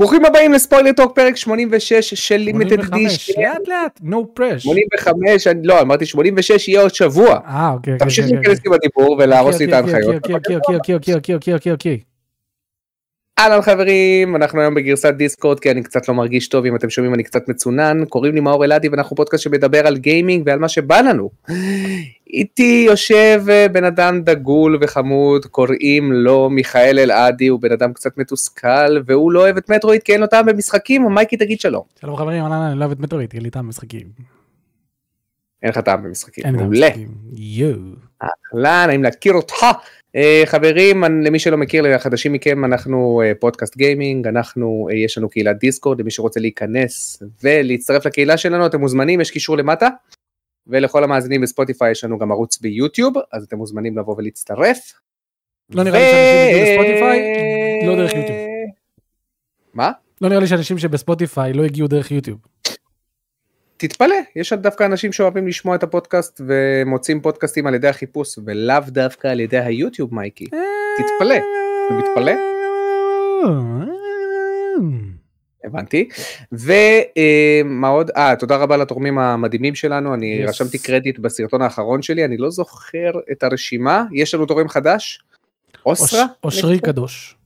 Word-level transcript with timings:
ברוכים 0.00 0.24
הבאים 0.24 0.52
לספוילר 0.52 0.92
טוק 0.92 1.14
פרק 1.14 1.36
86 1.36 2.14
של 2.14 2.36
Limited 2.36 2.80
Edition. 2.94 3.26
85, 3.26 3.30
לאט 3.38 3.68
לאט, 3.68 4.00
no 4.02 4.38
pressure. 4.38 4.58
85, 4.58 5.46
אני, 5.46 5.66
לא, 5.66 5.80
אמרתי 5.80 6.06
86 6.06 6.68
יהיה 6.68 6.80
עוד 6.80 6.94
שבוע. 6.94 7.38
אה, 7.46 7.70
אוקיי. 7.72 7.92
אוקיי. 7.92 7.98
תמשיך 7.98 8.24
אוקיי, 8.24 8.36
להיכנס 8.38 8.58
אוקיי. 8.58 8.70
עם 8.70 8.74
הדיבור 8.74 9.16
ולהרוס 9.18 9.54
אוקיי, 9.54 9.66
לי 9.66 9.72
את 9.72 9.76
ההנחיות. 9.76 10.14
אוקיי, 10.14 10.34
אוקיי, 10.34 10.56
אוקיי, 10.56 10.94
אוקיי, 10.94 11.14
אוקיי, 11.14 11.54
אוקיי, 11.54 11.72
אוקיי. 11.72 12.09
אהלן 13.40 13.62
חברים, 13.62 14.36
אנחנו 14.36 14.60
היום 14.60 14.74
בגרסת 14.74 15.14
דיסקורד 15.14 15.60
כי 15.60 15.70
אני 15.70 15.82
קצת 15.82 16.08
לא 16.08 16.14
מרגיש 16.14 16.48
טוב 16.48 16.64
אם 16.64 16.76
אתם 16.76 16.90
שומעים 16.90 17.14
אני 17.14 17.22
קצת 17.22 17.48
מצונן, 17.48 18.04
קוראים 18.04 18.34
לי 18.34 18.40
מאור 18.40 18.64
אלעדי 18.64 18.88
ואנחנו 18.88 19.16
פודקאסט 19.16 19.42
שמדבר 19.42 19.86
על 19.86 19.96
גיימינג 19.96 20.42
ועל 20.46 20.58
מה 20.58 20.68
שבא 20.68 21.00
לנו. 21.00 21.30
איתי 22.32 22.84
יושב 22.86 23.42
אה, 23.48 23.68
בן 23.68 23.84
אדם 23.84 24.22
דגול 24.22 24.78
וחמוד, 24.80 25.46
קוראים 25.46 26.12
לו 26.12 26.50
מיכאל 26.50 26.98
אלעדי, 26.98 27.46
הוא 27.46 27.60
בן 27.60 27.72
אדם 27.72 27.92
קצת 27.92 28.18
מתוסכל 28.18 29.02
והוא 29.06 29.32
לא 29.32 29.40
אוהב 29.40 29.56
את 29.56 29.70
Metroid 29.70 30.02
כי 30.02 30.12
אין 30.12 30.20
לו 30.20 30.26
טעם 30.26 30.46
במשחקים, 30.46 31.06
מייקי 31.06 31.36
תגיד 31.36 31.60
שלום. 31.60 31.82
שלום 32.00 32.16
חברים, 32.16 32.46
אני 32.46 32.78
לא 32.78 32.84
אוהב 32.84 32.92
את 32.92 33.00
מטרויד, 33.00 33.30
אין 33.34 33.42
לי 33.42 33.50
טעם 33.50 33.64
במשחקים. 33.64 34.06
אין 35.62 35.70
לך 35.70 35.78
טעם 35.78 36.02
במשחקים, 36.02 36.44
אין 36.44 36.54
לי 36.54 36.58
טעם 36.58 36.70
מעולה. 36.70 36.86
במשחקים. 36.86 37.08
יואו. 37.32 37.78
אהלן, 38.22 38.86
נעים 38.86 39.02
להכיר 39.02 39.32
אותך. 39.32 39.66
Uh, 40.16 40.46
חברים, 40.46 41.04
למי 41.04 41.38
שלא 41.38 41.56
מכיר, 41.56 41.82
לחדשים 41.82 42.32
מכם, 42.32 42.64
אנחנו 42.64 43.22
uh, 43.22 43.38
פודקאסט 43.40 43.74
קיימינג, 43.74 44.26
אנחנו, 44.26 44.88
uh, 44.90 44.94
יש 44.94 45.18
לנו 45.18 45.28
קהילת 45.28 45.58
דיסקורד, 45.58 46.00
למי 46.00 46.10
שרוצה 46.10 46.40
להיכנס 46.40 47.22
ולהצטרף 47.44 48.06
לקהילה 48.06 48.36
שלנו, 48.36 48.66
אתם 48.66 48.80
מוזמנים, 48.80 49.20
יש 49.20 49.30
קישור 49.30 49.56
למטה. 49.56 49.88
ולכל 50.66 51.04
המאזינים 51.04 51.40
בספוטיפיי 51.40 51.90
יש 51.90 52.04
לנו 52.04 52.18
גם 52.18 52.32
ערוץ 52.32 52.60
ביוטיוב, 52.60 53.14
אז 53.32 53.44
אתם 53.44 53.56
מוזמנים 53.56 53.98
לבוא 53.98 54.14
ולהצטרף. 54.18 54.92
לא 55.70 55.84
נראה 55.84 55.98
לי 55.98 56.04
שאנשים 56.04 56.48
הגיעו 56.48 56.62
לספוטיפיי, 56.62 57.86
לא 57.86 57.96
דרך 57.96 58.14
יוטיוב. 58.14 58.38
מה? 59.74 59.92
לא 60.20 60.28
נראה 60.28 60.40
לי 60.40 60.46
שאנשים 60.46 60.78
שבספוטיפיי 60.78 61.52
לא 61.52 61.64
הגיעו 61.64 61.88
דרך 61.88 62.10
יוטיוב. 62.10 62.38
תתפלא, 63.80 64.14
יש 64.36 64.52
דווקא 64.52 64.84
אנשים 64.84 65.12
שאוהבים 65.12 65.46
לשמוע 65.48 65.74
את 65.76 65.82
הפודקאסט 65.82 66.40
ומוצאים 66.46 67.20
פודקאסטים 67.20 67.66
על 67.66 67.74
ידי 67.74 67.88
החיפוש 67.88 68.38
ולאו 68.46 68.80
דווקא 68.88 69.28
על 69.28 69.40
ידי 69.40 69.58
היוטיוב 69.58 70.14
מייקי. 70.14 70.44
תתפלא, 70.98 71.34
אתה 71.36 71.94
מתפלא? 71.94 72.32
הבנתי. 75.64 76.08
ומה 76.52 77.88
עוד? 77.88 78.10
אה, 78.16 78.36
תודה 78.36 78.56
רבה 78.56 78.76
לתורמים 78.76 79.18
המדהימים 79.18 79.74
שלנו, 79.74 80.14
אני 80.14 80.44
Yes. 80.44 80.48
רשמתי 80.48 80.78
קרדיט 80.78 81.18
בסרטון 81.18 81.62
האחרון 81.62 82.02
שלי, 82.02 82.24
אני 82.24 82.36
לא 82.36 82.50
זוכר 82.50 83.10
את 83.32 83.42
הרשימה, 83.42 84.04
יש 84.12 84.34
לנו 84.34 84.46
תורם 84.46 84.68
חדש? 84.68 85.22
אוסרה? 85.86 86.22
אוש- 86.22 86.28
אושרי 86.44 86.78
קדוש. 86.78 87.36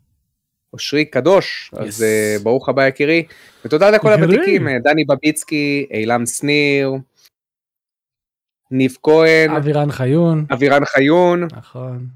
אושרי 0.75 1.05
קדוש, 1.05 1.71
אז 1.77 2.01
Yes. 2.01 2.05
אה, 2.05 2.37
ברוך 2.43 2.69
הבא 2.69 2.87
יקירי. 2.87 3.25
ותודה 3.65 3.91
לכל. 3.91 4.13
הוותיקים, 4.13 4.69
אה, 4.69 4.79
דני 4.79 5.05
בביצקי, 5.05 5.87
אילם 5.91 6.27
שניר, 6.27 6.93
ניב 8.71 8.97
כהן, 9.03 9.51
אבירן 9.51 9.93
חיון. 9.93 10.47
אבירן 10.53 10.85
חיון, 10.85 11.49
נכון. 11.57 12.07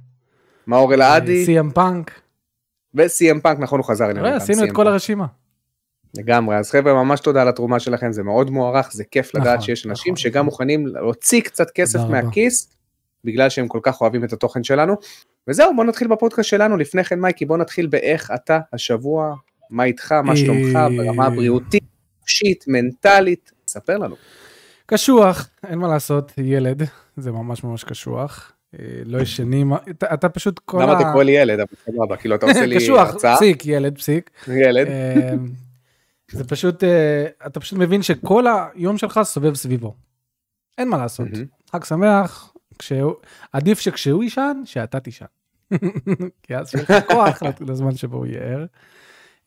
מאור 0.66 0.94
אלעדי, 0.94 1.44
סי.אם 1.44 1.70
פאנק. 1.70 2.20
וסי.אם 2.94 3.40
פאנק, 3.40 3.58
נכון 3.58 3.78
הוא 3.78 3.86
חזר 3.86 4.10
אלינו. 4.10 4.26
עשינו 4.26 4.64
את 4.64 4.72
כל. 4.72 4.86
הרשימה. 4.86 5.26
לגמרי, 6.16 6.56
אז 6.56 6.70
חבר'ה 6.70 6.94
ממש 6.94 7.20
תודה 7.20 7.42
על 7.42 7.48
התרומה 7.48 7.80
שלכם, 7.80 8.12
זה 8.12 8.22
מאוד 8.22 8.50
מוערך, 8.50 8.92
זה 8.92 9.04
כיף 9.04 9.34
לדעת 9.34 9.46
נכון, 9.46 9.60
שיש 9.60 9.86
אנשים 9.86 10.12
נכון, 10.12 10.22
שגם 10.22 10.32
נכון. 10.32 10.44
מוכנים 10.44 10.86
להוציא 10.86 11.40
קצת 11.40 11.70
כסף. 11.70 11.98
מהכיס, 12.10 12.74
בגלל 13.24 13.48
שהם 13.48 13.68
כל 13.68 13.80
כך 13.82 14.00
אוהבים 14.00 14.24
את 14.24 14.32
התוכן 14.32 14.64
שלנו. 14.64 14.94
וזהו, 15.48 15.76
בוא 15.76 15.84
נתחיל 15.84 16.08
בפודקאסט 16.08 16.48
שלנו, 16.48 16.76
לפני 16.76 17.04
כן 17.04 17.20
מייקי, 17.20 17.44
בוא 17.44 17.56
נתחיל 17.58 17.86
באיך 17.86 18.30
אתה 18.34 18.58
השבוע, 18.72 19.34
מה 19.70 19.84
איתך, 19.84 20.12
מה 20.12 20.36
שלומך, 20.36 20.76
אה, 20.76 20.88
ברמה 20.88 21.26
הבריאותית, 21.26 21.82
נפשית, 22.22 22.64
מנטלית, 22.68 23.52
ספר 23.66 23.98
לנו. 23.98 24.16
קשוח, 24.86 25.48
אין 25.66 25.78
מה 25.78 25.88
לעשות, 25.88 26.32
ילד, 26.38 26.82
זה 27.16 27.32
ממש 27.32 27.64
ממש 27.64 27.84
קשוח. 27.84 28.52
אה, 28.78 28.84
לא 29.04 29.18
ישנים, 29.20 29.72
אתה- 29.74 30.14
אתה 30.14 30.28
פשוט 30.28 30.58
כל 30.64 30.82
למה 30.82 30.92
ה... 30.92 31.00
אתה 31.00 31.12
קורא 31.12 31.22
לי 31.24 31.32
ילד, 31.32 31.60
אבל 31.60 31.68
סבבה, 31.86 32.16
כאילו 32.16 32.34
אתה 32.34 32.46
עושה 32.46 32.66
לי 32.66 32.76
קשוח, 32.84 33.08
הרצאה, 33.08 33.36
פסיק, 33.36 33.66
ילד, 33.66 33.98
פסיק. 33.98 34.30
ילד, 34.48 34.86
אה, 34.86 35.32
זה 36.32 36.44
פשוט, 36.44 36.84
אה, 36.84 37.26
אתה 37.46 37.60
פשוט 37.60 37.78
מבין 37.78 38.02
שכל 38.02 38.44
היום 38.74 38.98
שלך 38.98 39.20
סובב 39.22 39.54
סביבו. 39.54 39.94
אין 40.78 40.88
מה 40.88 40.96
לעשות. 40.98 41.28
חג 41.72 41.84
שמח, 41.84 42.52
עדיף 43.52 43.80
שכשהוא 43.80 44.22
יישן, 44.24 44.62
שאתה 44.64 45.00
תישן. 45.00 45.24
כי 46.42 46.56
אז 46.56 46.70
שיהיה 46.70 46.84
לך 46.88 47.04
כוח 47.12 47.42
לזמן 47.60 47.96
שבו 47.96 48.16
הוא 48.16 48.26
יהיה 48.26 48.42
ער. 48.42 48.66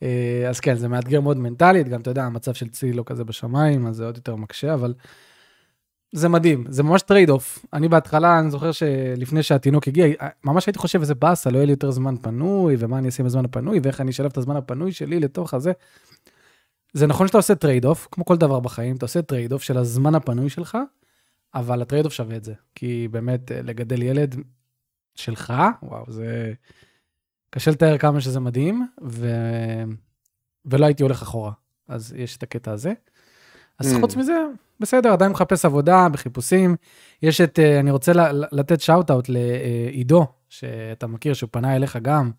אה, 0.02 0.46
אז 0.48 0.60
כן, 0.60 0.74
זה 0.74 0.88
מאתגר 0.88 1.20
מאוד 1.20 1.36
מנטלית, 1.36 1.88
גם 1.88 2.00
אתה 2.00 2.10
יודע, 2.10 2.24
המצב 2.24 2.54
של 2.54 2.68
צי 2.68 2.92
לא 2.92 3.02
כזה 3.06 3.24
בשמיים, 3.24 3.86
אז 3.86 3.96
זה 3.96 4.04
עוד 4.06 4.16
יותר 4.16 4.36
מקשה, 4.36 4.74
אבל 4.74 4.94
זה 6.12 6.28
מדהים, 6.28 6.64
זה 6.68 6.82
ממש 6.82 7.02
trade-off. 7.02 7.66
אני 7.72 7.88
בהתחלה, 7.88 8.38
אני 8.38 8.50
זוכר 8.50 8.72
שלפני 8.72 9.42
שהתינוק 9.42 9.88
הגיע, 9.88 10.06
ממש 10.44 10.66
הייתי 10.66 10.78
חושב 10.78 11.00
איזה 11.00 11.14
באסה, 11.14 11.50
לא 11.50 11.56
יהיה 11.56 11.66
לי 11.66 11.72
יותר 11.72 11.90
זמן 11.90 12.16
פנוי, 12.16 12.76
ומה 12.78 12.98
אני 12.98 13.06
אעשה 13.06 13.22
עם 13.22 13.26
הזמן 13.26 13.44
הפנוי, 13.44 13.80
ואיך 13.82 14.00
אני 14.00 14.10
אשלב 14.10 14.30
את 14.30 14.36
הזמן 14.36 14.56
הפנוי 14.56 14.92
שלי 14.92 15.20
לתוך 15.20 15.54
הזה. 15.54 15.72
זה 16.92 17.06
נכון 17.06 17.26
שאתה 17.26 17.38
עושה 17.38 17.54
trade-off, 17.54 18.08
כמו 18.10 18.24
כל 18.24 18.36
דבר 18.36 18.60
בחיים, 18.60 18.96
אתה 18.96 19.04
עושה 19.04 19.22
trade-off 19.22 19.62
של 19.62 19.78
הזמן 19.78 20.14
הפנוי 20.14 20.48
שלך, 20.48 20.78
אבל 21.54 21.82
ה 21.82 22.04
trade-off 22.04 22.14
שווה 22.14 22.36
את 22.36 22.44
זה. 22.44 22.54
כי 22.74 23.08
באמת, 23.10 23.52
אה, 23.52 23.62
לגדל 23.62 24.02
ילד 24.02 24.36
שלך, 25.14 25.52
וואו, 25.82 26.04
זה... 26.08 26.52
קשה 27.50 27.70
לתאר 27.70 27.98
כמה 27.98 28.20
שזה 28.20 28.40
מדהים, 28.40 28.86
ו... 29.04 29.28
ולא 30.64 30.86
הייתי 30.86 31.02
הולך 31.02 31.22
אחורה. 31.22 31.52
אז 31.88 32.14
יש 32.16 32.36
את 32.36 32.42
הקטע 32.42 32.72
הזה. 32.72 32.92
אז 33.78 33.96
אמ. 33.96 34.00
חוץ 34.00 34.16
מזה, 34.16 34.44
בסדר, 34.80 35.12
עדיין 35.12 35.30
מחפש 35.30 35.64
עבודה, 35.64 36.08
בחיפושים. 36.08 36.76
יש 37.22 37.40
את, 37.40 37.58
אה, 37.58 37.80
אני 37.80 37.90
רוצה 37.90 38.12
לתת 38.52 38.80
shout-out 38.80 39.28
לעידו, 39.28 40.26
שאתה 40.48 41.06
מכיר, 41.06 41.34
שהוא 41.34 41.48
פנה 41.52 41.76
אליך 41.76 41.98
גם 42.02 42.30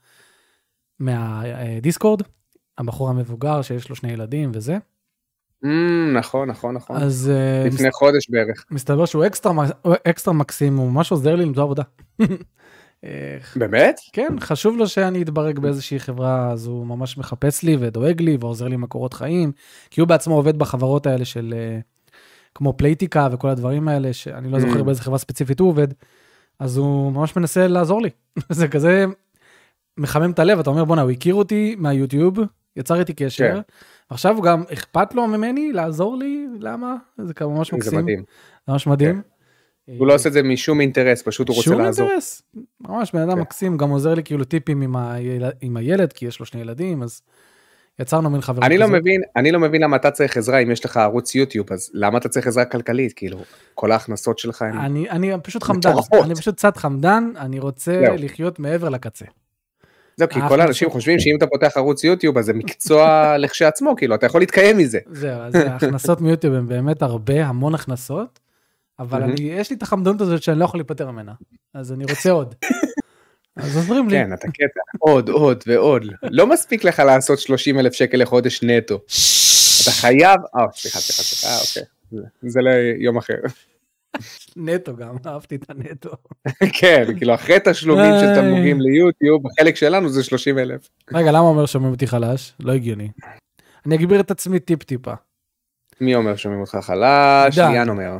מהדיסקורד, 0.99 2.21
הבחור 2.77 3.09
המבוגר 3.09 3.61
שיש 3.61 3.89
לו 3.89 3.95
שני 3.95 4.11
ילדים 4.11 4.51
וזה. 4.53 4.77
אמ, 5.63 6.13
נכון, 6.17 6.49
נכון, 6.49 6.75
נכון, 6.75 6.97
אז 6.97 7.31
אה, 7.33 7.67
לפני 7.67 7.91
חודש 7.91 8.29
בערך, 8.29 8.65
מסתבר 8.71 9.05
שהוא 9.05 9.25
אקסטרה, 9.25 9.53
אקסטרה 10.07 10.33
מקסים, 10.33 10.77
הוא 10.77 10.91
ממש 10.91 11.11
עוזר 11.11 11.35
לי 11.35 11.45
למצוא 11.45 11.63
עבודה. 11.63 11.83
באמת? 13.55 13.99
כן, 14.13 14.35
חשוב 14.39 14.77
לו 14.77 14.87
שאני 14.87 15.21
אתברג 15.21 15.59
באיזושהי 15.59 15.99
חברה, 15.99 16.51
אז 16.51 16.67
הוא 16.67 16.87
ממש 16.87 17.17
מחפש 17.17 17.63
לי 17.63 17.77
ודואג 17.79 18.21
לי 18.21 18.37
ועוזר 18.39 18.67
לי 18.67 18.73
עם 18.73 18.81
מקורות 18.81 19.13
חיים, 19.13 19.51
כי 19.89 20.01
הוא 20.01 20.07
בעצמו 20.07 20.35
עובד 20.35 20.57
בחברות 20.57 21.05
האלה 21.05 21.25
של 21.25 21.53
אה, 21.57 21.79
כמו 22.55 22.73
פלייטיקה 22.77 23.27
וכל 23.31 23.49
הדברים 23.49 23.87
האלה, 23.87 24.13
שאני 24.13 24.51
לא 24.51 24.59
זוכר 24.59 24.81
אמ. 24.81 24.83
באיזה 24.83 25.01
חברה 25.01 25.17
ספציפית 25.17 25.59
הוא 25.59 25.69
עובד, 25.69 25.87
אז 26.59 26.77
הוא 26.77 27.11
ממש 27.11 27.35
מנסה 27.35 27.67
לעזור 27.67 28.01
לי. 28.01 28.09
זה 28.49 28.67
כזה 28.67 29.05
מחמם 29.97 30.31
את 30.31 30.39
הלב, 30.39 30.59
אתה 30.59 30.69
אומר 30.69 30.85
בואנה, 30.85 31.01
הוא 31.01 31.11
הכיר 31.11 31.35
אותי 31.35 31.75
מהיוטיוב, 31.77 32.39
יצר 32.75 32.99
איתי 32.99 33.13
קשר, 33.13 33.53
כן. 33.53 33.61
עכשיו 34.13 34.41
גם 34.41 34.63
אכפת 34.73 35.13
לו 35.13 35.27
ממני 35.27 35.71
לעזור 35.71 36.17
לי, 36.17 36.47
למה? 36.59 36.95
זה 37.17 37.33
כמה 37.33 37.49
ממש 37.49 37.71
זה 37.71 37.77
מקסים, 37.77 37.99
מדהים. 37.99 38.17
כן. 38.17 38.23
זה 38.67 38.71
ממש 38.73 38.87
מדהים. 38.87 39.21
הוא 39.97 40.07
לא 40.07 40.15
עושה 40.15 40.29
את 40.29 40.33
זה 40.33 40.43
משום 40.43 40.81
אינטרס, 40.81 41.21
פשוט 41.21 41.47
הוא 41.49 41.55
רוצה 41.55 41.69
שום 41.69 41.81
לעזור. 41.81 42.07
אינטרס, 42.07 42.41
ממש 42.81 43.11
בן 43.13 43.21
אדם 43.21 43.35
כן. 43.35 43.41
מקסים, 43.41 43.77
גם 43.77 43.89
עוזר 43.89 44.13
לי 44.13 44.23
כאילו 44.23 44.43
טיפים 44.43 44.81
עם, 44.81 44.95
היל... 44.95 45.43
עם 45.61 45.77
הילד, 45.77 46.13
כי 46.13 46.25
יש 46.25 46.39
לו 46.39 46.45
שני 46.45 46.61
ילדים, 46.61 47.03
אז 47.03 47.21
יצרנו 47.99 48.29
מין 48.29 48.41
חברות 48.41 48.63
אני 48.63 48.77
לא 48.77 48.85
כזאת. 48.85 48.95
מבין, 48.95 49.21
אני 49.35 49.51
לא 49.51 49.59
מבין 49.59 49.81
למה 49.81 49.95
אתה 49.95 50.11
צריך 50.11 50.37
עזרה 50.37 50.59
אם 50.59 50.71
יש 50.71 50.85
לך 50.85 50.97
ערוץ 50.97 51.35
יוטיוב, 51.35 51.73
אז 51.73 51.91
למה 51.93 52.17
אתה 52.17 52.29
צריך 52.29 52.47
עזרה 52.47 52.65
כלכלית? 52.65 53.13
כאילו, 53.13 53.39
כל 53.73 53.91
ההכנסות 53.91 54.39
שלך 54.39 54.61
הם... 54.61 54.79
אני, 54.79 55.09
אני 55.09 55.31
פשוט 55.43 55.63
חמדן. 55.63 55.91
אני 56.23 56.35
פשוט 56.35 56.55
קצת 56.55 56.77
חמדן, 56.77 57.31
אני 57.37 57.59
רוצה. 57.59 58.01
לחיות 58.17 58.59
מעבר 58.59 58.89
לקצה. 58.89 59.25
זהו, 60.17 60.29
כי 60.29 60.39
כל 60.49 60.61
האנשים 60.61 60.89
חושבים 60.89 61.19
שאם 61.19 61.35
אתה 61.37 61.47
פותח 61.47 61.71
ערוץ 61.75 62.03
יוטיוב, 62.03 62.37
אז 62.37 62.45
זה 62.45 62.53
מקצוע 62.53 63.07
לכשעצמו, 63.37 63.95
כאילו, 63.97 64.15
אתה 64.15 64.25
יכול 64.25 64.41
להתקיים 64.41 64.77
מזה. 64.77 64.99
זהו, 65.11 65.39
אז 65.41 65.55
ההכנסות 65.55 66.21
מיוטיוב 66.21 66.53
הן 66.55 66.67
באמת 66.67 67.01
הרבה, 67.01 67.45
המון 67.45 67.75
הכנסות, 67.75 68.39
אבל. 68.99 69.23
אני, 69.23 69.35
יש 69.41 69.69
לי 69.69 69.75
את 69.75 69.83
החמדנות 69.83 70.21
הזאת 70.21 70.43
שאני 70.43 70.59
לא 70.59 70.65
יכול 70.65 70.79
להיפטר 70.79 71.11
ממנה, 71.11 71.33
אז 71.73 71.91
אני 71.91 72.03
רוצה 72.09 72.31
עוד. 72.31 72.55
אז 73.55 73.77
עוזרים 73.77 74.09
לי. 74.09 74.15
כן, 74.17 74.33
אתה 74.33 74.47
קטע, 74.47 74.79
עוד, 74.99 75.29
עוד 75.29 75.63
ועוד. 75.67 76.05
לא 76.23 76.47
מספיק 76.47 76.83
לך 76.83 76.99
לעשות 76.99 77.39
30 77.39 77.79
אלף 77.79 77.93
שקל 77.93 78.17
לחודש 78.17 78.63
נטו. 78.63 78.95
אתה 79.83 79.91
חייב, 79.91 80.39
אה, 80.55 80.65
סליחה, 80.73 80.99
סליחה, 80.99 81.23
סליחה, 81.23 81.55
אוקיי. 81.61 81.83
זה- 82.41 82.49
זה 82.49 82.59
ליום 82.61 83.17
אחר. 83.17 83.33
נטו 84.57 84.95
גם, 84.95 85.15
אהבתי 85.25 85.55
את 85.55 85.65
הנטו. 85.69 86.09
כן, 86.79 87.05
כאילו, 87.17 87.33
אחרי 87.35 87.57
תשלומים 87.65 88.11
של. 88.19 88.35
תמלוגים 88.35 88.81
ליוטיוב, 88.81 89.43
החלק 89.47 89.75
שלנו 89.75 90.09
זה 90.09 90.23
30 90.23 90.59
אלף. 90.59 90.89
רגע, 91.13 91.31
למה 91.31 91.39
אומר 91.39 91.65
שומעים 91.65 91.91
אותי 91.93 92.07
חלש? 92.07 92.53
לא 92.59 92.71
הגיוני. 92.71 93.09
אני 93.85 93.95
אגביר 93.95 94.19
את 94.19 94.31
עצמי 94.31 94.59
טיפ-טיפה. 94.59 95.13
מי 96.01 96.15
אומר 96.15 96.35
שומעים 96.35 96.61
אותך 96.61 96.77
חלש? 96.81 97.57
ליאן 97.57 97.89
אומר. 97.89 98.11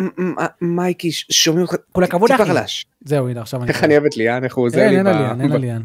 "מ- 0.00 0.04
מ- 0.30 0.36
מייקי, 0.76 1.12
שומעים 1.12 1.62
אותך 1.66 1.74
כל 1.92 2.04
הכבוד, 2.04 2.30
טיפה 2.30 2.42
אחי. 2.42 2.52
חלש. 2.52 2.86
זהו, 3.04 3.28
הנה, 3.28 3.40
עכשיו 3.40 3.62
אני... 3.62 3.68
איך 3.68 3.84
אני 3.84 3.94
אוהב 3.94 4.04
את 4.06 4.16
ליאן, 4.16 4.44
איך 4.44 4.54
הוא 4.54 4.64
עוזר 4.66 4.80
אין, 4.80 4.90
לי. 4.90 4.96
אין 4.96 5.04
ב- 5.04 5.08
עליין, 5.08 5.40
אין 5.40 5.50
ב- 5.50 5.54
עליין. 5.54 5.82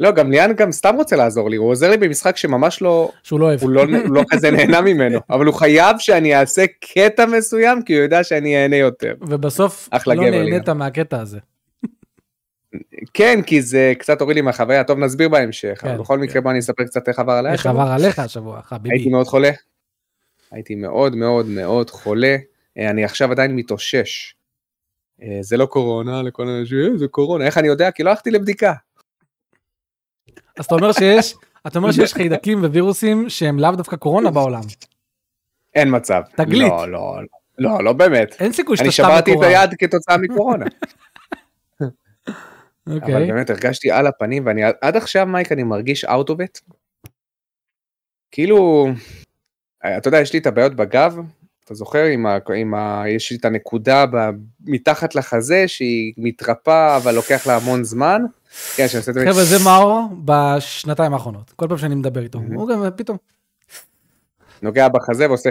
לא, 0.00 0.10
גם 0.10 0.30
ליאן 0.30 0.52
גם 0.52 0.72
סתם 0.72 0.94
רוצה 0.96 1.16
לעזור 1.16 1.50
לי, 1.50 1.56
הוא 1.56 1.70
עוזר 1.70 1.90
לי 1.90 1.96
במשחק 1.96 2.36
שממש 2.36 2.82
לא, 2.82 3.12
שהוא 3.22 3.40
לא 3.40 3.44
אוהב. 3.44 3.62
הוא 3.62 3.70
לא, 3.70 3.80
הוא 3.82 4.14
לא 4.14 4.22
כזה 4.30 4.50
נהנה 4.50 4.80
ממנו, 4.80 5.18
אבל 5.30 5.46
הוא 5.46 5.54
חייב 5.54 5.96
שאני 5.98 6.36
אעשה 6.36 6.64
קטע 6.80 7.26
מסוים, 7.26 7.82
כי 7.82 7.94
הוא 7.94 8.02
יודע 8.02 8.24
שאני 8.24 8.62
אהנה 8.62 8.76
יותר. 8.76 9.14
ובסוף 9.20 9.88
לא 10.06 10.14
נהנית 10.14 10.68
מהקטע 10.68 11.20
הזה. 11.20 11.38
כן, 13.14 13.40
כי 13.46 13.62
זה 13.62 13.92
קצת 13.98 14.20
הוריד 14.20 14.34
לי 14.34 14.40
מהחוויה, 14.40 14.84
טוב 14.84 14.98
נסביר 14.98 15.28
בהמשך, 15.28 15.78
כן, 15.80 15.88
אבל 15.88 15.98
בכל 15.98 16.14
כן. 16.14 16.20
מקרה 16.20 16.40
בוא 16.40 16.50
אני 16.50 16.58
אספר 16.58 16.84
קצת 16.84 17.08
איך 17.08 17.18
עבר 17.18 17.32
עליי. 17.32 17.52
איך. 17.52 17.66
עבר 17.66 17.80
עליך 17.90 18.18
השבוע, 18.18 18.54
הייתי 18.56 18.68
חביבי. 18.68 19.10
מאוד 19.10 19.26
חולה. 19.26 19.50
הייתי 20.50 20.74
מאוד 20.74 21.16
מאוד 21.16 21.46
מאוד 21.46 21.90
חולה. 21.90 22.36
אה, 22.78 22.90
אני 22.90 23.04
עכשיו 23.04 23.30
עדיין 23.32 23.56
מתאושש. 23.56 24.34
אה, 25.22 25.38
זה 25.40 25.56
לא 25.56 25.66
קורונה 25.66 26.22
לכל 26.22 26.48
האנשים, 26.48 26.92
"אה, 26.92 26.98
זה 26.98 27.08
קורונה, 27.08 27.46
איך 27.46 27.58
אני 27.58 27.68
יודע? 27.68 27.90
כי 27.90 28.02
לא 28.02 28.10
הלכתי 28.10 28.30
לבדיקה. 28.30 28.72
אז 30.58 30.64
אתה 30.64 30.74
אומר 30.74 30.92
שיש, 30.92 31.34
אתה 31.66 31.78
אומר 31.78 31.92
שיש 31.92 32.14
חיידקים 32.18 32.64
ווירוסים 32.64 33.28
שהם 33.28 33.58
לאו 33.58 33.70
דווקא 33.70 33.96
קורונה 33.96 34.30
בעולם. 34.30 34.60
אין 35.74 35.96
מצב. 35.96 36.22
תגלית. 36.36 36.72
לא, 36.72 36.88
לא, 36.88 37.18
לא, 37.58 37.84
לא 37.84 37.92
באמת. 37.92 38.36
אין 38.40 38.52
סיכוי 38.52 38.76
שאתה 38.76 38.84
אני 38.84 38.92
סתם 38.92 39.02
שברתי 39.02 39.32
את. 39.32 39.42
היד 39.42 39.70
כתוצאה 39.78 40.16
מקורונה. 40.18 40.64
אבל 42.86 42.96
אוקיי. 42.96 43.26
באמת 43.26 43.50
הרגשתי 43.50 43.90
על 43.90 44.06
הפנים, 44.06 44.46
ואני 44.46 44.62
עד 44.80 44.96
עכשיו, 44.96 45.26
מייק, 45.26 45.52
אני 45.52 45.62
מרגיש 45.62 46.04
out 46.04 46.28
of 46.28 46.34
it. 46.34 46.74
כאילו, 48.30 48.88
אתה 49.98 50.08
יודע, 50.08 50.20
יש 50.20 50.32
לי 50.32 50.38
את 50.38 50.46
הבעיות 50.46 50.74
בגב, 50.74 51.16
אתה 51.68 51.74
זוכר, 51.74 52.04
עם 52.04 52.26
ה, 52.26 52.38
עם 52.56 52.74
ה, 52.74 53.02
יש 53.08 53.30
לי 53.30 53.36
את 53.36 53.44
הנקודה 53.44 54.06
ב, 54.06 54.16
מתחת 54.64 55.14
לחזה, 55.14 55.68
שהיא 55.68 56.12
מתרפאה, 56.16 56.96
אבל 56.96 57.14
לוקח 57.14 57.46
לה 57.46 57.56
המון 57.56 57.84
זמן. 57.84 58.22
כן. 58.76 58.86
חבר'ה, 59.04 59.44
זה 59.44 59.64
מאור 59.64 60.08
בשנתיים 60.24 61.14
האחרונות. 61.14 61.52
כל 61.56 61.66
פעם 61.68 61.78
שאני 61.78 61.94
מדבר 61.94 62.22
איתו. 62.22 62.40
הוא 62.54 62.68
גם 62.68 62.84
פתאום, 62.96 63.16
נוגע 64.62 64.88
בחזה 64.88 65.28
ועושה... 65.28 65.50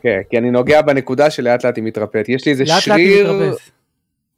כן, 0.00 0.20
כי 0.30 0.38
אני 0.38 0.50
נוגע 0.50 0.82
בנקודה 0.82 1.30
שלאט 1.30 1.64
לאט 1.64 1.76
היא 1.76 1.84
מתרפאת. 1.84 2.28
יש 2.28 2.46
לי 2.46 2.52
איזה 2.52 2.66
שריר. 2.66 3.54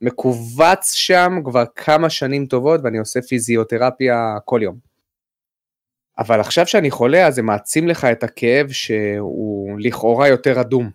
מכווץ 0.02 0.92
שם 0.92 1.38
כבר 1.44 1.64
כמה 1.76 2.10
שנים 2.10 2.46
טובות, 2.46 2.80
ואני 2.84 2.98
עושה 2.98 3.22
פיזיותרפיה 3.22 4.36
כל 4.44 4.60
יום. 4.62 4.89
אבל 6.18 6.40
עכשיו 6.40 6.66
שאני 6.66 6.90
חולה, 6.90 7.26
אז 7.26 7.34
זה 7.34 7.42
מעצים 7.42 7.88
לך 7.88 8.04
את 8.04 8.24
הכאב 8.24 8.70
שהוא 8.70 9.76
לכאורה 9.80 10.28
יותר 10.28 10.60
אדום. 10.60 10.90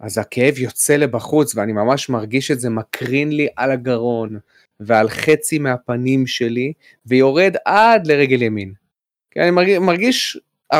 אז 0.00 0.18
הכאב 0.18 0.58
יוצא 0.58 0.96
לבחוץ, 0.96 1.56
ואני 1.56 1.72
ממש 1.72 2.08
מרגיש 2.08 2.50
את 2.50 2.60
זה 2.60 2.70
מקרין 2.70 3.32
לי 3.32 3.48
על 3.56 3.70
הגרון, 3.70 4.38
ועל 4.80 5.08
חצי 5.08 5.58
מהפנים 5.58 6.26
שלי, 6.26 6.72
ויורד 7.06 7.56
עד 7.64 8.06
לרגל 8.06 8.42
ימין. 8.42 8.72
כי 9.30 9.40
אני 9.40 9.50
מרגיש, 9.50 9.78
מרגיש 9.78 10.38
40% 10.74 10.76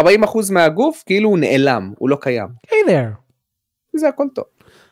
מהגוף 0.52 1.02
כאילו 1.06 1.28
הוא 1.28 1.38
נעלם, 1.38 1.92
הוא 1.98 2.08
לא 2.08 2.16
קיים. 2.20 2.48
היי 2.70 2.80
there. 3.00 3.14
זה 3.96 4.08
הכל 4.08 4.26
טוב. 4.34 4.44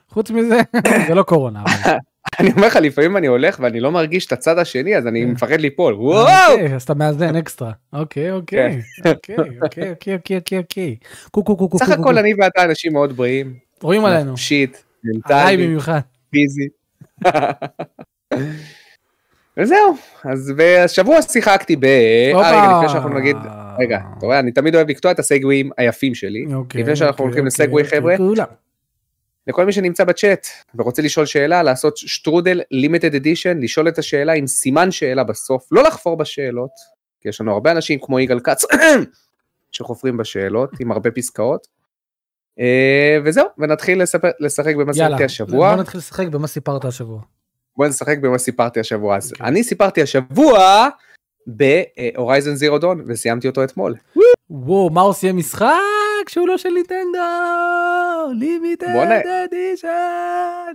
חוץ 0.08 0.30
מזה, 0.30 0.60
זה 1.08 1.14
לא 1.14 1.22
קורונה. 1.22 1.62
אבל. 1.62 1.96
אני 2.40 2.50
אומר 2.52 2.67
לך, 2.67 2.76
לפעמים 2.76 3.17
אני 3.17 3.26
הולך 3.26 3.58
ואני 3.62 3.81
לא 3.81 3.90
מרגיש 3.90 4.26
את 4.26 4.32
הצד 4.32 4.58
השני, 4.58 4.96
אז 4.96 5.06
אני 5.06 5.23
כן. 5.23 5.31
מפחד 5.31 5.61
ליפול. 5.61 5.94
וואו! 5.94 6.52
אוקיי, 6.52 6.75
אז 6.75 6.82
אתה 6.82 6.94
מאזן 6.94 7.37
אקסטרה. 7.37 7.73
אוקיי, 7.93 8.32
אוקיי. 8.32 8.81
אוקיי, 9.05 9.37
אוקיי, 9.62 9.90
אוקיי, 9.90 9.90
אוקיי, 9.90 10.37
אוקיי, 10.37 10.58
אוקיי. 10.58 10.96
קו, 11.31 11.44
קו, 11.44 11.56
קו, 11.56 11.69
קו, 11.69 11.79
סך. 11.79 11.88
הכל 11.88 12.19
אני 12.19 12.34
ואתה 12.38 12.64
אנשים 12.64 12.93
מאוד 12.93 13.17
בריאים. 13.17 13.55
רואים 13.82 14.05
עלינו. 14.05 14.34
עליי 14.50 14.81
מנטלית, 15.05 15.61
במיוחד. 15.61 16.00
פיזית. 16.31 16.73
וזהו, 19.56 19.96
אז 20.25 20.52
בשבוע 20.56 21.23
שיחקתי 21.23 21.76
ב... 21.76 21.84
אה, 21.84 22.32
רגע, 22.34 22.76
לפני 22.76 22.88
שאנחנו 22.88 23.19
נגיד... 23.19 23.37
רגע, 23.79 23.99
אתה 24.19 24.26
רואה, 24.26 24.38
אני 24.38 24.52
תמיד 24.52 24.75
אוהב 24.75 24.88
לקטוע 24.90 25.11
את 25.12 25.19
הסגוויים 25.19 25.70
היפים 25.79 26.14
שלי. 26.14 26.44
אוקיי, 26.55 26.82
לפני 26.82 26.96
שאנחנו 26.96 27.25
הולכים 27.25 27.46
לסגווי, 27.46 27.84
חבר'ה. 27.84 28.17
לכל 29.47 29.65
מי 29.65 29.73
שנמצא 29.73 30.05
בצ'אט 30.05 30.47
ורוצה 30.75 31.03
לשאול 31.03 31.27
שאלה, 31.27 31.62
לעשות 31.62 31.97
שטרודל 31.97 32.61
לימיטד 32.71 33.15
אדישן, 33.15 33.59
לשאול 33.59 33.89
את 33.89 33.99
השאלה 33.99 34.33
עם 34.33 34.47
סימן 34.47 34.91
שאלה 34.91 35.25
בסוף, 35.25 35.69
לא 35.73 35.83
לחפור 35.83 36.17
בשאלות, 36.17 36.71
כי 37.21 37.29
יש 37.29 37.41
לנו 37.41 37.53
הרבה 37.53 37.71
אנשים 37.71 37.99
כמו 38.03 38.21
יגאל 38.21 38.41
כץ 38.41 38.65
שחופרים 39.73 40.17
בשאלות 40.17 40.71
עם 40.81 40.93
הרבה 40.93 41.11
פסקאות. 41.11 41.67
אה, 42.61 43.19
וזהו, 43.25 43.47
ונתחיל 43.59 44.03
לספר, 44.03 44.31
לשחק 44.41 44.75
במה 44.75 44.93
יאללה, 44.94 45.09
שיחקתי 45.09 45.25
השבוע. 45.25 45.71
בוא 45.71 45.83
נתחיל 45.83 45.99
לשחק 45.99 46.27
במה 46.27 46.47
סיפרת 46.47 46.85
השבוע. 46.85 47.21
בוא 47.77 47.87
נשחק 47.87 48.19
במה 48.19 48.39
סיפרתי 48.39 48.81
השבוע. 48.81 49.17
אז 49.17 49.33
אוקיי. 49.33 49.47
אני 49.47 49.65
סיפרתי 49.65 50.03
השבוע 50.03 50.89
ב 51.46 51.60
Horizon 51.60 52.55
Zero 52.55 52.79
Dawn 52.79 53.05
וסיימתי 53.06 53.49
אותו 53.49 53.65
אתמול. 53.65 53.94
וואו, 54.50 54.91
מאור 54.91 55.12
סיים 55.12 55.37
משחק 55.37 55.67
שהוא 56.28 56.48
לא 56.48 56.58
של 56.58 56.69
נינטנדו! 56.69 57.19
Limited. 58.38 59.23
Edition! 59.44 60.73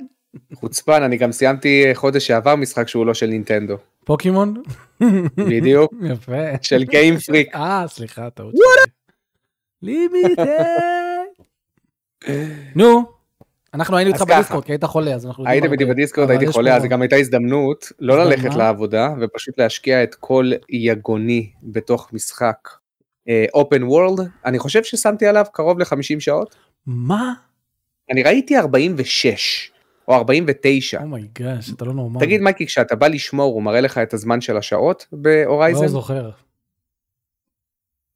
חוצפן, 0.54 1.04
אני 1.04 1.18
גם 1.18 1.32
סיימתי 1.32 1.86
אה, 1.86 1.96
חודש 1.96 2.28
שעבר 2.28 2.56
משחק 2.56 2.88
שהוא 2.88 3.06
לא 3.06 3.14
של 3.14 3.28
נינטנדו. 3.28 3.78
פוקימון? 4.06 4.64
בדיוק, 5.38 5.94
יפה. 6.12 6.42
של 6.62 6.84
גיים 6.84 7.18
פריק. 7.18 7.56
אה, 7.56 7.86
סליחה, 7.88 8.30
טעות. 8.30 8.54
לימיטד! 9.82 10.46
נו, 12.76 13.04
אנחנו 13.74 13.98
היינו 13.98 14.14
איתך. 14.14 14.22
בדיסקורד, 14.22 14.66
כי 14.66 14.72
היית 14.72 14.84
חולה, 14.84 15.14
אז 15.14 15.26
אנחנו 15.26 15.48
הייתם. 15.48 15.74
איתי 15.74 15.86
בדיסקורד, 15.86 16.30
הייתי 16.30 16.48
חולה, 16.48 16.76
אז 16.76 16.84
גם 16.86 17.02
הייתה 17.02 17.16
הזדמנות 17.16 17.92
לא. 18.00 18.24
ללכת 18.24 18.56
לעבודה 18.56 19.14
ופשוט 19.22 19.60
להשקיע 19.60 20.04
את 20.04 20.16
כל 20.16 20.52
יגוני 20.70 21.52
בתוך 21.64 22.14
משחק 22.14 22.70
אופן 23.54 23.84
וורלד. 23.84 24.28
אני 24.46 24.60
חושב 24.60 24.84
ששמתי 24.84 25.28
עליו 25.28 25.46
קרוב 25.54 25.80
ל-50 25.80 26.20
שעות. 26.20 26.56
מה? 26.86 27.34
אני 28.12 28.24
ראיתי 28.24 28.58
46 28.58 29.72
או 30.08 30.14
49. 30.14 31.02
Oh 31.02 31.17
my 31.17 31.33
gosh, 31.33 31.72
אתה 31.74 31.86
לא 31.86 31.94
נורמלי. 31.94 32.26
תגיד 32.26 32.42
מייקי, 32.42 32.66
כשאתה 32.66 32.96
בא 32.96 33.08
לשמור 33.08 33.54
הוא 33.54 33.64
מראה 33.64 33.82
לך 33.82 33.98
את 33.98 34.14
הזמן 34.14 34.42
של 34.42 34.58
השעות 34.58 35.08
לא 35.12 35.20
ב 35.22 35.29
Horizon? 35.29 35.88
זוכר. 35.88 36.30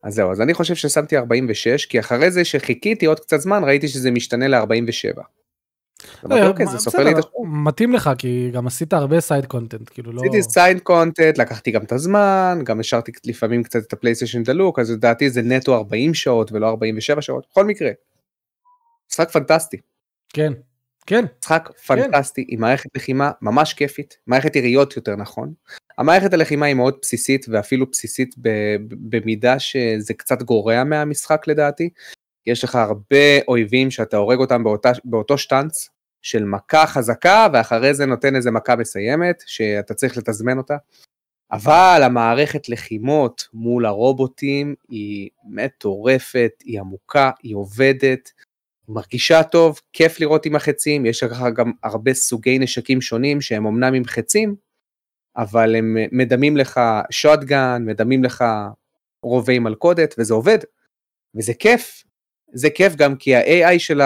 אז 0.03 0.13
זהו, 0.13 0.31
אז 0.31 0.41
אני 0.41 0.53
חושב 0.53 0.75
ששמתי 0.75 1.17
46, 1.17 1.85
כי 1.85 1.99
אחרי 1.99 2.31
זה 2.31 2.45
שחיכיתי 2.45 3.05
עוד 3.05 3.19
קצת 3.19 3.39
זמן 3.39 3.63
ראיתי 3.63 3.87
שזה 3.87 4.11
משתנה 4.11 4.47
ל-47. 4.47 5.21
אמרתי, 6.25 6.48
אוקיי, 6.48 6.68
זה 6.68 6.77
סופר 6.77 7.03
לי 7.03 7.12
את 7.12 7.18
השעות. 7.18 7.33
אה, 7.36 7.42
מתאים 7.45 7.94
לך, 7.94 8.09
כי 8.18 8.51
גם 8.53 8.68
עשית 8.68 8.94
הרבה 8.94 9.19
side 9.19 9.45
content, 9.45 9.89
כאילו 9.89 10.12
לא... 10.12 10.21
עשיתי 10.21 10.44
side 10.43 10.79
content, 10.79 11.38
לקחתי 11.38 11.71
גם 11.71 11.83
את 11.83 11.92
הזמן, 11.92 12.59
גם 12.63 12.80
השארתי 12.80 13.12
לפעמים 13.25 13.63
קצת 13.63 13.83
את 13.88 13.94
הפלייסטיישן 13.94 14.44
דלוק, 14.44 14.80
אז 14.80 14.92
לדעתי 14.92 15.30
זה 15.30 15.42
נטו 15.42 15.75
40 15.75 16.13
שעות 16.13 16.51
ולא 16.51 16.69
47 16.69 17.22
שעות, 17.22 17.46
בכל 17.51 17.65
מקרה. 17.65 17.91
משחק 19.12 19.29
פנטסטי, 19.31 19.77
כן, 20.29 20.53
כן. 21.05 21.25
משחק 21.43 21.70
פנטסטי 21.88 22.46
עם 22.48 22.62
מערכת 22.62 22.89
לחימה 22.96 23.31
ממש 23.41 23.74
כיפית, 23.74 24.17
מערכת 24.27 24.55
יריות 24.55 24.96
יותר 24.96 25.15
נכון. 25.15 25.53
המערכת 25.98 26.34
הלחימה 26.34 26.65
היא 26.65 26.75
מאוד 26.75 26.98
בסיסית 27.01 27.46
ואפילו 27.50 27.86
בסיסית 27.91 28.36
במידה 28.91 29.60
שזה 29.60 30.13
קצת 30.13 30.41
גורע 30.41 30.84
מהמשחק 30.84 31.48
לדעתי. 31.48 31.89
יש 32.45 32.63
לך 32.63 32.75
הרבה 32.75 33.41
אויבים 33.48 33.91
שאתה 33.91 34.17
הורג 34.17 34.39
אותם 34.39 34.63
באותה, 34.63 34.91
באותו 35.03 35.38
שטאנץ 35.38 35.89
של 36.21 36.43
מכה 36.43 36.88
חזקה 36.88 37.48
ואחרי 37.53 37.93
זה 37.93 38.05
נותן 38.05 38.36
איזה 38.36 38.51
מכה 38.51 38.75
מסיימת 38.75 39.43
שאתה 39.45 39.93
צריך 39.93 40.17
לתזמן 40.17 40.57
אותה. 40.57 40.77
אבל 41.51 42.01
המערכת 42.03 42.69
לחימות 42.69 43.48
מול 43.53 43.86
הרובוטים 43.86 44.75
היא 44.89 45.29
מטורפת, 45.43 46.51
היא 46.63 46.79
עמוקה, 46.79 47.31
היא 47.43 47.55
עובדת, 47.55 48.31
מרגישה 48.88 49.43
טוב, 49.43 49.79
כיף 49.93 50.19
לראות 50.19 50.45
עם 50.45 50.55
החצים, 50.55 51.05
יש 51.05 51.24
לך 51.24 51.43
גם 51.55 51.71
הרבה 51.83 52.13
סוגי 52.13 52.60
נשקים 52.60 53.01
שונים 53.01 53.41
שהם 53.41 53.65
אמנם 53.65 53.93
עם 53.93 54.05
חצים, 54.05 54.55
אבל 55.38 55.75
הם 55.75 55.98
מדמים 56.12 56.57
לך 56.57 56.79
שוטגן, 57.10 57.83
מדמים 57.86 58.24
לך 58.24 58.43
רובי 59.24 59.60
מלכודת, 59.60 60.15
וזה 60.17 60.33
עובד, 60.33 60.57
וזה 61.36 61.53
כיף. 61.53 62.03
זה 62.53 62.70
כיף 62.70 62.96
גם 62.96 63.15
כי 63.15 63.36
ה-AI 63.36 63.79
של 63.79 64.01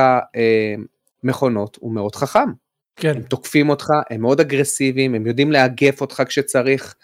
המכונות 1.23 1.77
הוא 1.81 1.93
מאוד 1.93 2.15
חכם. 2.15 2.49
כן, 2.95 3.15
הם 3.15 3.21
תוקפים 3.21 3.69
אותך, 3.69 3.89
הם 4.09 4.21
מאוד 4.21 4.39
אגרסיביים, 4.39 5.15
הם 5.15 5.27
יודעים 5.27 5.51
לאגף 5.51 6.01
אותך 6.01 6.23
כשצריך, 6.27 6.95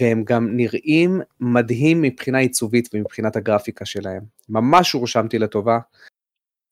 והם 0.00 0.24
גם 0.24 0.56
נראים 0.56 1.20
מדהים 1.40 2.02
מבחינה 2.02 2.38
עיצובית 2.38 2.88
ומבחינת 2.94 3.36
הגרפיקה 3.36 3.84
שלהם. 3.84 4.22
ממש 4.48 4.92
הורשמתי 4.92 5.38
לטובה. 5.38 5.78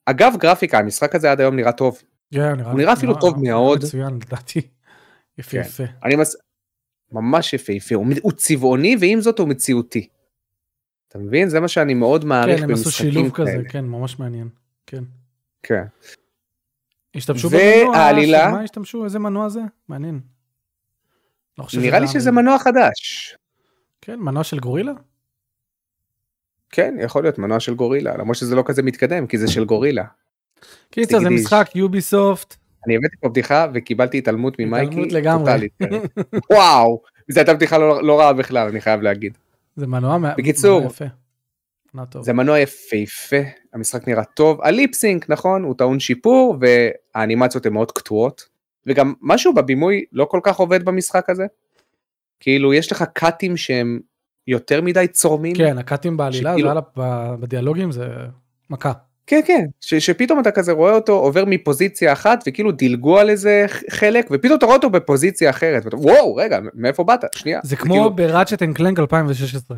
אגב 0.06 0.32
גרפיקה, 0.38 0.78
המשחק 0.78 1.14
הזה 1.14 1.32
עד 1.32 1.40
היום 1.40 1.56
נראה 1.56 1.73
טוב. 1.73 2.02
כן, 2.35 2.61
הוא 2.61 2.78
נראה 2.78 2.92
אפילו 2.92 3.20
טוב 3.20 3.35
מאוד. 3.42 3.85
מצוין, 3.85 4.14
לדעתי. 4.26 4.61
יפה, 5.38 5.64
כן. 5.64 5.85
אני 6.04 6.16
מס... 6.16 6.37
ממש 7.12 7.52
יפהפה, 7.52 7.94
הוא, 7.94 8.06
הוא 8.23 8.32
צבעוני 8.32 8.97
ועם 9.00 9.20
זאת 9.20 9.38
הוא 9.38 9.49
מציאותי. 9.49 10.09
אתה 11.10 11.18
מבין? 11.18 11.48
זה 11.48 11.60
מה 11.60 11.68
שאני 11.68 11.94
מאוד 11.94 12.24
מעריך 12.24 12.58
כן, 12.58 12.64
הם 12.64 12.70
עשו 12.70 12.84
במשחקים 12.84 13.10
שילוב 13.12 13.30
כאלה. 13.30 13.48
כזה, 13.50 13.62
כן, 13.68 13.84
ממש 13.84 14.18
מעניין. 14.18 14.48
כן. 14.86 15.04
כן. 15.62 15.84
השתמשו 17.14 17.50
והעלילה? 17.50 18.50
מה 18.50 18.60
השתמשו? 18.62 19.04
איזה 19.04 19.18
מנוע 19.18 19.48
זה? 19.48 19.60
מעניין. 19.88 20.20
לא 21.58 21.66
נראה 21.80 21.98
לי 21.98 22.06
שזה 22.06 22.30
היה- 22.30 22.36
מנוע 22.36 22.58
חדש. 22.58 23.34
כן, 24.00 24.18
מנוע 24.20 24.44
של 24.44 24.58
גורילה? 24.58 24.92
כן, 26.70 26.94
יכול 27.00 27.22
להיות 27.22 27.38
מנוע 27.38 27.60
של 27.60 27.74
גורילה, 27.74 28.16
למרות 28.16 28.36
שזה 28.36 28.54
לא 28.54 28.62
כזה 28.66 28.82
מתקדם, 28.82 29.26
כי 29.26 29.38
זה 29.38 29.48
של 29.48 29.64
גורילה. 29.64 30.04
קיצר, 30.90 31.20
זה 31.20 31.30
משחק 31.30 31.70
יוביסופט. 31.74 32.56
אני 32.86 32.96
הבאתי 32.96 33.16
פה 33.20 33.28
בדיחה 33.28 33.66
וקיבלתי 33.74 34.18
התעלמות 34.18 34.58
ממייקי. 34.58 34.86
התעלמות 34.86 35.12
לגמרי. 35.12 35.68
וואו, 36.52 37.02
זו 37.28 37.40
הייתה 37.40 37.54
בדיחה 37.54 37.78
לא 37.78 38.02
לא 38.02 38.20
רעה 38.20 38.32
בכלל, 38.32 38.68
אני 38.68 38.80
חייב 38.80 39.02
להגיד. 39.02 39.38
זה 39.76 39.86
מנוע 39.86 40.18
בקיצור, 40.38 40.82
יפה. 40.82 41.04
טוב. 42.10 42.22
זה 42.24 42.32
מנוע 42.32 42.58
יפהפה, 42.58 43.36
המשחק 43.72 44.08
נראה 44.08 44.24
טוב, 44.24 44.60
הליפסינק 44.62 45.30
נכון, 45.30 45.62
הוא 45.62 45.74
טעון 45.78 46.00
שיפור 46.00 46.56
והאנימציות 46.60 47.66
הן 47.66 47.72
מאוד 47.72 47.92
קטועות, 47.92 48.48
וגם 48.86 49.14
משהו 49.20 49.54
בבימוי 49.54 50.04
לא 50.12 50.24
כל 50.24 50.40
כך 50.42 50.56
עובד 50.56 50.84
במשחק 50.84 51.30
הזה. 51.30 51.46
כאילו 52.40 52.74
יש 52.74 52.92
לך 52.92 53.04
קאטים 53.14 53.56
שהם 53.56 54.00
יותר 54.46 54.80
מדי 54.82 55.06
צורמים. 55.08 55.56
כן, 55.56 55.78
הקאטים 55.78 56.16
בעלילה, 56.16 56.52
שכאילו- 56.52 56.70
בדיאלוגים 57.40 57.92
זה 57.92 58.08
מכה. 58.70 58.92
כן 59.30 59.40
כן, 59.46 59.66
ש, 59.80 59.94
שפתאום 59.94 60.40
אתה 60.40 60.50
כזה 60.50 60.72
רואה 60.72 60.94
אותו 60.94 61.12
עובר 61.12 61.44
מפוזיציה 61.46 62.12
אחת 62.12 62.44
וכאילו 62.46 62.72
דילגו 62.72 63.18
על 63.18 63.30
איזה 63.30 63.66
חלק 63.90 64.26
ופתאום 64.30 64.58
אתה 64.58 64.66
רואה 64.66 64.76
אותו 64.76 64.90
בפוזיציה 64.90 65.50
אחרת 65.50 65.84
ואתה, 65.84 65.96
וואו 65.96 66.34
רגע 66.34 66.58
מאיפה 66.75 67.04
באת 67.04 67.20
שנייה. 67.34 67.60
זה 67.62 67.76
כאילו- 67.76 67.94
כמו 67.94 68.10
ב 68.10 68.17
Ratchet 68.17 68.62
and 68.62 68.76
Clank 68.76 68.99
2016. 68.99 69.76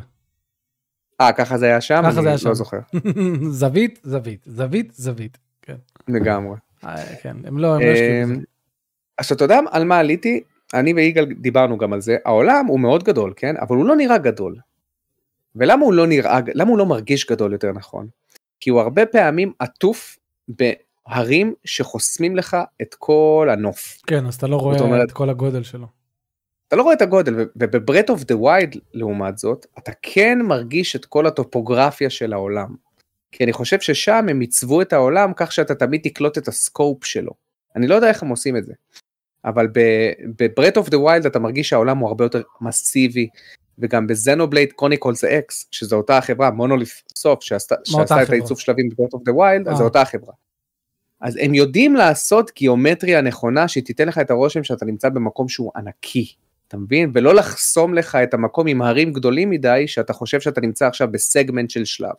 אה 1.20 1.32
ככה 1.32 1.58
זה 1.58 1.66
היה 1.66 1.80
שם? 1.80 2.02
ככה 2.02 2.08
אני 2.08 2.22
זה 2.22 2.28
היה 2.28 2.38
שם. 2.38 2.48
לא 2.48 2.54
זוכר 2.54 2.78
זווית, 3.60 4.00
זווית, 4.02 4.40
זווית, 4.46 4.92
זווית. 4.94 5.38
כן. 5.62 5.76
לגמרי. 6.08 6.56
אה, 6.84 7.16
כן, 7.22 7.36
הם 7.44 7.58
לא, 7.58 7.74
הם 7.74 7.80
לא 7.80 7.86
השקיעו 7.86 8.22
בזה. 8.24 8.34
אמ, 8.34 8.40
אתה 9.32 9.44
יודע 9.44 9.60
על 9.70 9.84
מה 9.84 9.98
עליתי? 9.98 10.42
אני 10.74 10.92
ויגאל 10.94 11.24
דיברנו 11.24 11.78
גם 11.78 11.92
על 11.92 12.00
זה, 12.00 12.16
העולם 12.24 12.66
הוא 12.66 12.80
מאוד 12.80 13.04
גדול, 13.04 13.32
כן? 13.36 13.54
אבל 13.56 13.76
הוא 13.76 13.86
לא 13.86 13.96
נראה 13.96 14.18
גדול. 14.18 14.56
ולמה 15.56 15.84
הוא 15.84 15.94
לא 15.94 16.06
נראה, 16.06 16.40
למה 16.54 16.70
הוא 16.70 16.78
לא 16.78 16.86
מרגיש 16.86 17.26
גדול 17.30 17.52
יותר 17.52 17.72
נכון? 17.72 18.06
כי 18.62 18.70
הוא 18.70 18.80
הרבה 18.80 19.06
פעמים 19.06 19.52
עטוף 19.58 20.18
בהרים 20.48 21.54
שחוסמים 21.64 22.36
לך 22.36 22.56
את 22.82 22.94
כל 22.94 23.48
הנוף. 23.52 23.98
כן, 24.06 24.26
אז 24.26 24.34
אתה 24.34 24.46
לא 24.46 24.56
רואה 24.56 24.78
אומרת- 24.80 25.06
את 25.08 25.12
כל 25.12 25.30
הגודל 25.30 25.62
שלו. 25.62 25.86
אתה 26.68 26.76
לא 26.76 26.82
רואה 26.82 26.94
את 26.94 27.02
הגודל, 27.02 27.34
וב 27.56 27.70
Breath 27.70 28.10
of 28.10 28.24
the 28.24 28.36
Wild 28.36 28.76
לעומת 28.94 29.38
זאת, 29.38 29.66
אתה 29.78 29.92
כן 30.02 30.38
מרגיש 30.42 30.96
את 30.96 31.04
כל 31.04 31.26
הטופוגרפיה 31.26 32.10
של 32.10 32.32
העולם. 32.32 32.74
כי 33.32 33.44
אני 33.44 33.52
חושב 33.52 33.80
ששם 33.80 34.26
הם 34.30 34.40
עיצבו 34.40 34.82
את 34.82 34.92
העולם 34.92 35.32
כך 35.36 35.52
שאתה 35.52 35.74
תמיד 35.74 36.00
תקלוט 36.04 36.38
את 36.38 36.48
ה 36.48 36.57
scope 36.57 37.04
שלו. 37.04 37.32
אני 37.76 37.86
לא 37.86 37.94
יודע 37.94 38.08
איך 38.08 38.22
הם 38.22 38.28
עושים 38.28 38.56
את 38.56 38.64
זה. 38.66 38.72
אבל 39.44 39.68
ב 40.38 40.43
Breath 40.43 40.76
of 40.76 40.88
the 40.88 40.98
Wild 40.98 41.26
אתה 41.26 41.38
מרגיש 41.38 41.68
שהעולם 41.68 41.98
הוא 41.98 42.08
הרבה 42.08 42.24
יותר 42.24 42.42
מסיבי, 42.60 43.28
וגם 43.78 44.06
ב 44.06 44.13
Xenoblade 44.13 44.72
Chronicles 44.72 45.24
X, 45.24 45.66
שזו 45.70 45.96
אותה 45.96 46.18
החברה, 46.18 46.50
Monolith 46.50 47.02
Soft, 47.16 47.42
שעשתה, 47.42 47.74
שעשתה 47.84 48.22
את? 48.22 48.30
העיצוב 48.30 48.58
שלבים 48.58 48.88
ב 48.88 48.91
Breath 48.91 49.12
of 49.12 49.22
the 49.24 49.32
Wild, 49.32 49.68
אז 49.68 49.72
אה. 49.72 49.78
זו 49.78 49.84
אותה 49.84 50.02
החברה. 50.02 50.32
אז 51.20 51.36
הם 51.36 51.54
יודעים 51.54 51.96
לעשות 51.96 52.50
גיאומטריה 52.56 53.20
נכונה 53.20 53.68
שתיתן 53.68 54.08
לך 54.08 54.18
את 54.18 54.30
הרושם 54.30 54.64
שאתה 54.64 54.84
נמצא 54.84 55.08
במקום 55.08 55.48
שהוא 55.48 55.70
ענקי, 55.76 56.34
אתה 56.68 56.76
מבין? 56.76 57.10
ולא 57.14 57.34
לחסום 57.34 57.94
לך 57.94 58.14
את 58.14 58.34
המקום 58.34 58.66
עם 58.66 58.82
הרים 58.82 59.12
גדולים 59.12 59.50
מדי, 59.50 59.84
שאתה 59.88 60.12
חושב 60.12 60.40
שאתה 60.40 60.60
נמצא 60.60 60.86
עכשיו 60.86 61.12
בסגמנט 61.12 61.70
של 61.70 61.84
שלב. 61.84 62.14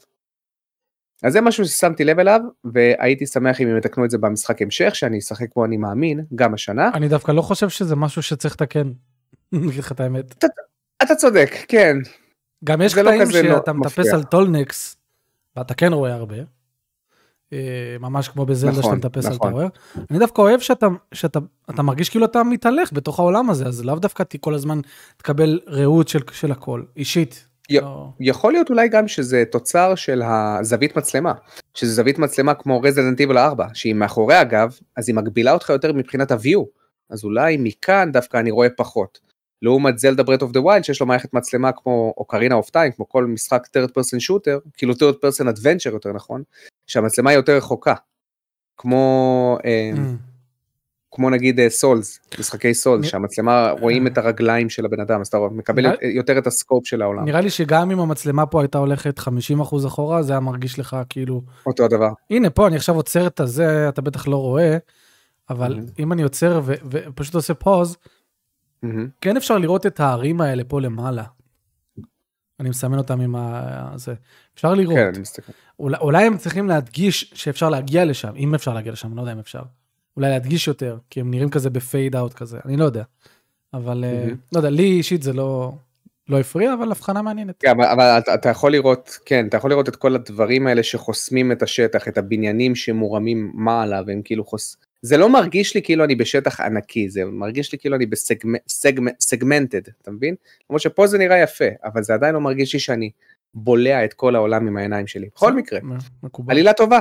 אז 1.24 1.34
זה 1.34 1.42
משהו 1.42 1.66
ששמתי 1.66 2.04
לב 2.04 2.20
אליו, 2.20 2.42
והייתי 2.64 3.26
שמח 3.26 3.62
אם 3.62 3.68
הם 3.68 3.78
יתקנו 3.78 4.06
את 4.06 4.10
זה 4.10 4.18
במשחק 4.18 4.62
המשך, 4.62 4.96
שאני 4.96 5.20
אשחק 5.20 5.56
בו 5.56 5.66
אני 5.66 5.78
מאמין, 5.78 6.26
גם 6.36 6.54
השנה. 6.54 6.90
אני 6.94 7.08
דווקא 7.08 7.32
לא 7.32 7.42
חושב 7.42 7.70
שזה 7.70 7.96
משהו 7.96 8.22
שצריך 8.22 8.54
לתקן. 8.54 8.92
אני 9.54 9.68
אגיד 9.68 9.80
לך 9.80 9.92
את 9.92 10.00
האמת. 10.00 10.44
אתה 11.04 11.16
צודק, 11.16 11.56
כן. 11.68 11.98
גם 12.64 12.82
יש 12.82 12.96
לא 12.98 13.02
קטעים 13.02 13.22
לא 13.22 13.26
שאתה 13.32 13.74
מטפס 13.74 14.00
מפריע. 14.00 14.14
על 14.14 14.24
טולנקס, 14.24 14.98
ואתה 15.56 15.74
כן 15.74 15.94
רואה 15.94 16.14
הרבה. 16.14 16.36
אה, 17.54 17.98
ממש 18.00 18.28
כמו 18.28 18.46
בזלדה 18.46 18.78
נכון, 18.80 18.96
שאתה 18.96 19.08
מטפס 19.08 19.26
על 19.26 19.34
נכון. 19.34 19.52
טאוור. 19.52 19.68
אני 20.12 20.20
דווקא 20.20 20.42
אוהב 20.42 20.60
שאתה, 20.60 20.88
שאתה 21.14 21.40
אתה 21.70 21.82
מרגיש 21.82 22.10
כאילו 22.10 22.26
אתה 22.26 22.44
מתהלך 22.44 22.94
בתוך 22.94 23.20
העולם 23.20 23.50
הזה, 23.50 23.66
אז 23.66 23.86
לאו 23.86 23.96
דווקא 23.96 24.24
כל 24.40 24.54
הזמן 24.54 24.80
תקבל 25.18 25.60
ראות 25.68 26.08
של, 26.08 26.20
של 26.32 26.52
הכל, 26.52 26.84
אישית. 26.98 27.48
י- 27.70 27.80
לא, 27.80 28.08
יכול 28.20 28.54
להיות 28.54 28.70
אולי 28.70 28.90
גם 28.90 29.08
שזה 29.08 29.44
תוצר 29.52 29.96
של 29.96 30.22
הזווית 30.26 30.98
מצלמה, 30.98 31.34
שזה 31.74 31.92
זווית 31.94 32.20
מצלמה 32.20 32.54
כמו 32.54 32.82
Resident 32.82 33.20
Evil 33.20 33.38
4, 33.38 33.68
שהיא 33.74 33.94
מאחורי 33.96 34.36
הגב, 34.36 34.78
אז 34.98 35.10
היא 35.10 35.16
מגבילה 35.16 35.52
אותך 35.54 35.70
יותר 35.70 35.94
מבחינת 35.94 36.32
ה-view, 36.32 36.60
אז 37.10 37.24
אולי 37.24 37.58
מכאן 37.60 38.12
דווקא 38.12 38.38
אני 38.38 38.52
רואה 38.52 38.68
פחות. 38.78 39.33
לעומת 39.62 39.98
Zelda 40.00 40.24
Breath 40.24 40.42
of 40.42 40.52
the 40.52 40.62
Wild 40.62 40.84
שיש 40.84 41.02
לו 41.02 41.06
מערכת 41.08 41.34
מצלמה 41.34 41.72
כמו 41.72 42.14
Ocarina 42.18 42.56
of 42.56 42.70
Time, 42.70 42.92
כמו 42.92 43.10
כל 43.10 43.26
משחק 43.26 43.68
third 43.78 43.90
person 43.90 44.18
shooter, 44.30 44.70
כאילו 44.78 44.94
third 44.94 45.16
person 45.16 45.48
adventure 45.58 45.94
יותר 45.94 46.12
נכון, 46.14 46.44
שהמצלמה 46.88 47.30
היא 47.30 47.38
יותר 47.38 47.58
רחוקה. 47.58 47.94
כמו, 48.78 49.58
אה, 49.66 49.92
Mm. 49.96 49.98
כמו 51.16 51.30
נגיד 51.30 51.68
Souls, 51.68 52.20
משחקי 52.40 52.74
Souls, 52.74 53.06
שהמצלמה 53.06 53.72
רואים 53.80 54.08
את 54.08 54.18
הרגליים 54.18 54.70
של 54.70 54.86
הבן 54.86 55.00
אדם, 55.00 55.22
אז 55.22 55.28
אתה 55.28 55.38
מקבל 55.52 55.86
יותר 56.02 56.38
את 56.38 56.48
ה 56.48 56.54
scope 56.54 56.88
של 56.88 57.02
העולם, 57.02 57.26
נראה 57.26 57.42
לי 57.42 57.50
שגם 57.50 57.92
אם 57.92 58.00
המצלמה 58.00 58.46
פה 58.46 58.62
הייתה 58.62 58.78
הולכת 58.78 59.20
50% 59.20 59.24
אחורה, 59.88 60.24
זה 60.24 60.34
היה 60.34 60.40
מרגיש 60.40 60.80
לך 60.80 60.98
כאילו, 61.10 61.42
אותו 61.66 61.86
הדבר. 61.86 62.10
הנה 62.30 62.50
פה 62.50 62.68
אני 62.68 62.76
עכשיו 62.76 62.96
עוצר 62.96 63.28
את 63.28 63.40
הזה, 63.40 63.90
אתה 63.90 64.02
בטח 64.02 64.28
לא 64.28 64.38
רואה, 64.38 64.78
אבל 65.50 65.80
Mhm. 65.80 65.92
אם 66.00 66.14
אני 66.14 66.24
עוצר 66.24 66.62
ופשוט 66.66 67.36
עושה 67.36 67.54
פוז, 67.54 67.98
מהמם. 68.84 69.08
כן 69.22 69.38
אפשר 69.38 69.58
לראות 69.58 69.86
את 69.86 70.00
הערים 70.00 70.42
האלה 70.42 70.64
פה 70.64 70.82
למעלה. 70.82 71.24
אני 72.60 72.70
מסמן 72.70 72.98
אותם 72.98 73.22
עם 73.22 73.36
ה... 73.36 73.92
זה. 73.96 74.14
אפשר 74.56 74.74
לראות. 74.74 74.96
כן, 74.96 75.08
אני 75.08 75.20
מסתכל. 75.20 75.52
אולי, 75.80 75.98
אולי 75.98 76.26
הם 76.26 76.38
צריכים 76.38 76.68
להדגיש 76.68 77.32
שאפשר 77.36 77.70
להגיע 77.70 78.06
לשם, 78.06 78.36
אם 78.36 78.56
אפשר 78.56 78.74
להגיע 78.74 78.92
לשם, 78.92 79.08
אני 79.08 79.16
לא 79.16 79.22
יודע 79.22 79.32
אם 79.32 79.40
אפשר. 79.40 79.62
אולי 80.18 80.30
להדגיש 80.30 80.68
יותר, 80.68 80.98
כי 81.10 81.20
הם 81.20 81.32
נראים 81.32 81.50
כזה 81.50 81.70
בפייד 81.70 82.16
אאוט 82.16 82.34
כזה, 82.34 82.60
אני 82.66 82.78
לא 82.78 82.86
יודע. 82.86 83.04
אבל 83.74 84.04
מהמם. 84.08 84.36
לא 84.52 84.60
יודע, 84.60 84.70
לי 84.70 84.84
אישית 84.84 85.24
זה 85.24 85.34
לא, 85.34 85.74
לא 86.30 86.40
הפריע, 86.40 86.74
אבל 86.74 86.92
הבחנה 86.92 87.22
מעניינת. 87.22 87.56
כן, 87.60 87.70
אבל, 87.70 87.86
אבל 87.86 88.04
אתה, 88.04 88.34
אתה 88.34 88.50
יכול 88.50 88.72
לראות, 88.72 89.18
כן, 89.26 89.48
אתה 89.48 89.58
יכול 89.58 89.70
לראות 89.70 89.90
את 89.90 89.96
כל 89.96 90.16
הדברים 90.16 90.68
האלה 90.68 90.84
שחוסמים 90.84 91.52
את 91.52 91.64
השטח, 91.64 92.08
את 92.08 92.18
הבניינים 92.18 92.76
שמורמים 92.76 93.52
מעלה, 93.54 94.02
והם 94.08 94.22
כאילו 94.24 94.46
חוס... 94.46 94.78
זה 95.06 95.18
לא 95.18 95.30
מרגיש 95.30 95.76
לי 95.76 95.82
כאילו 95.82 96.04
אני 96.04 96.16
בשטח 96.16 96.62
ענקי, 96.62 97.10
זה 97.10 97.26
מרגיש 97.26 97.72
לי 97.72 97.78
כאילו 97.78 97.96
אני 97.96 98.06
בסגמנטד, 98.06 99.82
אתה 100.02 100.12
מבין? 100.12 100.36
למרות 100.70 100.82
שפה 100.82 101.08
זה 101.08 101.18
נראה 101.18 101.40
יפה, 101.40 101.66
אבל 101.84 102.04
זה 102.04 102.14
עדיין 102.14 102.34
לא 102.34 102.42
מרגיש 102.42 102.74
לי 102.74 102.80
שאני 102.80 103.12
בולע 103.54 104.06
את 104.06 104.14
כל 104.14 104.36
העולם 104.36 104.68
עם 104.68 104.78
העיניים 104.78 105.08
שלי. 105.08 105.28
בכל 105.36 105.54
מקרה, 105.54 105.80
מקובל. 106.24 106.54
עלילה 106.54 106.74
טובה. 106.74 107.00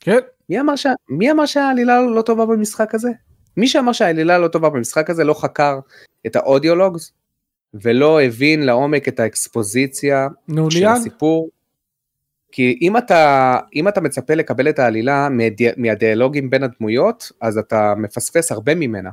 כן, 0.00 0.18
מי 0.48 0.60
אמר, 0.60 0.76
שה... 0.76 0.92
מי 1.08 1.30
אמר 1.30 1.46
שהעלילה 1.46 2.00
לא 2.00 2.22
טובה 2.22 2.46
במשחק 2.46 2.94
הזה? 2.94 3.10
מי 3.56 3.68
שאמר 3.68 3.92
שהעלילה 3.92 4.38
לא 4.38 4.48
טובה 4.48 4.70
במשחק 4.70 5.10
הזה 5.10 5.24
לא 5.24 5.34
חקר 5.34 5.78
את 6.26 6.36
האודיולוגס 6.36 7.12
ולא 7.74 8.22
הבין 8.22 8.62
לעומק 8.62 9.08
את 9.08 9.20
האקספוזיציה 9.20 10.28
של. 10.70 10.86
הסיפור. 10.86 11.48
כי 12.52 12.78
אם 12.82 12.96
אתה, 12.96 13.58
אם 13.74 13.88
אתה 13.88 14.00
מצפה 14.00 14.34
לקבל 14.34 14.68
את 14.68 14.78
העלילה 14.78 15.28
מהדי, 15.28 15.68
מהדיאלוגים 15.76 16.50
בין 16.50 16.62
הדמויות, 16.62 17.32
אז 17.40 17.58
אתה 17.58 17.94
מפספס 17.96 18.52
הרבה 18.52 18.74
ממנה. 18.74 19.10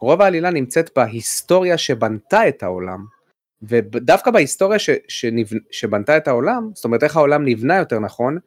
רוב 0.00 0.22
העלילה 0.22 0.50
נמצאת 0.50 0.90
בהיסטוריה 0.96 1.78
שבנתה 1.78 2.48
את 2.48 2.62
העולם, 2.62 3.04
ודווקא 3.62 4.30
בהיסטוריה 4.30 4.78
ש, 4.78 4.90
שנבנ, 5.08 5.58
שבנתה 5.70 6.16
את 6.16 6.28
העולם, 6.28 6.70
זאת 6.74 6.84
אומרת 6.84 7.02
איך 7.02 7.16
העולם 7.16 7.44
נבנה 7.44 7.76
יותר 7.76 7.98
נכון, 7.98 8.38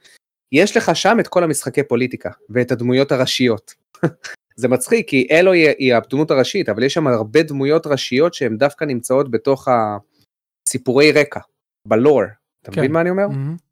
יש 0.51 0.77
לך 0.77 0.95
שם 0.95 1.17
את 1.19 1.27
כל 1.27 1.43
המשחקי 1.43 1.83
פוליטיקה, 1.83 2.29
ואת 2.49 2.71
הדמויות 2.71 3.11
הראשיות. 3.11 3.73
זה 4.55 4.67
מצחיק, 4.67 5.09
כי 5.09 5.27
אלו 5.31 5.51
היא, 5.51 5.69
היא 5.77 5.95
הדמות 5.95 6.31
הראשית, 6.31 6.69
אבל 6.69 6.83
יש 6.83 6.93
שם 6.93 7.07
הרבה 7.07 7.43
דמויות 7.43 7.87
ראשיות 7.87 8.33
שהן 8.33 8.57
דווקא 8.57 8.85
נמצאות 8.85 9.31
בתוך 9.31 9.67
הסיפורי 10.67 11.11
רקע, 11.11 11.39
בלור. 11.87 12.21
אתה 12.61 12.71
כן. 12.71 12.81
מבין 12.81 12.91
מה 12.91 13.01
אני 13.01 13.09
אומר? 13.09 13.27
מהמם. 13.27 13.68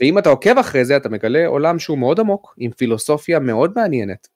ואם 0.00 0.18
אתה 0.18 0.28
עוקב 0.28 0.58
אחרי 0.58 0.84
זה 0.84 0.96
אתה 0.96 1.08
מגלה 1.08 1.46
עולם 1.46 1.78
שהוא 1.78 1.98
מאוד 1.98 2.20
עמוק 2.20 2.54
עם 2.58 2.70
פילוסופיה 2.70 3.38
מאוד 3.38 3.72
מעניינת. 3.76 4.28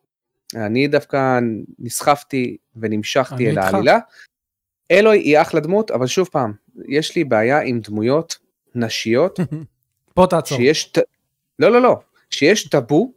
אני 0.54 0.88
דווקא 0.88 1.38
נסחפתי 1.78 2.56
ונמשכתי 2.76 3.50
אל. 3.50 3.58
העלילה. 3.58 3.98
אלוי 4.90 5.18
היא 5.18 5.40
אחלה 5.40 5.60
דמות 5.60 5.90
אבל 5.90 6.06
שוב 6.06 6.28
פעם 6.32 6.52
יש 6.88 7.16
לי 7.16 7.24
בעיה 7.24 7.60
עם 7.60 7.80
דמויות 7.80 8.38
נשיות 8.74 9.40
פה 10.14 10.26
תעצור. 10.30 10.58
שיש. 10.58 10.92
לא 11.58 11.72
לא 11.72 11.82
לא 11.82 11.96
שיש 12.30 12.68
טאבו 12.68 13.12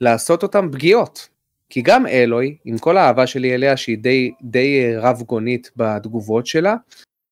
לעשות 0.00 0.42
אותם 0.42 0.68
פגיעות. 0.72 1.28
כי 1.70 1.82
גם 1.82 2.06
אלוי 2.06 2.56
עם 2.64 2.78
כל 2.78 2.96
האהבה 2.96 3.26
שלי 3.26 3.54
אליה 3.54 3.76
שהיא 3.76 3.98
די 3.98 4.32
די 4.42 4.96
רב 4.96 5.22
גונית 5.22 5.70
בתגובות 5.76 6.46
שלה 6.46 6.76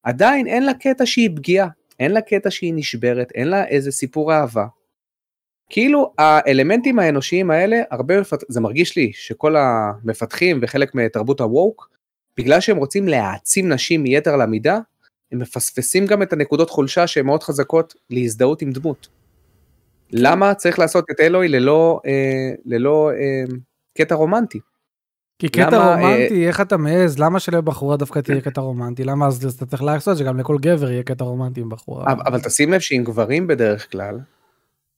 עדיין 0.02 0.46
אין 0.46 0.66
לה 0.66 0.74
קטע 0.74 1.06
שהיא 1.06 1.30
פגיעה 1.36 1.68
אין 2.00 2.12
לה 2.12 2.20
קטע 2.20 2.50
שהיא 2.50 2.72
נשברת 2.76 3.32
אין 3.34 3.48
לה 3.48 3.66
איזה 3.66 3.92
סיפור 3.92 4.32
אהבה. 4.32 4.66
כאילו 5.70 6.12
האלמנטים 6.18 6.98
האנושיים 6.98 7.50
האלה 7.50 7.76
הרבה 7.90 8.20
מפת... 8.20 8.38
זה 8.48 8.60
מרגיש 8.60 8.96
לי 8.96 9.12
שכל 9.14 9.56
המפתחים 9.56 10.58
וחלק 10.62 10.94
מתרבות 10.94 11.40
הווק 11.40 11.90
בגלל 12.36 12.60
שהם 12.60 12.76
רוצים 12.76 13.08
להעצים 13.08 13.72
נשים 13.72 14.02
מיתר 14.02 14.36
למידה 14.36 14.78
הם 15.32 15.38
מפספסים 15.38 16.06
גם 16.06 16.22
את 16.22 16.32
הנקודות 16.32 16.70
חולשה 16.70 17.06
שהן 17.06 17.26
מאוד 17.26 17.42
חזקות 17.42 17.94
להזדהות 18.10 18.62
עם 18.62 18.70
דמות. 18.72 19.08
למה 20.10 20.54
צריך 20.54 20.78
לעשות 20.78 21.04
את 21.10 21.20
אלוהי 21.20 21.48
ללא, 21.48 22.00
אה, 22.06 22.50
ללא 22.64 23.10
אה, 23.10 23.44
קטע 23.98 24.14
רומנטי? 24.14 24.60
כי 25.38 25.48
קטע 25.48 25.70
למה, 25.70 25.94
רומנטי, 25.94 26.42
אה... 26.42 26.48
איך 26.48 26.60
אתה 26.60 26.76
מעז? 26.76 27.18
למה 27.18 27.40
שלבחורה 27.40 27.96
דווקא 27.96 28.18
תהיה 28.18 28.40
קטע 28.40 28.60
רומנטי? 28.60 29.04
למה 29.04 29.26
אז 29.26 29.54
אתה 29.56 29.66
צריך 29.66 29.82
לעשות 29.82 30.18
שגם 30.18 30.38
לכל 30.38 30.56
גבר 30.60 30.90
יהיה 30.90 31.02
קטע 31.02 31.24
רומנטי 31.24 31.60
עם 31.60 31.68
בחורה? 31.68 32.12
אבל, 32.12 32.22
אבל 32.26 32.40
תשים 32.40 32.72
לב 32.72 32.80
שעם 32.80 33.04
גברים 33.04 33.46
בדרך 33.46 33.90
כלל, 33.92 34.18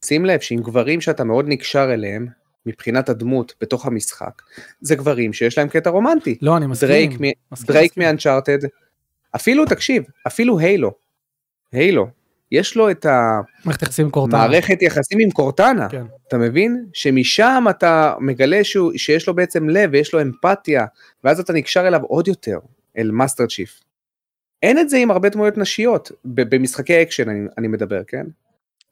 שים 0.05 0.25
לב 0.25 0.41
שעם 0.41 0.59
גברים 0.59 1.01
שאתה 1.01 1.25
מאוד 1.25 1.45
נקשר 1.49 1.95
אליהם, 1.95 2.27
מבחינת 2.67 3.09
הדמות 3.09 3.55
בתוך 3.61 3.87
המשחק, 3.87 4.43
זה 4.81 4.95
גברים 4.95 5.33
שיש 5.33 5.59
להם 5.59 5.69
קטע 5.69 5.91
רומנטי. 5.91 6.39
לא, 6.43 6.57
אני 6.57 6.67
מסכים. 6.67 6.89
דרייק, 6.89 7.11
מסכים, 7.53 7.67
Drake 7.67 7.97
מ 7.97 8.02
Uncharted, 8.02 8.59
אפילו, 9.37 9.65
תקשיב, 9.67 10.03
אפילו 10.27 10.59
הילו, 10.59 10.93
הילו, 11.73 12.07
יש 12.53 12.77
לו 12.77 12.91
את 12.91 13.07
המערכת 13.07 13.83
יחסים 13.83 14.05
עם 14.05 14.11
Cortana. 14.11 14.39
מערכת 14.39 14.83
יחסים 14.83 15.19
עם 15.21 15.31
Cortana, 15.31 15.89
כן. 15.89 16.05
אתה 16.29 16.39
מבין? 16.39 16.87
שמשם 16.93 17.65
אתה 17.71 18.15
מגלה 18.21 18.65
שהוא, 18.65 18.93
שיש 18.97 19.29
לו 19.29 19.35
בעצם 19.35 19.69
לב 19.69 19.91
ויש 19.93 20.15
לו 20.15 20.23
אמפתיה, 20.23 20.87
ואז 21.25 21.41
אתה 21.41 21.53
נקשר 21.53 21.89
אליו 21.89 22.03
עוד 22.03 22.29
יותר, 22.29 22.59
אל 22.99 23.11
Master 23.11 23.47
Chief. 23.47 23.81
אין 24.63 24.79
את 24.79 24.89
זה 24.89 24.97
עם 24.97 25.11
הרבה 25.11 25.29
דמויות 25.29 25.59
נשיות, 25.59 26.13
במשחקי 26.25 27.03
אקשן 27.03 27.29
אני, 27.29 27.49
אני 27.59 27.69
מדבר, 27.69 28.03
כן? 28.07 28.27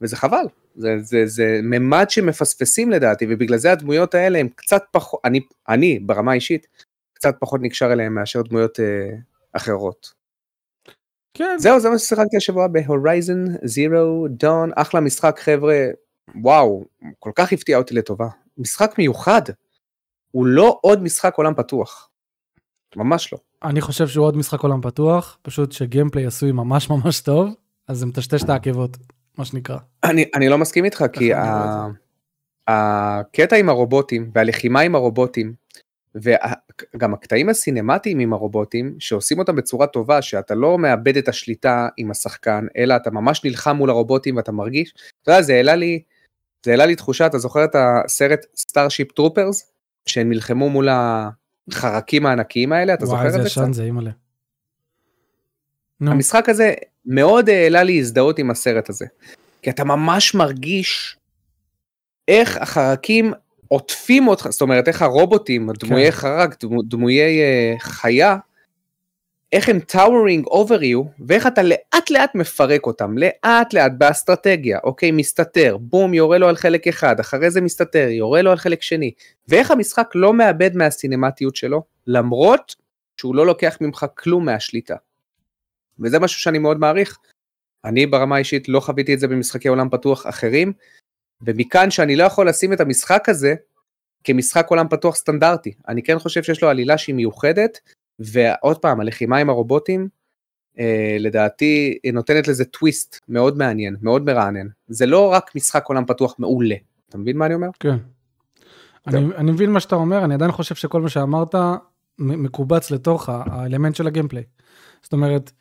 וזה 0.01 0.17
חבל, 0.17 0.45
זה, 0.77 0.97
זה, 0.99 1.27
זה 1.27 1.61
ממד 1.63 2.11
שמפספסים 2.11 2.91
לדעתי, 2.91 3.27
ובגלל 3.29 3.59
זה 3.59 3.73
הדמויות 3.73 4.15
האלה 4.15 4.39
הם 4.39 4.49
קצת 4.57 4.83
פחות, 4.93 5.21
אני, 5.25 5.41
אני 5.69 5.99
ברמה 5.99 6.33
האישית, 6.33 6.67
קצת 7.13 7.37
פחות 7.41 7.61
נקשר 7.63 7.93
אליהם 7.93 8.15
מאשר 8.15 8.43
דמויות 8.43 8.81
אה, 8.81 9.17
אחרות. 9.53 10.13
כן. 11.37 11.57
זהו, 11.59 11.81
זה 11.81 11.91
מה 11.91 11.99
ששיחקתי 11.99 12.37
השבוע 12.37 12.67
ב 12.67 12.76
Horizon 12.76 13.45
Zero 13.65 14.27
Dawn, 14.31 14.71
אחלה 14.77 15.01
משחק 15.01 15.39
חבר'ה, 15.43 15.87
וואו, 16.43 16.85
כל 17.19 17.31
כך 17.35 17.53
הפתיע 17.53 17.79
אותי 17.79 17.95
לטובה. 17.95 18.29
משחק 18.59 18.95
מיוחד, 18.99 19.43
הוא 20.31 20.47
לא 20.47 20.79
עוד 20.83 21.03
משחק 21.03 21.35
עולם 21.35 21.55
פתוח. 21.55 22.11
ממש 22.97 23.33
לא. 23.33 23.39
אני 23.65 23.81
חושב 23.81 24.09
שהוא 24.09 24.27
עוד 24.27 24.37
משחק 24.37 24.61
עולם 24.61 24.81
פתוח, 24.83 25.39
פשוט 25.43 25.73
ש 25.73 25.83
gameplay 25.83 26.27
עשוי 26.27 26.53
ממש 26.53 26.91
ממש 26.91 27.21
טוב, 27.21 27.55
אז 27.89 27.99
זה 27.99 28.07
מטשטש 28.07 28.43
את 28.45 28.49
העקבות, 28.49 28.97
מה 29.39 29.45
שנקרא. 29.45 29.79
אני, 30.05 30.25
אני 30.35 30.49
לא 30.49 30.59
מסכים 30.59 30.85
איתך, 30.85 31.05
כי 31.13 31.35
ה... 31.35 31.87
הקטע 32.69 33.57
עם 33.57 33.69
הרובוטים 33.69 34.31
והלחימה 34.35 34.81
עם 34.81 34.95
הרובוטים, 34.95 35.55
וגם 36.23 37.15
הקטעים 37.15 37.49
הסינמטיים 37.49 38.19
עם 38.19 38.33
הרובוטים, 38.33 38.97
שעושים 38.99 39.39
אותם 39.39 39.57
בצורה 39.57 39.87
טובה, 39.87 40.23
שאתה 40.23 40.55
לא 40.55 40.79
מאבד 40.79 41.17
את 41.17 41.29
השליטה 41.29 41.89
עם 41.97 42.11
השחקן, 42.11 42.67
אלא 42.77 42.97
אתה 42.97 43.11
ממש 43.11 43.45
נלחם 43.45 43.77
מול 43.77 43.91
הרובוטים 43.91 44.37
ואתה 44.37 44.53
מרגיש, 44.53 44.95
אתה 45.23 45.31
יודע, 45.31 45.43
זה 45.43 45.53
העלה 45.53 45.75
לי, 45.75 46.03
זה 46.65 46.71
העלה 46.71 46.87
לי 46.87 46.97
תחושה, 46.97 47.27
אתה 47.27 47.39
זוכר 47.39 47.65
את 47.65 47.75
הסרט 47.75 48.47
Starship 48.57 49.13
Troopers, 49.13 49.73
שהם 50.07 50.31
נלחמו 50.31 50.71
מול 50.71 50.89
החרקים 50.89 52.27
הענקיים 52.27 52.73
האלה, 52.73 52.95
אתה 52.95 53.07
זוכר 53.07 53.27
את 53.27 53.33
זה? 53.33 53.39
וואי, 53.39 53.49
זה 53.49 53.61
ישן 53.61 53.73
זה 53.73 53.83
אימא'לה. 53.83 54.11
המשחק 56.01 56.49
הזה 56.49 56.75
מאוד 57.07 57.49
העלה 57.49 57.83
לי 57.83 57.99
הזדהות 57.99 58.39
עם 58.39 58.51
הסרט 58.51 58.91
הזה, 58.91 59.07
כי 59.63 59.71
אתה 59.71 59.85
ממש 59.85 60.35
מרגיש 60.35 61.17
איך 62.29 62.57
החרקים 62.57 63.33
עוטפים 63.69 64.29
אותך, 64.29 64.49
זאת 64.51 64.61
אומרת 64.61 64.89
איך 64.89 65.03
הרובוטים, 65.03 65.71
דמויי 65.79 66.13
כן. 66.13 66.19
חרק, 66.19 66.57
דמויי 66.89 67.41
uh, 67.41 67.81
חיה, 67.81 68.37
איך 69.53 69.69
הם 69.69 69.81
towering 69.81 70.47
over 70.47 70.83
you, 70.83 71.03
ואיך 71.27 71.47
אתה 71.47 71.63
לאט 71.63 72.11
לאט 72.11 72.35
מפרק 72.35 72.87
אותם, 72.87 73.19
לאט 73.19 73.73
לאט 73.73 73.93
באסטרטגיה, 73.99 74.79
אוקיי, 74.85 75.11
מסתתר, 75.11 75.77
בום, 75.81 76.15
יורה 76.15 76.39
לו 76.39 76.49
על 76.49 76.57
חלק 76.57 76.89
אחד, 76.89 77.21
אחרי 77.21 77.51
זה 77.51 77.61
מסתתר, 77.61 78.09
יורה 78.11 78.43
לו 78.43 78.51
על 78.51 78.57
חלק 78.57 78.83
שני, 78.83 79.11
ואיך 79.49 79.71
המשחק 79.71 80.11
לא 80.15 80.35
מאבד 80.35 80.77
מהסינמטיות 80.77 81.57
שלו, 81.57 81.83
למרות 82.07 82.75
שהוא 83.17 83.35
לא 83.35 83.47
לוקח 83.47 83.79
ממך 83.81 84.07
כלום 84.15 84.45
מהשליטה. 84.45 84.97
וזה 86.01 86.19
משהו 86.19 86.41
שאני 86.41 86.59
מאוד 86.59 86.79
מעריך. 86.79 87.19
אני 87.85 88.07
ברמה 88.07 88.37
האישית 88.37 88.69
לא 88.69 88.81
חוויתי 88.81 89.15
את 89.15 89.21
זה 89.21 89.29
במשחקי 89.29 89.69
עולם 89.69 89.89
פתוח 89.89 90.27
אחרים, 90.27 90.73
ומכאן 91.43 91.91
שאני 91.91 92.17
לא 92.17 92.25
יכול 92.25 92.49
לשים 92.49 92.73
את 92.73 92.81
המשחק 92.81 93.29
הזה 93.29 93.55
כמשחק 94.25 94.67
עולם 94.69 94.89
פתוח 94.89 95.17
סטנדרטי. 95.17 95.73
אני 95.89 96.03
כן 96.03 96.19
חושב 96.19 96.43
שיש 96.43 96.63
לו 96.63 96.69
עלילה 96.69 96.99
שהיא 96.99 97.15
מיוחדת, 97.15 97.79
ועוד 98.19 98.79
פעם, 98.79 99.01
הלחימה 99.01 99.39
עם 99.39 99.51
הרובוטים, 99.51 100.09
אה, 100.79 101.17
לדעתי 101.21 101.99
נותנת 102.13 102.49
לזה 102.49 102.65
טוויסט 102.65 103.21
מאוד 103.29 103.59
מעניין, 103.59 103.97
מאוד 104.03 104.25
מרענן. 104.25 104.67
זה 104.89 105.07
לא 105.07 105.33
רק 105.33 105.51
משחק 105.55 105.85
עולם 105.87 106.05
פתוח 106.05 106.35
מעולה. 106.39 106.75
אתה 107.09 107.19
מבין 107.19 107.37
מה 107.37 107.47
אני 107.47 107.55
אומר? 107.55 107.69
כן. 107.81 107.97
אני, 109.07 109.37
אני 109.37 109.53
מבין 109.53 109.71
מה 109.71 109.81
שאתה 109.81 109.97
אומר, 109.97 110.25
אני 110.25 110.35
עדיין 110.35 110.53
חושב 110.53 110.75
שכל 110.75 111.01
מה 111.01 111.09
שאמרת 111.09 111.55
מקובץ 112.19 112.91
לתוך 112.91 113.29
האלמנט 113.29 113.97
של 113.97 114.07
ה 114.07 114.10
gameplay. 114.10 114.43
זאת 115.03 115.13
אומרת, 115.13 115.53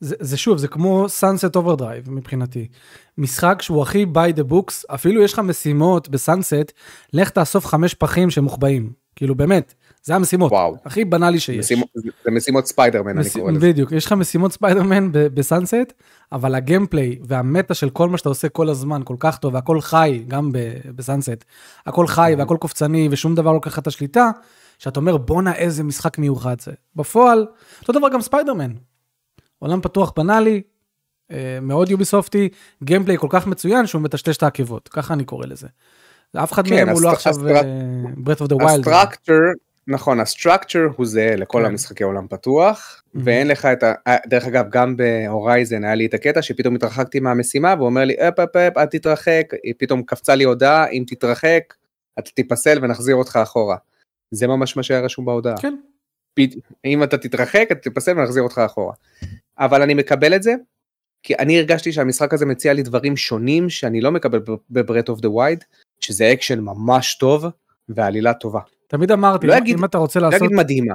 זה, 0.00 0.14
זה 0.20 0.36
שוב, 0.36 0.58
זה 0.58 0.68
כמו 0.68 1.06
Sunset 1.20 1.56
Overdrive 1.56 2.10
מבחינתי. 2.10 2.68
משחק 3.18 3.62
שהוא 3.62 3.82
הכי 3.82 4.06
by 4.14 4.38
the 4.38 4.52
books, 4.52 4.94
אפילו 4.94 5.22
יש 5.22 5.32
לך 5.32 5.38
משימות 5.38 6.08
ב 6.08 6.16
Sunset, 6.16 6.72
לך 7.12 7.30
תאסוף 7.30 7.66
חמש 7.66 7.94
פחים 7.94 8.30
שמוחבאים. 8.30 8.92
כאילו 9.16 9.34
באמת, 9.34 9.74
זה 10.02 10.14
המשימות. 10.14 10.52
וואו. 10.52 10.76
הכי 10.84 11.04
בנאלי 11.04 11.40
שיש. 11.40 11.58
משימות, 11.58 11.88
זה 12.24 12.30
משימות 12.30 12.66
ספיידרמן, 12.66 13.18
מש... 13.18 13.26
אני 13.26 13.40
קורא 13.42 13.52
לזה. 13.52 13.60
בדיוק, 13.60 13.92
יש 13.92 14.06
לך 14.06 14.12
משימות 14.12 14.52
Spider-Man 14.52 15.08
ב 15.12 15.22
Sunset, 15.22 15.92
אבל 16.32 16.54
ה 16.54 16.61
gameplay 16.61 17.18
וה 17.24 17.41
meta 17.41 17.74
של 17.74 17.90
כל 17.90 18.08
מה 18.08 18.18
שאתה 18.18 18.28
עושה 18.28 18.48
כל 18.48 18.68
הזמן 18.68 19.00
כל 19.04 19.16
כך 19.18 19.38
טוב, 19.38 19.54
והכל 19.54 19.80
חי, 19.80 20.24
גם 20.28 20.50
ב 20.96 21.02
Sunset, 21.02 21.44
הכל 21.86 22.06
חי 22.06 22.34
והכל 22.38 22.56
קופצני 22.60 23.08
ושום 23.10 23.34
דבר 23.34 23.50
לא 23.50 23.54
לוקח 23.54 23.78
את 23.78 23.86
השליטה, 23.86 24.30
שאתה 24.78 25.00
אומר 25.00 25.16
בואנה 25.16 25.54
איזה 25.54 25.84
משחק 25.84 26.18
מיוחד 26.18 26.60
זה. 26.60 26.72
בפועל, 26.96 27.46
אותו 27.80 27.92
דבר 27.92 28.08
גם 28.08 28.20
ספיידרמן. 28.20 28.72
עולם 29.58 29.80
פתוח 29.80 30.12
בנאלי, 30.16 30.62
אה, 31.30 31.58
מאוד 31.62 31.90
יוביסופטי, 31.90 32.48
gameplay 32.82 33.18
כל 33.18 33.26
כך 33.30 33.46
מצוין 33.46 33.86
שהוא 33.86 34.02
מטשטש 34.02 34.36
את 34.36 34.42
העקבות, 34.42 34.88
ככה 34.88 35.14
אני 35.14 35.24
קורא 35.24 35.46
לזה. 35.46 35.68
אף 36.36 36.52
אחד 36.52 36.68
כן, 36.68 36.74
מהם 36.74 36.88
הוא 36.88 37.02
לא 37.02 37.12
עכשיו 37.12 37.34
Breath 38.16 38.40
of 38.40 38.48
the 38.48 38.56
Wild. 38.56 38.84
נכון, 39.86 40.20
ה 40.20 40.27
structure 40.27 40.88
הוא 40.96 41.06
זהה 41.06 41.36
לכל 41.36 41.58
כן. 41.58 41.64
המשחקי 41.64 42.04
עולם 42.04 42.26
פתוח, 42.28 43.02
mm-hmm. 43.02 43.20
ואין 43.24 43.48
לך 43.48 43.66
את 43.66 43.82
ה... 43.82 43.92
אה, 44.06 44.16
דרך 44.26 44.46
אגב, 44.46 44.64
גם 44.70 44.96
ב 44.96 45.07
Horizon 45.07 45.84
היה 45.84 45.94
לי 45.94 46.06
את 46.06 46.14
הקטע 46.14 46.42
שפתאום 46.42 46.74
התרחקתי 46.74 47.20
מהמשימה, 47.20 47.74
והוא 47.76 47.86
אומר 47.86 48.04
לי, 48.04 48.14
אפ 48.14 48.38
אפ 48.38 48.56
אפ, 48.56 48.76
אל 48.76 48.86
תתרחק, 48.86 49.42
פתאום 49.78 50.02
קפצה 50.02 50.34
לי 50.34 50.44
הודעה, 50.44 50.88
אם 50.88 51.04
תתרחק, 51.06 51.74
אתה 52.18 52.30
תיפסל 52.30 52.78
ונחזיר 52.82 53.16
אותך 53.16 53.36
אחורה. 53.42 53.76
זה 54.30 54.46
ממש 54.46 54.76
מה 54.76 54.82
שהיה 54.82 55.00
רשום 55.00 55.24
בהודעה. 55.24 55.56
כן. 55.56 55.74
אם 56.84 57.02
אתה 57.02 57.18
תתרחק, 57.18 57.66
אתה 57.70 57.80
תיפסל 57.80 58.18
ונחזיר 58.18 58.42
אותך 58.42 58.58
אחורה. 58.58 58.94
אבל 59.58 59.82
אני 59.82 59.94
מקבל 59.94 60.34
את 60.34 60.42
זה, 60.42 60.54
כי 61.22 61.34
אני 61.34 61.58
הרגשתי 61.58 61.92
שהמשחק 61.92 62.34
הזה 62.34 62.46
מציע 62.46 62.72
לי 62.72 62.82
דברים 62.82 63.16
שונים 63.16 63.70
שאני 63.70 64.00
לא 64.00 64.12
מקבל 64.12 64.40
ב 64.70 64.75
Breath 64.75 65.08
of 65.08 65.20
the 65.20 65.30
Wild, 65.30 65.64
שזה 66.00 66.32
אקשן 66.32 66.60
ממש 66.60 67.14
טוב 67.14 67.44
ועלילה 67.88 68.34
טובה. 68.34 68.60
תמיד 68.86 69.12
אמרתי, 69.12 69.46
לא 69.46 69.58
אגיד, 69.58 69.78
אם 69.78 69.84
אתה 69.84 69.98
רוצה 69.98 70.20
לעשות... 70.20 70.40
לא 70.40 70.46
אגיד 70.46 70.56
מדהימה. 70.56 70.94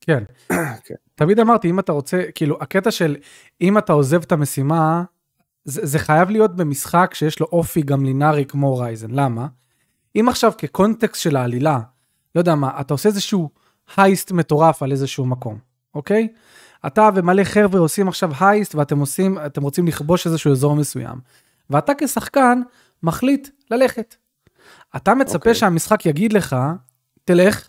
כן. 0.00 0.24
כן. 0.86 0.94
תמיד 1.14 1.40
אמרתי, 1.40 1.70
אם 1.70 1.78
אתה 1.78 1.92
רוצה, 1.92 2.22
כאילו, 2.34 2.58
הקטע 2.60 2.90
של 2.90 3.16
אם 3.60 3.78
אתה 3.78 3.92
עוזב 3.92 4.22
את 4.22 4.32
המשימה, 4.32 5.02
זה, 5.64 5.86
זה 5.86 5.98
חייב 5.98 6.30
להיות 6.30 6.56
במשחק 6.56 7.10
שיש 7.14 7.40
לו 7.40 7.46
אופי 7.52 7.82
גם 7.82 8.04
לינארי 8.04 8.44
כמו 8.44 8.78
רייזן. 8.78 9.10
למה? 9.10 9.46
אם 10.16 10.28
עכשיו 10.28 10.52
כקונטקסט 10.58 11.22
של 11.22 11.36
העלילה, 11.36 11.80
לא 12.34 12.40
יודע 12.40 12.54
מה, 12.54 12.80
אתה 12.80 12.94
עושה 12.94 13.08
איזשהו 13.08 13.50
הייסט 13.96 14.32
מטורף 14.32 14.82
על 14.82 14.92
איזשהו 14.92 15.26
מקום, 15.26 15.58
אוקיי? 15.94 16.28
אתה 16.86 17.08
ומלא 17.14 17.44
חבר'ה 17.44 17.80
עושים 17.80 18.08
עכשיו 18.08 18.30
הייסט 18.40 18.74
ואתם 18.74 18.98
עושים, 18.98 19.38
אתם 19.46 19.62
רוצים 19.62 19.86
לכבוש 19.86 20.26
איזשהו 20.26 20.52
אזור 20.52 20.76
מסוים. 20.76 21.18
ואתה 21.70 21.92
כשחקן 21.98 22.62
מחליט 23.02 23.48
ללכת. 23.70 24.16
אתה 24.96 25.14
מצפה 25.14 25.32
okay. 25.32 25.36
אוקיי. 25.36 25.54
שהמשחק 25.54 26.06
יגיד 26.06 26.32
לך, 26.32 26.56
תלך, 27.24 27.68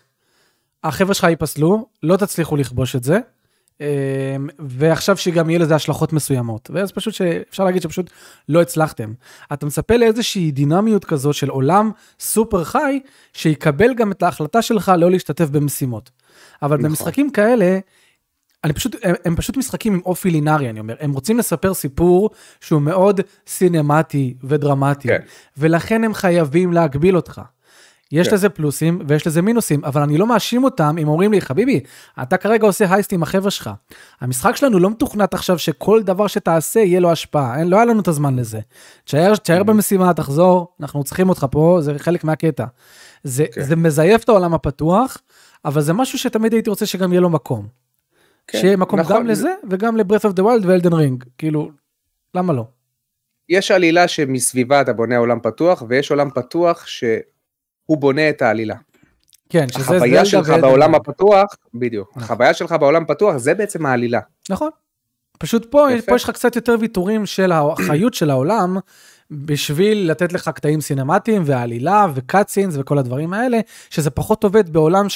החבר'ה 0.83 1.13
שלך 1.13 1.23
ייפסלו, 1.23 1.87
לא 2.03 2.17
תצליחו 2.17 2.55
לכבוש 2.55 2.95
את 2.95 3.03
זה, 3.03 3.19
אמ, 3.81 3.85
ועכשיו 4.59 5.17
שגם 5.17 5.49
יהיה 5.49 5.59
לזה 5.59 5.75
השלכות 5.75 6.13
מסוימות. 6.13 6.69
ואז 6.73 6.91
פשוט 6.91 7.13
שאפשר 7.13 7.63
להגיד 7.63 7.81
שפשוט 7.81 8.09
לא 8.49 8.61
הצלחתם. 8.61 9.13
אתה 9.53 9.65
מצפה 9.65 9.97
לאיזושהי 9.97 10.51
דינמיות 10.51 11.05
כזאת 11.05 11.35
של 11.35 11.49
עולם 11.49 11.91
סופר 12.19 12.63
חי, 12.63 12.99
שיקבל 13.33 13.93
גם 13.93 14.11
את 14.11 14.23
ההחלטה 14.23 14.61
שלך 14.61 14.91
לא 14.97 15.11
להשתתף 15.11 15.49
במשימות. 15.49 16.11
אבל 16.61 16.77
נכון. 16.77 16.89
במשחקים 16.89 17.29
כאלה, 17.29 17.79
אני 18.63 18.73
פשוט, 18.73 18.95
הם, 19.03 19.15
הם 19.25 19.35
פשוט 19.35 19.57
משחקים 19.57 19.93
עם 19.93 20.01
אופי 20.05 20.31
לינארי, 20.31 20.69
אני 20.69 20.79
אומר. 20.79 20.95
הם 20.99 21.11
רוצים 21.11 21.37
לספר 21.37 21.73
סיפור 21.73 22.29
שהוא 22.61 22.81
מאוד 22.81 23.21
סינמטי 23.47 24.33
ודרמטי, 24.43 25.07
כן. 25.07 25.19
ולכן 25.57 26.03
הם 26.03 26.13
חייבים 26.13 26.73
להגביל 26.73 27.15
אותך. 27.15 27.41
יש 28.11 28.27
כן. 28.27 28.33
לזה 28.35 28.49
פלוסים 28.49 29.01
ויש 29.07 29.27
לזה 29.27 29.41
מינוסים, 29.41 29.85
אבל 29.85 30.01
אני 30.01 30.17
לא 30.17 30.27
מאשים 30.27 30.63
אותם 30.63 30.95
אם 31.01 31.07
אומרים 31.07 31.31
לי, 31.31 31.41
חביבי, 31.41 31.79
אתה 32.21 32.37
כרגע 32.37 32.67
עושה 32.67 32.93
הייסט 32.93 33.13
עם 33.13 33.23
החבר'ה 33.23 33.51
שלך. 33.51 33.69
המשחק 34.21 34.55
שלנו 34.55 34.79
לא 34.79 34.89
מתוכנת 34.89 35.33
עכשיו 35.33 35.59
שכל 35.59 36.03
דבר 36.03 36.27
שתעשה 36.27 36.79
יהיה 36.79 36.99
לו 36.99 37.11
השפעה, 37.11 37.59
אין, 37.59 37.67
לא 37.67 37.75
היה 37.75 37.85
לנו 37.85 37.99
את 37.99 38.07
הזמן 38.07 38.35
לזה. 38.35 38.59
תשאר, 39.05 39.35
תשאר 39.35 39.63
במשימה, 39.63 40.13
תחזור, 40.13 40.67
אנחנו 40.79 41.03
צריכים 41.03 41.29
אותך 41.29 41.45
פה, 41.51 41.77
זה 41.81 41.93
חלק 41.99 42.23
מהקטע. 42.23 42.65
זה, 43.23 43.45
כן. 43.51 43.63
זה 43.63 43.75
מזייף 43.75 44.23
את 44.23 44.29
העולם 44.29 44.53
הפתוח, 44.53 45.17
אבל 45.65 45.81
זה 45.81 45.93
משהו 45.93 46.19
שתמיד 46.19 46.53
הייתי 46.53 46.69
רוצה 46.69 46.85
שגם 46.85 47.11
יהיה 47.11 47.21
לו 47.21 47.29
מקום. 47.29 47.80
כן, 48.51 48.59
שיהיה 48.59 48.77
מקום 48.77 48.99
נכון. 48.99 49.15
גם 49.15 49.27
לזה 49.27 49.53
וגם 49.69 49.97
ל-Breath 49.97 50.29
of 50.29 50.33
the 50.33 50.41
Wild 50.41 50.67
ואלדן 50.67 50.93
רינג, 50.93 51.23
כאילו, 51.37 51.71
למה 52.35 52.53
לא? 52.53 52.65
יש 53.49 53.71
עלילה 53.71 54.07
שמסביבה 54.07 54.81
אתה 54.81 54.93
בונה 54.93 55.17
עולם 55.17 55.39
פתוח, 55.39 55.83
ויש 55.87 56.11
עולם 56.11 56.29
פתוח 56.29 56.87
שהוא 56.87 57.97
בונה 57.97 58.29
את 58.29 58.41
העלילה. 58.41 58.75
כן, 59.49 59.67
שזה 59.69 59.81
החוויה 59.83 59.99
זלדה 59.99 60.25
שלך 60.25 60.47
ואלדן 60.47 60.61
בעולם 60.61 60.91
רינג. 60.91 60.95
הפתוח, 60.95 61.55
בדיוק, 61.73 62.09
נכון. 62.09 62.23
החוויה 62.23 62.53
שלך 62.53 62.71
בעולם 62.71 63.05
פתוח 63.05 63.37
זה 63.37 63.53
בעצם 63.53 63.85
העלילה. 63.85 64.19
נכון. 64.49 64.69
פשוט 65.39 65.71
פה, 65.71 65.87
יפה. 65.91 66.05
פה 66.07 66.15
יש 66.15 66.23
לך 66.23 66.29
קצת 66.29 66.55
יותר 66.55 66.75
ויתורים 66.79 67.25
של 67.25 67.51
החיות 67.51 68.13
של 68.13 68.29
העולם, 68.29 68.77
בשביל 69.31 70.11
לתת 70.11 70.33
לך 70.33 70.49
קטעים 70.49 70.81
סינמטיים 70.81 71.41
ועלילה 71.45 72.07
וקאצינס 72.13 72.75
וכל 72.77 72.97
הדברים 72.97 73.33
האלה, 73.33 73.59
שזה 73.89 74.09
פחות 74.09 74.43
עובד 74.43 74.69
בעולם 74.69 75.09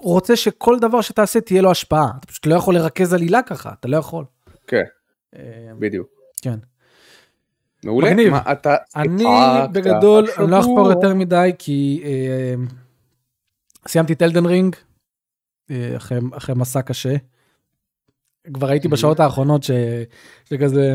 שרוצה 0.00 0.36
שכל 0.36 0.78
דבר 0.78 1.00
שתעשה 1.00 1.40
תהיה 1.40 1.62
לו 1.62 1.70
השפעה. 1.70 2.10
אתה 2.18 2.26
פשוט 2.26 2.46
לא 2.46 2.54
יכול 2.54 2.74
לרכז 2.74 3.12
עלילה 3.12 3.42
ככה, 3.42 3.72
אתה 3.80 3.88
לא 3.88 3.96
יכול. 3.96 4.24
כן, 4.66 4.82
אה, 5.36 5.70
בדיוק. 5.78 6.08
כן. 6.42 6.58
מעולה. 7.84 8.10
מגניב. 8.10 8.32
מה, 8.32 8.52
אתה 8.52 8.76
אני 8.96 9.24
בגדול, 9.72 10.26
אני 10.38 10.50
לא 10.50 10.60
אחפור 10.60 10.80
השבוע? 10.80 10.94
יותר 10.94 11.14
מדי, 11.14 11.52
כי 11.58 12.02
אה, 12.04 12.54
סיימתי 13.88 14.12
את 14.12 14.22
אלדן 14.22 14.46
רינג, 14.46 14.76
אה, 15.70 15.96
אחרי, 15.96 16.18
אחרי 16.36 16.54
מסע 16.54 16.82
קשה. 16.82 17.16
כבר 18.54 18.70
הייתי 18.70 18.88
בשעות 18.88 19.20
האחרונות 19.20 19.62
ש, 19.62 19.70
שכזה, 20.44 20.94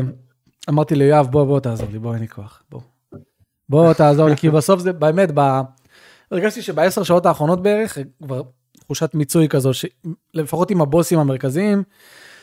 אמרתי 0.68 0.94
ליואב, 0.94 1.26
בוא, 1.30 1.44
בוא 1.44 1.60
תעזור 1.60 1.88
לי, 1.92 1.98
בוא, 1.98 2.12
אין 2.12 2.20
לי 2.20 2.28
כוח, 2.28 2.62
בוא. 2.70 2.80
בוא 3.68 3.92
תעזור 3.92 4.28
לי, 4.28 4.36
כי 4.36 4.50
בסוף 4.50 4.80
זה, 4.80 4.92
באמת, 4.92 5.28
ב... 5.34 5.40
הרגשתי 6.30 6.62
שבעשר 6.62 7.02
שעות 7.02 7.26
האחרונות 7.26 7.62
בערך, 7.62 7.98
כבר 8.22 8.42
תחושת 8.84 9.14
מיצוי 9.14 9.48
כזו, 9.48 9.70
שלפחות 9.74 10.70
עם 10.70 10.80
הבוסים 10.80 11.18
המרכזיים, 11.18 11.82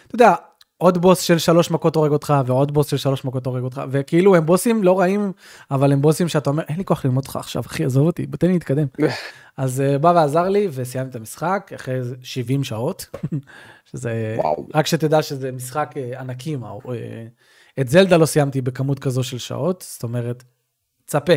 אתה 0.08 0.16
יודע, 0.16 0.36
עוד 0.78 0.98
בוס 0.98 1.22
של 1.22 1.38
שלוש 1.38 1.72
מכות 1.72 1.96
הורג 1.96 2.12
אותך, 2.12 2.34
ועוד 2.46 2.74
בוס 2.74 2.88
של 2.88 2.98
שלוש 2.98 3.26
מכות 3.26 3.46
הורג 3.46 3.64
אותך, 3.64 3.82
וכאילו 3.92 4.36
הם 4.36 4.46
בוסים 4.46 4.84
לא 4.84 5.00
רעים, 5.00 5.32
אבל 5.72 5.92
הם 5.94 6.02
בוסים 6.02 6.28
שאתה 6.28 6.50
אומר, 6.50 6.64
אין 6.70 6.78
לי 6.78 6.86
כוח 6.86 7.06
ללמוד 7.06 7.26
אותך 7.26 7.36
עכשיו, 7.36 7.64
אחי, 7.66 7.86
עזוב 7.86 8.08
אותי, 8.08 8.26
תן 8.26 8.48
לי 8.48 8.54
להתקדם. 8.54 8.88
אז 9.58 9.84
uh, 9.96 9.98
בא 9.98 10.08
ועזר 10.16 10.50
לי, 10.50 10.68
וסיימתי 10.72 11.10
את 11.10 11.16
המשחק, 11.16 11.72
אחרי 11.76 11.96
איזה 11.96 12.16
70 12.22 12.64
שעות, 12.64 13.06
שזה, 13.92 14.36
וואו. 14.38 14.68
רק 14.76 14.88
שתדע 14.88 15.22
שזה 15.22 15.52
משחק 15.52 15.94
uh, 15.94 16.20
ענקי, 16.20 16.56
מה, 16.56 16.72
uh, 16.72 16.90
את 17.82 17.88
זלדה 17.88 18.18
לא 18.18 18.26
סיימתי 18.26 18.62
בכמות 18.62 19.00
כזו 19.00 19.24
של 19.24 19.38
שעות, 19.38 19.86
זאת 19.88 20.04
אומרת, 20.04 20.44
צפה 21.06 21.34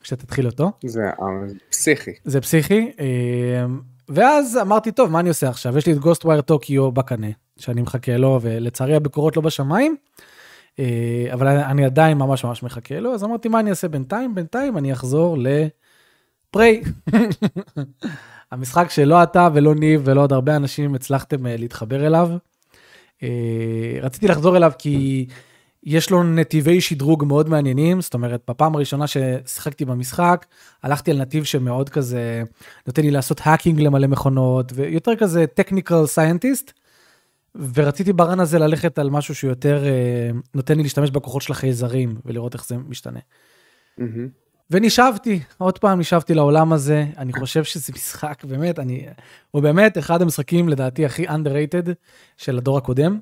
כשתתחיל 0.00 0.46
אותו. 0.46 0.70
זה 0.86 1.00
פסיכי. 1.70 2.10
זה 2.24 2.40
פסיכי. 2.40 2.92
אה, 3.00 3.66
ואז 4.10 4.58
אמרתי, 4.62 4.92
טוב, 4.92 5.10
מה 5.10 5.20
אני 5.20 5.28
עושה 5.28 5.48
עכשיו? 5.48 5.78
יש 5.78 5.86
לי 5.86 5.92
את 5.92 5.98
גוסט 5.98 6.24
ווייר 6.24 6.40
טוקיו 6.40 6.92
בקנה, 6.92 7.26
שאני 7.56 7.82
מחכה 7.82 8.16
לו, 8.16 8.38
ולצערי 8.42 8.96
הביקורות 8.96 9.36
לא 9.36 9.42
בשמיים, 9.42 9.96
אה, 10.78 11.28
אבל 11.32 11.48
אני 11.48 11.84
עדיין 11.84 12.18
ממש 12.18 12.44
ממש 12.44 12.62
מחכה 12.62 13.00
לו, 13.00 13.14
אז 13.14 13.24
אמרתי, 13.24 13.48
מה 13.48 13.60
אני 13.60 13.70
אעשה 13.70 13.88
בינתיים? 13.88 14.34
בינתיים 14.34 14.78
אני 14.78 14.92
אחזור 14.92 15.36
ל 15.38 15.62
Prey. 15.62 16.82
המשחק 18.52 18.90
שלא 18.90 19.22
אתה 19.22 19.48
ולא 19.54 19.74
ניב 19.74 20.02
ולא 20.04 20.22
עוד 20.22 20.32
הרבה 20.32 20.56
אנשים 20.56 20.94
הצלחתם 20.94 21.46
אה, 21.46 21.56
להתחבר 21.56 22.06
אליו. 22.06 22.30
אה, 23.22 23.98
רציתי 24.02 24.28
לחזור 24.28 24.56
אליו 24.56 24.72
כי 24.78 25.26
יש 25.84 26.10
לו 26.10 26.22
נתיבי 26.22 26.80
שדרוג 26.80 27.24
מאוד 27.24 27.48
מעניינים, 27.48 28.00
זאת 28.00 28.14
אומרת, 28.14 28.42
בפעם 28.50 28.74
הראשונה 28.74 29.06
ששיחקתי 29.06 29.84
במשחק, 29.84 30.46
הלכתי 30.82 31.10
על 31.10 31.20
נתיב 31.20 31.44
שמאוד 31.44 31.88
כזה, 31.88 32.42
נותן 32.86 33.02
לי 33.02 33.10
לעשות 33.10 33.40
hacking 33.44 33.80
למלא 33.80 34.06
מכונות, 34.06 34.72
ויותר 34.74 35.16
כזה 35.16 35.46
technical 35.46 36.06
scientist, 36.06 36.72
ורציתי 37.74 38.12
ברן 38.12 38.40
הזה 38.40 38.58
ללכת 38.58 38.98
על 38.98 39.10
משהו 39.10 39.34
שיותר 39.34 39.84
אה, 39.84 40.30
נותן 40.54 40.76
לי 40.76 40.82
להשתמש 40.82 41.10
בכוחות 41.10 41.42
של 41.42 41.52
החייזרים, 41.52 42.14
ולראות 42.24 42.54
איך 42.54 42.66
זה 42.66 42.76
משתנה. 42.76 43.20
מהמם. 43.98 44.28
ונשאבתי, 44.70 45.40
עוד 45.58 45.78
פעם 45.78 46.00
נשאבתי 46.00 46.34
לעולם 46.34 46.72
הזה, 46.72 47.06
אני 47.18 47.32
חושב 47.32 47.64
שזה 47.64 47.92
משחק, 47.92 48.44
באמת, 48.44 48.78
אני, 48.78 49.06
הוא 49.50 49.62
באמת 49.62 49.98
אחד 49.98 50.22
המשחקים 50.22 50.68
לדעתי 50.68 51.06
הכי 51.06 51.28
underrated 51.28 51.90
של 52.36 52.58
הדור 52.58 52.78
הקודם. 52.78 53.18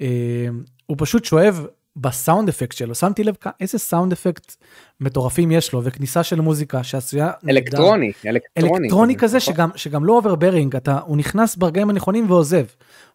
אה, 0.00 0.48
הוא 0.86 0.96
פשוט 1.00 1.24
שואב 1.24 1.66
בסאונד 1.96 2.48
אפקט 2.48 2.76
שלו, 2.76 2.94
שמתי 2.94 3.24
לב 3.24 3.34
איזה 3.60 3.78
סאונד 3.78 4.12
אפקט 4.12 4.56
מטורפים 5.00 5.50
יש 5.50 5.72
לו, 5.72 5.84
וכניסה 5.84 6.22
של 6.22 6.40
מוזיקה 6.40 6.82
שעשויה... 6.82 7.30
אלקטרוני, 7.48 8.12
אלקטרוני. 8.26 8.78
אלקטרוני 8.78 9.16
כזה 9.16 9.36
נכון? 9.36 9.54
שגם, 9.54 9.70
שגם 9.76 10.04
לא 10.04 10.12
overbearing, 10.12 10.76
אתה, 10.76 10.98
הוא 11.06 11.16
נכנס 11.16 11.56
ברגעים 11.56 11.90
הנכונים 11.90 12.30
ועוזב. 12.30 12.64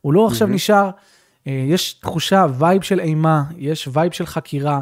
הוא 0.02 0.14
לא 0.14 0.28
עכשיו 0.28 0.48
מהמם. 0.48 0.56
נשאר, 0.56 0.90
אה, 1.48 1.64
יש 1.68 1.94
תחושה, 1.94 2.46
vibe 2.58 2.82
של 2.82 3.00
אימה, 3.00 3.44
יש 3.58 3.90
וייב 3.92 4.12
של 4.12 4.26
חקירה. 4.26 4.82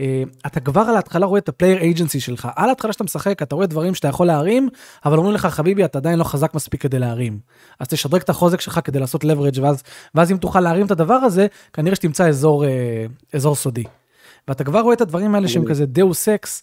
אה, 0.00 0.22
אתה 0.46 0.60
כבר 0.60 0.80
על 0.80 0.96
ההתחלה 0.96 1.26
רואה 1.26 1.38
את 1.38 1.48
ה 1.48 1.52
player 1.52 1.78
agency 1.78 2.20
שלך. 2.20 2.48
על 2.56 2.68
ההתחלה 2.68 2.92
שאתה 2.92 3.04
משחק, 3.04 3.42
אתה 3.42 3.54
רואה 3.54 3.66
דברים 3.66 3.94
שאתה 3.94 4.08
יכול 4.08 4.26
להרים, 4.26 4.68
אבל 5.04 5.18
אומרים 5.18 5.34
לך, 5.34 5.46
חביבי, 5.46 5.84
אתה 5.84 5.98
עדיין 5.98 6.18
לא 6.18 6.24
חזק 6.24 6.54
מספיק 6.54 6.82
כדי 6.82 6.98
להרים. 6.98 7.38
אז 7.80 7.88
תשדרג 7.88 8.20
את 8.20 8.28
החוזק 8.28 8.60
שלך 8.60 8.80
כדי 8.84 8.98
לעשות 8.98 9.24
leverage, 9.24 9.60
ואז, 9.62 9.82
ואז 10.14 10.32
אם 10.32 10.36
תוכל 10.36 10.60
להרים 10.60 10.86
את 10.86 10.90
הדבר 10.90 11.14
הזה, 11.14 11.46
כנראה 11.72 11.96
שתמצא 11.96 12.28
אזור, 12.28 12.64
אה, 12.64 13.06
אזור 13.32 13.54
סודי. 13.54 13.84
ואתה 14.48 14.64
כבר 14.64 14.80
רואה 14.80 14.94
את 14.94 15.00
הדברים 15.00 15.34
האלה 15.34 15.48
שהם. 15.48 15.64
כזה 15.64 15.86
Deus 15.86 16.28
Ex, 16.28 16.62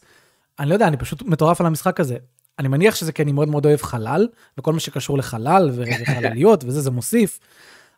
אני 0.59 0.69
לא 0.69 0.73
יודע, 0.73 0.87
אני 0.87 0.97
פשוט 0.97 1.21
מטורף 1.21 1.61
על 1.61 1.67
המשחק 1.67 1.99
הזה. 1.99 2.15
אני 2.59 2.67
מניח 2.67 2.95
שזה 2.95 3.11
כי 3.11 3.23
אני 3.23 3.31
מאוד 3.31 3.47
מאוד 3.47 3.65
אוהב 3.65 3.81
חלל, 3.81 4.27
וכל 4.57 4.73
מה 4.73 4.79
שקשור 4.79 5.17
לחלל 5.17 5.71
וחלליות 5.73 6.63
וזה, 6.67 6.81
זה 6.81 6.91
מוסיף. 6.91 7.39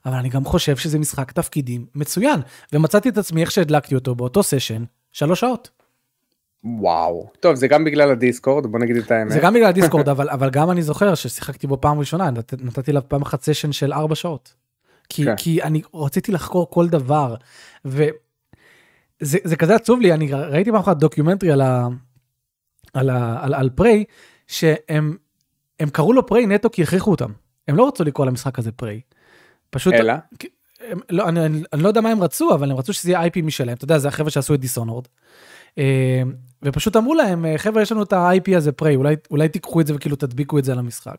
אבל 0.05 0.13
אני 0.13 0.29
גם 0.29 0.45
חושב 0.45 0.77
שזה 0.77 0.99
משחק 0.99 1.31
תפקידים 1.31 1.85
מצוין. 1.95 2.39
ומצאתי 2.73 3.09
את 3.09 3.17
עצמי 3.17 3.41
איך 3.41 3.51
שהדלקתי 3.51 3.95
אותו 3.95 4.15
באותו 4.15 4.43
סשן, 4.43 4.83
שלוש 5.13 5.39
שעות. 5.39 5.69
וואו. 6.63 7.29
טוב, 7.39 7.55
זה 7.55 7.67
גם 7.67 7.83
בגלל 7.83 8.11
הדיסקורד, 8.11 8.67
בוא 8.67 8.79
נגיד 8.79 8.95
את 8.95 9.11
האמת. 9.11 9.31
זה 9.31 9.39
גם 9.39 9.53
בגלל 9.53 9.67
הדיסקורד, 9.67 10.09
אבל, 10.15 10.29
אבל 10.29 10.49
גם 10.49 10.71
אני 10.71 10.81
זוכר 10.81 11.15
ששיחקתי 11.15 11.67
בו 11.67 11.81
פעם 11.81 11.99
ראשונה, 11.99 12.31
נת, 12.31 12.53
נתתי 12.61 12.91
לה 12.91 13.01
פעם 13.01 13.21
אחת 13.21 13.41
סשן 13.41 13.71
של 13.71 13.93
ארבע 13.93 14.15
שעות. 14.15 14.53
כי, 15.09 15.25
כן. 15.25 15.35
כי 15.35 15.63
אני 15.63 15.81
רציתי 15.93 16.31
לחקור 16.31 16.69
כל 16.69 16.89
דבר, 16.89 17.35
וזה 17.85 19.37
זה 19.43 19.55
כזה 19.55 19.75
עצוב 19.75 20.01
לי, 20.01 20.13
אני 20.13 20.33
ראיתי 20.33 20.71
פעם 20.71 20.79
אחת 20.79 20.97
documentary 20.97 21.51
על, 21.51 21.61
ה, 21.61 21.87
על, 22.93 23.09
ה, 23.09 23.43
על, 23.43 23.53
על 23.53 23.69
Prey, 23.69 24.03
שהם 24.47 25.17
הם 25.79 25.89
קראו 25.89 26.13
לו 26.13 26.25
Prey 26.25 26.45
נטו 26.45 26.71
כי 26.71 26.83
הכריחו 26.83 27.11
אותם. 27.11 27.31
הם 27.67 27.75
לא 27.75 27.87
רצו 27.87 28.03
לקרוא 28.03 28.25
למשחק 28.25 28.59
הזה 28.59 28.71
Prey. 28.71 29.01
פשוט, 29.69 29.93
אלא? 29.93 30.13
הם, 30.89 30.99
לא, 31.09 31.29
אני, 31.29 31.45
אני, 31.73 31.83
לא 31.83 31.87
יודע 31.87 32.01
מה 32.01 32.09
הם 32.09 32.23
רצו, 32.23 32.53
אבל 32.53 32.71
הם 32.71 32.77
רצו 32.77 32.93
שזה 32.93 33.11
יהיה 33.11 33.25
IP 33.25 33.41
משלהם. 33.43 33.75
אתה 33.75 33.83
יודע, 33.83 33.97
זה 33.97 34.07
החבר'ה 34.07 34.29
שעשו 34.29 34.53
את 34.53 34.59
Dishonored. 34.59 35.07
אה, 35.77 36.21
ופשוט 36.63 36.95
אמרו 36.95 37.13
להם, 37.13 37.45
אה, 37.45 37.57
חבר'ה, 37.57 37.81
יש 37.81 37.91
לנו 37.91 38.03
את 38.03 38.13
ה-IP 38.13 38.57
הזה 38.57 38.71
Prey, 38.71 38.95
אולי, 38.95 39.15
אולי 39.31 39.49
תיקחו 39.49 39.81
את 39.81 39.87
זה 39.87 39.95
וכאילו 39.95 40.15
תדביקו 40.15 40.59
את 40.59 40.63
זה 40.63 40.75
למשחק. 40.75 41.17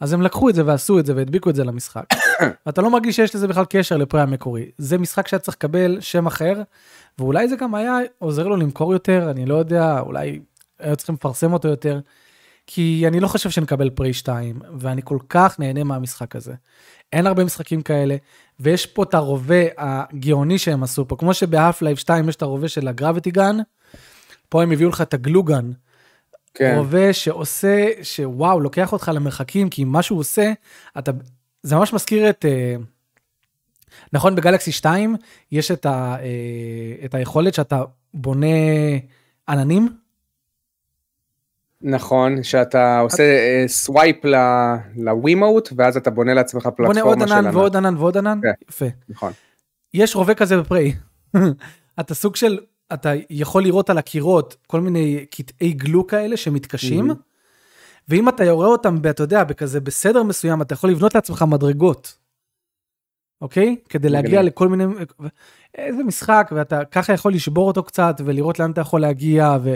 אז 0.00 0.12
הם 0.12 0.22
לקחו 0.22 0.48
את 0.48 0.54
זה 0.54 0.66
ועשו 0.66 0.98
את 0.98 1.06
זה 1.06 1.16
והדביקו 1.16 1.50
את 1.50 1.54
זה 1.54 1.64
למשחק. 1.64 2.04
ואתה 2.66 2.82
לא 2.82 2.90
מרגיש 2.90 3.16
שיש 3.16 3.34
לזה 3.34 3.48
בכלל 3.48 3.64
קשר 3.64 3.96
ל 3.96 4.01
Prey 4.01 4.22
המקורי. 4.22 4.70
זה 4.78 4.98
משחק 4.98 5.28
שהיה 5.28 5.40
צריך 5.40 5.56
לקבל 5.56 5.98
שם 6.00 6.26
אחר, 6.26 6.62
ואולי 7.18 7.48
זה 7.48 7.56
גם 7.56 7.74
היה 7.74 7.98
עוזר 8.18 8.48
לו 8.48 8.56
למכור 8.56 8.92
יותר, 8.92 9.30
אני 9.30 9.46
לא 9.46 9.54
יודע, 9.54 10.00
אולי 10.00 10.40
היו 10.78 10.96
צריכים 10.96 11.14
לפרסם 11.14 11.52
אותו 11.52 11.68
יותר. 11.68 12.00
כי 12.72 13.04
אני 13.06 13.20
לא 13.20 13.28
חושב 13.28 13.50
שנקבל 13.50 13.90
Prey 13.90 14.12
2, 14.12 14.60
ואני 14.78 15.00
כל 15.04 15.18
כך 15.28 15.58
נהנה 15.58 15.84
מהמשחק 15.84 16.36
הזה. 16.36 16.54
אין 17.12 17.26
הרבה 17.26 17.44
משחקים 17.44 17.82
כאלה, 17.82 18.16
ויש 18.60 18.86
פה 18.86 19.02
את 19.02 19.14
הרובה 19.14 19.64
הגאוני 19.78 20.58
שהם 20.58 20.82
עשו 20.82 21.08
פה, 21.08 21.16
כמו 21.16 21.34
שב 21.34 21.82
Half-Life 21.82 21.96
2 21.96 22.28
יש 22.28 22.36
את 22.36 22.42
הרובה 22.42 22.68
של 22.68 22.88
ה 22.88 22.93
gravity 22.93 23.30
gun, 23.30 23.56
פה 24.48 24.62
הם 24.62 24.72
הביאו 24.72 24.88
לך 24.88 25.00
את 25.00 25.14
ה 25.14 25.20
GLOO 25.20 25.45
gun, 25.45 25.70
כן. 26.54 26.74
רובה 26.76 27.12
שעושה, 27.12 27.86
שוואו, 28.02 28.60
לוקח 28.60 28.92
אותך 28.92 29.10
למרחקים, 29.14 29.68
כי 29.68 29.84
מה 29.84 30.02
שהוא 30.02 30.18
עושה, 30.18 30.52
אתה, 30.98 31.12
זה 31.62 31.76
ממש 31.76 31.92
מזכיר 31.92 32.30
את, 32.30 32.44
אה, 32.44 32.76
נכון, 34.12 34.34
ב 34.34 34.39
Galaxy 34.39 34.72
2 34.72 35.16
יש 35.52 35.70
את, 35.70 35.86
ה, 35.86 36.16
אה, 36.20 37.04
את 37.04 37.14
היכולת 37.14 37.54
שאתה 37.54 37.82
בונה 38.14 38.46
עננים, 39.48 39.88
נכון, 41.82 42.42
שאתה 42.42 42.98
עושה 42.98 43.22
אה, 43.22 43.64
swipe 43.68 44.16
ל 44.96 45.04
Wiimote, 45.04 45.68
ואז 45.76 45.96
אתה 45.96 46.10
בונה 46.10 46.34
לעצמך 46.34 46.68
בונה 46.78 47.00
עוד 47.00 47.18
פלטפורמה 47.18 47.28
של 47.28 47.32
ענן 47.32 47.46
ענן. 47.46 47.56
ועוד 47.56 47.76
ענן 47.76 47.96
ועוד 47.96 48.16
ענן, 48.16 48.40
כן. 48.42 48.52
יפה. 48.68 48.86
נכון. 49.08 49.32
יש 49.94 50.16
רובה 50.16 50.34
כזה 50.34 50.56
ב 50.56 50.62
Prey. 50.62 50.94
אתה 52.00 52.14
סוג 52.14 52.36
של, 52.36 52.58
אתה 52.92 53.12
יכול 53.30 53.62
לראות 53.62 53.90
על 53.90 53.98
הקירות 53.98 54.56
כל 54.66 54.80
מיני 54.80 55.26
קטעי 55.30 55.72
GLOO 55.72 56.06
כאלה 56.06 56.36
שמתקשים. 56.36 57.10
ואם 58.08 58.28
אתה 58.28 58.44
יורה 58.44 58.66
אותם, 58.66 58.96
אתה 59.10 59.22
יודע, 59.22 59.44
בכזה 59.44 59.80
בסדר 59.80 60.22
מסוים, 60.22 60.62
אתה 60.62 60.72
יכול 60.74 60.90
לבנות 60.90 61.14
לעצמך 61.14 61.44
מדרגות. 61.48 62.16
אוקיי? 63.40 63.76
כדי 63.88 64.08
להגיע 64.08 64.42
לכל 64.42 64.68
מיני... 64.68 64.84
איזה 65.74 66.02
משחק, 66.02 66.50
ואתה 66.54 66.84
ככה 66.84 67.12
יכול 67.12 67.32
לשבור 67.32 67.66
אותו 67.68 67.82
קצת, 67.82 68.20
ולראות 68.24 68.58
לאן 68.58 68.70
אתה 68.70 68.80
יכול 68.80 69.00
להגיע, 69.00 69.56
ו... 69.62 69.74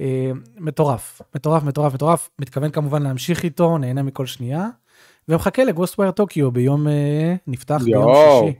אה, 0.00 0.30
מטורף, 0.58 1.22
מטורף, 1.34 1.62
מטורף, 1.62 1.94
מטורף. 1.94 2.30
מתכוון 2.38 2.70
כמובן 2.70 3.02
להמשיך 3.02 3.44
איתו, 3.44 3.78
נהנה 3.78 4.02
מכל 4.02 4.26
שנייה. 4.26 4.68
ומחכה 5.28 5.64
ל 5.64 5.98
Ghostwire 5.98 6.12
Tokyo 6.12 6.50
ביום, 6.50 6.88
אה, 6.88 7.34
נפתח 7.46 7.80
ביום 7.84 8.14
שישי. 8.14 8.58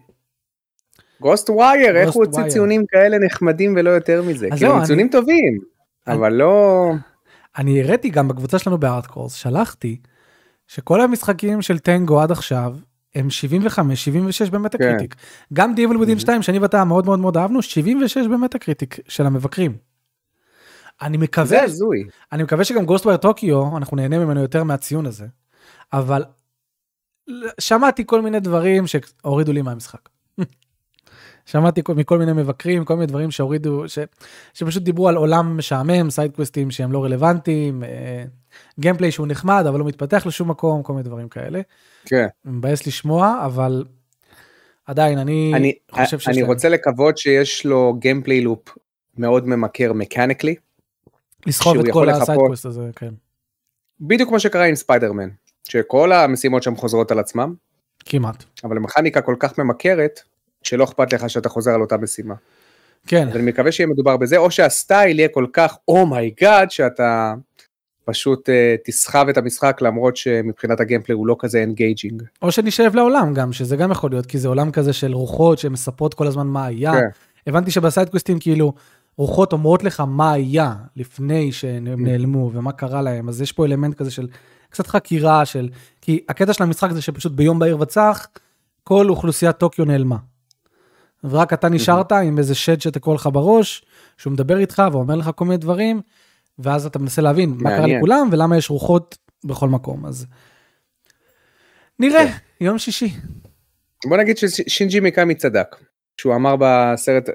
Ghostwire, 1.21 1.97
איך 1.97 2.13
הוא 2.13 2.25
הוציא 2.25 2.49
ציונים 2.49 2.87
כאלה 2.89 3.19
נחמדים 3.19 3.75
ולא 3.77 3.91
יותר 3.91 4.23
מזה? 4.23 4.49
כאילו, 4.57 4.73
הם 4.73 4.85
ציונים 4.85 5.09
טובים, 5.09 5.59
אבל 6.07 6.33
לא... 6.33 6.93
אני 7.59 7.83
הראיתי 7.83 8.09
גם 8.09 8.29
בקבוצה 8.29 8.59
שלנו 8.59 8.79
בארטקורס, 8.79 9.35
שלחתי, 9.35 9.97
שכל 10.67 11.01
המשחקים 11.01 11.63
של 11.63 11.79
Tango 11.79 12.21
עד 12.21 12.31
עכשיו, 12.31 12.77
הם 13.15 13.31
75, 13.31 14.05
76 14.05 14.51
ב 14.51 14.79
Metacritic. 14.79 15.15
כן. 15.15 15.21
גם 15.53 15.75
The 15.75 15.84
Evil 15.84 15.97
Within 15.97 16.19
2, 16.19 16.43
שאני 16.43 16.59
ואתה 16.59 16.85
מאוד 16.85 17.07
מאוד 17.07 17.19
מאוד 17.19 17.37
אהבנו, 17.37 17.63
76 17.63 18.27
ב 18.27 18.59
Metacritic 18.59 18.99
של 19.09 19.27
המבקרים. 19.27 19.77
אני 21.03 21.17
מקווה, 21.17 21.47
זה 21.47 21.63
הזוי. 21.63 22.05
אני 22.33 22.43
מקווה 22.43 22.65
שגם 22.65 22.85
Ghostwire 22.85 23.17
Tokyo, 23.17 23.77
אנחנו 23.77 23.97
נהנה 23.97 24.19
ממנו 24.19 24.41
יותר 24.41 24.65
מהציון 24.65 25.07
הזה. 25.07 25.27
אבל 25.93 26.25
שמעתי 27.61 28.03
כל 28.07 28.23
מיני 28.23 28.41
דברים 28.41 28.85
שהורידו 28.87 29.53
לי 29.53 29.63
מהמשחק. 29.63 30.09
שמעתי 31.47 31.83
מכל 31.97 32.19
מיני 32.19 32.33
מבקרים, 32.33 32.85
כל 32.85 32.95
מיני 32.95 33.07
דברים 33.07 33.31
שהורידו, 33.31 33.89
ש, 33.89 33.99
שפשוט 34.55 34.83
דיברו 34.83 35.09
על 35.09 35.17
עולם 35.17 35.57
משעמם, 35.59 36.11
סיידקווסטים 36.11 36.71
שהם 36.71 36.93
לא 36.93 37.05
רלוונטיים, 37.05 37.85
אה, 37.85 38.25
gameplay 38.81 39.11
שהוא 39.13 39.27
נחמד 39.27 39.65
אבל 39.69 39.79
לא 39.79 39.85
מתפתח 39.85 40.27
לשום 40.27 40.51
מקום, 40.51 40.83
כל 40.83 40.93
מיני 40.93 41.03
דברים 41.03 41.29
כאלה. 41.29 41.61
כן. 42.07 42.27
מבאס 42.45 42.87
לשמוע, 42.87 43.43
אבל 43.45 43.85
עדיין 44.87 45.19
אני, 45.19 45.53
אני 45.55 45.73
חושב 45.91 46.19
שיש 46.19 46.29
אני 46.29 46.41
להם. 46.41 46.47
רוצה 46.47 46.69
לקוות 46.69 47.19
שיש 47.19 47.67
לו 47.67 47.95
gameplay 47.99 48.41
loop 48.41 48.69
מאוד 49.19 49.49
ממכר 49.49 49.93
מקניקלי. 49.93 50.55
לסחוב 51.47 51.77
את 51.79 51.93
כל 51.93 52.11
ה 52.11 52.16
side 52.16 52.39
quest 52.39 52.67
הזה, 52.67 52.91
כן. 52.97 53.15
בדיוק 54.01 54.29
כמו 54.29 54.41
שקרה 54.41 54.65
עם 54.65 54.75
ספיידרמן, 54.75 55.29
שכל 55.69 56.13
המשימות 56.13 56.63
שם 56.63 56.77
חוזרות 56.77 57.11
על 57.11 57.19
עצמם. 57.19 57.55
כמעט. 58.05 58.45
אבל 58.65 58.77
המכניקה 58.77 59.21
כל 59.21 59.37
כך 59.39 59.59
ממכרת, 59.59 60.21
שלא 60.63 60.85
אכפת 60.85 61.13
לך 61.13 61.31
שאתה 61.31 61.49
חוזר 61.49 61.71
על 61.71 61.81
אותה 61.81 61.97
משימה. 61.97 62.35
כן. 63.07 63.29
אז 63.29 63.37
אני 63.37 63.43
מקווה 63.43 63.73
שיהיה 63.73 63.87
מדובר 63.87 64.17
בזה, 64.17 64.37
או 64.37 64.51
שה 64.51 64.76
style 64.76 65.19
יהיה 65.19 65.29
כל 65.29 65.47
כך 65.53 65.77
oh 65.89 66.09
my 66.09 66.29
god, 66.29 66.69
oh 66.69 66.71
שאתה 66.71 67.35
פשוט 68.05 68.49
uh, 68.49 68.53
תסחב 68.85 69.29
את 69.29 69.37
המשחק 69.37 69.79
למרות 69.83 70.17
שמבחינת 70.17 70.81
ה 70.81 70.84
gameplay 70.84 71.15
הוא 71.15 71.27
לא 71.27 71.37
כזה 71.39 71.63
engaging. 71.63 72.23
או 72.43 72.53
שנשאב 72.53 72.95
לעולם 72.95 73.35
גם, 73.35 73.53
שזה 73.53 73.77
גם 73.77 73.91
יכול 73.91 74.11
להיות, 74.11 74.27
כי 74.27 74.39
זה 74.39 74.49
עולם 74.49 74.71
כזה 74.71 74.93
של 74.93 75.13
רוחות 75.13 75.59
שמספרות 75.59 76.15
כל 76.15 76.27
הזמן 76.27 76.47
מה 76.47 76.67
היה. 76.67 76.93
כן. 76.93 77.07
הבנתי 77.47 77.71
שבסיידקוויסטים 77.71 78.39
כאילו, 78.39 78.73
רוחות 79.19 79.53
אומרות 79.53 79.85
לך 79.85 80.01
מה 80.01 80.33
היה 80.33 80.75
לפני 80.97 81.53
שהם 81.53 81.87
mm. 81.87 82.01
נעלמו 82.01 82.51
ומה 82.55 82.73
קרה 82.73 83.03
להם, 83.03 83.29
אז 83.29 83.43
יש 83.43 83.53
פה 83.53 83.65
אלמנט 83.67 83.95
כזה 83.95 84.11
של 84.11 84.29
קצת 84.71 84.87
חקירה 84.87 85.45
של, 85.45 85.69
כי 86.01 86.21
הקטע 86.29 86.53
של 86.53 86.63
המשחק 86.63 86.91
זה 86.91 87.03
שפשוט 87.03 87.33
ביום 87.33 87.59
בהיר 87.59 87.81
וצח, 87.81 88.27
כל 88.85 89.09
אוכלוסיית 89.09 89.57
טוקיו 89.57 89.85
נעלמה. 89.85 90.17
ורק 91.25 91.53
אתה 91.53 91.69
נשארת 91.69 92.13
עם 92.13 92.39
איזה 92.39 92.55
שד 92.55 92.81
שתקוע 92.81 93.15
לך 93.15 93.29
בראש, 93.33 93.85
שהוא 94.17 94.33
מדבר 94.33 94.59
איתך 94.59 94.83
ואומר 94.93 95.15
לך 95.15 95.31
כל 95.35 95.45
מיני 95.45 95.57
דברים, 95.57 96.01
ואז 96.59 96.87
אתה 96.87 96.99
מנסה 96.99 97.23
להבין 97.23 97.55
מה 97.59 97.71
קרה 97.71 97.87
לכולם 97.87 98.29
ולמה 98.33 98.57
יש 98.57 98.71
רוחות 98.71 99.19
בכל 99.45 99.69
מקום, 99.69 100.07
אז 100.07 100.27
נראה, 101.99 102.27
כן. 102.27 102.33
יום 102.61 102.79
שישי. 102.79 103.15
בוא 104.07 104.17
נגיד 104.17 104.39
ששינג'י 104.39 105.01
מיקאמי 105.01 105.35
צדק, 105.35 105.77
שהוא 106.21 106.35
אמר 106.35 106.57
בסרט, 106.61 107.29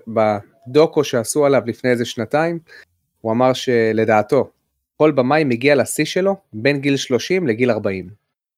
בדוקו 0.67 1.03
שעשו 1.03 1.45
עליו 1.45 1.61
לפני 1.65 1.91
איזה 1.91 2.05
שנתיים, 2.05 2.59
הוא 3.21 3.31
אמר 3.31 3.53
שלדעתו, 3.53 4.49
כל 4.97 5.11
במאי 5.11 5.43
מגיע 5.43 5.75
לשיא 5.75 6.05
שלו 6.05 6.35
בין 6.53 6.79
גיל 6.81 6.97
30 6.97 7.47
לגיל 7.47 7.71
40. 7.71 8.09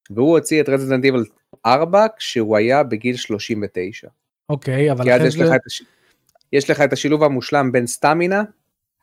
והוא 0.09 0.37
הוציא 0.37 0.61
את 0.61 0.69
Resident 0.69 1.05
Evil 1.05 1.23
4 1.65 2.05
כשהוא 2.17 2.57
היה 2.57 2.83
בגיל 2.83 3.15
39. 3.15 4.07
אוקיי, 4.49 4.91
אבל 4.91 5.15
אחרי 5.15 5.31
זה... 5.31 5.43
לך 5.43 5.53
הש... 5.67 5.81
יש 6.53 6.69
לך 6.69 6.81
את 6.81 6.93
השילוב 6.93 7.23
המושלם 7.23 7.71
בין 7.71 7.87
stamina 7.87 8.43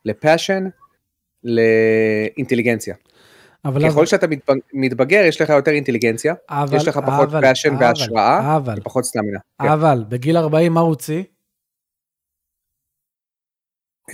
ל 0.05 0.13
passion 0.13 0.69
לאינטליגנציה. 1.45 2.95
אבל 3.65 3.81
ככל 3.81 3.99
אבל... 3.99 4.07
שאתה 4.07 4.27
מתבגר 4.73 5.25
יש 5.25 5.41
לך 5.41 5.49
יותר 5.49 5.71
אינטליגנציה, 5.71 6.35
אבל, 6.49 6.77
יש 6.77 6.89
לך 6.89 7.01
פחות 7.07 7.29
passion 7.41 7.77
והשראה, 7.81 8.57
אבל, 8.57 8.75
ופחות 8.79 9.05
סטמינה. 9.05 9.39
כן. 9.63 9.69
אבל 9.69 10.05
בגיל 10.09 10.37
40 10.37 10.73
מה 10.73 10.81
הוא 10.81 10.89
הוציא? 10.89 11.23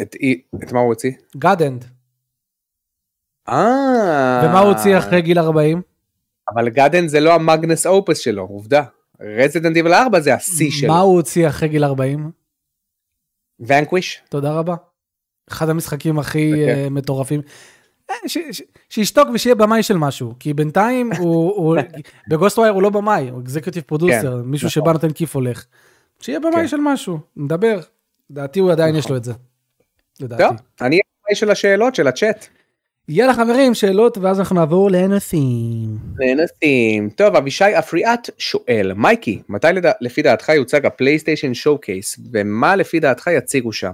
את, 0.02 0.16
את 0.62 0.72
מה 0.72 0.80
הוא 0.80 0.88
הוציא? 0.88 1.10
God 1.36 1.54
Hand. 1.54 1.84
אה. 3.48 4.42
ומה 4.44 4.60
הוא 4.60 4.68
הוציא 4.68 4.98
אחרי 4.98 5.22
גיל 5.22 5.38
40? 5.38 5.82
אבל 6.54 6.68
God 6.68 6.86
Hand 6.86 7.08
זה 7.08 7.20
לא 7.20 7.34
ה 7.34 7.42
magnum 7.42 7.86
opus 7.86 8.18
שלו, 8.18 8.42
עובדה. 8.42 8.82
Resident 9.20 9.76
Evil 9.76 9.94
4 9.94 10.20
זה 10.20 10.34
השיא 10.34 10.70
שלו. 10.70 10.88
מה 10.88 11.00
הוא 11.00 11.16
הוציא 11.16 11.48
אחרי 11.48 11.68
גיל 11.68 11.84
40? 11.84 12.30
Vanquish. 13.60 14.22
תודה 14.28 14.52
רבה. 14.52 14.74
אחד 15.50 15.68
המשחקים 15.68 16.18
הכי 16.18 16.52
okay. 16.52 16.68
אה, 16.68 16.90
מטורפים. 16.90 17.40
אה, 18.10 18.14
שישתוק 18.90 19.28
ושיהיה 19.34 19.54
במאי 19.54 19.82
של 19.82 19.96
משהו, 19.96 20.34
כי 20.38 20.54
בינתיים 20.54 21.12
הוא, 21.18 21.76
ב 22.30 22.58
Ghostwire 22.58 22.72
הוא 22.72 22.82
לא 22.82 22.90
במאי, 22.90 23.28
הוא 23.28 23.42
executive 23.42 23.82
producer, 23.86 24.42
כן, 24.42 24.48
מישהו 24.48 24.66
נכון. 24.66 24.82
שבא 24.82 24.92
נותן 24.92 25.12
כיף 25.12 25.34
הולך. 25.34 25.66
שיהיה 26.20 26.40
במאי 26.40 26.52
כן. 26.52 26.68
של 26.68 26.80
משהו, 26.80 27.18
נדבר. 27.36 27.80
לדעתי 28.30 28.60
הוא 28.60 28.72
עדיין 28.72 28.96
יש 28.96 29.10
לו 29.10 29.16
את 29.16 29.24
זה. 29.24 29.32
לדעתי. 30.20 30.42
טוב, 30.42 30.56
אני 30.80 31.00
במאי 31.24 31.34
של 31.36 31.50
השאלות 31.50 31.94
של 31.94 32.06
הצ'אט. 32.06 32.46
יאללה 33.08 33.34
חברים, 33.34 33.74
שאלות, 33.74 34.18
ואז 34.18 34.38
אנחנו 34.40 34.56
נעבור 34.56 34.90
לנושאים. 34.90 35.98
לנושאים. 36.18 37.10
טוב, 37.10 37.36
אבישי 37.36 37.78
אפריאט 37.78 38.30
שואל, 38.38 38.92
מייקי, 38.96 39.42
מתי 39.48 39.66
לדע... 39.74 39.92
לפי 40.00 40.22
דעתך 40.22 40.48
יוצג 40.48 40.86
ה 40.86 41.54
PlayStation 41.54 41.78
showcase, 41.78 42.16
ומה 42.32 42.76
לפי 42.76 43.00
דעתך 43.00 43.26
יציגו 43.36 43.72
שם? 43.72 43.92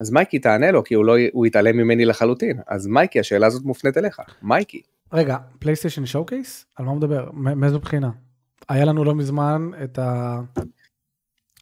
אז 0.00 0.10
מייקי 0.10 0.38
תענה 0.38 0.70
לו, 0.70 0.84
כי 0.84 0.94
הוא, 0.94 1.04
לא... 1.04 1.16
הוא 1.32 1.46
יתעלם 1.46 1.76
ממני 1.76 2.04
לחלוטין. 2.04 2.60
אז 2.66 2.86
מייקי, 2.86 3.20
השאלה 3.20 3.46
הזאת 3.46 3.64
מופנית 3.64 3.96
אליך. 3.96 4.20
מייקי. 4.42 4.82
רגע, 5.12 5.36
PlayStation 5.58 6.06
showcase? 6.06 6.66
על 6.76 6.84
מה 6.84 6.90
הוא 6.90 6.98
מדבר? 6.98 7.30
מאיזו 7.32 7.78
בחינה? 7.78 8.10
היה 8.68 8.84
לנו 8.84 9.04
לא 9.04 9.14
מזמן 9.14 9.70
את 9.84 9.98
ה... 9.98 10.40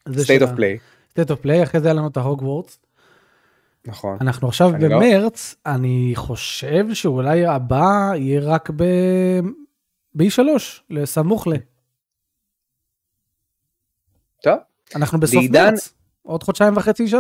State 0.09 0.43
of 0.43 0.57
Play. 0.57 0.79
State 1.13 1.31
of 1.31 1.45
Play, 1.45 1.63
אחרי 1.63 1.81
זה 1.81 1.89
היה 1.89 1.95
לנו 1.95 2.09
את 2.09 2.17
ההוגוורטס. 2.17 2.79
נכון. 3.87 4.19
אנחנו 4.21 4.49
עכשיו 4.49 4.75
אני 4.75 4.89
לא- 4.89 4.97
במרץ, 4.97 5.55
לא... 5.67 5.73
אני 5.75 6.13
חושב 6.15 6.95
שאולי 6.95 7.47
הבא 7.47 8.13
יהיה 8.15 8.41
רק 8.41 8.71
ב... 8.71 8.85
ב-E3, 10.15 10.41
לסמוך 10.91 11.47
ל... 11.47 11.51
טוב. 14.43 14.59
אנחנו 14.97 15.21
בסוף 15.21 15.35
דעידן... 15.35 15.71
מרץ, 15.71 15.93
עוד 16.23 16.43
חודשיים 16.43 16.77
וחצי 16.77 17.05
E3. 17.07 17.15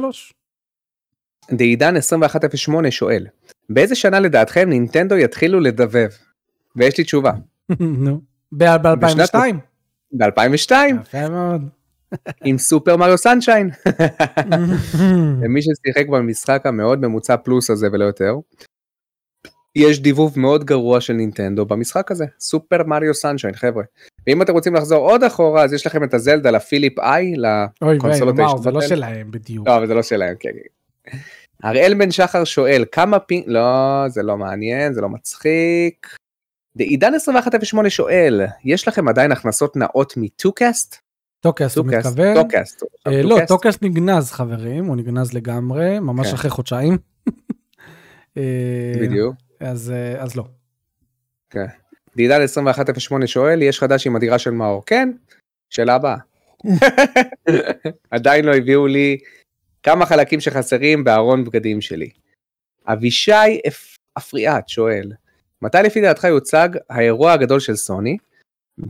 דעידן 1.52 1.96
2108 1.96 2.90
שואל, 2.90 3.26
באיזה 3.70 3.94
שנה 3.94 4.20
לדעתכם 4.20 4.68
נינטנדו 4.68 5.16
יתחילו 5.16 5.60
לדבב? 5.60 6.08
ויש 6.76 6.98
לי 6.98 7.04
תשובה. 7.04 7.32
נו, 7.80 8.20
ב-2002. 8.52 9.34
ב-2002. 10.12 10.72
יפה 11.00 11.28
מאוד. 11.28 11.68
עם 12.44 12.58
Super 12.58 12.96
Mario 12.96 13.18
Sunshine. 13.18 13.70
למי 15.42 15.60
ששיחק 15.62 16.08
במשחק 16.08 16.66
המאוד 16.66 17.00
ממוצע 17.00 17.36
פלוס 17.36 17.70
הזה 17.70 17.88
ולא 17.92 18.04
יותר. 18.04 18.34
יש 19.76 20.00
דיבוב 20.00 20.38
מאוד 20.38 20.64
גרוע 20.64 21.00
של 21.00 21.12
נינטנדו 21.12 21.66
במשחק 21.66 22.10
הזה, 22.10 22.24
Super 22.40 22.82
Mario 22.86 23.14
Sunshine 23.14 23.54
חבר'ה. 23.54 23.84
ואם 24.26 24.42
אתם 24.42 24.52
רוצים 24.52 24.74
לחזור 24.74 25.10
עוד 25.10 25.22
אחורה 25.24 25.64
אז 25.64 25.72
יש 25.72 25.86
לכם 25.86 26.04
את 26.04 26.14
ה 26.14 26.20
Zelda 26.20 26.50
ל 26.50 26.56
Philips 26.56 26.98
CD-i 26.98 27.34
לקונסולות 27.36 28.38
הישנות. 28.38 28.62
זה 28.62 28.70
לא 28.70 28.80
שלהם 28.80 29.30
בדיוק. 29.30 29.68
לא, 29.68 29.86
זה 29.86 29.94
לא 29.94 30.02
שלהם, 30.02 30.34
כן. 30.40 30.50
כן. 31.04 31.18
הראל 31.62 31.94
בן 31.94 32.10
שחר 32.10 32.44
שואל 32.44 32.84
כמה 32.92 33.18
ping, 33.18 33.44
לא 33.46 34.04
זה 34.08 34.22
לא 34.22 34.36
מעניין 34.36 34.92
זה 34.92 35.00
לא 35.00 35.08
מצחיק. 35.08 36.16
עידן 36.78 37.14
2108 37.14 37.90
שואל 37.90 38.40
יש 38.64 38.88
לכם 38.88 39.08
עדיין 39.08 39.32
הכנסות 39.32 39.76
נאות 39.76 40.14
מטוקאסט? 40.16 41.09
טוקאסט 41.40 41.76
הוא 41.76 41.86
מתכוון. 41.86 42.42
טוקאסט. 42.42 42.82
אה, 43.06 43.22
לא, 43.22 43.38
טוקאסט 43.48 43.82
נגנז 43.82 44.30
חברים, 44.30 44.84
הוא 44.84 44.96
נגנז 44.96 45.32
לגמרי, 45.32 45.98
ממש 45.98 46.26
כן. 46.26 46.34
אחרי 46.34 46.50
חודשיים. 46.50 46.98
אה, 48.36 48.92
בדיוק. 49.00 49.34
אז, 49.60 49.90
אה, 49.90 50.22
אז 50.22 50.36
לא. 50.36 50.44
כן. 51.50 51.66
דידל 52.16 52.40
2108 52.40 53.26
שואל, 53.26 53.62
יש 53.62 53.80
חדש 53.80 54.06
עם 54.06 54.16
הדירה 54.16 54.38
של 54.38 54.50
מאור? 54.50 54.82
כן, 54.86 55.10
שאלה 55.70 55.94
הבאה. 55.94 56.16
עדיין 58.10 58.44
לא 58.44 58.54
הביאו 58.54 58.86
לי 58.86 59.18
כמה 59.82 60.06
חלקים 60.06 60.40
שחסרים 60.40 61.04
בארון 61.04 61.44
בגדים 61.44 61.80
שלי. 61.80 62.10
אבישי 62.86 63.60
אפריאט 64.18 64.68
שואל, 64.68 65.12
מתי 65.62 65.78
לפי 65.84 66.00
דעתך 66.00 66.24
יוצג 66.24 66.68
האירוע 66.90 67.32
הגדול 67.32 67.60
של 67.60 67.76
סוני? 67.76 68.16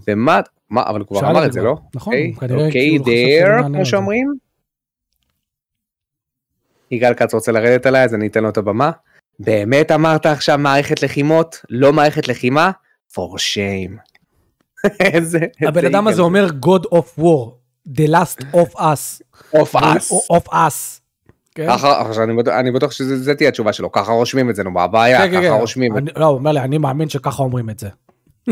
ומה, 0.08 0.40
מה, 0.70 0.82
אבל 0.82 1.00
הוא 1.00 1.08
כבר 1.08 1.30
אמר 1.30 1.46
את 1.46 1.52
זה 1.52 1.60
זה, 1.60 1.66
לא? 1.66 1.76
נכון, 1.94 2.14
אוקיי, 2.14 2.34
כנראה 2.40 2.66
אוקיי, 2.66 2.80
כאילו 2.80 3.04
אענה 3.46 3.66
על 3.66 3.72
כמו 3.72 3.84
זה. 3.84 3.90
שאומרים. 3.90 4.32
יגאל 6.90 7.14
כץ 7.14 7.34
רוצה 7.34 7.52
לרדת 7.52 7.86
עליי, 7.86 8.04
אז 8.04 8.14
אני 8.14 8.26
אתן 8.26 8.42
לו 8.42 8.48
את 8.48 8.56
הבמה. 8.56 8.90
באמת 9.38 9.90
אמרת 9.90 10.26
עכשיו 10.26 10.58
מערכת 10.58 11.02
לחימות, 11.02 11.64
לא 11.70 11.92
מערכת 11.92 12.28
לחימה? 12.28 12.70
for 13.12 13.20
shame. 13.38 13.96
איזה... 15.14 15.38
הבן 15.68 15.84
אדם 15.86 16.08
הזה. 16.08 16.22
אומר 16.22 16.46
God 16.64 16.84
of 16.94 17.20
War, 17.20 17.50
the 17.88 18.08
last 18.08 18.44
of 18.54 18.74
us. 18.76 19.22
of 19.56 19.74
us. 19.76 20.12
of 20.32 20.48
us. 20.52 21.00
כן? 21.54 21.66
ככה, 21.68 22.02
אני 22.60 22.70
בטוח- 22.70 22.92
שזה 22.92 23.34
תהיה 23.34 23.48
התשובה 23.48 23.72
שלו, 23.72 23.92
ככה 23.92 24.12
רושמים 24.12 24.50
את 24.50 24.54
זה, 24.56 24.62
נו, 24.64 24.70
מה 24.70 24.82
הבעיה? 24.82 25.18
כן, 25.18 25.30
כן, 25.30 25.42
ככה. 25.46 25.50
רושמים 25.60 25.92
את 25.92 26.02
אני- 26.02 26.10
לא, 26.16 26.24
הוא 26.26 26.38
אומר 26.38 26.52
לי, 26.52 26.60
אני 26.60 26.78
מאמין 26.78 27.08
שככה 27.08 27.42
אומרים 27.42 27.70
את 27.70 27.78
זה. 27.78 27.88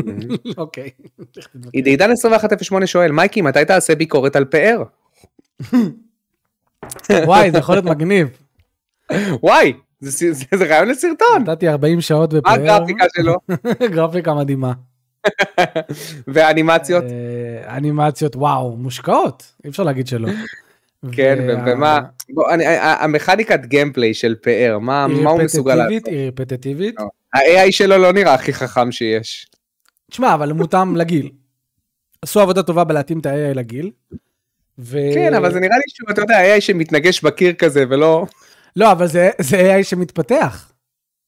אוקיי. 0.56 0.90
עידן 1.72 2.10
2108 2.10 2.86
שואל, 2.86 3.12
מייקי, 3.12 3.42
מתי 3.42 3.64
תעשה 3.64 3.94
ביקורת 3.94 4.36
על 4.36 4.44
פאר? 4.44 4.82
וואי, 7.10 7.50
זה 7.50 7.58
יכול 7.58 7.74
להיות 7.74 7.84
מגניב. 7.84 8.28
וואי, 9.42 9.72
זה 10.00 10.66
רעיון 10.68 10.88
לסרטון. 10.88 11.42
נתתי 11.46 11.68
40 11.68 12.00
שעות 12.00 12.32
מה 12.32 12.40
בפאר. 12.40 12.52
הגרפיקה 12.52 13.04
שלו? 13.16 13.34
גרפיקה 13.90 14.34
מדהימה. 14.34 14.72
והאנימציות? 16.26 17.04
אה, 17.04 17.76
אנימציות, 17.76 18.36
וואו, 18.36 18.76
מושקעות, 18.76 19.52
אי 19.64 19.70
אפשר 19.70 19.82
להגיד 19.82 20.06
שלא. 20.06 20.28
כן, 21.12 21.58
ומה, 21.66 22.00
המכניקת 22.74 23.60
גיימפליי 23.66 24.14
של 24.14 24.34
פאר, 24.42 24.78
מה 24.78 25.04
היא 25.04 25.26
הוא 25.26 25.42
מסוגל 25.42 25.72
רפטטיבית, 25.72 26.06
לעשות? 26.06 26.18
היא 26.18 26.28
רפטטיבית. 26.28 26.94
לא. 26.98 27.04
ה-AI 27.34 27.72
שלו 27.72 27.98
לא 27.98 28.12
נראה 28.12 28.34
הכי 28.34 28.52
חכם 28.52 28.92
שיש. 28.92 29.46
תשמע, 30.10 30.34
אבל 30.34 30.50
הוא 30.50 30.56
מותאם 30.56 30.96
לגיל. 30.96 31.30
עשו 32.22 32.40
עבודה 32.40 32.62
טובה 32.62 32.84
בלהתאים 32.84 33.18
את 33.18 33.26
ה-AI 33.26 33.54
לגיל. 33.54 33.90
ו- 34.78 35.10
כן, 35.14 35.34
אבל 35.34 35.52
זה 35.52 35.60
נראה 35.60 35.76
לי 35.76 35.82
שהוא, 35.88 36.10
אתה 36.10 36.20
יודע, 36.20 36.56
AI 36.56 36.60
שמתנגש 36.60 37.22
בקיר 37.22 37.52
כזה 37.52 37.84
ולא... 37.88 38.26
לא, 38.76 38.92
אבל 38.92 39.06
זה 39.06 39.30
זה 39.40 39.76
AI 39.76 39.82
שמתפתח. 39.82 40.72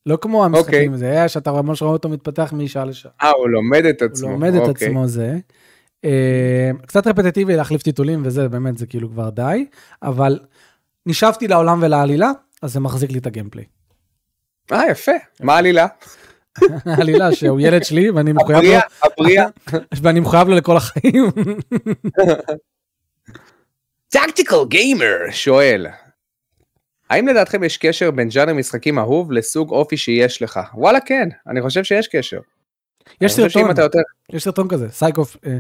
לא 0.07 0.19
כמו 0.21 0.45
המשחקים, 0.45 0.93
אוקיי. 0.93 0.99
זה 0.99 1.25
AI 1.25 1.29
שאתה 1.29 1.53
ממש 1.53 1.83
רואה 1.83 1.93
אותו 1.93 2.09
מתפתח 2.09 2.53
משעה 2.57 2.85
לשעה. 2.85 3.13
אה, 3.23 3.31
הוא 3.31 3.49
לומד 3.49 3.85
את 3.85 4.03
הוא 4.03 4.11
עצמו. 4.11 4.31
לומד 4.31 4.55
את 4.55 4.69
אוקיי. 4.69 4.89
עצמו 4.89 5.09
זה. 5.09 5.39
אה, 6.05 6.71
קצת 6.87 7.07
רפטטיבי 7.07 7.57
להחליף 7.57 7.83
טיטולים 7.83 8.23
וזה, 8.25 8.49
באמת, 8.49 8.79
זה 8.79 8.87
כאילו 8.87 9.11
כבר 9.11 9.31
די. 9.31 9.67
אבל 10.03 10.39
נשאבתי 11.07 11.49
לעולם 11.49 11.79
ולעלילה, 11.83 12.31
אז 12.63 12.73
זה 12.73 12.81
מחזיק 12.81 13.11
לי 13.11 13.19
את 13.19 13.27
הגיימפליי. 13.27 13.65
אה, 14.73 14.91
יפה. 14.91 15.13
מה 15.41 15.55
העלילה? 15.55 15.87
העלילה 16.87 17.35
שהוא 17.35 17.61
ילד 17.61 17.85
שלי 17.85 18.11
ואני 18.11 18.33
מחויב 18.33 18.59
לו, 18.59 18.69
הבריאה, 18.69 18.81
הבריאה. 19.03 19.47
ואני 20.03 20.21
מחויב 20.21 20.49
לו 20.49 20.57
לכל 20.57 20.77
החיים. 20.77 21.31
טקטיקל 24.09 24.65
גיימר 24.69 25.17
שואל, 25.31 25.87
האם 27.11 27.29
לדעתכם 27.29 27.65
יש 27.65 27.77
קשר 27.77 28.11
בין 28.11 28.31
ז'אנר 28.31 28.55
משחקים 28.55 28.99
אהוב 28.99 29.33
לסוג 29.33 29.71
אופי 29.71 29.97
שיש 29.97 30.43
לך? 30.43 30.61
וואלה 30.75 31.01
כן, 31.01 31.29
אני 31.47 31.63
חושב 31.63 31.85
שיש 31.85 32.09
קשר. 32.09 32.41
יש 33.21 33.33
סרטון, 33.33 33.71
יותר... 33.79 33.99
יש 34.33 34.45
סרטון 34.45 34.69
כזה, 34.69 34.89
סייקוף, 34.91 35.37
אה, 35.47 35.59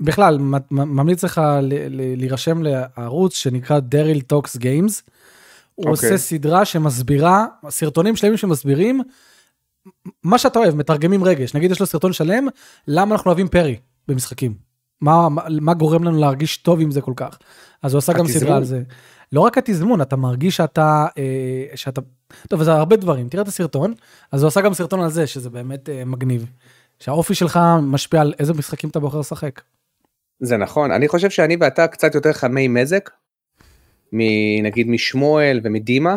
בכלל, 0.00 0.38
ממליץ 0.70 1.24
לך 1.24 1.40
להירשם 1.90 2.62
לערוץ 2.62 3.34
שנקרא 3.34 3.78
Daryl 3.78 4.20
Talks 4.20 4.56
Games. 4.56 5.02
הוא 5.74 5.90
אוקיי. 5.90 6.08
עושה 6.10 6.18
סדרה 6.18 6.64
שמסבירה, 6.64 7.46
סרטונים 7.68 8.16
שלמים 8.16 8.36
שמסבירים 8.36 9.02
מה 10.22 10.38
שאתה 10.38 10.58
אוהב, 10.58 10.74
מתרגמים 10.74 11.24
רגש. 11.24 11.54
נגיד 11.54 11.70
יש 11.70 11.80
לו 11.80 11.86
סרטון 11.86 12.12
שלם, 12.12 12.46
למה 12.88 13.14
אנחנו 13.14 13.28
אוהבים 13.28 13.48
פרי 13.48 13.76
במשחקים. 14.08 14.54
מה, 15.00 15.28
מה, 15.28 15.42
מה 15.60 15.74
גורם 15.74 16.04
לנו 16.04 16.18
להרגיש 16.18 16.56
טוב 16.56 16.80
עם 16.80 16.90
זה 16.90 17.00
כל 17.00 17.12
כך. 17.16 17.38
אז 17.82 17.94
הוא 17.94 17.98
עשה 17.98 18.12
גם. 18.12 18.28
סדרה 18.28 18.56
על 18.56 18.64
זה. 18.64 18.82
לא 19.32 19.40
רק 19.40 19.58
התזמון, 19.58 20.00
אתה 20.00 20.16
מרגיש 20.16 20.56
שאתה, 20.56 21.06
אה, 21.18 21.76
שאתה, 21.76 22.00
טוב, 22.48 22.62
זה 22.62 22.72
הרבה 22.72 22.96
דברים, 22.96 23.28
תראה 23.28 23.42
את 23.42 23.48
הסרטון, 23.48 23.94
אז 24.32 24.42
הוא 24.42 24.48
עשה 24.48 24.60
גם 24.60 24.74
סרטון 24.74 25.00
על 25.00 25.10
זה, 25.10 25.26
שזה 25.26 25.50
באמת 25.50 25.88
אה, 25.88 26.04
מגניב. 26.04 26.46
שהאופי 27.00 27.34
שלך 27.34 27.60
משפיע 27.82 28.20
על 28.20 28.34
איזה 28.38 28.54
משחקים 28.54 28.90
אתה 28.90 29.00
בוחר 29.00 29.18
לשחק. 29.18 29.60
זה 30.40 30.56
נכון, 30.56 30.90
אני 30.90 31.08
חושב 31.08 31.30
שאני 31.30 31.56
ואתה 31.60 31.86
קצת 31.86 32.14
יותר 32.14 32.32
חמי 32.32 32.68
מזג, 32.68 33.00
מ- 34.12 34.62
נגיד 34.62 34.88
משמואל 34.88 35.60
ומדימה, 35.64 36.16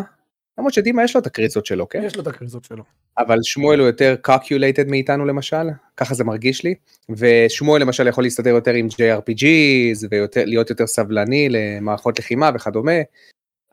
למרות 0.58 0.72
שדימה 0.72 1.04
יש 1.04 1.14
לו 1.14 1.20
את 1.20 1.26
הקריצות 1.26 1.66
שלו, 1.66 1.88
כן? 1.88 2.02
יש 2.04 2.16
לו 2.16 2.22
את 2.22 2.26
הקריזות 2.26 2.64
שלו. 2.64 2.84
אבל 3.18 3.38
שמואל 3.42 3.78
הוא 3.78 3.86
יותר 3.86 4.14
calculated 4.26 4.90
מאיתנו 4.90 5.24
למשל, 5.24 5.66
ככה 5.96 6.14
זה 6.14 6.24
מרגיש 6.24 6.64
לי, 6.64 6.74
ושמואל 7.10 7.82
למשל 7.82 8.06
יכול 8.06 8.24
להסתדר 8.24 8.50
יותר 8.50 8.72
עם 8.72 8.86
JRPGs 8.86 10.06
ולהיות 10.10 10.70
יותר 10.70 10.86
סבלני 10.86 11.48
למערכות 11.50 12.18
לחימה 12.18 12.50
וכדומה, 12.54 12.92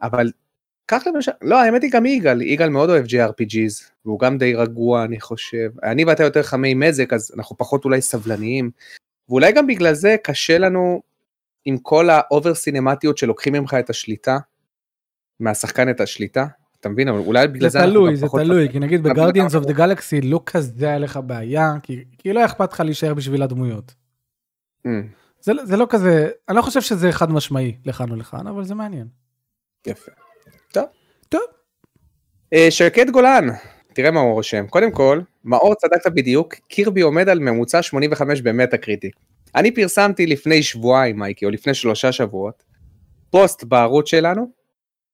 אבל 0.02 0.32
כך 0.88 1.04
למשל, 1.08 1.32
לא 1.42 1.62
האמת 1.62 1.84
היא 1.84 1.92
גם 1.92 2.06
יגאל, 2.06 2.42
יגאל 2.42 2.70
מאוד 2.70 2.90
אוהב 2.90 3.06
JRPGs, 3.06 3.92
והוא 4.06 4.20
גם 4.20 4.38
די 4.38 4.56
רגוע 4.56 5.06
אני 5.06 5.20
חושב, 5.20 5.70
אני 5.84 6.06
ואתה 6.06 6.24
יותר 6.24 6.44
חמי 6.44 6.74
מזג 6.74 7.14
אז 7.14 7.32
אנחנו 7.38 7.58
פחות 7.58 7.86
אולי 7.86 8.02
סבלניים, 8.02 8.72
ואולי 9.30 9.52
גם 9.52 9.68
בגלל 9.68 9.94
זה 9.94 10.16
קשה 10.24 10.58
לנו 10.58 11.02
עם 11.66 11.78
כל 11.78 12.10
ה 12.10 12.19
over 12.19 12.56
סינמטיות 12.56 13.18
שלוקחים 13.18 13.54
ממך 13.54 13.74
את 13.80 13.90
השליטה, 13.90 14.38
מהשחקן 15.40 15.90
את 15.90 16.02
השליטה, 16.02 16.46
אתה 16.80 16.90
מבין? 16.90 17.08
אבל 17.08 17.18
אולי 17.20 17.48
בגלל 17.48 17.70
זה 17.70 17.70
זה 17.70 17.80
אנחנו 17.80 17.92
תלוי, 17.94 18.16
זה 18.16 18.28
תלוי, 18.28 18.70
כי 18.72 18.80
נגיד 18.80 19.04
ב 19.04 19.09
Guardians 19.09 19.56
of 19.56 19.66
the 19.66 19.74
Galaxy 19.74 20.22
לא 20.22 20.42
כזה 20.46 20.88
היה 20.88 21.00
לך 21.00 21.20
בעיה, 21.26 21.74
כי 21.84 22.04
כי 22.18 22.34
לא 22.34 22.46
אכפת 22.46 22.74
לך 22.74 22.80
להישאר 22.80 23.14
בשביל 23.14 23.44
הדמויות. 23.44 23.94
Mm, 24.88 24.90
זה 25.42 25.54
לא- 25.54 25.66
זה 25.66 25.78
לא 25.78 25.88
כזה, 25.90 26.30
אני 26.50 26.58
לא 26.58 26.62
חושב 26.62 26.82
שזה 26.82 27.12
חד 27.12 27.32
משמעי 27.32 27.78
לכאן 27.86 28.12
או 28.12 28.16
לכאן, 28.16 28.48
אבל 28.48 28.64
זה 28.64 28.76
מעניין. 28.76 29.08
יפה. 29.88 30.12
טוב. 30.72 30.84
טוב. 31.30 31.42
אה, 32.54 32.68
שקד 32.70 33.10
גולן, 33.10 33.48
תראה 33.94 34.12
מה 34.12 34.20
הוא 34.20 34.34
רושם. 34.34 34.68
קודם 34.68 34.92
כל, 34.92 35.22
מאור 35.46 35.76
צדקת 35.76 36.12
בדיוק, 36.16 36.54
קירבי 36.54 37.02
עומד 37.02 37.30
על 37.30 37.40
ממוצע 37.40 37.82
85 37.82 38.42
ב 38.42 38.78
Metacritic. 38.78 39.16
אני 39.56 39.72
פרסמתי 39.72 40.28
לפני 40.28 40.64
שבועיים, 40.64 41.20
מייקי, 41.20 41.46
או 41.46 41.50
לפני 41.50 41.74
שלושה 41.74 42.12
שבועות, 42.12 42.64
פוסט 43.30 43.64
בערוץ 43.64 44.10
שלנו, 44.10 44.59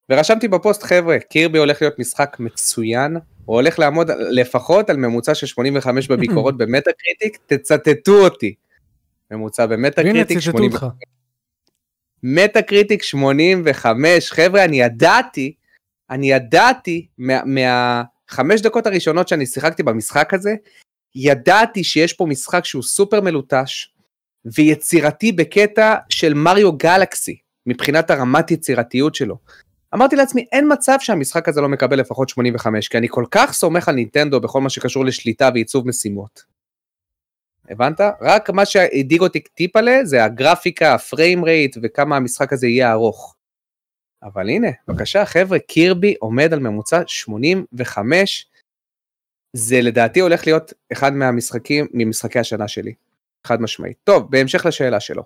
ורשמתי 0.10 0.48
בפוסט, 0.48 0.84
חבר'ה, 0.84 1.20
קירבי 1.20 1.60
הולך 1.60 1.82
להיות 1.82 2.00
משחק 2.00 2.38
מצוין, 2.40 3.18
הוא 3.46 3.56
הולך 3.56 3.80
לעמוד 3.80 4.12
לפחות 4.12 4.90
על 4.90 4.98
ממוצע 4.98 5.36
של 5.36 5.48
85 5.48 6.08
בביקורות 6.08 6.58
ב 6.58 6.92
Metacritic, 6.92 7.38
תצטטו 7.46 8.24
אותי. 8.24 8.54
ממוצע 9.32 9.66
ב 9.66 10.04
Metacritic 10.04 10.38
ציטטו 10.38 10.42
85. 10.42 10.84
אותך. 10.84 10.96
Metacritic 12.24 13.04
85, 13.04 14.32
חבר'ה, 14.32 14.64
אני 14.64 14.82
ידעתי, 14.82 15.54
אני 16.10 16.32
ידעתי 16.32 17.08
מה, 17.18 17.42
מהחמש 17.46 18.62
דקות 18.62 18.88
הראשונות 18.88 19.28
שאני 19.28 19.46
שיחקתי 19.46 19.84
במשחק 19.84 20.34
הזה, 20.34 20.56
ידעתי 21.16 21.84
שיש 21.84 22.14
פה 22.14 22.26
משחק 22.26 22.66
שהוא 22.66 22.84
סופר 22.84 23.22
מלוטש 23.22 23.94
ויצירתי 24.46 25.32
בקטע 25.32 25.96
של 26.10 26.34
Mario 26.34 26.74
Galaxy, 26.74 27.38
מבחינת 27.66 28.12
הרמת 28.12 28.52
יצירתיות 28.52 29.16
שלו. 29.16 29.38
אמרתי 29.96 30.16
לעצמי, 30.16 30.46
אין 30.52 30.74
מצב 30.74 30.96
שהמשחק 31.00 31.50
הזה 31.50 31.62
לא 31.62 31.70
מקבל 31.70 32.00
לפחות 32.00 32.30
85, 32.30 32.88
כי 32.88 32.98
אני 32.98 33.08
כל 33.10 33.26
כך 33.32 33.54
סומך 33.54 33.90
על 33.90 33.96
נינטנדו 33.96 34.42
בכל 34.42 34.62
מה 34.62 34.70
שקשור 34.70 35.06
לשליטה 35.06 35.50
ועיצוב 35.54 35.88
משימות. 35.88 36.44
הבנת? 37.70 38.02
רק 38.22 38.50
מה 38.50 38.66
שהדאיג 38.66 39.22
אותי 39.22 39.40
טיפלה 39.40 40.06
זה 40.06 40.24
הגרפיקה, 40.24 40.94
הפריים 40.94 41.46
רייט 41.46 41.78
וכמה 41.84 42.18
המשחק 42.18 42.54
הזה 42.54 42.68
יהיה 42.68 42.92
ארוך. 42.92 43.36
אבל 44.24 44.50
הנה, 44.50 44.68
בבקשה 44.88 45.26
חבר'ה, 45.26 45.60
קירבי 45.60 46.16
עומד 46.20 46.54
על 46.54 46.60
ממוצע 46.60 47.02
85, 47.08 48.48
זה 49.54 49.82
לדעתי 49.82 50.20
הולך 50.20 50.48
להיות 50.48 50.74
אחד 50.92 51.14
מהמשחקים, 51.14 51.88
ממשחקי 51.94 52.40
השנה 52.40 52.68
שלי, 52.68 52.94
חד 53.44 53.62
משמעית. 53.62 53.98
טוב, 54.04 54.32
בהמשך 54.32 54.66
לשאלה 54.66 55.00
שלו. 55.00 55.24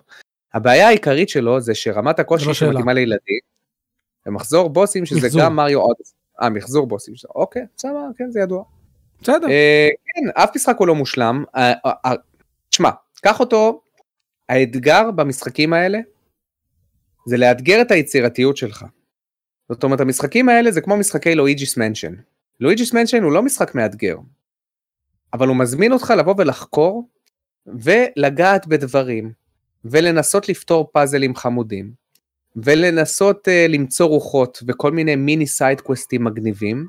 הבעיה 0.54 0.88
העיקרית 0.88 1.28
שלו 1.28 1.60
זה 1.60 1.74
שרמת 1.74 2.18
הקושי 2.18 2.46
לא. 2.46 2.54
שמתאימה 2.54 2.92
לילדים, 2.92 3.40
ומחזור 4.26 4.70
בוסים 4.70 5.06
שזה 5.06 5.20
מחזור. 5.26 5.42
גם 5.42 5.56
מריו 5.56 5.80
עוד, 5.80 5.96
אה 6.42 6.48
מחזור 6.50 6.86
בוסים, 6.86 7.16
שזה- 7.16 7.28
אוקיי, 7.34 7.62
בסדר, 7.76 8.06
כן 8.18 8.30
זה 8.30 8.40
ידוע. 8.40 8.64
בסדר. 9.22 9.48
אה, 9.48 9.88
כן, 10.06 10.42
אף 10.42 10.56
משחק 10.56 10.76
הוא 10.78 10.86
לא 10.86 10.94
מושלם. 10.94 11.44
אה, 11.56 11.72
אה, 11.86 11.92
אה, 12.06 12.14
תשמע, 12.68 12.90
קח 13.22 13.40
אותו, 13.40 13.82
האתגר 14.48 15.10
במשחקים 15.10 15.72
האלה 15.72 15.98
זה 17.26 17.36
לאתגר 17.36 17.80
את 17.82 17.90
היצירתיות 17.90 18.56
שלך. 18.56 18.84
זאת 19.68 19.84
אומרת, 19.84 20.00
המשחקים 20.00 20.48
האלה 20.48 20.70
זה 20.72 20.80
כמו 20.80 20.96
משחקי 20.96 21.34
Luigi's 21.34 21.76
Mansion. 21.76 22.14
Luigi's 22.60 22.92
Mansion 22.92 23.22
הוא 23.22 23.32
לא 23.32 23.42
משחק 23.42 23.74
מאתגר, 23.74 24.16
אבל 25.32 25.48
הוא 25.48 25.56
מזמין 25.56 25.92
אותך 25.92 26.12
לבוא 26.18 26.34
ולחקור 26.38 27.08
ולגעת 27.66 28.66
בדברים, 28.66 29.32
ולנסות 29.84 30.48
לפתור 30.48 30.90
פאזלים 30.92 31.34
חמודים, 31.36 31.92
ולנסות 32.56 33.48
uh, 33.48 33.70
למצוא 33.70 34.06
רוחות 34.06 34.62
וכל 34.68 34.92
מיני 34.92 35.16
מיני 35.16 35.46
side 35.46 35.80
quest 35.80 36.11
ים 36.11 36.24
מגניבים, 36.24 36.86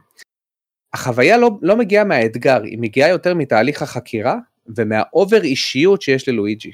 החוויה 0.94 1.38
לא, 1.38 1.52
לא 1.62 1.78
מגיעה 1.78 2.04
מהאתגר, 2.04 2.64
היא 2.64 2.80
מגיעה 2.80 3.10
יותר 3.10 3.34
מתהליך 3.34 3.82
החקירה 3.82 4.38
ומה 4.78 5.05
over 5.05 5.42
אישיות 5.42 6.02
שיש 6.02 6.30
ללואיג'י. 6.30 6.72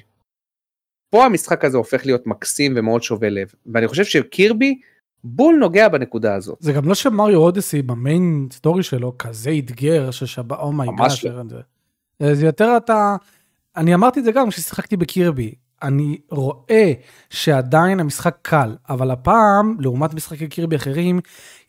פה 1.10 1.26
המשחק 1.26 1.66
הזה 1.66 1.78
הופך 1.78 2.06
להיות 2.06 2.28
מקסים 2.28 2.74
ומאוד 2.76 3.04
שובה 3.04 3.30
לב, 3.30 3.52
ואני 3.74 3.88
חושב 3.88 4.04
שקירבי 4.06 4.80
בול 5.24 5.56
נוגע 5.56 5.90
בנקודה 5.90 6.36
הזאת. 6.36 6.58
זה 6.62 6.74
גם 6.74 6.88
לא 6.88 6.96
ש 6.96 7.08
Mario 7.08 7.40
Odyssey 7.40 7.82
ב 7.82 7.95
main 7.95 8.48
story 8.54 8.84
שלו 8.84 9.18
כזה 9.18 9.52
אתגר 9.60 10.12
ששבא, 10.12 10.56
oh 10.56 10.67
my 10.67 10.78
god. 10.78 11.00
ממש 11.00 11.26
לא. 11.26 12.34
זה 12.34 12.46
יותר 12.46 12.78
אתה, 12.78 13.16
אני 13.76 13.94
אמרתי 13.94 14.20
את 14.20 14.26
זה 14.26 14.32
גם 14.32 14.50
כששיחקתי 14.50 14.98
בקירבי, 14.98 15.56
אני 15.84 16.18
רואה 16.30 16.92
שעדיין 17.30 18.00
המשחק 18.00 18.38
קל, 18.42 18.76
אבל 18.90 19.12
הפעם, 19.12 19.78
לעומת 19.80 20.14
משחקי 20.14 20.48
קירבי 20.48 20.76
אחרים, 20.76 21.20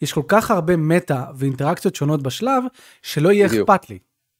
יש 0.02 0.12
כל 0.12 0.22
כך 0.28 0.50
הרבה 0.50 0.76
מטה 0.76 1.24
ואינטראקציות 1.34 1.94
שונות 1.94 2.22
בשלב, 2.22 2.62
שלא 3.02 3.32
יהיה 3.32 3.48
בדיוק. 3.48 3.70
אכפת 3.70 3.90
לי. 3.90 3.98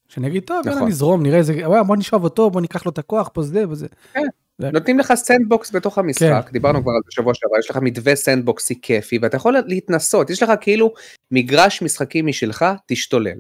שאני 0.09 0.27
אגיד, 0.27 0.43
טוב, 0.43 0.59
נכון. 0.61 0.73
יאללה 0.73 0.87
נזרום, 0.87 1.23
נראה 1.23 1.39
איזה, 1.39 1.62
בוא 1.87 1.97
נשאב 1.97 2.25
אותו, 2.25 2.51
בוא 2.51 2.61
ניקח 2.61 2.87
לו 2.87 2.93
את 2.93 2.99
הכוח, 2.99 3.31
פה 3.33 3.43
זה 3.43 3.69
וזה. 3.69 3.87
כן. 4.14 4.27
נותנים 4.59 4.99
לך 4.99 5.14
sandbox 5.14 5.75
בתוך 5.75 5.99
המשחק, 5.99 6.45
כן. 6.47 6.53
דיברנו 6.53 6.83
כבר 6.83 6.93
על 6.93 7.01
זה 7.05 7.09
בשבוע 7.09 7.35
שעבר, 7.35 7.59
יש 7.59 7.71
לך 7.71 7.77
מתווה 7.77 8.16
סנדבוקסי 8.16 8.81
כיפי, 8.81 9.19
ואתה 9.23 9.37
יכול 9.37 9.57
להתנסות, 9.66 10.31
יש 10.31 10.43
לך 10.43 10.53
כאילו 10.61 10.95
מגרש 11.31 11.83
משחקים 11.83 12.27
משלך, 12.27 12.64
תשתולל. 12.87 13.39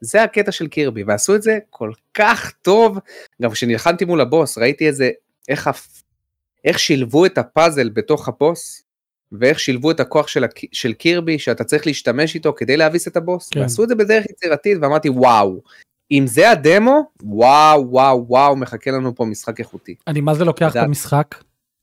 זה 0.00 0.22
הקטע 0.22 0.52
של 0.52 0.66
קירבי, 0.66 1.02
ועשו 1.02 1.34
את 1.34 1.42
זה 1.42 1.58
כל 1.70 1.90
כך 2.14 2.52
טוב, 2.62 2.98
גם 3.42 3.50
כשנלחמתי 3.50 4.04
מול 4.04 4.20
הבוס, 4.20 4.58
ראיתי 4.58 4.86
איזה, 4.86 5.10
איך, 5.48 5.70
איך 6.64 6.78
שילבו 6.78 7.26
את 7.26 7.38
הפאזל 7.38 7.88
בתוך 7.88 8.28
הבוס, 8.28 8.82
ואיך 9.32 9.60
שילבו 9.60 9.90
את 9.90 10.00
הכוח 10.00 10.28
של, 10.28 10.44
הק... 10.44 10.60
של 10.72 10.92
קירבי, 10.92 11.38
שאתה 11.38 11.64
צריך 11.64 11.86
להשתמש 11.86 12.34
איתו 12.34 12.52
כדי 12.56 12.76
להביס 12.76 13.08
את 13.08 13.16
הבוס, 13.16 13.48
כן. 13.48 13.60
ועשו 13.60 13.84
את 13.84 13.88
זה 13.88 13.94
בדרך 13.94 14.24
יצירתית, 14.30 14.78
ואמרתי 14.80 15.08
וואו, 15.08 15.60
אם 16.10 16.26
זה 16.26 16.50
הדמו, 16.50 17.10
וואו 17.22 17.90
וואו 17.90 18.24
וואו, 18.28 18.56
מחכה 18.56 18.90
לנו 18.90 19.14
פה 19.14 19.24
משחק 19.24 19.60
איכותי. 19.60 19.94
אני 20.06 20.20
מה 20.20 20.34
זה 20.34 20.44
לוקח 20.44 20.70
את 20.70 20.76
המשחק, 20.76 21.34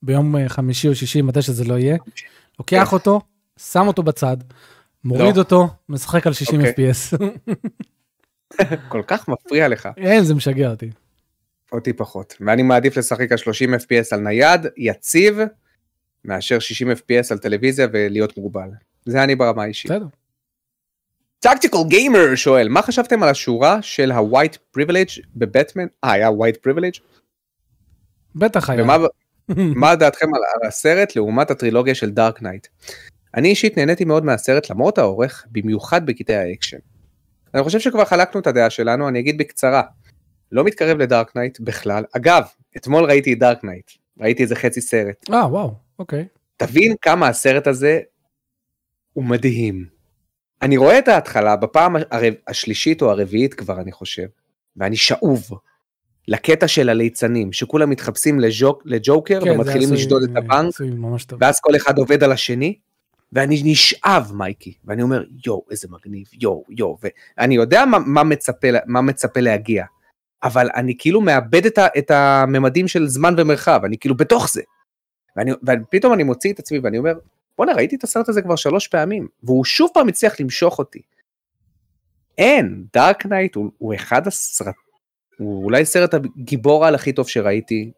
ביום 0.02 0.36
אה, 0.36 0.50
חמישי 0.50 0.88
או 0.88 0.96
שישי, 0.96 1.22
מתי 1.22 1.42
שזה 1.42 1.64
לא 1.64 1.74
יהיה, 1.74 1.98
לוקח 2.60 2.88
כן. 2.90 2.96
אותו, 2.96 3.22
שם 3.60 3.88
אותו 3.88 4.04
בצד, 4.04 4.38
מוריד 5.04 5.36
לא. 5.36 5.42
אותו, 5.42 5.68
משחק 5.90 6.28
על 6.28 6.34
60 6.34 6.62
אוקיי. 6.62 6.92
FPS. 6.92 7.18
כל 8.90 9.02
כך 9.08 9.28
מפריע 9.28 9.68
לך. 9.68 9.90
אין, 9.98 10.24
זה 10.24 10.36
משגע 10.36 10.70
אותי. 10.70 10.90
אותי 11.74 11.94
פחות. 11.94 12.36
ואני 12.42 12.64
מעדיף 12.64 12.98
לשחק 12.98 13.32
על 13.32 13.38
30 13.38 13.74
FPS 13.74 14.08
על 14.12 14.20
נייד, 14.20 14.62
יציב, 14.78 15.40
מאשר 16.26 16.60
60 16.60 16.92
FPS 16.92 17.28
על 17.32 17.38
טלוויזיה 17.38 17.88
ולהיות 17.92 18.38
מוגבל. 18.38 18.70
זה 19.06 19.24
אני 19.24 19.36
ברמה 19.36 19.64
האישית. 19.64 19.92
בסדר. 19.92 20.06
טקטיקל 21.40 21.78
גיימר 21.88 22.36
שואל, 22.36 22.70
מה 22.70 22.82
חשבתם 22.82 23.24
על 23.24 23.30
השורה 23.30 23.82
של 23.82 24.12
ה-white 24.12 24.78
privilege 24.78 25.22
בבטמן? 25.36 25.86
אה, 26.04 26.12
היה 26.12 26.30
white 26.30 26.68
privilege? 26.68 27.00
בטח 28.36 28.70
היה. 28.70 28.84
ומה, 28.84 28.98
מה 29.82 29.96
דעתכם 29.96 30.36
על, 30.36 30.42
על 30.56 30.68
הסרט 30.68 31.16
לעומת 31.16 31.52
הטרילוגיה 31.52 31.96
של 31.96 32.10
Dark 32.10 32.42
Knight? 32.42 32.68
אני 33.36 33.50
אישית 33.50 33.78
נהניתי 33.78 34.06
מאוד 34.06 34.26
מהסרט 34.26 34.70
למרות 34.70 34.98
האורך, 34.98 35.46
במיוחד 35.52 36.06
בקטעי 36.06 36.36
האקשן. 36.36 36.78
אני 37.54 37.64
חושב 37.64 37.80
שכבר 37.80 38.06
חלקנו 38.06 38.42
את 38.42 38.48
הדעה 38.48 38.70
שלנו, 38.70 39.08
אני 39.08 39.20
אגיד 39.20 39.38
בקצרה. 39.38 39.82
לא 40.54 40.64
מתקרב 40.64 40.98
ל 40.98 41.05
Dark 41.05 41.36
Knight 41.36 41.60
בכלל. 41.60 42.04
אגב, 42.16 42.44
אתמול 42.78 43.04
ראיתי 43.04 43.34
את 43.34 43.40
Dark 43.40 43.64
Knight, 43.64 43.92
ראיתי 44.20 44.44
איזה 44.44 44.56
חצי 44.56 44.82
סרט. 44.82 45.30
אה, 45.30 45.48
וואו, 45.48 45.74
אוקיי. 46.00 46.26
תבין 46.58 46.96
כמה 47.02 47.28
הסרט 47.28 47.68
הזה 47.68 48.00
הוא 49.14 49.24
מדהים. 49.24 49.86
אני 50.62 50.78
רואה 50.78 51.00
את 51.00 51.08
ההתחלה 51.08 51.56
בפעם 51.56 51.96
הרב... 51.96 52.34
השלישית 52.48 53.02
או 53.02 53.12
הרביעית 53.12 53.54
כבר, 53.54 53.82
אני 53.82 53.92
חושב, 53.92 54.28
ואני 54.78 54.96
שאוב 54.96 55.50
לקטע 56.28 56.68
של 56.68 56.90
הליצנים, 56.90 57.54
שכולם 57.54 57.90
מתחפשים 57.90 58.40
לג'וק, 58.40 58.82
לג'וקר 58.86 59.40
כן, 59.44 59.52
ומתחילים 59.52 59.94
לשדוד 59.94 60.24
את 60.24 60.30
הבנק, 60.36 60.74
ואז 61.40 61.60
כל 61.60 61.76
אחד 61.76 61.98
עובד 61.98 62.24
על 62.24 62.32
השני, 62.32 62.78
ואני 63.34 63.62
נשאב 63.66 64.32
מייקי, 64.34 64.74
ואני 64.86 65.02
אומר 65.02 65.24
יואו 65.46 65.66
איזה 65.72 65.88
מגניב, 65.92 66.28
יואו 66.42 66.64
יואו, 66.70 66.98
ואני 67.38 67.56
יודע 67.56 67.86
מה, 67.86 68.00
מה, 68.00 68.24
מצפה, 68.24 68.68
מה 68.86 69.02
מצפה 69.02 69.40
להגיע, 69.40 69.86
אבל 70.44 70.70
אני 70.76 70.96
כאילו 70.98 71.22
מאבד 71.22 71.66
את, 71.66 71.78
ה, 71.78 71.88
את 71.98 72.12
הממדים 72.12 72.88
של 72.88 73.08
זמן 73.08 73.34
ומרחב, 73.38 73.82
אני 73.86 73.98
כאילו 73.98 74.18
בתוך 74.18 74.54
זה. 74.54 74.62
ואני, 75.36 75.52
ופתאום 75.52 76.14
אני 76.14 76.24
מוציא 76.24 76.54
את 76.54 76.60
עצמי 76.60 76.80
ואני 76.80 76.98
אומר, 76.98 77.14
בואנה 77.58 77.74
ראיתי 77.74 77.96
את 77.96 78.04
הסרט 78.04 78.30
הזה 78.30 78.42
כבר 78.42 78.56
שלוש 78.56 78.88
פעמים, 78.88 79.28
והוא 79.44 79.66
שוב 79.66 79.90
פעם 79.94 80.08
הצליח 80.08 80.40
למשוך 80.40 80.80
אותי. 80.80 81.02
אין, 82.38 82.86
Dark 82.94 83.26
Knight 83.26 83.56
הוא, 83.56 83.72
הוא 83.78 83.96
אחד 83.96 84.28
הסרט, 84.28 84.76
הוא 85.38 85.64
אולי 85.64 85.86
סרט 85.86 86.14
הגיבור 86.14 86.86
על 86.86 86.96
הכי 86.96 87.14
טוב 87.14 87.28
שראיתי, 87.28 87.92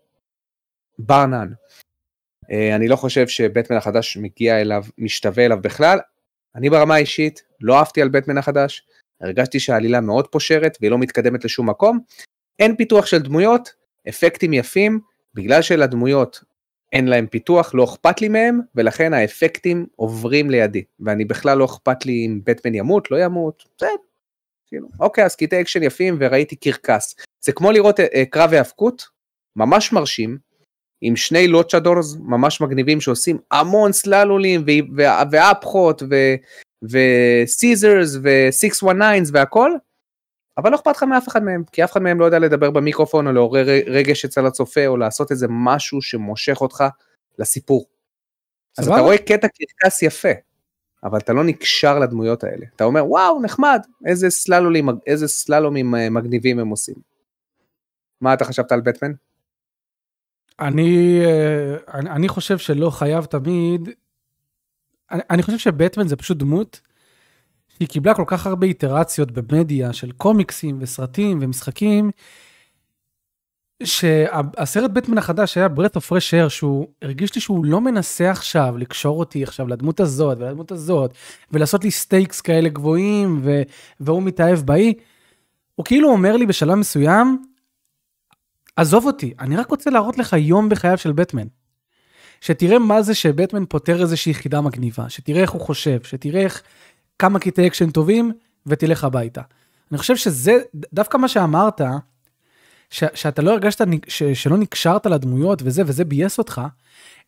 bar 1.00 1.26
none. 1.26 1.48
אה, 2.52 2.76
אני 2.76 2.88
לא 2.88 2.96
חושב 2.96 3.28
שבטמן 3.28 3.78
החדש 3.78 4.18
מגיע 4.18 4.62
אליו, 4.62 4.84
משתווה 4.98 5.46
אליו 5.46 5.58
בכלל. 5.62 6.00
אני 6.56 6.70
ברמה 6.70 6.96
האישית 6.96 7.44
לא 7.62 7.78
אהבתי 7.80 8.02
על 8.02 8.10
בטמן 8.10 8.38
החדש, 8.38 8.88
הרגשתי 9.22 9.60
שהעלילה 9.60 10.02
מאוד 10.02 10.28
פושרת 10.28 10.78
והיא 10.82 10.92
לא 10.92 10.98
מתקדמת 10.98 11.46
לשום 11.46 11.70
מקום. 11.70 12.00
אין 12.60 12.76
פיתוח 12.76 13.06
של 13.06 13.22
דמויות, 13.22 13.74
אפקטים 14.10 14.54
יפים, 14.54 15.00
בגלל 15.34 15.62
שלדמויות 15.62 16.44
אין 16.94 17.08
להם 17.08 17.28
פיתוח, 17.28 17.76
לא 17.76 17.84
אכפת 17.84 18.22
לי 18.22 18.28
מהם, 18.28 18.60
ולכן 18.76 19.14
האפקטים 19.14 19.86
עוברים 19.96 20.50
לידי. 20.50 20.84
ואני 21.00 21.26
בכלל 21.26 21.58
לא 21.58 21.66
אכפת 21.66 22.06
לי 22.06 22.26
אם 22.26 22.42
בטמן 22.44 22.76
ימות, 22.76 23.12
לא 23.12 23.24
ימות, 23.24 23.64
זה 23.80 23.88
כאילו, 24.68 24.88
אוקיי, 25.00 25.26
אז 25.26 25.36
קטעי 25.36 25.62
אקשן 25.62 25.84
יפים 25.84 26.18
וראיתי 26.20 26.56
קרקס. 26.56 27.16
זה 27.42 27.52
כמו 27.52 27.72
לראות 27.72 28.00
uh, 28.00 28.04
קרב 28.30 28.54
היאבקות, 28.54 29.08
ממש 29.56 29.92
מרשים, 29.94 30.38
עם 31.02 31.16
שני 31.16 31.48
לוצ'דורס 31.48 32.16
ממש 32.20 32.62
מגניבים 32.62 33.02
שעושים 33.02 33.38
המון 33.52 33.92
סללולים 33.92 34.66
ואפחות 35.32 36.04
וסיזרס 36.84 38.16
ו-619 38.24 39.30
והכל, 39.34 39.72
אבל 40.58 40.72
לא 40.72 40.76
אכפת 40.76 40.96
לך 40.96 41.04
מאף 41.04 41.28
אחד 41.28 41.44
מהם, 41.44 41.64
כי 41.72 41.84
אף 41.84 41.92
אחד 41.92 42.02
מהם 42.02 42.20
לא 42.20 42.26
יודע 42.26 42.40
לדבר 42.40 42.72
במיקרופון 42.72 43.28
או 43.28 43.32
לעורר 43.32 43.66
רגש 43.88 44.26
אצל 44.26 44.46
הצופה 44.46 44.88
או 44.88 44.98
לעשות 44.98 45.32
איזה 45.32 45.48
משהו 45.50 46.02
שמושך 46.02 46.62
אותך 46.62 46.84
לסיפור. 47.40 47.86
אז 48.78 48.88
אתה 48.88 49.00
רואה 49.00 49.18
קטע 49.18 49.48
קרקס 49.48 50.02
יפה, 50.02 50.30
אבל 51.04 51.20
אתה 51.20 51.34
לא 51.34 51.44
נקשר 51.44 52.00
לדמויות 52.00 52.44
האלה. 52.44 52.66
אתה 52.76 52.84
אומר 52.84 53.06
וואו 53.06 53.42
נחמד, 53.42 53.82
איזה 54.06 54.30
סללומים, 54.30 54.90
איזה 55.08 55.28
סללומים 55.28 55.96
אה, 55.96 56.10
מגניבים 56.10 56.60
הם 56.60 56.68
עושים. 56.68 56.96
מה 58.22 58.34
אתה 58.34 58.46
חשבת 58.46 58.72
על 58.72 58.82
בטמן? 58.82 59.12
אה, 60.60 60.68
אני, 60.68 61.22
אני 61.94 62.28
חושב 62.28 62.58
שלא 62.58 62.90
חייב 62.90 63.26
תמיד, 63.26 63.90
אני, 65.12 65.22
אני 65.30 65.44
חושב 65.44 65.58
שבטמן 65.58 66.08
זה 66.08 66.16
פשוט 66.16 66.38
דמות 66.38 66.82
שהיא 67.78 67.88
קיבלה 67.88 68.14
כל 68.14 68.24
כך 68.28 68.48
הרבה 68.48 68.68
איטרציות 68.68 69.32
במדיה 69.32 69.94
של 69.94 70.12
קומיקסים 70.12 70.78
וסרטים 70.82 71.40
ומשחקים, 71.42 72.12
שהסרט 73.84 74.92
בטמן 74.92 75.18
החדש 75.18 75.58
היה 75.58 75.68
ברט 75.68 75.96
אוף 75.96 76.08
פרש 76.08 76.36
שהוא 76.36 76.88
הרגיש 77.02 77.36
לי 77.36 77.42
שהוא 77.42 77.66
לא 77.66 77.82
מנסה 77.82 78.32
עכשיו 78.32 78.78
לקשור 78.78 79.20
אותי 79.20 79.44
עכשיו 79.44 79.68
לדמות 79.68 80.00
הזאת 80.00 80.38
ולדמות 80.38 80.72
הזאת, 80.72 81.14
ולעשות 81.52 81.84
לי 81.84 81.92
stakes 81.92 82.42
כאלה 82.42 82.70
גבוהים, 82.70 83.40
ו, 83.44 83.62
והוא 84.00 84.24
מתאהב 84.24 84.60
באי. 84.60 84.94
הוא 85.76 85.86
כאילו 85.86 86.10
אומר 86.10 86.38
לי 86.38 86.46
בשלב 86.46 86.76
מסוים, 86.76 87.44
עזוב 88.76 89.06
אותי, 89.06 89.34
אני 89.40 89.56
רק 89.58 89.70
רוצה 89.70 89.90
להראות 89.90 90.18
לך 90.18 90.36
יום 90.40 90.70
בחייו 90.70 90.98
של 90.98 91.12
בטמן. 91.12 91.48
שתראה 92.42 92.80
מה 92.80 93.02
זה 93.02 93.16
שבטמן 93.16 93.66
פותר 93.66 94.02
איזושהי 94.02 94.30
חידה 94.30 94.62
מגניבה, 94.62 95.10
שתראה 95.10 95.42
איך 95.42 95.52
הוא 95.52 95.62
חושב, 95.62 96.04
שתראה 96.04 96.42
איך 96.42 96.64
כמה 97.20 97.40
קטעי 97.40 97.68
אקשן 97.68 97.90
טובים, 97.90 98.32
ותלך 98.66 99.04
הביתה. 99.04 99.42
אני 99.92 99.98
חושב 99.98 100.16
שזה, 100.16 100.58
דווקא 100.94 101.18
מה 101.18 101.28
שאמרת, 101.28 101.82
ש, 102.90 103.04
שאתה 103.14 103.42
לא 103.42 103.52
הרגשת 103.52 103.82
ש, 104.08 104.24
שלא 104.24 104.58
נקשרת 104.58 105.06
לדמויות 105.06 105.62
וזה, 105.66 105.84
וזה 105.86 106.06
ביאס 106.06 106.38
אותך, 106.38 106.62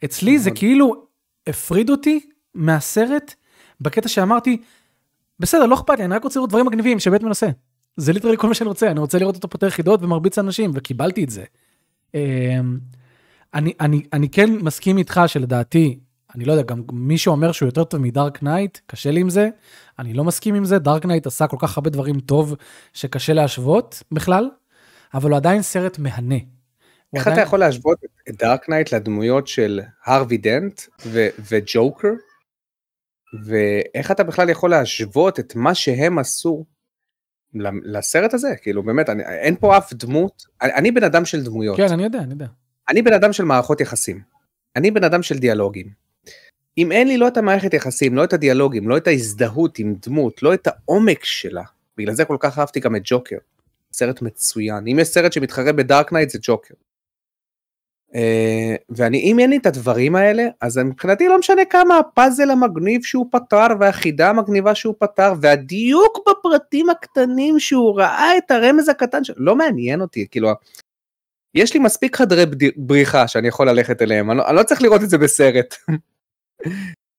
אצלי 0.06 0.40
זה 0.40 0.52
כאילו 0.52 1.06
הפריד 1.48 1.90
אותי 1.90 2.20
מהסרט, 2.56 3.34
בקטע 3.82 4.10
שאמרתי, 4.10 4.62
בסדר, 5.40 5.66
לא 5.66 5.76
אכפת 5.76 5.98
לי, 5.98 6.06
אני 6.06 6.16
רק 6.16 6.24
רוצה 6.24 6.40
לראות 6.40 6.50
דברים 6.50 6.66
מגניבים 6.66 7.00
שבטמן 7.00 7.30
עושה. 7.30 7.48
זה 7.98 8.14
literally 8.14 8.38
כל 8.38 8.48
מה 8.48 8.54
שאני 8.54 8.68
רוצה, 8.68 8.92
אני 8.92 9.00
רוצה 9.00 9.20
לראות 9.20 9.36
אותו 9.36 9.50
פותר 9.50 9.70
חידות 9.70 10.04
ומרביץ 10.04 10.38
אנשים, 10.38 10.72
וקיבלתי 10.74 11.24
את 11.24 11.30
זה. 11.30 11.44
אמ, 12.16 12.80
אני, 13.54 13.74
אני, 13.80 14.04
אני 14.14 14.30
כן 14.30 14.52
מסכים 14.52 14.98
איתך 14.98 15.22
שלדעתי, 15.28 16.00
אני 16.38 16.46
לא 16.46 16.54
יודע, 16.54 16.64
גם 16.64 16.82
מי 16.92 17.18
שאומר 17.18 17.52
שהוא 17.52 17.68
יותר 17.68 17.84
טוב 17.84 18.02
מ 18.02 18.10
Dark 18.10 18.44
Knight, 18.44 18.80
קשה 18.86 19.12
לי 19.12 19.20
עם 19.20 19.30
זה, 19.30 19.50
אני 20.00 20.14
לא 20.14 20.24
מסכים 20.24 20.56
עם 20.56 20.66
זה, 20.66 20.80
Dark 20.80 21.06
Knight 21.06 21.28
עשה 21.28 21.48
כל 21.48 21.58
כך 21.60 21.78
הרבה 21.78 21.90
דברים 21.90 22.20
טוב 22.20 22.56
שקשה 22.94 23.34
להשוות 23.34 24.04
בכלל, 24.12 24.50
אבל 25.14 25.30
הוא 25.30 25.38
עדיין 25.38 25.62
סרט 25.62 26.00
מהנה. 26.00 26.36
איך 27.16 27.28
עדיין... 27.28 27.42
אתה 27.42 27.48
יכול 27.48 27.60
להשוות 27.60 27.98
את 28.30 28.36
Dark 28.38 28.70
Knight 28.70 28.94
לדמויות 28.94 29.48
של 29.48 29.82
הרווי 30.06 30.38
דנט 30.38 30.82
וג'וקר? 31.50 32.12
ואיך 33.46 34.12
אתה 34.12 34.24
בכלל 34.24 34.50
יכול 34.50 34.70
להשוות 34.70 35.40
את 35.40 35.56
מה 35.56 35.76
שהם 35.76 36.20
עשו 36.20 36.66
לסרט 37.84 38.34
הזה? 38.34 38.56
כאילו 38.62 38.84
באמת, 38.84 39.10
אני, 39.10 39.24
אין 39.24 39.56
פה 39.56 39.78
אף 39.78 39.94
דמות, 39.94 40.44
אני, 40.62 40.74
אני 40.74 40.92
בן 40.92 41.04
אדם 41.04 41.26
של 41.26 41.44
דמויות. 41.44 41.78
כן, 41.78 41.92
אני 41.94 42.04
יודע, 42.04 42.20
אני 42.20 42.32
יודע. 42.32 42.48
אני 42.90 43.02
בן 43.02 43.14
אדם 43.14 43.34
של 43.34 43.44
מערכות 43.44 43.82
יחסים. 43.82 44.22
אני 44.76 44.92
בן 44.92 45.04
אדם 45.04 45.24
של 45.24 45.38
דיאלוגים. 45.38 46.07
אם 46.78 46.92
אין 46.92 47.08
לי 47.08 47.18
לא 47.18 47.28
את 47.28 47.38
המערכת 47.38 47.74
יחסים, 47.74 48.16
לא 48.16 48.24
את 48.24 48.34
הדיאלוגים, 48.34 48.90
לא 48.90 48.98
את 48.98 49.08
ההזדהות 49.08 49.80
עם 49.80 49.96
דמות, 50.06 50.44
לא 50.44 50.54
את 50.54 50.68
העומק 50.68 51.24
שלה, 51.24 51.64
בגלל 51.98 52.14
זה 52.14 52.26
כל 52.26 52.38
כך 52.40 52.60
אהבתי 52.60 52.80
גם 52.80 52.96
את 52.96 53.02
ג'וקר. 53.06 53.38
סרט 53.94 54.22
מצוין. 54.22 54.88
אם 54.88 55.00
יש 55.00 55.08
סרט 55.08 55.34
שמתחרה 55.34 55.72
ב 55.72 55.80
Dark 55.80 56.14
Knight 56.14 56.30
זה 56.30 56.40
ג'וקר. 56.42 56.74
אה, 58.14 58.18
ואני 58.90 59.20
אם 59.20 59.40
אין 59.40 59.50
לי 59.50 59.58
את 59.58 59.66
הדברים 59.66 60.16
האלה 60.16 60.44
אז 60.62 60.78
מבחינתי 60.78 61.28
לא 61.28 61.40
משנה 61.40 61.66
כמה 61.66 61.98
הפאזל 61.98 62.52
המגניב 62.52 63.04
שהוא 63.04 63.26
פתר 63.32 63.68
והחידה 63.80 64.30
המגניבה 64.30 64.76
שהוא 64.76 64.96
פתר 65.00 65.34
והדיוק 65.42 66.30
בפרטים 66.30 66.90
הקטנים 66.90 67.60
שהוא 67.60 68.00
ראה 68.00 68.38
את 68.38 68.52
הרמז 68.52 68.90
הקטן 68.90 69.24
שלו 69.24 69.36
לא 69.38 69.56
מעניין 69.56 70.02
אותי 70.02 70.28
כאילו 70.32 70.50
יש 71.56 71.74
לי 71.74 71.80
מספיק 71.80 72.16
חדרי 72.16 72.44
בריחה 72.78 73.28
שאני 73.28 73.48
יכול 73.48 73.70
ללכת 73.70 74.02
אליהם 74.02 74.32
אני 74.32 74.38
לא, 74.38 74.48
אני 74.48 74.56
לא 74.56 74.64
צריך 74.64 74.82
לראות 74.82 75.04
את 75.04 75.10
זה 75.10 75.18
בסרט. 75.18 75.76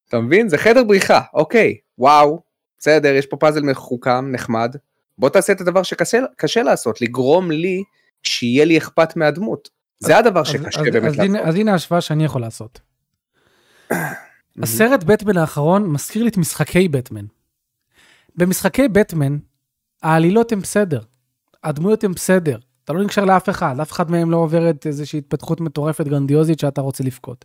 אתה 0.09 0.20
מבין 0.20 0.49
זה 0.49 0.59
חדר 0.59 0.84
בריחה 0.84 1.20
אוקיי 1.34 1.76
וואו 1.99 2.43
בסדר 2.78 3.14
יש 3.14 3.26
פה 3.26 3.36
פאזל 3.36 3.62
מחוכם 3.62 4.30
נחמד 4.32 4.76
בוא 5.18 5.28
תעשה 5.28 5.53
את 5.53 5.61
הדבר 5.61 5.82
שקשה 5.82 6.62
לעשות 6.62 7.01
לגרום 7.01 7.51
לי 7.51 7.82
שיהיה 8.22 8.64
לי 8.64 8.78
אכפת 8.78 9.16
מהדמות. 9.16 9.68
זה 9.99 10.18
הדבר 10.18 10.45
שקשה 10.45 10.82
באמת 10.82 11.16
לעשות. 11.16 11.36
אז 11.45 11.55
הנה 11.55 11.72
ההשוואה 11.72 12.01
שאני 12.01 12.24
יכול 12.24 12.41
לעשות. 12.41 12.80
הסרט 14.62 15.05
בטמן 15.05 15.36
האחרון 15.36 15.86
מזכיר 15.86 16.22
לי 16.22 16.28
את 16.28 16.36
משחקי 16.36 16.89
בטמן. 16.89 17.24
במשחקי 18.36 18.89
בטמן, 18.89 19.39
העלילות 20.03 20.53
הן 20.53 20.61
בסדר, 20.61 21.01
הדמויות 21.64 22.05
הן 22.05 22.12
בסדר, 22.12 22.59
אתה 22.84 22.93
לא 22.93 23.05
נקשר 23.05 23.24
לאף 23.24 23.49
אחד, 23.49 23.80
אף 23.80 23.93
אחד 23.93 24.11
מהם 24.11 24.30
לא 24.30 24.36
עובר 24.36 24.70
את 24.70 24.86
איזושהי 24.86 25.18
התפתחות 25.18 25.61
מטורפת 25.61 26.09
גרנדיוזית 26.09 26.59
שאתה 26.59 26.80
רוצה 26.80 27.05
לבכות. 27.05 27.45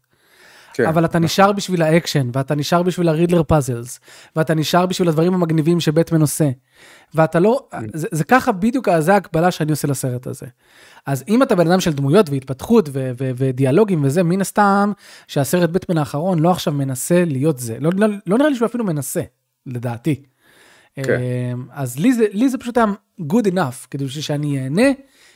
כן. 0.73 0.85
אבל 0.85 1.05
אתה 1.05 1.19
נשאר 1.19 1.51
בשביל 1.51 1.81
האקשן, 1.81 2.29
ואתה 2.33 2.55
נשאר 2.55 2.83
בשביל 2.83 3.09
ה 3.09 3.13
Riddler 3.14 3.43
puzzles, 3.43 3.99
ואתה 4.35 4.55
נשאר 4.55 4.85
בשביל 4.85 5.09
הדברים 5.09 5.33
המגניבים 5.33 5.79
שבטמן 5.79 6.21
עושה. 6.21 6.49
ואתה 7.15 7.39
לא, 7.39 7.67
אמ. 7.73 7.77
זה, 7.93 8.07
זה 8.11 8.23
ככה 8.23 8.51
בדיוק, 8.51 8.87
זה 8.99 9.13
ההקבלה 9.13 9.51
שאני 9.51 9.71
עושה 9.71 9.87
לסרט 9.87 10.27
הזה. 10.27 10.45
אז 11.05 11.23
אם 11.27 11.43
אתה 11.43 11.55
בן 11.55 11.71
אדם 11.71 11.79
של 11.79 11.93
דמויות 11.93 12.29
והתפתחות 12.29 12.89
ו- 12.93 13.11
ו- 13.17 13.31
ודיאלוגים 13.35 14.03
וזה, 14.03 14.23
מן 14.23 14.41
הסתם 14.41 14.91
שהסרט 15.27 15.69
בטמן 15.69 15.97
האחרון 15.97 16.39
לא 16.39 16.51
עכשיו 16.51 16.73
מנסה 16.73 17.23
להיות 17.25 17.59
זה. 17.59 17.77
לא, 17.79 17.91
לא, 17.97 18.07
לא 18.27 18.37
נראה 18.37 18.49
לי 18.49 18.55
שהוא 18.55 18.65
אפילו 18.65 18.83
מנסה, 18.83 19.21
לדעתי. 19.65 20.23
כן. 20.95 21.19
אמ, 21.19 21.65
אז 21.71 21.99
לי 21.99 22.13
זה, 22.13 22.25
לי 22.31 22.49
זה 22.49 22.57
פשוט 22.57 22.77
היה 22.77 22.85
good 23.21 23.51
enough, 23.53 23.87
כדי 23.91 24.09
שאני 24.09 24.63
אהנה. 24.63 24.91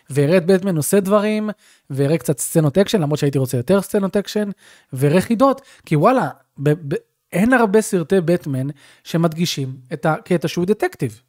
ואראה 0.10 0.38
את 0.38 0.46
בטמן 0.46 0.78
עושה 0.78 1.00
דברים, 1.00 1.50
ואראה 1.90 2.18
קצת 2.18 2.40
סצנות 2.40 2.78
אקשן, 2.78 3.02
למרות 3.02 3.20
שהייתי 3.20 3.38
רוצה 3.38 3.58
יותר 3.58 3.82
סצנות 3.82 4.18
אקשן, 4.18 4.50
ואראה 4.94 5.22
חידות, 5.22 5.62
כי 5.86 5.96
וואלה, 5.96 6.30
ב- 6.58 6.94
ב- 6.94 6.98
אין 7.34 7.54
הרבה 7.54 7.82
סרטי 7.82 8.22
בטמן 8.22 8.68
שמדגישים 9.04 9.76
את 9.94 10.06
הקטע 10.06 10.48
שהוא 10.48 10.66
דטקטיב. 10.66 11.22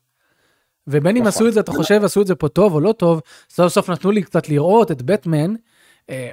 ובין 0.87 1.17
אם 1.17 1.23
נכון. 1.23 1.29
עשו 1.29 1.49
את 1.49 1.53
זה, 1.53 1.61
אתה 1.61 1.73
חושב, 1.73 2.05
עשו 2.05 2.23
את 2.23 2.27
זה 2.27 2.35
פה 2.35 2.49
טוב 2.49 2.75
או 2.75 2.81
לא 2.81 2.93
טוב, 2.93 3.21
סוף 3.51 3.73
סוף 3.73 3.91
נתנו 3.91 4.11
לי 4.11 4.23
קצת 4.23 4.49
לראות 4.49 4.91
את 4.91 5.03
בטמן. 5.03 5.55
אה, 6.11 6.31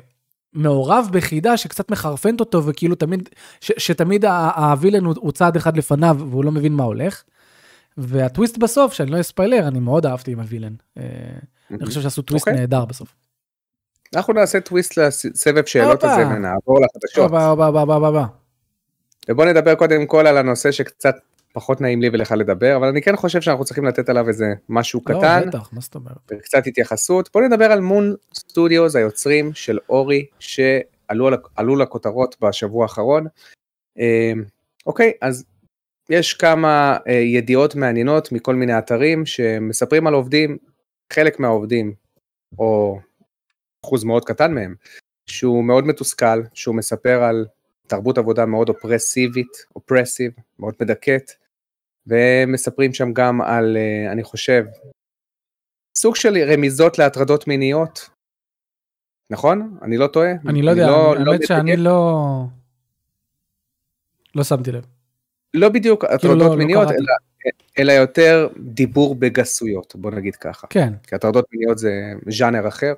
מעורב 0.53 1.09
בחידה 1.11 1.57
שקצת 1.57 1.91
מחרפנת 1.91 2.39
אותו 2.39 2.65
וכאילו 2.65 2.95
תמיד, 2.95 3.29
ש, 3.61 3.71
שתמיד 3.77 4.25
ה 4.55 4.62
villain 4.62 5.05
הוא, 5.05 5.13
הוא 5.17 5.31
צעד 5.31 5.55
אחד 5.55 5.77
לפניו 5.77 6.17
והוא 6.29 6.45
לא 6.45 6.51
מבין 6.51 6.73
מה 6.73 6.83
הולך. 6.83 7.23
והטוויסט 7.97 8.57
בסוף, 8.57 8.93
שאני 8.93 9.11
לא 9.11 9.19
אספיילר, 9.19 9.67
אני 9.67 9.79
מאוד 9.79 10.05
אהבתי 10.05 10.31
עם 10.31 10.39
ה 10.39 10.43
villain. 10.43 10.73
אה, 10.97 11.03
אני 11.71 11.85
חושב 11.85 12.01
שעשו 12.01 12.21
טוויסט 12.21 12.47
אוקיי. 12.47 12.59
נהדר 12.59 12.85
בסוף. 12.85 13.15
אנחנו 14.15 14.33
נעשה 14.33 14.61
טוויסט 14.61 14.97
לסבב 14.97 15.65
שאלות 15.65 16.03
הזה 16.03 16.27
ונעבור 16.27 16.79
לחדשות. 16.81 17.31
ובוא 19.29 19.45
נדבר 19.45 19.75
קודם 19.75 20.05
כל 20.05 20.27
על 20.27 20.37
הנושא 20.37 20.71
שקצת 20.71 21.15
פחות 21.53 21.81
נעים 21.81 22.01
לי 22.01 22.09
ולך 22.13 22.31
לדבר, 22.31 22.75
אבל 22.75 22.87
אני 22.87 23.01
כן 23.01 23.15
חושב 23.15 23.41
שאנחנו 23.41 23.65
צריכים 23.65 23.85
לתת 23.85 24.09
עליו 24.09 24.27
איזה 24.27 24.45
משהו 24.69 25.01
לא, 25.09 25.17
קטן. 25.17 25.41
לא, 25.41 25.47
בטח, 25.47 25.69
מה 25.73 25.81
זאת 25.81 25.95
אומרת? 25.95 26.17
וקצת 26.31 26.67
התייחסות. 26.67 27.29
בוא 27.33 27.41
נדבר 27.41 27.65
על 27.65 27.79
מון 27.79 28.15
סטודיוס, 28.33 28.95
היוצרים 28.95 29.53
של 29.53 29.79
אורי, 29.89 30.25
שעלו 30.39 31.75
לכותרות 31.79 32.35
בשבוע 32.41 32.83
האחרון. 32.83 33.27
אה, 33.99 34.33
אוקיי, 34.85 35.11
אז 35.21 35.45
יש 36.10 36.34
כמה 36.34 36.97
אה, 37.08 37.14
ידיעות 37.14 37.76
מעניינות 37.76 38.32
מכל 38.32 38.56
מיני 38.56 38.78
אתרים 38.78 39.26
שמספרים 39.26 40.08
על 40.08 40.14
עובדים 40.14 40.58
חלק 41.14 41.39
מהעובדים, 41.39 41.93
או 42.60 42.99
אחוז 43.86 44.03
מאוד 44.03 44.26
קטן 44.26 44.53
מהם, 44.53 44.76
שהוא 45.26 45.64
מאוד 45.64 45.86
מתוסכל, 45.86 46.41
שהוא 46.53 46.76
מספר 46.76 47.24
על 47.24 47.45
תרבות 47.88 48.18
עבודה 48.18 48.45
מאוד 48.45 48.70
אופרסיבית, 48.70 49.66
אופרסיב, 49.76 50.32
מאוד 50.60 50.74
מדכאת, 50.82 51.32
ומספרים 52.08 52.93
שם 52.93 53.14
גם 53.14 53.41
על, 53.41 53.78
אה, 53.78 54.12
אני 54.12 54.24
חושב, 54.24 54.66
סוג 55.97 56.16
של 56.16 56.38
רמיזות 56.53 56.99
להטרדות 56.99 57.47
מיניות, 57.47 58.10
נכון? 59.30 59.78
אני 59.82 59.97
לא 59.97 60.08
טועה? 60.08 60.32
אני 60.47 60.62
לא 60.62 60.72
יודע, 60.72 60.88
לא, 60.88 61.14
האמת 61.14 61.39
לא 61.41 61.47
שאני 61.47 61.78
לא... 61.78 62.20
לא 64.36 64.43
שמתי 64.43 64.72
לב. 64.72 64.94
לא 65.56 65.70
בדיוק 65.70 66.03
הטרדות 66.03 66.20
כאילו 66.22 66.36
לא, 66.36 66.49
לא 66.49 66.56
מיניות, 66.56 66.88
לא 66.88 66.95
אלא 66.95 67.14
אלא 67.80 67.91
יותר 67.91 68.47
דיבור 68.58 69.16
בגסויות, 69.16 69.95
בוא 69.95 70.12
נגיד 70.12 70.36
ככה. 70.36 70.68
כן. 70.68 70.93
כי 71.08 71.16
הטרדות 71.16 71.45
מיניות 71.53 71.78
זה 71.78 72.14
ז'אנר 72.30 72.68
אחר. 72.68 72.93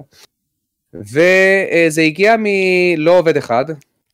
וזה 0.93 2.01
הגיע 2.01 2.36
מלא 2.39 3.20
עובד 3.20 3.38
אחד 3.38 3.66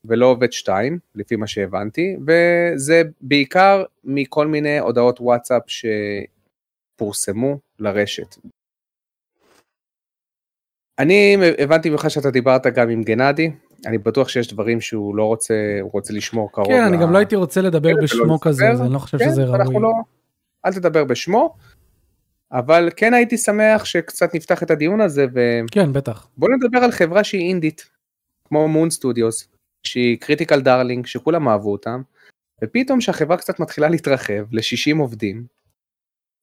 ולא 0.04 0.26
עובד 0.26 0.52
שתיים, 0.52 0.98
לפי 1.14 1.36
מה 1.36 1.46
שהבנתי, 1.46 2.16
וזה 2.26 3.02
בעיקר 3.20 3.84
מכל 4.04 4.46
מיני 4.46 4.78
הודעות 4.78 5.20
וואטסאפ 5.20 5.62
שפורסמו 6.96 7.58
לרשת. 7.78 8.36
אני 10.98 11.36
הבנתי 11.58 11.90
ממך 11.90 12.10
שאתה 12.10 12.30
דיברת 12.30 12.66
גם 12.66 12.88
עם 12.90 13.02
גנדי, 13.02 13.50
אני 13.86 13.98
בטוח 13.98 14.28
שיש 14.28 14.52
דברים 14.52 14.80
שהוא 14.80 15.16
לא 15.16 15.24
רוצה, 15.24 15.54
הוא 15.80 15.90
רוצה 15.92 16.12
לשמור 16.12 16.52
קרוב. 16.52 16.68
כן, 16.68 16.82
ל... 16.82 16.86
אני 16.86 16.96
גם 16.96 17.12
לא 17.12 17.18
הייתי 17.18 17.36
רוצה 17.36 17.60
לדבר 17.60 17.94
כן, 17.94 18.02
בשמו 18.02 18.40
כזה, 18.40 18.70
אז 18.70 18.82
אני 18.82 18.92
לא 18.92 18.98
חושב 18.98 19.18
כן, 19.18 19.30
שזה 19.30 19.44
ראוי. 19.44 19.82
לא, 19.82 19.92
אל 20.66 20.72
תדבר 20.72 21.04
בשמו, 21.04 21.56
אבל 22.52 22.90
כן 22.96 23.14
הייתי 23.14 23.38
שמח 23.38 23.84
שקצת 23.84 24.34
נפתח 24.34 24.62
את 24.62 24.70
הדיון 24.70 25.00
הזה, 25.00 25.26
ו... 25.34 25.60
כן, 25.70 25.92
בטח. 25.92 26.28
בוא 26.36 26.48
נדבר 26.48 26.78
על 26.78 26.90
חברה 26.90 27.24
שהיא 27.24 27.48
אינדית, 27.48 27.90
כמו 28.48 28.68
Moon 28.68 28.90
Studios, 28.90 29.48
שהיא 29.86 30.18
critical 30.20 30.60
darling, 30.60 31.06
שכולם 31.06 31.48
אהבו 31.48 31.72
אותם, 31.72 32.02
ופתאום 32.64 33.00
שהחברה 33.00 33.36
קצת 33.36 33.60
מתחילה 33.60 33.88
להתרחב 33.88 34.52
ל-60 34.52 34.98
עובדים, 34.98 35.46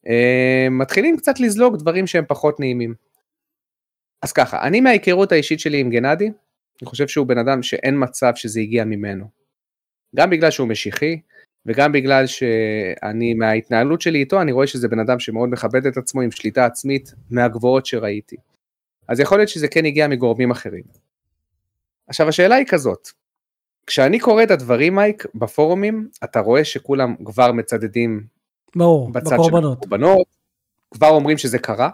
אה, 0.07 0.67
מתחילים 0.71 1.17
קצת 1.17 1.39
לזלוג 1.39 1.77
דברים 1.77 2.07
שהם 2.07 2.25
פחות 2.27 2.59
נעימים. 2.59 2.93
אז 4.21 4.33
ככה, 4.33 4.61
אני 4.61 4.81
מההיכרות 4.81 5.31
האישית 5.31 5.59
שלי 5.59 5.79
עם 5.79 5.89
גנדי, 5.89 6.31
אני 6.81 6.89
חושב 6.89 7.07
שהוא 7.07 7.27
בן 7.27 7.37
אדם 7.37 7.63
שאין 7.63 8.03
מצב 8.03 8.31
שזה 8.35 8.59
הגיע 8.59 8.85
ממנו. 8.85 9.25
גם 10.15 10.29
בגלל 10.29 10.51
שהוא 10.51 10.67
משיחי, 10.67 11.19
וגם 11.65 11.91
בגלל 11.91 12.27
שאני, 12.27 13.33
מההתנהלות 13.33 14.01
שלי 14.01 14.19
איתו, 14.19 14.41
אני 14.41 14.51
רואה 14.51 14.67
שזה 14.67 14.87
בן 14.87 14.99
אדם 14.99 15.19
שמאוד 15.19 15.49
מכבד 15.49 15.85
את 15.85 15.97
עצמו 15.97 16.21
עם 16.21 16.31
שליטה 16.31 16.65
עצמית 16.65 17.13
מהגבוהות 17.29 17.85
שראיתי. 17.85 18.35
אז 19.07 19.19
יכול 19.19 19.37
להיות 19.37 19.49
שזה 19.49 19.67
כן 19.67 19.85
הגיע 19.85 20.07
מגורמים 20.07 20.51
אחרים. 20.51 20.83
עכשיו 22.07 22.29
השאלה 22.29 22.55
היא 22.55 22.65
כזאת, 22.69 23.07
כשאני 23.87 24.19
קורא 24.19 24.43
את 24.43 24.51
הדברים 24.51 24.95
מייק 24.95 25.25
בפורומים, 25.35 26.09
אתה 26.23 26.39
רואה 26.39 26.65
שכולם 26.65 27.15
כבר 27.25 27.51
מצדדים 27.51 28.23
ברור, 28.75 29.11
בצד 29.11 29.33
בקורבנות. 29.33 29.77
של 29.77 29.85
הקורבנות, 29.87 30.27
כבר 30.91 31.09
אומרים 31.09 31.37
שזה 31.37 31.59
קרה, 31.59 31.89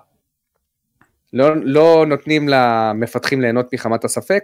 לא, 1.33 1.55
לא 1.63 2.05
נותנים 2.07 2.49
למפתחים 2.49 3.41
ליהנות 3.41 3.73
מחמת 3.73 4.03
הספק, 4.03 4.43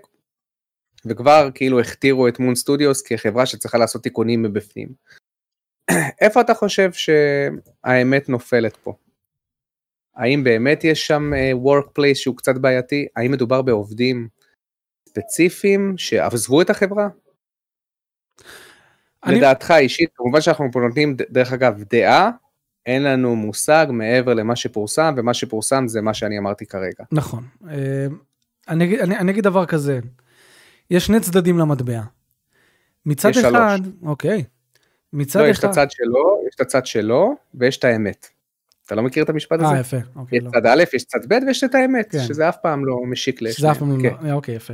וכבר 1.06 1.50
כאילו 1.56 1.80
הכתירו 1.80 2.28
את 2.28 2.40
מון 2.40 2.56
סטודיוס 2.56 3.02
כחברה 3.02 3.46
שצריכה 3.46 3.78
לעשות 3.78 4.04
תיקונים 4.04 4.44
מבפנים. 4.44 4.88
איפה 6.22 6.42
אתה 6.42 6.54
חושב 6.54 6.90
שהאמת 6.94 8.30
נופלת 8.30 8.78
פה? 8.78 8.94
האם 10.16 10.44
באמת 10.44 10.84
יש 10.84 11.08
שם 11.08 11.32
uh, 11.34 11.68
workplace 11.68 12.16
שהוא 12.16 12.38
קצת 12.38 12.58
בעייתי? 12.58 13.08
האם 13.16 13.32
מדובר 13.32 13.62
בעובדים 13.62 14.28
ספציפיים 15.10 15.94
שעזבו 15.98 16.62
את 16.62 16.70
החברה? 16.70 17.08
אני... 19.26 19.38
לדעתך 19.38 19.74
אישית, 19.78 20.10
כמובן 20.16 20.42
שאנחנו 20.42 20.66
פה 20.72 20.80
נותנים, 20.80 21.16
דרך 21.16 21.54
אגב, 21.54 21.84
דעה, 21.90 22.32
אין 22.86 23.04
לנו 23.04 23.36
מושג 23.36 23.88
מעבר 23.90 24.34
למה 24.34 24.56
שפורסם, 24.56 25.14
ומה 25.18 25.34
שפורסם 25.34 25.88
זה 25.88 26.02
מה 26.02 26.14
שאני 26.14 26.38
אמרתי 26.38 26.66
כרגע. 26.66 27.04
נכון. 27.12 27.44
אה, 27.70 28.08
אני, 28.70 29.02
אני, 29.02 29.18
אני 29.18 29.32
אגיד 29.32 29.44
דבר 29.44 29.66
כזה, 29.66 30.00
יש 30.94 31.06
שני 31.06 31.20
צדדים 31.20 31.58
למטבע. 31.58 32.02
מצד 33.06 33.30
אחד, 33.30 33.78
שלוש. 33.84 33.94
אוקיי, 34.04 34.44
מצד 35.14 35.40
לא, 35.40 35.48
יש 35.48 35.60
את 35.60 35.64
אחד... 35.64 35.70
הצד 35.70 35.92
שלו, 35.92 36.44
יש 36.48 36.56
את 36.56 36.62
הצד 36.62 36.86
שלו, 36.86 37.36
ויש 37.54 37.78
את 37.78 37.84
האמת. 37.84 38.28
אתה 38.86 38.96
לא 38.96 39.04
מכיר 39.04 39.24
את 39.24 39.30
המשפט 39.30 39.60
הזה? 39.60 39.74
אה, 39.74 39.80
יפה, 39.80 39.98
אוקיי, 40.16 40.38
יש 40.38 40.44
לא. 40.44 40.52
צד 40.52 40.66
א', 40.66 40.84
יש 40.94 41.04
צד 41.04 41.20
ב' 41.28 41.38
ויש 41.48 41.64
את 41.64 41.76
האמת, 41.76 42.12
כן. 42.12 42.20
שזה 42.20 42.50
אף 42.50 42.58
פעם 42.62 42.86
לא 42.86 43.06
משיק 43.06 43.42
לשניהם. 43.42 43.54
שזה 43.54 43.72
אף 43.72 43.78
פעם 43.78 44.02
כן. 44.02 44.16
לא... 44.22 44.30
אה, 44.30 44.34
אוקיי, 44.34 44.56
יפה. 44.56 44.74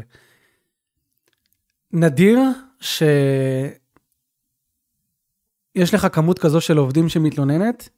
נדיר 1.93 2.39
ש... 2.79 3.03
יש 5.75 5.93
לך 5.93 6.07
כמות 6.11 6.39
כזו 6.39 6.61
של 6.61 6.77
עובדים 6.77 7.09
שמתלוננת, 7.09 7.89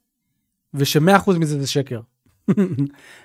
וש-100% 0.74 1.32
מזה 1.38 1.60
זה 1.60 1.66
שקר. 1.66 2.00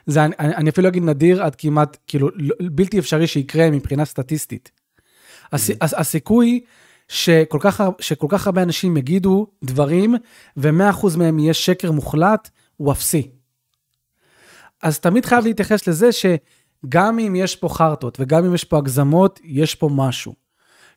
זה, 0.06 0.26
אני, 0.26 0.36
אני 0.40 0.70
אפילו 0.70 0.88
אגיד 0.88 1.04
נדיר 1.04 1.44
עד 1.44 1.56
כמעט, 1.56 1.98
כאילו, 2.08 2.30
לא- 2.36 2.56
בלתי 2.72 3.00
אפשרי 3.00 3.28
שיקרה 3.28 3.72
מבחינה 3.72 4.06
סטטיסטית. 4.06 4.72
הס, 5.54 5.70
הס, 5.82 5.94
הסיכוי 5.94 6.62
שכל 7.08 7.58
כך, 7.62 7.82
שכל 8.00 8.28
כך 8.30 8.46
הרבה 8.46 8.64
אנשים 8.64 8.98
יגידו 8.98 9.48
דברים, 9.64 10.16
ו-100% 10.58 11.18
מהם 11.18 11.40
יהיה 11.40 11.54
שקר 11.54 11.92
מוחלט, 11.92 12.50
הוא 12.78 12.92
אפסי. 12.92 13.30
אז 14.84 15.00
תמיד 15.00 15.26
חייב 15.26 15.46
להתייחס 15.46 15.88
לזה 15.88 16.10
שגם 16.12 17.20
אם 17.20 17.36
יש 17.36 17.56
פה 17.56 17.70
חרטות 17.70 18.18
וגם 18.20 18.46
אם 18.46 18.56
יש 18.56 18.64
פה 18.64 18.78
הגזמות, 18.78 19.40
יש 19.44 19.76
פה 19.76 19.90
משהו. 19.96 20.34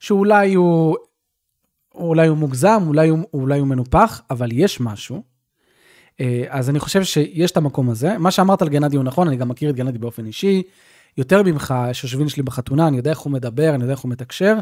שאולי 0.01 0.55
הוא, 0.55 0.97
אולי 1.95 2.29
הוא 2.29 2.39
מוגזם, 2.39 2.83
אולי 2.87 3.09
הוא, 3.09 3.19
אולי 3.35 3.59
הוא 3.59 3.69
מנופח, 3.69 4.23
אבל 4.31 4.49
יש 4.53 4.81
משהו. 4.81 5.23
אה, 6.21 6.45
אז 6.49 6.71
אני 6.71 6.79
חושב 6.79 7.05
שיש 7.05 7.51
את 7.51 7.57
המקום 7.57 7.91
הזה. 7.91 8.19
מה 8.19 8.31
שאמרת 8.31 8.63
על 8.63 8.69
גנדי 8.69 8.97
הוא 8.97 9.05
נכון, 9.05 9.27
אני 9.29 9.37
גם 9.37 9.49
מכיר 9.49 9.71
את 9.71 9.75
גנדי 9.77 9.99
באופן 9.99 10.27
אישי. 10.27 10.63
יותר 11.19 11.43
ממך, 11.43 11.75
יש 11.91 12.05
יושבים 12.05 12.29
שלי 12.29 12.43
בחתונה, 12.43 12.89
אני 12.89 12.97
יודע 12.97 13.11
איך 13.11 13.19
הוא 13.19 13.33
מדבר, 13.33 13.75
אני 13.75 13.83
יודע 13.83 13.93
איך 13.93 14.01
הוא 14.01 14.11
מתקשר. 14.11 14.59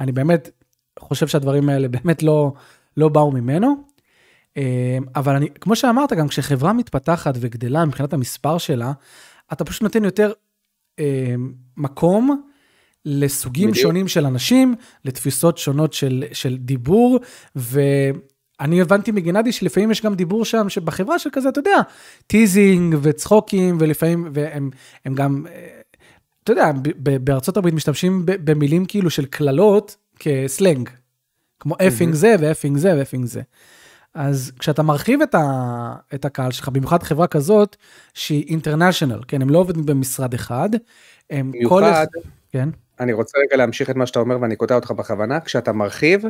אני 0.00 0.12
באמת 0.12 0.50
חושב 0.98 1.26
שהדברים 1.26 1.68
האלה 1.68 1.88
באמת 1.88 2.22
לא, 2.22 2.52
לא 2.96 3.08
באו 3.08 3.32
ממנו. 3.32 3.74
אה, 4.56 4.98
אבל 5.16 5.36
אני, 5.36 5.48
כמו 5.60 5.76
שאמרת, 5.76 6.12
גם 6.12 6.28
כשחברה 6.28 6.72
מתפתחת 6.72 7.34
וגדלה 7.40 7.84
מבחינת 7.84 8.12
המספר 8.12 8.58
שלה, 8.58 8.92
אתה 9.52 9.64
פשוט 9.64 9.82
נותן 9.82 10.04
יותר 10.04 10.32
אה, 10.98 11.34
מקום 11.76 12.42
לסוגים 13.04 13.70
בדיוק. 13.70 13.82
שונים 13.82 14.08
של 14.08 14.26
אנשים, 14.26 14.74
לתפיסות 15.04 15.58
שונות 15.58 15.92
של, 15.92 16.24
של 16.32 16.56
דיבור, 16.56 17.18
ואני 17.56 18.80
הבנתי 18.80 19.12
מגנדי 19.12 19.52
שלפעמים 19.52 19.90
יש 19.90 20.02
גם 20.02 20.14
דיבור 20.14 20.44
שם, 20.44 20.68
שבחברה 20.68 21.18
של 21.18 21.30
כזה, 21.32 21.48
אתה 21.48 21.58
יודע, 21.58 21.76
teasing 22.26 22.96
וצחוקים, 23.02 23.76
ולפעמים, 23.80 24.28
והם 24.32 24.70
הם 25.04 25.14
גם, 25.14 25.46
אה, 25.50 25.77
אתה 26.50 26.60
יודע, 26.60 26.72
בארצות 27.20 27.56
הברית 27.56 27.74
משתמשים 27.74 28.22
במילים 28.24 28.84
כאילו 28.86 29.10
של 29.10 29.26
קללות 29.26 29.96
כסלנג, 30.18 30.88
כמו 31.60 31.74
effing 31.88 32.14
זה 32.14 32.34
ו 32.40 32.45
effing 32.45 32.76
זה 32.76 32.94
ו 32.98 33.02
effing 33.02 33.24
זה. 33.24 33.42
אז 34.14 34.52
כשאתה 34.58 34.82
מרחיב 34.82 35.22
את, 35.22 35.34
ה, 35.34 35.94
את 36.14 36.24
הקהל 36.24 36.50
שלך, 36.50 36.68
במיוחד 36.68 37.02
חברה 37.02 37.26
כזאת 37.26 37.76
שהיא 38.14 38.44
אינטרנשיונל, 38.48 39.20
כן, 39.28 39.42
הם 39.42 39.50
לא 39.50 39.58
עובדים 39.58 39.86
במשרד 39.86 40.34
אחד, 40.34 40.68
הם 41.30 41.52
כל... 41.68 41.82
במיוחד, 41.82 42.06
כן, 42.50 42.68
אני 43.00 43.12
רוצה 43.12 43.38
רגע 43.38 43.56
להמשיך 43.56 43.90
את 43.90 43.96
מה 43.96 44.06
שאתה 44.06 44.18
אומר 44.18 44.40
ואני 44.40 44.56
קוטע 44.56 44.74
אותך 44.74 44.90
בכוונה, 44.90 45.40
כשאתה 45.40 45.72
מרחיב, 45.72 46.22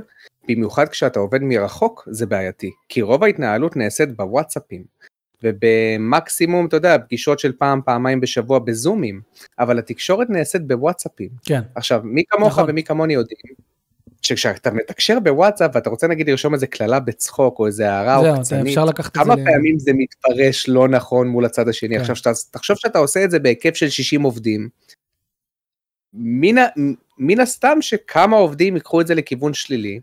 במיוחד 0.48 0.88
כשאתה 0.88 1.20
עובד 1.20 1.42
מרחוק, 1.42 2.08
זה 2.10 2.26
בעייתי. 2.26 2.70
כי 2.88 3.02
רוב 3.02 3.24
ההתנהלות 3.24 3.76
נעשית 3.76 4.16
בוואטסאפים. 4.16 4.84
ובמקסימום, 5.42 6.66
אתה 6.66 6.76
יודע, 6.76 6.98
פגישות 6.98 7.38
של 7.38 7.52
פעם, 7.52 7.80
פעמיים 7.84 8.20
בשבוע 8.20 8.58
בזומים, 8.58 9.20
אבל 9.58 9.78
התקשורת 9.78 10.30
נעשית 10.30 10.66
בוואטסאפים. 10.66 11.28
כן, 11.44 11.60
עכשיו, 11.74 12.00
מי 12.04 12.22
כמוך 12.28 12.52
נכון. 12.52 12.70
ומי 12.70 12.82
כמוני 12.82 13.14
יודעים, 13.14 13.54
שכשאתה 14.22 14.70
מתקשר 14.70 15.20
בוואטסאפ 15.20 15.70
ואתה 15.74 15.90
רוצה 15.90 16.06
נגיד 16.06 16.30
לרשום 16.30 16.54
איזה 16.54 16.66
קללה 16.66 17.00
בצחוק 17.00 17.58
או 17.58 17.66
איזה 17.66 17.92
הערה 17.92 18.16
או 18.16 18.22
זהו, 18.22 18.40
קצנית, 18.40 18.60
את 19.00 19.04
זה... 19.04 19.24
כמה 19.24 19.34
ל- 19.34 19.44
פעמים 19.44 19.78
זה 19.78 19.90
מתפרש 19.94 20.68
לא 20.68 20.88
נכון 20.88 21.28
מול 21.28 21.44
הצד 21.44 21.68
השני. 21.68 21.94
כן. 21.94 22.00
עכשיו, 22.00 22.16
שאתה, 22.16 22.30
תחשוב 22.50 22.76
שאתה 22.76 22.98
עושה 22.98 23.24
את 23.24 23.30
זה 23.30 23.38
בהיקף 23.38 23.74
של 23.74 23.88
60 23.88 24.22
עובדים, 24.22 24.68
מן, 26.14 26.54
מן 27.18 27.40
הסתם 27.40 27.78
שכמה 27.80 28.36
עובדים 28.36 28.74
ייקחו 28.74 29.00
את 29.00 29.06
זה 29.06 29.14
לכיוון 29.14 29.54
שלילי, 29.54 30.00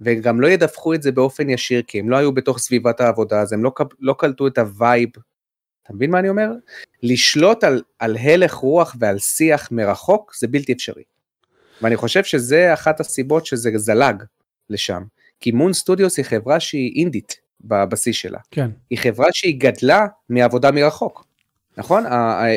וגם 0.00 0.40
לא 0.40 0.46
ידווחו 0.46 0.94
את 0.94 1.02
זה 1.02 1.12
באופן 1.12 1.50
ישיר, 1.50 1.82
כי 1.82 1.98
הם 1.98 2.10
לא 2.10 2.16
היו 2.16 2.32
בתוך 2.32 2.58
סביבת 2.58 3.00
העבודה, 3.00 3.40
אז 3.40 3.52
הם 3.52 3.64
לא, 3.64 3.72
לא 4.00 4.14
קלטו 4.18 4.46
את 4.46 4.58
ה 4.58 4.66
vibe. 4.66 5.08
אתה 5.82 5.92
מבין 5.92 6.10
מה 6.10 6.18
אני 6.18 6.28
אומר? 6.28 6.50
לשלוט 7.02 7.64
על, 7.64 7.82
על 7.98 8.16
הלך 8.16 8.54
רוח 8.54 8.96
ועל 8.98 9.18
שיח 9.18 9.68
מרחוק 9.72 10.34
זה 10.40 10.48
בלתי 10.48 10.72
אפשרי. 10.72 11.02
ואני 11.82 11.96
חושב 11.96 12.24
שזה 12.24 12.74
אחת 12.74 13.00
הסיבות 13.00 13.46
שזה 13.46 13.70
זלג 13.76 14.22
לשם. 14.70 15.02
כי 15.40 15.50
מון 15.52 15.72
סטודיוס 15.72 16.16
היא 16.16 16.24
חברה 16.24 16.60
שהיא 16.60 17.00
אינדית 17.00 17.36
בבסיס 17.60 18.16
שלה. 18.16 18.38
כן, 18.50 18.70
היא 18.90 18.98
חברה 18.98 19.26
שהיא 19.32 19.60
גדלה 19.60 20.06
מעבודה 20.28 20.70
מרחוק. 20.70 21.24
נכון? 21.76 22.04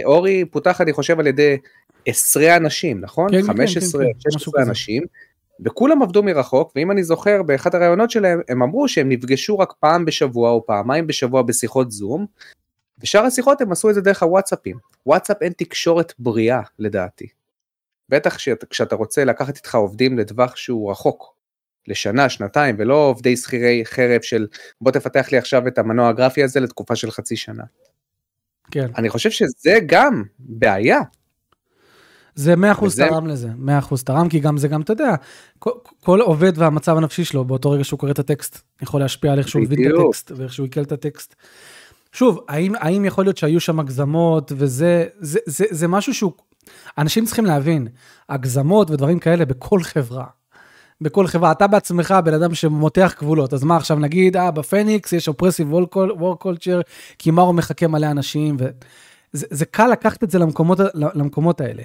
אורי 0.06 0.46
פותח 0.46 0.82
אני 0.82 0.94
חושב 0.94 1.20
על 1.20 1.28
ידי 1.28 1.58
10 2.06 2.58
אנשים, 2.58 3.02
נכון? 3.02 3.32
כן, 3.32 3.42
כן, 3.42 3.48
15, 3.48 4.04
כן, 4.04 4.10
כן, 4.12 4.30
משהו 4.36 4.40
16 4.40 4.62
כזה. 4.62 4.72
וכולם 5.62 6.02
עבדו 6.02 6.24
מרחוק, 6.24 6.72
ואם 6.76 6.92
אני 6.92 7.04
זוכר 7.04 7.44
באחד 7.44 7.76
הראיונות 7.76 8.12
שלהם, 8.12 8.42
הם 8.50 8.64
אמרו 8.64 8.88
שהם 8.88 9.10
נפגשו 9.10 9.60
רק 9.60 9.74
פעם 9.80 10.06
בשבוע 10.06 10.52
או 10.52 10.66
פעמיים 10.66 11.08
בשבוע 11.08 11.42
בשיחות 11.42 11.92
זום, 11.92 12.26
ושאר 13.00 13.26
השיחות 13.26 13.62
הם 13.62 13.72
עשו 13.72 13.90
את 13.90 13.96
זה 13.96 14.02
דרך 14.02 14.24
הוואטסאפים. 14.24 14.78
וואטסאפ 15.06 15.42
אין 15.42 15.54
תקשורת 15.58 16.14
בריאה 16.20 16.62
לדעתי. 16.80 17.28
בטח 18.10 18.38
כשאתה 18.70 18.96
רוצה 18.96 19.26
לקחת 19.26 19.56
איתך 19.56 19.76
עובדים 19.76 20.18
לטווח 20.18 20.56
שהוא 20.56 20.92
רחוק, 20.92 21.36
לשנה, 21.88 22.30
שנתיים, 22.30 22.76
ולא 22.80 22.96
עובדי 22.96 23.38
שכירי 23.38 23.82
חרב 23.86 24.22
של 24.22 24.48
בוא 24.82 24.92
תפתח 24.92 25.32
לי 25.32 25.38
עכשיו 25.38 25.68
את 25.68 25.78
המנוע 25.78 26.10
הגרפי 26.10 26.44
הזה 26.44 26.60
לתקופה 26.60 26.96
של 26.96 27.12
חצי 27.12 27.36
שנה. 27.36 27.64
כן. 28.72 28.88
אני 28.98 29.10
חושב 29.10 29.30
שזה 29.30 29.80
גם 29.86 30.24
בעיה. 30.40 31.00
זה 32.36 32.56
100% 32.56 32.84
וזה- 32.84 33.08
תרם 33.10 33.28
לזה, 33.28 33.50
100% 33.58 34.04
תרם, 34.04 34.30
כי 34.30 34.40
גם 34.40 34.58
זה 34.58 34.68
גם, 34.68 34.82
אתה 34.82 34.94
יודע, 34.94 35.16
כל, 35.60 35.72
כל 36.04 36.22
עובד 36.22 36.54
והמצב 36.56 36.98
הנפשי 36.98 37.26
שלו 37.26 37.46
באותו 37.46 37.72
רגע 37.72 37.84
שהוא 37.84 38.00
קורא 38.00 38.12
את 38.12 38.20
הטקסט, 38.20 38.62
יכול 38.82 39.02
להשפיע 39.02 39.32
על 39.32 39.40
איך 39.40 39.48
שהוא 39.48 39.64
הבין 39.64 39.80
את. 39.88 39.94
הטקסט 40.00 40.32
ואיך 40.36 40.54
שהוא 40.54 40.66
עיכל 40.66 40.82
את 40.82 40.92
הטקסט. 40.92 41.36
שוב, 42.14 42.40
האם, 42.48 42.74
האם 42.76 43.06
יכול 43.06 43.26
להיות 43.26 43.38
שהיו 43.38 43.60
שם 43.60 43.80
הגזמות 43.80 44.52
וזה, 44.56 45.06
זה, 45.20 45.40
זה, 45.46 45.66
זה 45.70 45.88
משהו 45.88 46.14
שהוא, 46.14 46.32
אנשים 46.98 47.26
צריכים 47.26 47.46
להבין, 47.46 47.88
הגזמות 48.30 48.92
ודברים 48.92 49.20
כאלה 49.20 49.46
בכל 49.46 49.84
חברה. 49.84 50.26
בכל 51.02 51.28
חברה, 51.28 51.52
אתה 51.52 51.68
בעצמך 51.68 52.16
בן 52.26 52.34
אדם 52.34 52.54
שמותח 52.56 53.16
גבולות, 53.20 53.54
אז 53.54 53.64
מה 53.64 53.78
עכשיו 53.78 54.00
נגיד, 54.00 54.38
אה, 54.38 54.52
בפניקס 54.52 55.14
יש 55.14 55.28
אופרסיב 55.28 55.74
וור 55.74 56.40
קולצ'ר, 56.40 56.82
כי 57.20 57.32
מאור 57.32 57.54
מחכה 57.54 57.88
מלא 57.88 58.12
אנשים, 58.12 58.58
וזה 58.60 59.46
זה 59.50 59.66
קל 59.66 59.88
לקחת 59.88 60.24
את 60.24 60.32
זה 60.32 60.40
למקומות, 60.40 60.80
למקומות 60.94 61.62
האלה. 61.62 61.84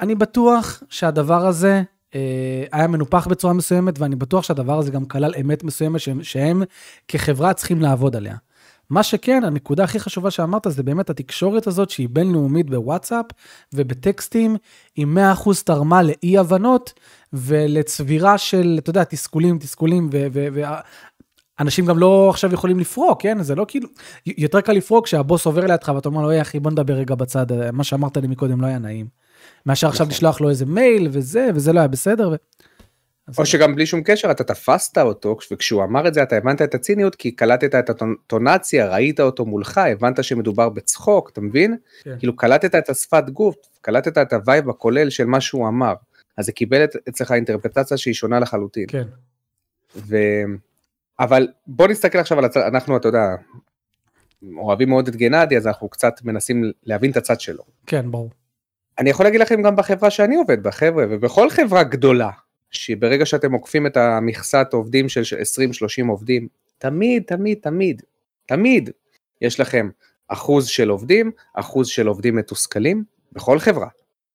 אני 0.00 0.14
בטוח 0.14 0.82
שהדבר 0.88 1.46
הזה 1.46 1.82
אה, 2.14 2.64
היה 2.72 2.86
מנופח 2.86 3.26
בצורה 3.26 3.52
מסוימת, 3.52 3.98
ואני 3.98 4.16
בטוח 4.16 4.44
שהדבר 4.44 4.78
הזה 4.78 4.90
גם 4.90 5.04
כלל 5.04 5.34
אמת 5.40 5.64
מסוימת 5.64 6.00
שהם, 6.00 6.22
שהם 6.22 6.62
כחברה 7.08 7.54
צריכים 7.54 7.82
לעבוד 7.82 8.16
עליה. 8.16 8.36
מה 8.90 9.02
שכן, 9.02 9.44
הנקודה 9.44 9.84
הכי 9.84 10.00
חשובה 10.00 10.30
שאמרת 10.30 10.66
זה 10.68 10.82
באמת 10.82 11.10
התקשורת 11.10 11.66
הזאת 11.66 11.90
שהיא 11.90 12.08
בינלאומית 12.12 12.70
בוואטסאפ 12.70 13.26
ובטקסטים, 13.72 14.56
היא 14.96 15.06
100% 15.44 15.50
תרמה 15.64 16.02
לאי 16.02 16.38
הבנות 16.38 16.92
ולצבירה 17.32 18.38
של, 18.38 18.76
אתה 18.78 18.90
יודע, 18.90 19.04
תסכולים, 19.04 19.58
תסכולים, 19.58 20.08
ו... 20.12 20.26
ו, 20.32 20.46
ו 20.52 20.62
אנשים 21.60 21.86
גם 21.86 21.98
לא 21.98 22.30
עכשיו 22.30 22.54
יכולים 22.54 22.78
לפרוק, 22.78 23.22
כן? 23.22 23.42
זה 23.42 23.54
לא 23.54 23.64
כאילו... 23.68 23.88
יותר 24.26 24.60
קל 24.60 24.72
לפרוק 24.72 25.04
כשהבוס 25.04 25.46
עובר 25.46 25.66
לידך 25.66 25.92
ואתה 25.94 26.08
אומר 26.08 26.22
לו, 26.22 26.40
אחי, 26.40 26.60
בוא 26.60 26.70
נדבר 26.70 26.94
רגע 26.94 27.14
בצד, 27.14 27.46
מה 27.72 27.84
שאמרת 27.84 28.16
לי 28.16 28.28
מקודם 28.28 28.60
לא 28.60 28.66
היה 28.66 28.78
נעים. 28.78 29.06
מאשר 29.66 29.88
עכשיו 29.88 30.06
נכון. 30.06 30.16
לשלוח 30.16 30.40
לו 30.40 30.48
איזה 30.50 30.66
מייל 30.66 31.08
וזה, 31.12 31.48
וזה 31.54 31.72
לא 31.72 31.78
היה 31.78 31.88
בסדר. 31.88 32.28
ו... 32.28 32.34
או 33.38 33.46
שגם 33.46 33.74
בלי 33.74 33.86
שום 33.86 34.02
קשר 34.02 34.30
אתה 34.30 34.44
תפסת 34.44 34.98
אותו, 34.98 35.36
וכשהוא 35.52 35.84
אמר 35.84 36.08
את 36.08 36.14
זה 36.14 36.22
אתה 36.22 36.36
הבנת 36.36 36.62
את 36.62 36.74
הציניות, 36.74 37.14
כי 37.14 37.30
קלטת 37.30 37.74
את 37.74 37.90
הטונציה, 37.90 38.88
ראית 38.88 39.20
אותו 39.20 39.46
מולך, 39.46 39.78
הבנת 39.78 40.24
שמדובר 40.24 40.68
בצחוק, 40.68 41.30
אתה 41.30 41.40
מבין? 41.40 41.76
כן. 42.04 42.18
כאילו 42.18 42.36
קלטת 42.36 42.74
את 42.74 42.88
השפת 42.88 43.30
גוף, 43.30 43.56
קלטת 43.80 44.18
את 44.18 44.32
ה 44.32 44.40
vibe 44.40 44.70
הכולל 44.70 45.10
של 45.10 45.24
מה 45.24 45.40
שהוא 45.40 45.68
אמר. 45.68 45.94
אז 46.36 46.46
זה 46.46 46.52
קיבל 46.52 46.84
אצלך 47.08 47.32
אינטרפרטציה 47.32 47.96
שהיא 47.96 48.14
שונה 48.14 48.40
לחלוטין. 48.40 48.86
כן, 48.88 49.04
ו... 49.96 50.16
אבל 51.20 51.48
בוא 51.66 51.88
נסתכל 51.88 52.18
עכשיו 52.18 52.38
על 52.38 52.44
הצד, 52.44 52.60
אנחנו, 52.60 52.96
אתה 52.96 53.08
יודע, 53.08 53.26
אוהבים 54.56 54.88
מאוד 54.88 55.08
את 55.08 55.16
גנדי, 55.16 55.56
אז 55.56 55.66
אנחנו 55.66 55.88
קצת 55.88 56.12
מנסים 56.24 56.72
להבין 56.84 57.10
את 57.10 57.16
הצד 57.16 57.40
שלו. 57.40 57.62
כן, 57.86 58.10
ברור. 58.10 58.30
אני 59.00 59.10
יכול 59.10 59.26
להגיד 59.26 59.40
לכם 59.40 59.62
גם 59.62 59.76
בחברה 59.76 60.10
שאני 60.10 60.36
עובד 60.36 60.62
בה, 60.62 60.70
חבר'ה, 60.70 61.04
ובכל 61.10 61.50
חברה 61.50 61.82
גדולה, 61.82 62.30
שברגע 62.70 63.26
שאתם 63.26 63.52
עוקפים 63.52 63.86
את 63.86 63.96
המכסת 63.96 64.66
עובדים 64.72 65.08
של 65.08 65.22
20-30 66.04 66.08
עובדים, 66.08 66.48
תמיד, 66.78 67.22
תמיד, 67.26 67.58
תמיד, 67.62 68.02
תמיד 68.46 68.90
יש 69.40 69.60
לכם 69.60 69.88
אחוז 70.28 70.66
של 70.66 70.88
עובדים, 70.88 71.30
אחוז 71.54 71.88
של 71.88 72.06
עובדים 72.06 72.36
מתוסכלים, 72.36 73.04
בכל 73.32 73.58
חברה. 73.58 73.88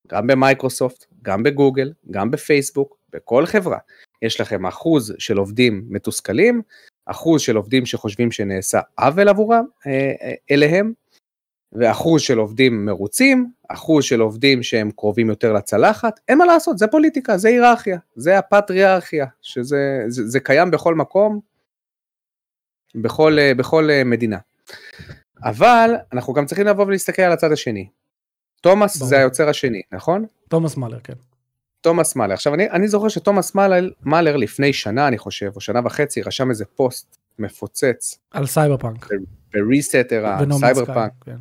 גם 0.07 0.27
במייקרוסופט, 0.27 1.05
גם 1.21 1.43
בגוגל, 1.43 1.93
גם 2.11 2.31
בפייסבוק, 2.31 2.97
בכל 3.13 3.45
חברה. 3.45 3.77
יש 4.21 4.41
לכם 4.41 4.65
אחוז 4.65 5.13
של 5.19 5.37
עובדים 5.37 5.85
מתוסכלים, 5.89 6.61
אחוז 7.05 7.41
של 7.41 7.55
עובדים 7.55 7.85
שחושבים 7.85 8.31
שנעשה 8.31 8.79
עוול 8.97 9.29
עבורם 9.29 9.65
אה, 9.87 9.91
אה, 10.21 10.33
אליהם, 10.51 10.93
ואחוז 11.73 12.21
של 12.21 12.37
עובדים 12.37 12.85
מרוצים, 12.85 13.51
אחוז 13.69 14.03
של 14.03 14.19
עובדים 14.19 14.63
שהם 14.63 14.91
קרובים 14.91 15.29
יותר 15.29 15.53
לצלחת, 15.53 16.19
אין 16.27 16.37
מה 16.37 16.45
לעשות, 16.45 16.77
זה 16.77 16.87
פוליטיקה, 16.87 17.37
זה 17.37 17.49
היררכיה, 17.49 17.97
זה 18.15 18.37
הפטריארכיה, 18.37 19.25
שזה 19.41 20.03
זה, 20.07 20.27
זה 20.27 20.39
קיים 20.39 20.71
בכל 20.71 20.95
מקום, 20.95 21.39
בכל, 22.95 23.37
בכל 23.57 23.89
מדינה. 24.05 24.37
אבל 25.43 25.95
אנחנו 26.13 26.33
גם 26.33 26.45
צריכים 26.45 26.67
לבוא 26.67 26.85
ולהסתכל 26.85 27.21
על 27.21 27.31
הצד 27.31 27.51
השני. 27.51 27.87
תומאס 28.61 28.97
ברור. 28.97 29.09
זה 29.09 29.17
היוצר 29.17 29.49
השני, 29.49 29.81
נכון? 29.91 30.25
תומאס 30.49 30.77
מאלר, 30.77 30.99
כן. 30.99 31.13
תומאס 31.81 32.15
מאלר. 32.15 32.33
עכשיו 32.33 32.53
אני, 32.53 32.69
אני 32.69 32.87
זוכר 32.87 33.07
שתומאס 33.07 33.55
מאלר, 33.55 33.89
מאלר 34.03 34.35
לפני 34.35 34.73
שנה 34.73 35.07
אני 35.07 35.17
חושב, 35.17 35.51
או 35.55 35.61
שנה 35.61 35.79
וחצי, 35.83 36.21
רשם 36.21 36.49
איזה 36.49 36.65
פוסט 36.65 37.17
מפוצץ. 37.39 38.19
על 38.31 38.45
סייבר 38.45 38.77
פאנק. 38.77 39.07
ב 39.53 40.01
ResetEra, 40.59 40.85
Cyberpunk. 40.85 41.11
כן. 41.25 41.35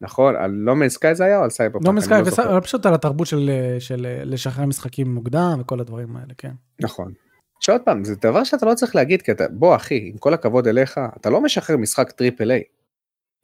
נכון, 0.00 0.36
על 0.36 0.50
No 0.50 0.76
Man's 0.76 1.00
Sky 1.00 1.14
זה 1.14 1.24
היה 1.24 1.38
או 1.38 1.44
על 1.44 1.50
Cyberpunk? 1.50 1.86
No 1.86 1.92
Man's 1.92 2.09
Sky, 2.09 2.22
לא 2.54 2.60
פשוט 2.60 2.86
על 2.86 2.94
התרבות 2.94 3.26
של, 3.26 3.50
של 3.78 4.06
לשחרר 4.24 4.66
משחקים 4.66 5.14
מוקדם 5.14 5.56
וכל 5.60 5.80
הדברים 5.80 6.16
האלה, 6.16 6.34
כן. 6.38 6.52
נכון. 6.80 7.12
שעוד 7.60 7.80
פעם, 7.80 8.04
זה 8.04 8.14
דבר 8.22 8.44
שאתה 8.44 8.66
לא 8.66 8.74
צריך 8.74 8.96
להגיד, 8.96 9.22
כי 9.22 9.32
אתה, 9.32 9.44
בוא 9.50 9.76
אחי, 9.76 10.10
עם 10.12 10.18
כל 10.18 10.34
הכבוד 10.34 10.68
אליך, 10.68 11.00
אתה 11.20 11.30
לא 11.30 11.40
משחרר 11.40 11.76
משחק 11.76 12.10
triple 12.10 12.50
A. 12.50 12.62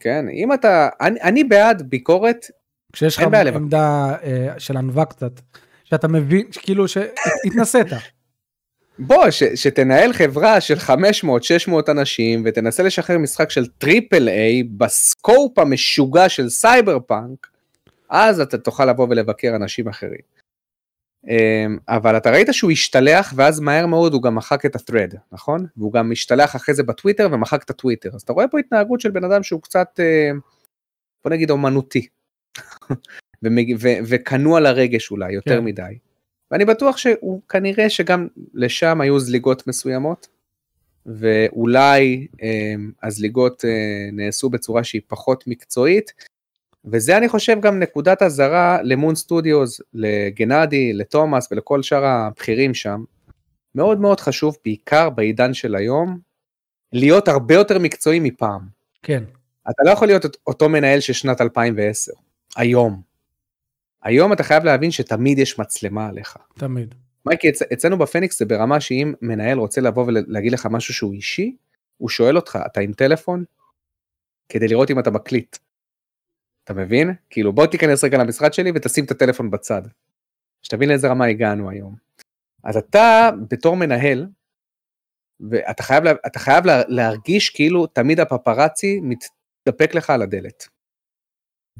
כן, 0.01 0.25
אם 0.29 0.53
אתה, 0.53 0.89
אני, 1.01 1.21
אני 1.21 1.45
בעד 1.45 1.83
ביקורת, 1.91 2.47
כשיש 2.93 3.19
לך 3.19 3.23
עמדה 3.55 4.17
אה, 4.21 4.25
של 4.59 4.77
ענווה 4.77 5.05
קצת, 5.05 5.41
שאתה 5.85 6.09
מבין, 6.09 6.47
כאילו 6.53 6.89
שהתנסית. 6.89 7.87
בוא, 8.99 9.31
ש, 9.31 9.43
שתנהל 9.55 10.13
חברה 10.13 10.61
של 10.61 10.75
500-600 10.75 10.91
אנשים 11.89 12.43
ותנסה 12.45 12.83
לשחרר 12.83 13.19
משחק 13.19 13.51
של 13.51 13.67
triple 13.67 14.29
A 14.29 14.63
ב 14.63 14.79
scope 14.79 15.59
המשוגע 15.59 16.29
של 16.29 16.49
סייבר 16.49 16.99
פאנק, 17.07 17.47
אז 18.11 18.41
אתה 18.41 18.59
תוכל 18.59 18.85
לבוא 18.85 19.07
ולבקר 19.11 19.57
אנשים 19.57 19.89
אחרים. 19.89 20.21
אמ, 21.29 21.79
אבל 21.89 22.17
אתה 22.17 22.31
ראית 22.31 22.49
שהוא 22.53 22.71
השתלח 22.71 23.33
ואז 23.37 23.61
מהר 23.61 23.87
מאוד 23.87 24.13
הוא 24.13 24.23
גם 24.23 24.35
מחק 24.35 24.67
את 24.67 24.77
ה-thread, 24.77 25.17
נכון? 25.33 25.67
והוא 25.77 25.93
גם 25.93 26.13
השתלח 26.13 26.57
אחרי 26.57 26.75
זה 26.75 26.83
בטוויטר 26.83 27.29
ומחק 27.33 27.63
את 27.63 27.71
הטוויטר. 27.71 28.11
אז 28.15 28.23
אתה 28.23 28.33
רואה 28.33 28.49
פה 28.49 28.59
התנהגות 28.59 29.01
של 29.01 29.11
בן 29.11 29.25
אדם 29.25 29.43
שהוא 29.43 29.63
קצת, 29.63 30.01
אה, 30.01 30.31
בוא 31.25 31.33
נגיד 31.33 31.51
אומנותי. 31.51 32.07
וכנוע 34.09 34.61
לרגש 34.61 35.11
אולי 35.11 35.33
יותר 35.33 35.59
כן. 35.59 35.65
מדי. 35.65 35.99
ואני 36.53 36.65
בטוח 36.65 36.97
שהוא 36.97 37.41
כנראה 37.49 37.91
שגם 37.91 38.29
לשם 38.55 39.01
היו 39.01 39.21
זליגות 39.21 39.67
מסוימות, 39.67 40.29
ואולי 41.07 42.27
אה, 42.43 42.75
הזליגות 43.03 43.65
אה, 43.65 43.71
נעשו 44.13 44.51
בצורה 44.51 44.85
שהיא 44.85 45.03
פחות 45.09 45.45
מקצועית, 45.47 46.13
וזה 46.85 47.17
אני 47.17 47.29
חושב 47.29 47.61
גם 47.61 47.79
נקודת 47.79 48.23
אזהרה 48.23 48.79
למון 48.83 49.15
סטודיוס, 49.15 49.81
לגנדי, 49.95 50.93
לתומאס 50.93 51.49
ולכל 51.53 51.83
שאר 51.83 52.05
הבכירים 52.05 52.75
שם. 52.75 53.05
מאוד 53.75 54.01
מאוד 54.01 54.21
חשוב, 54.21 54.57
בעיקר 54.65 55.11
בעידן 55.11 55.55
של 55.55 55.75
היום, 55.75 56.19
להיות 56.93 57.29
הרבה 57.29 57.55
יותר 57.55 57.79
מקצועי 57.79 58.21
מפעם. 58.21 58.61
כן. 59.03 59.25
אתה 59.71 59.83
לא 59.85 59.91
יכול 59.91 60.09
להיות 60.09 60.37
אותו 60.47 60.69
מנהל 60.69 61.01
של 61.01 61.13
שנת 61.13 61.41
2010, 61.41 62.13
היום. 62.57 63.12
היום 64.03 64.33
אתה 64.33 64.43
חייב 64.43 64.65
להבין 64.65 64.91
שתמיד 64.91 65.39
יש 65.39 65.59
מצלמה 65.59 66.07
עליך. 66.07 66.37
תמיד. 66.59 66.95
מייקי, 67.27 67.49
אצ... 67.49 67.63
אצלנו 67.63 67.99
בפניקס 67.99 68.39
זה 68.39 68.45
ברמה 68.45 68.81
שאם 68.81 69.15
מנהל 69.23 69.59
רוצה 69.59 69.81
לבוא 69.81 70.05
ולהגיד 70.07 70.53
לך 70.53 70.69
משהו 70.71 70.95
שהוא 70.95 71.13
אישי, 71.13 71.57
הוא 71.97 72.09
שואל 72.09 72.37
אותך, 72.37 72.59
אתה 72.67 72.81
עם 72.81 72.93
טלפון? 72.93 73.45
כדי 74.49 74.69
לראות 74.69 74.91
אם 74.91 74.99
אתה 74.99 75.11
מקליט. 75.11 75.57
אתה 76.65 76.75
מבין? 76.75 77.11
כאילו 77.31 77.53
בוא 77.53 77.67
תיכנס 77.67 78.05
רגע 78.05 78.19
למשרד 78.19 78.53
שלי 78.53 78.73
ותשים 78.75 79.05
את 79.05 79.11
הטלפון 79.11 79.51
בצד. 79.51 79.83
שתבין 80.63 80.89
לאיזה 80.89 81.09
רמה 81.09 81.25
הגענו 81.25 81.71
היום. 81.71 81.97
אז 82.65 82.77
אתה 82.77 83.31
בתור 83.49 83.77
מנהל, 83.77 84.27
ואתה 85.51 85.83
חייב, 85.83 86.05
אתה 86.07 86.39
חייב 86.39 86.65
להרגיש 86.89 87.51
כאילו 87.51 87.87
תמיד 87.87 88.21
הפפרצי 88.21 89.01
מתדפק 89.03 89.95
לך 89.95 90.11
על 90.11 90.23
הדלת. 90.23 90.69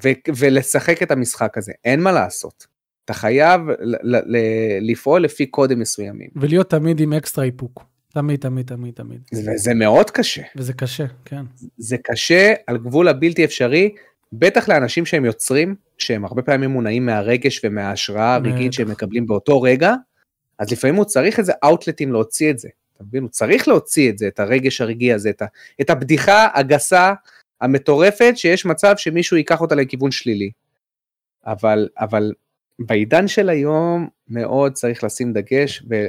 ו- 0.05 0.09
ולשחק 0.37 1.03
את 1.03 1.11
המשחק 1.11 1.59
הזה, 1.59 1.73
אין 1.85 2.01
מה 2.01 2.13
לעשות. 2.13 2.67
אתה 3.05 3.15
חייב 3.15 3.61
ל- 3.81 4.37
ל- 4.37 4.91
לפעול 4.91 5.23
לפי 5.23 5.47
קודם 5.47 5.81
מסוימים. 5.81 6.29
ולהיות 6.37 6.71
תמיד 6.71 7.01
עם 7.01 7.13
אקסטרה 7.13 7.45
איפוק. 7.45 7.85
תמיד, 8.15 8.41
תמיד, 8.41 8.67
תמיד, 8.67 8.95
תמיד. 8.95 9.21
וזה 9.33 9.75
מאוד 9.75 10.11
קשה. 10.11 10.43
וזה 10.57 10.73
קשה, 10.73 11.05
כן. 11.25 11.43
זה 11.79 11.97
קשה 12.05 12.55
על 12.67 12.79
גבול 12.79 13.09
הבלתי 13.09 13.45
אפשרי, 13.45 13.95
בטח 14.33 14.69
לאנשים 14.69 15.07
שהם 15.07 15.25
יוצרים, 15.25 15.75
שהם 15.99 16.25
הרבה 16.25 16.43
פעמים 16.43 16.71
מונעים 16.71 17.07
מהרגש 17.07 17.61
ומההשראה 17.65 18.35
הרגעית 18.35 18.73
שהם 18.73 18.91
מקבלים 18.91 19.27
באותו 19.27 19.63
רגע, 19.63 19.95
אז 20.59 20.73
לפעמים 20.73 20.97
הוא 20.97 21.05
צריך 21.05 21.39
איזה 21.39 21.53
אאוטלטים 21.65 22.13
להוציא 22.13 22.51
את 22.51 22.59
זה. 22.59 22.69
אתה 22.97 23.05
מבין? 23.05 23.23
הוא 23.23 23.31
צריך 23.31 23.69
להוציא 23.69 24.11
את 24.11 24.19
זה, 24.19 24.29
את 24.29 24.41
הרגש 24.41 24.81
הרגעי 24.81 25.13
הזה, 25.13 25.31
את, 25.31 25.43
ה, 25.43 25.47
את 25.81 25.91
הבדיחה 25.91 26.49
הגסה, 26.55 27.13
המטורפת, 27.63 28.33
שיש 28.37 28.67
מצב 28.67 28.95
שמישהו 28.97 29.37
ייקח 29.37 29.61
אותה 29.61 29.75
לכיוון 29.75 30.11
שלילי. 30.11 30.51
אבל, 31.47 31.89
אבל 31.99 32.33
בעידן 32.79 33.29
של 33.29 33.49
היום 33.49 34.09
מאוד 34.29 34.73
צריך 34.73 35.05
לשים 35.05 35.33
דגש 35.33 35.83
ו, 35.91 36.07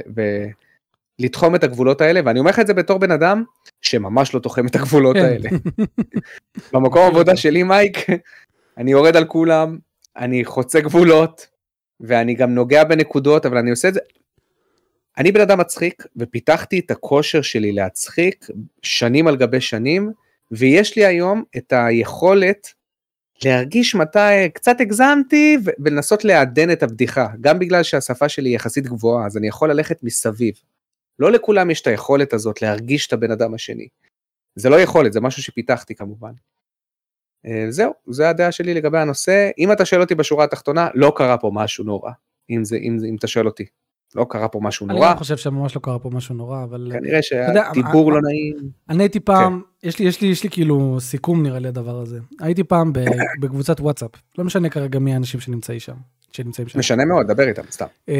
ולתחום 1.20 1.54
את 1.54 1.64
הגבולות 1.64 2.00
האלה, 2.00 2.20
ואני 2.24 2.38
אומר 2.38 2.50
לך 2.50 2.60
את 2.60 2.66
זה 2.66 2.74
בתור 2.74 2.98
בן 2.98 3.10
אדם 3.10 3.44
שממש 3.80 4.34
לא 4.34 4.40
תוחם 4.40 4.66
את 4.66 4.74
הגבולות 4.74 5.16
כן. 5.16 5.24
האלה. 5.24 5.50
במקום 6.72 7.06
עבודה 7.06 7.36
שלי 7.36 7.62
מייק, 7.62 7.98
אני 8.78 8.90
יורד 8.90 9.16
על 9.16 9.24
כולם, 9.24 9.78
אני 10.16 10.44
חוצה 10.44 10.80
גבולות, 10.80 11.46
ואני 12.00 12.34
גם 12.34 12.54
נוגע 12.54 12.84
בנקודות, 12.84 13.46
אבל 13.46 13.56
אני 13.56 13.70
עושה 13.70 13.88
את 13.88 13.94
זה. 13.94 14.00
אני 15.18 15.32
בן 15.32 15.40
אדם 15.40 15.60
מצחיק, 15.60 16.02
ופיתחתי 16.16 16.78
את 16.78 16.90
הכושר 16.90 17.42
שלי 17.42 17.72
להצחיק 17.72 18.46
שנים 18.82 19.26
על 19.26 19.36
גבי 19.36 19.60
שנים, 19.60 20.12
ויש 20.58 20.96
לי 20.96 21.04
היום 21.04 21.42
את 21.56 21.72
היכולת 21.72 22.68
להרגיש 23.44 23.94
מתי 23.94 24.48
קצת 24.54 24.80
הגזמתי 24.80 25.56
ולנסות 25.78 26.24
לעדן 26.24 26.70
את 26.70 26.82
הבדיחה, 26.82 27.28
גם 27.40 27.58
בגלל 27.58 27.82
שהשפה 27.82 28.28
שלי 28.28 28.54
יחסית 28.54 28.86
גבוהה, 28.86 29.26
אז 29.26 29.36
אני 29.36 29.48
יכול 29.48 29.70
ללכת 29.70 30.02
מסביב. 30.02 30.54
לא 31.18 31.32
לכולם 31.32 31.70
יש 31.70 31.80
את 31.80 31.86
היכולת 31.86 32.32
הזאת 32.32 32.62
להרגיש 32.62 33.06
את 33.06 33.12
הבן 33.12 33.30
אדם 33.30 33.54
השני. 33.54 33.88
זה 34.56 34.68
לא 34.68 34.80
יכולת, 34.80 35.12
זה 35.12 35.20
משהו 35.20 35.42
שפיתחתי 35.42 35.94
כמובן. 35.94 36.32
אה, 37.46 37.66
זהו, 37.70 37.92
זה 38.10 38.28
הדעה 38.28 38.52
שלי 38.52 38.74
לגבי 38.74 38.98
הנושא. 38.98 39.50
אם 39.58 39.72
אתה 39.72 39.84
שואל 39.84 40.00
אותי 40.00 40.14
בשורה 40.14 40.44
התחתונה, 40.44 40.88
לא 40.94 41.12
קרה 41.16 41.38
פה 41.38 41.50
משהו 41.54 41.84
נורא, 41.84 42.10
אם, 42.50 42.64
זה, 42.64 42.76
אם, 42.76 42.98
אם 43.08 43.16
אתה 43.16 43.26
שואל 43.26 43.46
אותי. 43.46 43.66
לא 44.14 44.26
קרה 44.28 44.48
פה 44.48 44.60
משהו 44.62 44.86
נורא. 44.86 45.10
אני 45.10 45.18
חושב 45.18 45.36
שממש 45.36 45.74
לא 45.74 45.80
קרה 45.80 45.98
פה 45.98 46.10
משהו 46.10 46.34
נורא, 46.34 46.64
אבל... 46.64 46.92
כנראה 46.92 47.22
שהדיבור 47.22 48.12
לא 48.12 48.20
נעים. 48.22 48.56
אני 48.88 49.02
הייתי 49.02 49.20
פעם, 49.20 49.60
כן. 49.80 49.88
יש, 49.88 49.98
לי, 49.98 50.06
יש, 50.06 50.20
לי, 50.20 50.28
יש 50.28 50.44
לי 50.44 50.50
כאילו 50.50 50.96
סיכום 51.00 51.42
נראה 51.42 51.58
לי 51.58 51.68
הדבר 51.68 52.00
הזה. 52.00 52.18
הייתי 52.40 52.64
פעם 52.64 52.92
בקבוצת 53.40 53.80
וואטסאפ, 53.80 54.10
לא 54.38 54.44
משנה 54.44 54.68
כרגע 54.68 54.98
מי 54.98 55.14
האנשים 55.14 55.40
שנמצאים 55.40 55.80
שם. 55.80 55.94
שנמצאים 56.32 56.68
שם. 56.68 56.78
משנה 56.78 57.04
מאוד, 57.04 57.26
דבר 57.26 57.48
איתם, 57.48 57.62
סתם. 57.70 57.86
אמ, 58.08 58.14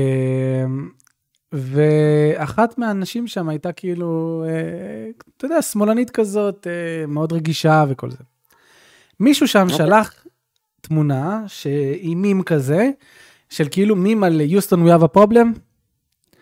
ואחת 1.52 2.78
מהאנשים 2.78 3.26
שם 3.26 3.48
הייתה 3.48 3.72
כאילו, 3.72 4.44
אה, 4.48 5.10
אתה 5.36 5.44
יודע, 5.44 5.62
שמאלנית 5.62 6.10
כזאת, 6.10 6.66
אה, 6.66 7.06
מאוד 7.06 7.32
רגישה 7.32 7.84
וכל 7.88 8.10
זה. 8.10 8.16
מישהו 9.20 9.48
שם. 9.48 9.62
אוקיי. 9.62 9.76
שלח 9.76 10.24
תמונה 10.80 11.42
שהיא 11.46 12.16
מים 12.16 12.42
כזה, 12.42 12.90
של 13.48 13.68
כאילו 13.70 13.96
מים 13.96 14.24
על 14.24 14.40
יוסטון 14.40 14.88
we 14.88 14.90
have 14.90 15.02
a 15.02 15.18
problem. 15.18 15.58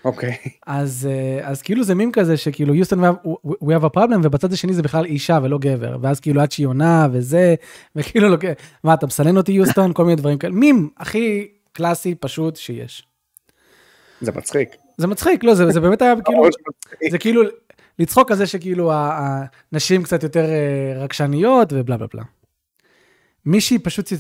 אוקיי. 0.05 0.31
Okay. 0.31 0.49
אז, 0.67 1.09
אה, 1.11 1.49
אז 1.49 1.63
כאילו 1.63 1.85
זה 1.85 1.95
מים 1.95 2.13
כזה 2.13 2.37
שכאילו 2.37 2.75
יוסטון 2.75 3.05
we 3.05 3.07
have, 3.07 3.49
we 3.65 3.81
have 3.81 3.85
a 3.85 3.97
problem 3.97 4.17
ובצד 4.23 4.53
השני 4.53 4.75
זה 4.75 4.83
בכלל 4.83 5.05
אישה 5.05 5.39
ולא 5.43 5.59
גבר 5.59 5.97
ואז 6.01 6.21
כאילו 6.21 6.41
עד 6.41 6.53
שהיא 6.53 6.67
עונה 6.67 7.09
וזה 7.13 7.55
וכאילו 7.97 8.29
לא, 8.29 8.37
מה 8.85 8.95
אתה 8.95 9.07
מסנן 9.07 9.37
אותי 9.37 9.53
יוסטון 9.53 9.93
כל 9.93 10.05
מיני 10.05 10.17
דברים 10.17 10.39
כאלה 10.39 10.55
מים 10.55 10.91
הכי 10.97 11.49
קלאסי 11.73 12.15
פשוט 12.15 12.57
שיש. 12.57 13.07
זה 14.21 14.33
מצחיק. 14.33 14.69
זה 14.99 15.07
מצחיק, 15.07 15.45
לא, 15.45 15.55
זה, 15.55 15.71
זה 15.71 15.81
באמת 15.81 16.03
היה 16.03 16.15
כאילו, 16.25 16.45
זה 17.11 17.19
כאילו 17.19 17.43
לצחוק 17.99 18.31
על 18.31 18.37
זה 18.37 18.47
שכאילו 18.47 18.93
הנשים 18.93 20.03
קצת 20.03 20.23
יותר 20.23 20.45
אה, 20.45 21.03
רגשניות 21.03 21.73
ובלה 21.73 21.97
בלה 21.97 22.07
בלה. 22.15 22.23
מישהי 23.47 23.79
פשוט 23.79 24.13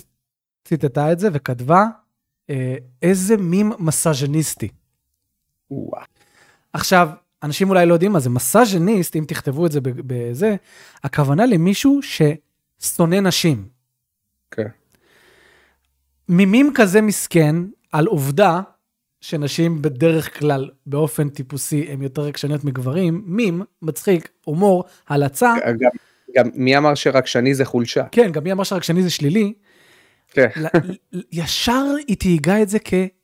ציטטה 0.65 1.13
את 1.13 1.19
זה 1.19 1.29
וכתבה, 1.33 1.85
אה, 2.51 2.75
איזה 3.03 3.37
מים 3.37 3.73
מסאז'ניסטי. 3.79 4.69
עכשיו, 6.73 7.09
אנשים 7.43 7.71
אולי 7.71 7.87
לא 7.87 7.95
יודעים 7.95 8.13
מה 8.13 8.21
זה, 8.21 8.31
מסאז'ניסט, 8.31 9.17
אם 9.17 9.25
תכתבו 9.29 9.67
את 9.67 9.73
זה 9.73 9.81
בזה, 9.83 10.57
הכוונה 11.05 11.47
למישהו 11.47 12.01
ששונא 12.03 13.21
נשים. 13.21 13.69
כן. 14.51 14.67
מימים 16.29 16.73
כזה 16.75 17.01
מסכן 17.01 17.57
על 17.93 18.07
עובדה 18.07 18.61
שנשים 19.21 19.83
בדרך 19.83 20.39
כלל, 20.39 20.71
באופן 20.87 21.29
טיפוסי, 21.29 21.87
הן 21.89 22.03
יותר 22.03 22.23
רגשניות 22.23 22.65
מגברים, 22.65 23.23
מים, 23.27 23.63
מצחיק, 23.83 24.29
הומור, 24.45 24.85
הלצה. 25.09 25.55
גם, 25.79 25.91
גם 26.37 26.51
מי 26.55 26.77
אמר 26.77 26.95
שרגשני 26.95 27.55
זה 27.55 27.65
חולשה? 27.65 28.05
כן, 28.13 28.33
גם 28.33 28.45
מי 28.45 28.53
אמר 28.53 28.65
שרגשני 28.65 29.03
זה 29.03 29.11
שלילי. 29.11 29.53
כן. 30.31 30.49
ישר 31.33 31.85
היא 32.09 32.17
תהיגה 32.17 32.63
את 32.63 32.69
זה 32.69 32.79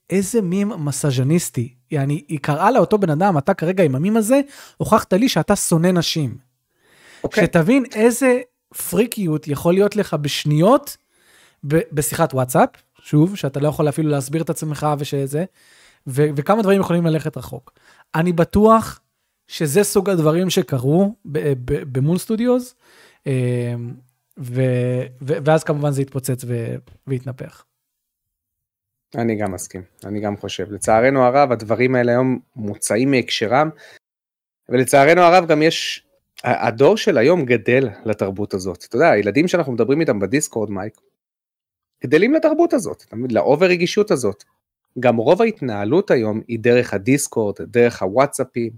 כאיזה 0.09 0.43
מים 0.43 0.69
מסאז'ניסטי. 0.69 1.75
יעני, 1.91 2.25
היא 2.29 2.39
קראה 2.43 2.71
לאותו 2.71 2.99
בן 2.99 3.11
אדם, 3.11 3.39
אתה 3.39 3.55
כרגע 3.55 3.85
עם 3.85 3.95
המים 3.95 4.17
הזה, 4.17 4.41
הוכחת 4.77 5.13
לי 5.13 5.29
שאתה 5.29 5.57
שונא 5.57 5.87
נשים. 5.87 6.39
אוקיי. 7.25 7.45
שתבין 7.45 7.85
איזה 7.95 8.41
פריקיות 8.91 9.49
יכול 9.49 9.75
להיות 9.75 9.97
לך 9.97 10.15
בשניות 10.15 10.97
בשיחת 11.65 12.35
וואטסאפ, 12.35 12.69
שוב, 13.03 13.37
שאתה 13.37 13.61
לא 13.61 13.69
יכול 13.69 13.89
אפילו 13.89 14.11
להסביר 14.11 14.43
את 14.43 14.51
עצמך 14.51 14.87
ושזה, 14.99 15.45
ו- 16.07 16.27
וכמה 16.37 16.63
דברים 16.63 16.81
יכולים 16.81 17.07
ללכת 17.07 17.37
רחוק. 17.37 17.73
אני 18.15 18.33
בטוח 18.33 19.01
שזה 19.49 19.85
סוג 19.85 20.11
הדברים 20.11 20.51
שקרו 20.51 21.15
ב 21.65 21.75
Moon 21.75 22.19
Studios, 22.19 22.75
אמ, 23.27 23.33
ו- 24.39 25.03
ו- 25.23 25.39
ואז 25.45 25.65
כמובן 25.65 25.91
זה 25.91 26.03
יתפוצץ 26.03 26.45
ו- 26.47 26.77
והתנפח. 27.07 27.65
אני 29.15 29.37
גם 29.37 29.53
מסכים, 29.53 29.83
אני 30.05 30.21
גם 30.21 30.37
חושב. 30.37 30.73
לצערנו 30.73 31.23
הרב, 31.25 31.53
הדברים 31.53 31.95
האלה 31.95 32.13
היום 32.13 32.39
מוצאים 32.57 33.11
מהקשרם, 33.11 33.71
ולצערנו 34.69 35.21
הרב 35.21 35.49
גם 35.49 35.63
יש, 35.63 36.07
הדור 36.45 36.97
של 36.97 37.19
היום 37.19 37.45
גדל 37.45 37.89
לתרבות 38.05 38.55
הזאת. 38.55 38.85
אתה 38.85 38.97
יודע, 38.97 39.11
הילדים 39.11 39.49
שאנחנו 39.49 39.73
מדברים 39.73 40.01
איתם 40.01 40.19
בדיסקורד, 40.21 40.71
מייק, 40.71 41.01
גדלים 42.03 42.35
לתרבות 42.35 42.73
הזאת, 42.73 43.05
ל 43.31 43.38
over 43.38 43.67
רגישות 43.67 44.11
הזאת. 44.11 44.45
גם 45.01 45.17
רוב 45.17 45.43
ההתנהלות 45.43 46.11
היום 46.11 46.41
היא 46.49 46.59
דרך 46.59 46.95
הדיסקורד, 46.95 47.55
דרך 47.61 48.03
הוואטסאפים. 48.03 48.73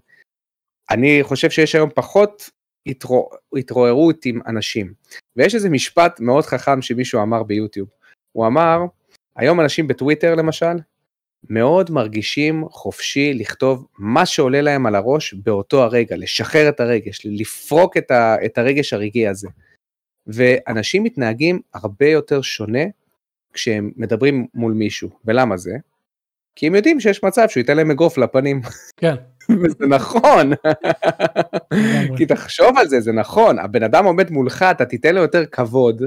אני 0.91 1.19
חושב 1.23 1.51
שיש 1.51 1.75
היום 1.75 1.91
פחות 1.95 2.51
התרוא, 2.87 3.25
התרוערות 3.57 4.25
עם 4.25 4.41
אנשים. 4.47 4.93
ויש 5.37 5.55
איזה 5.55 5.71
משפט 5.71 6.21
מאוד 6.21 6.45
חכם 6.45 6.83
שמישהו 6.83 7.23
אמר 7.23 7.43
ביוטיוב. 7.43 7.89
הוא 8.33 8.47
אמר, 8.47 8.79
היום 9.41 9.61
אנשים 9.61 9.87
בטוויטר 9.87 10.35
למשל, 10.35 10.77
מאוד 11.51 11.91
מרגישים 11.91 12.65
חופשי 12.71 13.35
לכתוב 13.35 13.87
מה 13.99 14.27
שעולה 14.27 14.61
להם 14.61 14.87
על 14.87 14.95
הראש 14.95 15.35
באותו 15.35 15.83
הרגע, 15.83 16.17
לשחרר 16.17 16.69
את 16.69 16.81
הרגש, 16.81 17.21
לפרוק 17.25 17.97
את, 17.97 18.11
ה, 18.11 18.37
את 18.45 18.59
הרגש 18.59 18.93
הרגעי 18.93 19.29
הזה. 19.29 19.49
ואנשים 20.27 21.03
מתנהגים 21.03 21.61
הרבה 21.75 22.07
יותר 22.07 22.43
שונה 22.43 22.83
כשהם 23.53 23.91
מדברים 23.97 24.47
מול 24.55 24.73
מישהו. 24.73 25.11
ולמה 25.25 25.57
זה? 25.57 25.73
כי 26.57 26.67
הם 26.67 26.75
יודעים 26.75 27.01
שיש 27.01 27.25
מצב 27.25 27.49
שהוא 27.49 27.61
ייתן 27.61 27.77
להם 27.77 27.91
אגרוף 27.91 28.19
לפנים. 28.19 28.61
כן. 28.97 29.15
וזה 29.63 29.87
נכון. 29.87 30.53
כי 32.17 32.27
תחשוב 32.27 32.79
על 32.79 32.89
זה, 32.89 33.01
זה 33.01 33.13
נכון. 33.13 33.59
הבן 33.59 33.83
אדם 33.83 34.05
עומד 34.05 34.31
מולך, 34.31 34.63
אתה 34.63 34.85
תיתן 34.85 35.15
לו 35.15 35.21
יותר 35.21 35.47
כבוד. 35.47 36.03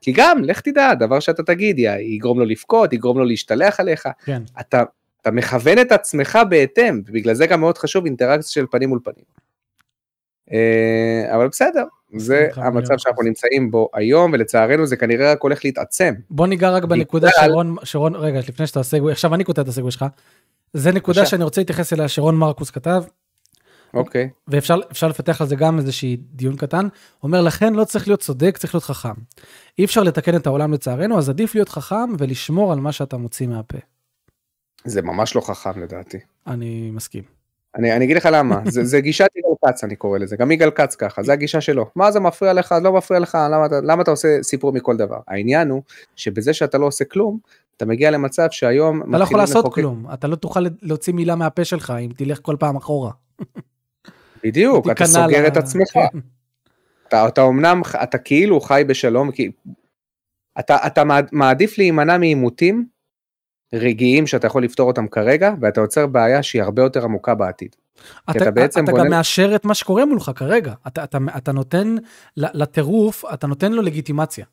כי 0.00 0.12
גם, 0.12 0.44
לך 0.44 0.60
תדע, 0.60 0.94
דבר 0.94 1.20
שאתה 1.20 1.42
תגיד, 1.42 1.78
יגרום 1.78 2.38
לו 2.38 2.44
לבכות, 2.44 2.92
יגרום 2.92 3.18
לו 3.18 3.24
להשתלח 3.24 3.80
עליך. 3.80 4.08
כן. 4.24 4.42
אתה, 4.60 4.82
אתה 5.22 5.30
מכוון 5.30 5.78
את 5.78 5.92
עצמך 5.92 6.38
בהתאם, 6.50 7.02
ובגלל 7.06 7.34
זה 7.34 7.46
גם 7.46 7.60
מאוד 7.60 7.78
חשוב 7.78 8.04
אינטראקציה 8.04 8.50
של 8.50 8.66
פנים 8.70 8.88
מול 8.88 8.98
פנים. 9.04 9.24
אה, 10.52 11.36
אבל 11.36 11.48
בסדר, 11.48 11.84
זה 12.16 12.48
המצב 12.56 12.94
שאנחנו 12.98 13.22
נמצאים 13.22 13.70
בו 13.70 13.88
היום, 13.94 14.32
ולצערנו 14.32 14.86
זה 14.86 14.96
כנראה 14.96 15.32
רק 15.32 15.42
הולך 15.42 15.64
להתעצם. 15.64 16.14
בוא 16.30 16.46
ניגע 16.46 16.70
רק 16.70 16.84
בנקודה 16.84 17.28
שרון, 17.40 17.76
שרון, 17.84 18.14
רגע, 18.14 18.38
לפני 18.38 18.66
שאתה 18.66 18.78
עושה, 18.78 18.98
עכשיו 19.10 19.34
אני 19.34 19.44
כותב 19.44 19.62
את 19.62 19.68
הסגווי 19.68 19.90
שלך. 19.90 20.04
זה 20.72 20.92
נקודה 20.92 21.26
שאני 21.26 21.44
רוצה 21.44 21.60
להתייחס 21.60 21.92
אליה, 21.92 22.08
שרון 22.08 22.36
מרקוס 22.36 22.70
כתב. 22.70 23.02
אוקיי. 23.94 24.30
ואפשר 24.48 25.08
לפתח 25.08 25.40
על 25.40 25.46
זה 25.46 25.56
גם 25.56 25.78
איזשהי 25.78 26.16
דיון 26.16 26.56
קטן. 26.56 26.88
אומר, 27.22 27.42
לכן 27.42 27.74
לא 27.74 27.84
צריך 27.84 28.08
להיות 28.08 28.20
צודק, 28.20 28.58
צריך 28.58 28.74
להיות 28.74 28.84
חכם. 28.84 29.14
אי 29.78 29.84
אפשר 29.84 30.02
לתקן 30.02 30.36
את 30.36 30.46
העולם 30.46 30.72
לצערנו, 30.72 31.18
אז 31.18 31.28
עדיף 31.28 31.54
להיות 31.54 31.68
חכם 31.68 32.14
ולשמור 32.18 32.72
על 32.72 32.80
מה 32.80 32.92
שאתה 32.92 33.16
מוציא 33.16 33.46
מהפה. 33.46 33.78
זה 34.84 35.02
ממש 35.02 35.36
לא 35.36 35.40
חכם 35.40 35.82
לדעתי. 35.82 36.18
אני 36.46 36.90
מסכים. 36.90 37.40
אני, 37.76 37.96
אני 37.96 38.04
אגיד 38.04 38.16
לך 38.16 38.28
למה, 38.32 38.60
זה, 38.74 38.84
זה 38.84 39.00
גישת 39.00 39.28
יגאל 39.36 39.72
כץ 39.72 39.84
אני 39.84 39.96
קורא 39.96 40.18
לזה, 40.18 40.36
גם 40.36 40.50
יגאל 40.50 40.70
כץ 40.70 40.94
ככה, 40.94 41.22
זה 41.22 41.32
הגישה 41.32 41.60
שלו. 41.60 41.86
מה 41.96 42.12
זה 42.12 42.20
מפריע 42.20 42.52
לך, 42.52 42.74
לא 42.82 42.92
מפריע 42.92 43.20
לך, 43.20 43.38
למה, 43.50 43.66
למה 43.82 44.02
אתה 44.02 44.10
עושה 44.10 44.42
סיפור 44.42 44.72
מכל 44.72 44.96
דבר? 44.96 45.18
העניין 45.28 45.70
הוא 45.70 45.82
שבזה 46.16 46.52
שאתה 46.52 46.78
לא 46.78 46.86
עושה 46.86 47.04
כלום, 47.04 47.38
אתה 47.76 47.86
מגיע 47.86 48.10
למצב 48.10 48.46
שהיום... 48.50 49.02
אתה 49.02 49.18
לא 49.18 49.24
יכול 49.24 49.38
לעשות 49.38 49.64
לחוקק... 49.64 49.74
כלום, 49.74 50.06
אתה 50.14 50.28
לא 50.28 50.36
תוכל 50.36 50.66
להוציא 50.82 51.12
מילה 51.12 51.34
מהפה 51.34 51.64
שלך 51.64 51.92
אם 52.00 52.10
תלך 52.16 52.38
כל 52.42 52.56
פעם 52.58 52.76
אחורה. 52.76 53.10
בדיוק, 54.44 54.90
אתה 54.90 55.06
סוגר. 55.06 55.46
את 55.46 55.56
עצמך. 55.56 55.92
כן. 55.92 56.18
אתה, 57.08 57.28
אתה 57.28 57.42
אומנם, 57.42 57.82
אתה 58.02 58.18
כאילו 58.18 58.60
חי 58.60 58.82
בשלום, 58.86 59.30
כי... 59.30 59.50
אתה, 60.58 60.76
אתה 60.86 61.02
מעדיף 61.32 61.78
להימנע 61.78 62.18
מעימותים 62.18 62.86
רגעיים 63.74 64.26
שאתה 64.26 64.46
יכול 64.46 64.64
לפתור 64.64 64.88
אותם 64.88 65.08
כרגע, 65.08 65.54
ואתה 65.60 65.80
יוצר 65.80 66.06
בעיה 66.06 66.42
שהיא 66.42 66.62
הרבה 66.62 66.82
יותר 66.82 67.04
עמוקה 67.04 67.34
בעתיד. 67.34 67.76
אתה, 68.30 68.38
אתה 68.38 68.50
בעצם 68.50 68.84
אתה 68.84 68.92
בונה... 68.92 69.04
גם 69.04 69.10
מאשר 69.10 69.54
את 69.54 69.64
מה 69.64 69.74
שקורה 69.74 70.04
מולך 70.04 70.30
כרגע, 70.36 70.72
אתה, 70.86 71.04
אתה, 71.04 71.18
אתה 71.36 71.52
נותן 71.52 71.96
לטירוף, 72.36 73.24
אתה 73.34 73.46
נותן 73.46 73.72
לו 73.72 73.82
לגיטימציה. 73.82 74.44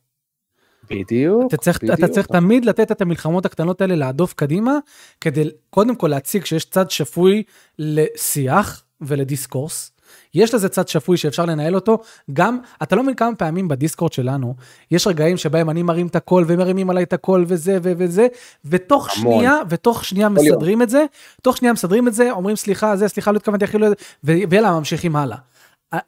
בדיוק, 0.90 1.44
אתה 1.48 1.58
צריך, 1.58 1.78
בדיוק. 1.84 2.00
אתה 2.00 2.08
צריך 2.08 2.28
תמיד 2.28 2.66
לתת 2.66 2.92
את 2.92 3.02
המלחמות 3.02 3.46
הקטנות 3.46 3.82
האלה 3.82 3.96
להדוף 3.96 4.34
קדימה, 4.34 4.78
כדי 5.22 5.50
קודם 5.70 5.96
כל 5.96 6.08
להציג 6.08 6.46
שיש 6.46 6.66
צד 6.66 6.90
שפוי 6.90 7.44
לשיח 7.80 8.84
ולדיסקורס, 9.02 9.92
יש 10.34 10.54
לזה 10.54 10.70
צד 10.70 10.88
שפוי 10.88 11.18
שאפשר 11.18 11.46
לנהל 11.46 11.76
אותו, 11.76 12.00
גם, 12.34 12.60
אתה 12.84 12.96
לא 12.96 13.04
מבין 13.04 13.16
כמה 13.16 13.36
פעמים 13.36 13.68
בדיסקורד 13.68 14.14
שלנו, 14.14 14.56
יש 14.92 15.08
רגעים 15.08 15.38
שבהם 15.38 15.70
אני 15.70 15.84
מרים 15.84 16.08
את 16.08 16.16
הקול 16.16 16.46
ומרימים 16.48 16.90
עליי 16.90 17.04
את 17.04 17.14
הקול 17.14 17.46
וזה 17.48 17.78
וזה, 17.82 18.28
ותוך 18.66 19.18
המון. 19.18 19.34
שנייה, 19.34 19.56
ותוך 19.70 20.06
שנייה 20.06 20.30
מסדרים 20.30 20.82
את 20.82 20.90
זה, 20.90 21.06
תוך 21.42 21.58
שנייה 21.58 21.74
מסדרים 21.74 22.08
את 22.08 22.14
זה, 22.14 22.32
אומרים 22.32 22.56
סליחה, 22.56 22.96
זה, 22.96 23.08
סליחה, 23.08 23.32
לא 23.32 23.38
התכוונתי 23.38 23.66
הכי 23.66 23.78
לא... 23.78 23.88
ויאללה, 24.24 24.72
ממשיכים 24.72 25.16
הלאה. 25.16 25.38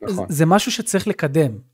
נכון. 0.01 0.25
זה 0.29 0.45
משהו 0.45 0.71
שצריך 0.71 1.07
לקדם. 1.07 1.68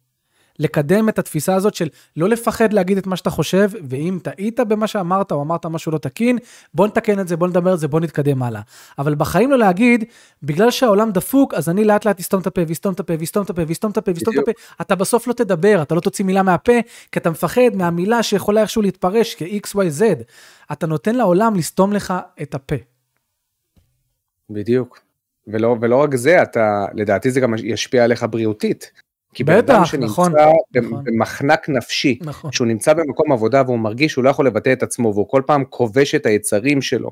לקדם 0.60 1.10
את 1.10 1.20
התפיסה 1.20 1.56
הזאת 1.56 1.76
של 1.76 1.90
לא 2.18 2.30
לפחד 2.30 2.74
להגיד 2.74 2.98
את 2.98 3.08
מה 3.08 3.16
שאתה 3.16 3.30
חושב, 3.30 3.70
ואם 3.90 4.20
טעית 4.24 4.60
במה 4.60 4.88
שאמרת 4.88 5.32
או 5.32 5.42
אמרת 5.42 5.66
משהו 5.66 5.92
לא 5.92 5.98
תקין, 5.98 6.38
בוא 6.74 6.88
נתקן 6.88 7.20
את 7.20 7.28
זה, 7.28 7.38
בוא 7.38 7.48
נדבר 7.48 7.72
על 7.72 7.78
זה, 7.78 7.88
בוא 7.88 8.00
נתקדם 8.00 8.44
הלאה. 8.44 8.62
אבל 9.00 9.16
בחיים 9.16 9.52
לא 9.52 9.58
להגיד, 9.58 10.04
בגלל 10.44 10.72
שהעולם 10.72 11.12
דפוק, 11.12 11.54
אז 11.54 11.70
אני 11.70 11.84
לאט 11.84 12.06
לאט 12.06 12.20
אסתום 12.20 12.42
את 12.42 12.48
הפה, 12.48 12.62
ואסתום 12.68 12.94
את 12.94 13.00
הפה, 13.00 13.14
ואסתום 13.20 13.44
את 13.44 13.50
הפה, 13.50 13.62
ואסתום 13.68 13.92
את 13.92 13.98
הפה, 13.98 14.12
ואסתום 14.12 14.34
את 14.34 14.40
הפה. 14.40 14.52
אתה 14.82 14.96
בסוף 14.96 15.28
לא 15.28 15.34
תדבר, 15.34 15.82
אתה 15.82 15.96
לא 15.96 16.00
תוציא 16.00 16.26
מילה 16.26 16.44
מהפה, 16.44 16.74
כי 17.12 17.20
אתה 17.20 17.30
מפחד 17.30 17.62
מהמילה 17.74 18.24
שיכולה 18.24 18.62
איכשהו 18.62 18.82
להתפרש 18.82 19.36
כ-XYZ. 19.36 20.04
אתה 20.72 20.88
נותן 20.88 21.16
לעולם 21.16 21.56
לסתום 21.56 21.94
לך 21.94 22.14
את 22.42 22.56
הפה. 22.56 22.76
בדיוק. 24.50 25.00
ולא, 25.48 25.76
ולא 25.82 25.96
רק 25.96 26.16
זה, 26.16 26.42
אתה, 26.42 26.86
לדעתי 26.94 27.32
זה 27.32 27.40
גם 27.40 27.54
ישפיע 27.58 28.04
עליך 28.04 28.26
בריאותית. 28.30 28.92
כי 29.36 29.44
בן 29.44 29.58
אדם 29.58 29.86
שנמצא 29.86 30.06
נכון, 30.06 30.34
נכון. 30.76 31.04
במחנק 31.04 31.70
נפשי, 31.70 32.20
נכון. 32.22 32.52
שהוא 32.52 32.68
נמצא 32.68 32.94
במקום 32.94 33.32
עבודה 33.32 33.62
והוא 33.66 33.80
מרגיש 33.80 34.12
שהוא 34.12 34.24
לא 34.24 34.30
יכול 34.30 34.48
לבטא 34.48 34.74
את 34.74 34.84
עצמו 34.84 35.14
והוא 35.14 35.30
כל 35.30 35.42
פעם 35.46 35.64
כובש 35.70 36.16
את 36.16 36.26
היצרים 36.26 36.82
שלו, 36.82 37.12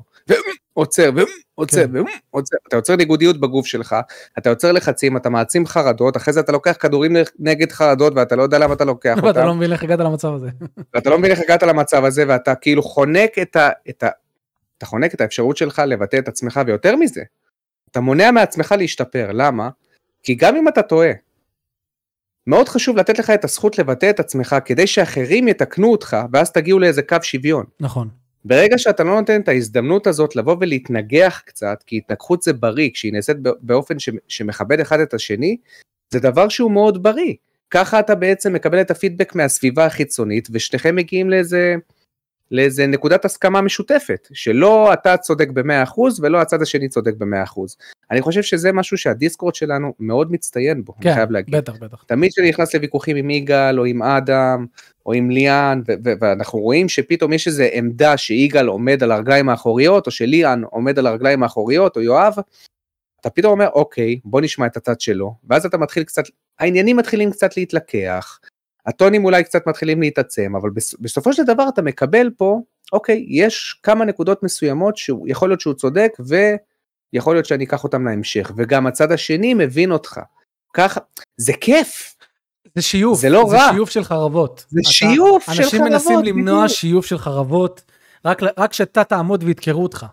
ועוצר 0.76 1.10
ועוצר 1.56 1.86
כן. 1.86 2.04
ועוצר, 2.32 2.56
אתה 2.68 2.76
יוצר 2.76 2.96
ניגודיות 2.96 3.40
בגוף 3.40 3.66
שלך, 3.66 3.96
אתה 4.38 4.50
יוצר 4.50 4.72
לחצים, 4.72 5.16
אתה 5.16 5.30
מעצים 5.30 5.66
חרדות, 5.66 6.16
אחרי 6.16 6.34
זה 6.34 6.40
אתה 6.40 6.52
לוקח 6.52 6.76
כדורים 6.80 7.16
נגד 7.38 7.72
חרדות 7.72 8.12
ואתה 8.16 8.36
לא 8.36 8.42
יודע 8.42 8.58
למה 8.58 8.74
אתה 8.74 8.84
לוקח 8.84 9.16
אותם. 9.16 9.26
ואתה 9.26 9.44
לא 9.44 9.54
מבין 9.54 9.72
איך 9.72 9.82
הגעת 9.82 10.00
למצב 10.00 10.34
הזה. 10.34 10.48
ואתה 10.94 11.10
לא 11.10 11.18
מבין 11.18 11.30
איך 11.30 11.40
הגעת 11.40 11.62
למצב 11.62 12.04
הזה 12.04 12.24
ואתה 12.28 12.54
כאילו 12.54 12.82
חונק 12.82 13.38
את 13.42 13.56
ה... 13.56 13.70
את 13.88 14.02
ה 14.02 14.08
אתה 14.78 14.86
חונק 14.86 15.14
את 15.14 15.20
האפשרות 15.20 15.56
שלך 15.56 15.82
לבטא 15.86 16.16
את 16.16 16.28
עצמך 16.28 16.60
ויותר 16.66 16.96
מזה, 16.96 17.22
אתה 17.90 18.00
מונע 18.00 18.30
מעצמך 18.30 18.74
להשתפר, 18.78 19.30
למה? 19.32 19.68
כי 20.22 20.34
גם 20.34 20.56
אם 20.56 20.68
אתה 20.68 20.82
טועה, 20.82 21.10
מאוד 22.46 22.68
חשוב 22.68 22.96
לתת 22.96 23.18
לך 23.18 23.30
את 23.30 23.44
הזכות 23.44 23.78
לבטא 23.78 24.10
את 24.10 24.20
עצמך 24.20 24.56
כדי 24.64 24.86
שאחרים 24.86 25.48
יתקנו 25.48 25.92
אותך 25.92 26.16
ואז 26.32 26.52
תגיעו 26.52 26.78
לאיזה 26.78 27.02
קו 27.02 27.16
שוויון. 27.22 27.64
נכון. 27.80 28.08
ברגע 28.44 28.78
שאתה 28.78 29.04
לא 29.04 29.20
נותן 29.20 29.40
את 29.40 29.48
ההזדמנות 29.48 30.06
הזאת 30.06 30.36
לבוא 30.36 30.56
ולהתנגח 30.60 31.42
קצת, 31.46 31.82
כי 31.86 31.96
התנגחות 31.96 32.42
זה 32.42 32.52
בריא, 32.52 32.90
כשהיא 32.94 33.12
נעשית 33.12 33.36
באופן 33.60 33.98
ש, 33.98 34.08
שמכבד 34.28 34.80
אחד 34.80 35.00
את 35.00 35.14
השני, 35.14 35.56
זה 36.10 36.20
דבר 36.20 36.48
שהוא 36.48 36.70
מאוד 36.70 37.02
בריא. 37.02 37.34
ככה 37.70 38.00
אתה 38.00 38.14
בעצם 38.14 38.52
מקבל 38.52 38.80
את 38.80 38.90
הפידבק 38.90 39.34
מהסביבה 39.34 39.86
החיצונית, 39.86 40.48
ושניכם 40.52 40.96
מגיעים 40.96 41.30
לאיזה, 41.30 41.74
לאיזה 42.50 42.86
נקודת 42.86 43.24
הסכמה 43.24 43.60
משותפת, 43.60 44.28
שלא 44.32 44.92
אתה 44.92 45.16
צודק 45.16 45.48
ב-100% 45.48 46.00
ולא 46.22 46.40
הצד 46.40 46.62
השני 46.62 46.88
צודק 46.88 47.14
ב-100%. 47.18 47.60
אני 48.10 48.22
חושב 48.22 48.42
שזה 48.42 48.72
משהו 48.72 48.98
שהדיסקורד 48.98 49.54
שלנו 49.54 49.92
מאוד 50.00 50.32
מצטיין 50.32 50.84
בו, 50.84 50.92
כן, 51.00 51.08
אני 51.08 51.14
חייב 51.14 51.30
להגיד. 51.30 51.56
בטח, 51.56 51.72
בטח. 51.80 52.04
תמיד 52.06 52.32
כשאני 52.32 52.48
נכנס 52.48 52.74
לוויכוחים 52.74 53.16
עם 53.16 53.30
יגאל 53.30 53.80
או 53.80 53.84
עם 53.84 54.02
אדם 54.02 54.66
או 55.06 55.12
עם 55.12 55.30
ליאן 55.30 55.80
ו- 55.88 55.92
ו- 56.04 56.12
ואנחנו 56.20 56.58
רואים 56.58 56.88
שפתאום 56.88 57.32
יש 57.32 57.46
איזה 57.46 57.68
עמדה 57.72 58.16
שיגאל 58.16 58.66
עומד 58.66 59.02
על 59.02 59.12
הרגליים 59.12 59.48
האחוריות 59.48 60.06
או 60.06 60.12
שליאן 60.12 60.62
עומד 60.70 60.98
על 60.98 61.06
הרגליים 61.06 61.42
האחוריות 61.42 61.96
או 61.96 62.02
יואב, 62.02 62.34
אתה 63.20 63.30
פתאום 63.30 63.52
אומר 63.52 63.68
אוקיי 63.74 64.20
בוא 64.24 64.40
נשמע 64.40 64.66
את 64.66 64.76
הצד 64.76 65.00
שלו 65.00 65.34
ואז 65.48 65.66
אתה 65.66 65.78
מתחיל 65.78 66.04
קצת 66.04 66.22
העניינים 66.58 66.96
מתחילים 66.96 67.30
קצת 67.30 67.56
להתלקח. 67.56 68.38
הטונים 68.86 69.24
אולי 69.24 69.44
קצת 69.44 69.66
מתחילים 69.66 70.00
להתעצם 70.00 70.56
אבל 70.60 70.70
בס- 70.70 70.94
בסופו 71.00 71.32
של 71.32 71.42
דבר 71.44 71.68
אתה 71.68 71.82
מקבל 71.82 72.30
פה 72.36 72.60
אוקיי 72.92 73.26
יש 73.28 73.80
כמה 73.82 74.04
נקודות 74.04 74.42
מסוימות 74.42 74.96
שיכול 74.96 75.48
להיות 75.48 75.60
שהוא 75.60 75.74
צודק 75.74 76.12
ויכול 77.12 77.34
להיות 77.36 77.46
שאני 77.46 77.64
אקח 77.64 77.84
אותם 77.84 78.04
להמשך 78.04 78.52
וגם 78.56 78.86
הצד 78.86 79.12
השני 79.12 79.54
מבין 79.54 79.92
אותך. 79.92 80.20
ככה 80.74 81.00
זה 81.36 81.52
כיף 81.60 82.16
זה 82.74 82.82
שיוף, 82.82 83.18
זה 83.20 83.28
לא 83.28 83.44
זה 83.50 83.56
רע. 83.56 83.72
שיוף 83.72 83.90
של 83.90 84.04
חרבות. 84.04 84.64
זה 84.68 84.80
אתה- 84.82 84.90
שיוף 84.90 85.50
של 85.52 85.62
אנשים 85.62 85.82
מנסים 85.82 86.08
חרבות, 86.12 86.24
למנוע 86.26 86.56
בדיוק. 86.64 86.78
שיוף 86.78 87.06
של 87.06 87.18
חרבות, 87.18 87.82
רק 88.24 88.38
רק 88.58 88.72
שאתה 88.72 89.04
תעמוד 89.04 89.42
וידקרו 89.44 89.82
אותך. 89.82 90.06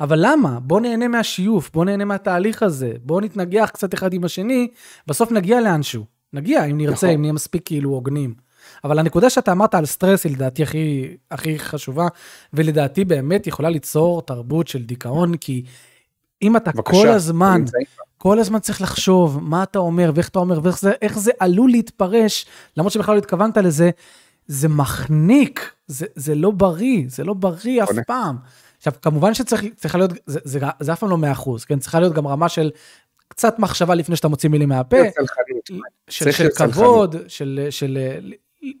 אבל 0.00 0.18
למה? 0.22 0.60
בוא 0.60 0.80
נהנה 0.80 1.08
מהשיוף, 1.08 1.70
בוא 1.70 1.84
נהנה 1.84 2.04
מהתהליך 2.04 2.62
הזה, 2.62 2.92
בוא 3.02 3.20
נתנגח 3.20 3.70
קצת 3.74 3.94
אחד 3.94 4.12
עם 4.12 4.24
השני, 4.24 4.68
בסוף 5.06 5.32
נגיע 5.32 5.60
לאנשהו. 5.60 6.13
נגיע, 6.34 6.64
אם 6.64 6.78
נרצה, 6.78 7.06
נכון. 7.06 7.08
אם 7.08 7.20
נהיה 7.20 7.32
מספיק 7.32 7.62
כאילו 7.64 7.90
הוגנים. 7.90 8.34
אבל 8.84 8.98
הנקודה 8.98 9.30
שאתה 9.30 9.52
אמרת 9.52 9.74
על 9.74 9.86
סטרס 9.86 10.24
היא 10.24 10.32
לדעתי 10.32 10.62
הכי, 10.62 11.16
הכי 11.30 11.58
חשובה, 11.58 12.06
ולדעתי 12.52 13.04
באמת 13.04 13.46
יכולה 13.46 13.70
ליצור 13.70 14.22
תרבות 14.22 14.68
של 14.68 14.82
דיכאון, 14.82 15.36
כי 15.36 15.64
אם 16.42 16.56
אתה 16.56 16.70
בבקשה, 16.72 17.00
כל 17.00 17.08
הזמן, 17.08 17.58
נמצאים. 17.58 17.86
כל 18.18 18.38
הזמן 18.38 18.58
צריך 18.58 18.82
לחשוב 18.82 19.38
מה 19.42 19.62
אתה 19.62 19.78
אומר 19.78 20.10
ואיך 20.14 20.28
אתה 20.28 20.38
אומר 20.38 20.60
ואיך 20.62 20.78
זה, 20.78 20.92
זה 21.14 21.30
עלול 21.40 21.70
להתפרש, 21.70 22.46
למרות 22.76 22.92
שבכלל 22.92 23.14
לא 23.14 23.18
התכוונת 23.18 23.56
לזה, 23.56 23.90
זה 24.46 24.68
מחניק, 24.68 25.70
זה, 25.86 26.06
זה 26.14 26.34
לא 26.34 26.50
בריא, 26.50 27.04
זה 27.08 27.24
לא 27.24 27.34
בריא 27.34 27.82
אף 27.82 27.90
נכון. 27.90 28.02
פעם. 28.06 28.36
עכשיו, 28.76 28.92
כמובן 29.02 29.34
שצריכה 29.34 29.98
להיות, 29.98 30.10
זה, 30.26 30.38
זה, 30.44 30.58
זה 30.80 30.92
אף 30.92 31.00
פעם 31.00 31.10
לא 31.10 31.16
100%, 31.34 31.50
כן? 31.66 31.78
צריכה 31.78 32.00
להיות 32.00 32.14
גם 32.14 32.26
רמה 32.26 32.48
של 32.48 32.70
קצת 33.34 33.58
מחשבה 33.58 33.94
לפני 33.94 34.16
שאתה 34.16 34.28
מוציא 34.28 34.48
מילים 34.48 34.68
מהפה. 34.68 34.96
של, 36.10 36.32
של. 36.32 36.48
כבוד, 36.48 37.16
של, 37.28 37.66
של 37.70 37.98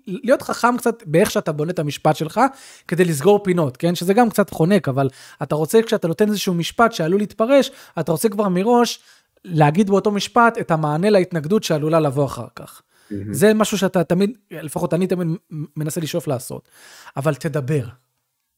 להיות 0.06 0.42
חכם 0.42 0.76
קצת 0.76 1.02
באיך 1.06 1.30
שאתה 1.30 1.52
בונה 1.52 1.70
את 1.70 1.78
המשפט 1.78 2.16
שלך, 2.16 2.40
כדי 2.88 3.04
לסגור 3.04 3.44
פינות, 3.44 3.76
כן? 3.76 3.94
שזה 3.94 4.14
גם 4.14 4.30
קצת 4.30 4.50
חונק, 4.50 4.88
אבל 4.88 5.08
אתה 5.42 5.54
רוצה, 5.54 5.82
כשאתה 5.82 6.08
נותן 6.08 6.28
איזשהו 6.28 6.54
משפט 6.54 6.92
שעלול 6.92 7.20
להתפרש, 7.20 7.70
אתה 8.00 8.12
רוצה 8.12 8.28
כבר 8.28 8.48
מראש 8.48 9.00
להגיד 9.44 9.90
באותו 9.90 10.10
משפט 10.10 10.58
את 10.58 10.70
המענה 10.70 11.10
להתנגדות 11.10 11.64
שעלולה 11.64 12.00
לבוא 12.00 12.24
אחר 12.24 12.46
כך. 12.56 12.82
מהמם. 13.10 13.34
זה 13.34 13.54
משהו 13.54 13.78
שאתה 13.78 14.04
תמיד, 14.04 14.38
לפחות 14.50 14.94
אני 14.94 15.06
תמיד 15.06 15.28
מנסה 15.76 16.00
לשאוף 16.00 16.26
לעשות. 16.26 16.68
אבל 17.16 17.34
תדבר. 17.34 17.84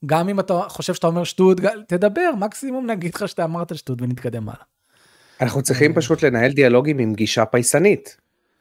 גם 0.06 0.28
אם 0.28 0.40
אתה 0.40 0.60
חושב 0.68 0.94
שאתה 0.94 1.06
אומר 1.06 1.24
שטות, 1.24 1.60
תדבר, 1.88 2.30
מקסימום 2.38 2.86
נגיד 2.90 3.14
לך 3.14 3.28
שאתה 3.28 3.44
אמרת 3.44 3.76
שטות 3.76 4.02
ונתקדם 4.02 4.48
הלאה. 4.48 4.75
אנחנו 5.40 5.62
צריכים 5.62 5.94
פשוט 5.94 6.22
לנהל 6.22 6.52
דיאלוגים 6.52 6.98
עם 6.98 7.14
גישה 7.14 7.44
פייסנית. 7.44 8.16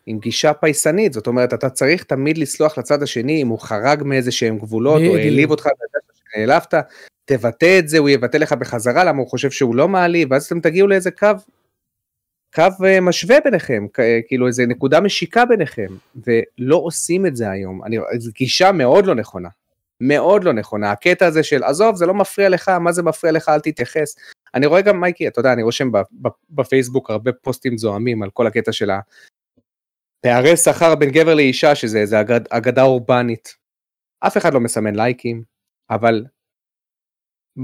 עם 0.05 0.19
גישה 0.19 0.53
פייסנית, 0.53 1.13
זאת 1.13 1.27
אומרת, 1.27 1.53
אתה 1.53 1.69
צריך 1.69 2.03
תמיד 2.03 2.37
לסלוח 2.37 2.77
לצד 2.77 3.03
השני 3.03 3.41
אם 3.41 3.47
הוא 3.47 3.59
חרג 3.59 4.03
מאיזה 4.03 4.31
שהם 4.31 4.57
גבולות, 4.57 5.01
או. 5.07 5.15
העליב 5.15 5.51
אותך, 5.51 5.67
נעלבת, 6.37 6.73
תבטא 7.25 7.79
את 7.79 7.89
זה, 7.89 7.97
הוא 7.97 8.09
יבטא 8.09 8.37
לך 8.37 8.53
בחזרה, 8.53 9.03
למה 9.03 9.19
הוא 9.19 9.29
חושב 9.29 9.51
שהוא 9.51 9.75
לא 9.75 9.87
מעליב, 9.87 10.31
ואז 10.31 10.45
אתם 10.45 10.59
תגיעו 10.59 10.87
לאיזה 10.87 11.11
קו, 11.11 11.27
קו 12.55 12.85
אה, 12.85 13.01
משווה 13.01 13.37
ביניכם, 13.43 13.85
אה, 13.99 14.19
כאילו 14.27 14.47
איזה 14.47 14.65
נקודה 14.65 14.99
משיקה 14.99 15.45
ביניכם, 15.45 15.87
ולא 16.15 16.75
עושים 16.75 17.25
את 17.25 17.35
זה 17.35 17.49
היום. 17.49 17.83
אני, 17.83 17.97
זו 18.19 18.31
גישה 18.35 18.71
מאוד 18.71 19.05
לא 19.05 19.15
נכונה. 19.15 19.49
מאוד 20.01 20.43
לא 20.43 20.53
נכונה. 20.53 20.91
הקטע 20.91 21.25
הזה 21.25 21.43
של, 21.43 21.63
עזוב, 21.63 21.95
זה 21.95 22.05
לא 22.05 22.13
מפריע 22.13 22.49
לך, 22.49 22.69
מה 22.69 22.91
זה 22.91 23.03
מפריע 23.03 23.31
לך, 23.31 23.49
אל 23.49 23.59
תתייחס. 23.59 24.15
אני 24.53 24.65
רואה 24.65 24.81
גם, 24.81 25.01
מייקי, 25.01 25.27
אתה 25.27 25.39
יודע, 25.39 25.53
אני 25.53 25.63
רושם 25.63 25.91
בפייסבוק 26.49 27.09
הרבה 27.09 27.31
פוסטים 27.33 27.77
זוהמים 27.77 28.23
על 28.23 28.29
כל 28.29 28.47
הקטע 28.47 28.71
של 28.71 28.89
הפערי 30.19 30.57
שכר 30.57 30.95
בין 30.95 31.09
גבר 31.11 31.35
לאישה, 31.35 31.75
שזה 31.75 31.99
איזה 31.99 32.21
אגד, 32.21 32.41
אגדה 32.49 32.83
אורבנית. 32.83 33.55
אף 34.19 34.37
אחד 34.37 34.53
לא 34.53 34.59
מסמן 34.59 34.95
לייקים, 34.95 35.43
אבל 35.89 36.25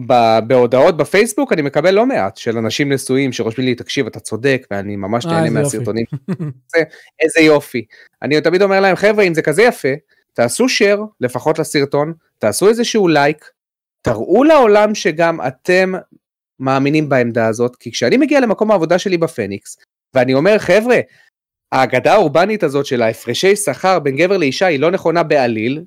ב- 0.08 0.40
בהודעות 0.48 0.98
בפייסבוק 0.98 1.54
אני 1.54 1.62
מקבל 1.62 1.92
לא 1.92 2.06
מעט 2.06 2.38
של 2.38 2.58
אנשים 2.58 2.94
נשואים 2.94 3.32
שרושמים 3.32 3.68
לי, 3.68 3.76
תקשיב, 3.76 4.08
אתה 4.08 4.20
צודק, 4.20 4.68
ואני 4.72 4.96
ממש 4.96 5.26
אה, 5.26 5.32
נהנה. 5.32 5.50
מהסרטונים. 5.50 6.06
זה, 6.72 6.84
איזה 7.20 7.40
יופי. 7.40 7.86
אני 8.22 8.42
תמיד 8.42 8.62
אומר 8.62 8.80
להם, 8.80 8.96
חבר'ה, 8.96 9.24
אם 9.24 9.34
זה 9.34 9.42
כזה 9.42 9.64
יפה, 9.64 9.90
תעשו 10.34 10.66
share, 10.66 11.00
לפחות 11.22 11.60
לסרטון, 11.60 12.14
תעשו 12.40 12.70
איזשהו 12.70 13.08
לייק, 13.08 13.52
תראו 14.02 14.44
לעולם 14.44 14.96
שגם 14.96 15.40
אתם 15.48 15.94
מאמינים 16.62 17.10
בעמדה 17.10 17.48
הזאת, 17.48 17.76
כי 17.76 17.92
כשאני 17.92 18.18
מגיע 18.18 18.40
למקום 18.40 18.72
העבודה 18.72 19.00
שלי 19.00 19.18
בפניקס, 19.18 19.78
ואני 20.14 20.34
אומר, 20.34 20.60
חבר'ה, 20.60 21.00
האגדה 21.72 22.14
האורבנית 22.14 22.64
הזאת 22.64 22.86
של 22.86 23.02
ההפרשי 23.02 23.56
שכר 23.56 24.00
בין 24.00 24.16
גבר 24.16 24.38
לאישה 24.38 24.66
היא 24.66 24.80
לא 24.80 24.92
נכונה 24.92 25.24
בעליל, 25.24 25.84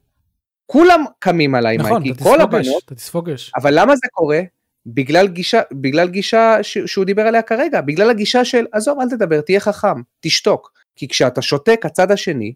כולם 0.67 1.05
קמים 1.19 1.55
עליי, 1.55 1.77
נכון, 1.77 2.03
מייקי, 2.03 2.25
כל 2.25 2.41
הבנות, 2.41 2.83
אתה 2.85 2.95
תספוג 2.95 3.31
אש. 3.31 3.53
אבל 3.57 3.81
למה 3.81 3.97
זה 3.97 4.07
קורה? 4.13 4.41
בגלל 4.87 5.29
גישה, 5.29 5.61
בגלל 5.73 6.09
גישה 6.09 6.59
ש, 6.63 6.79
שהוא 6.79 7.05
דיבר 7.05 7.23
עליה 7.23 7.43
כרגע, 7.43 7.81
בגלל 7.81 8.11
הגישה 8.11 8.45
של 8.45 8.67
עזוב 8.73 8.99
אל 9.01 9.09
תדבר, 9.09 9.41
תהיה 9.41 9.61
חכם, 9.61 10.03
תשתוק. 10.21 10.73
כי 10.97 11.09
כשאתה 11.09 11.43
שותק 11.43 11.81
הצד 11.85 12.11
השני 12.11 12.55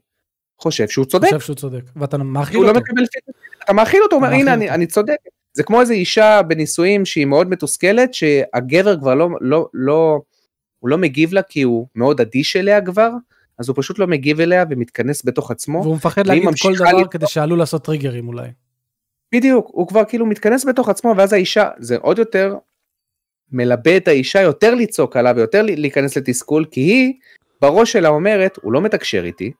חושב 0.60 0.88
שהוא 0.88 1.04
צודק, 1.04 1.26
חושב 1.26 1.40
שהוא 1.40 1.56
צודק, 1.56 1.82
ואתה 1.96 2.18
מאכיל 2.18 2.56
הוא 2.56 2.64
לא 2.64 2.68
אותו. 2.70 2.80
מקבל 2.80 3.06
פידבק, 3.06 3.38
אתה 3.64 3.72
מאכיל 3.72 4.02
אותו, 4.02 4.16
הוא 4.16 4.24
אומר 4.24 4.34
הנה 4.34 4.40
אותו. 4.40 4.62
אני, 4.62 4.70
אני 4.70 4.86
צודק. 4.86 5.16
זה 5.58 5.62
כמו 5.62 5.80
איזה 5.80 5.94
אישה 5.94 6.42
בנישואים 6.42 7.04
שהיא 7.04 7.26
מאוד 7.26 7.50
מתוסכלת, 7.50 8.14
שהגבר 8.14 9.00
כבר 9.00 9.14
לא, 9.14 9.28
לא, 9.40 9.68
לא, 9.74 10.20
הוא 10.78 10.90
לא 10.90 10.98
מגיב 10.98 11.32
לה 11.32 11.42
כי 11.42 11.62
הוא 11.62 11.86
מאוד 11.94 12.20
אדיש 12.20 12.56
אליה 12.56 12.80
כבר, 12.84 13.10
אז 13.58 13.68
הוא 13.68 13.76
פשוט 13.78 13.98
לא 13.98 14.06
מגיב 14.06 14.40
אליה 14.40 14.64
ומתכנס 14.70 15.24
בתוך 15.24 15.50
עצמו. 15.50 15.80
והוא 15.82 15.96
מפחד 15.96 16.26
להגיד 16.26 16.48
כל 16.62 16.74
דבר 16.74 16.92
לבדוק. 16.92 17.12
כדי 17.12 17.26
שעלול 17.26 17.58
לעשות 17.58 17.84
טריגרים 17.84 18.28
אולי. 18.28 18.48
בדיוק, 19.34 19.68
הוא 19.72 19.88
כבר 19.88 20.04
כאילו 20.04 20.26
מתכנס 20.26 20.64
בתוך 20.64 20.88
עצמו, 20.88 21.14
ואז 21.16 21.32
האישה, 21.32 21.68
זה 21.78 21.96
עוד 21.96 22.18
יותר 22.18 22.56
מלבה 23.52 23.96
את 23.96 24.08
האישה 24.08 24.40
יותר 24.40 24.74
לצעוק 24.74 25.16
עליו 25.16 25.34
ויותר 25.36 25.62
להיכנס 25.62 26.16
לתסכול, 26.16 26.64
כי 26.70 26.80
היא 26.80 27.12
בראש 27.60 27.92
שלה 27.92 28.08
אומרת, 28.08 28.58
הוא 28.62 28.72
לא 28.72 28.80
מתקשר 28.80 29.24
איתי, 29.24 29.52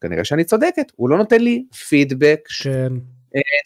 כנראה 0.00 0.24
שאני 0.24 0.44
צודקת, 0.44 0.92
הוא 0.96 1.08
לא 1.08 1.18
נותן 1.18 1.40
לי 1.40 1.64
פידבק 1.88 2.40
כן. 2.62 2.92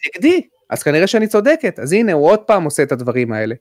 נגדי, 0.07 0.41
אז 0.69 0.83
כנראה 0.83 1.07
שאני 1.07 1.27
צודקת, 1.27 1.79
אז 1.79 1.93
הנה 1.93 2.13
הוא 2.13 2.29
עוד 2.29 2.39
פעם 2.39 2.63
עושה 2.63 2.83
את 2.83 2.91
הדברים 2.91 3.33
האלה. 3.33 3.55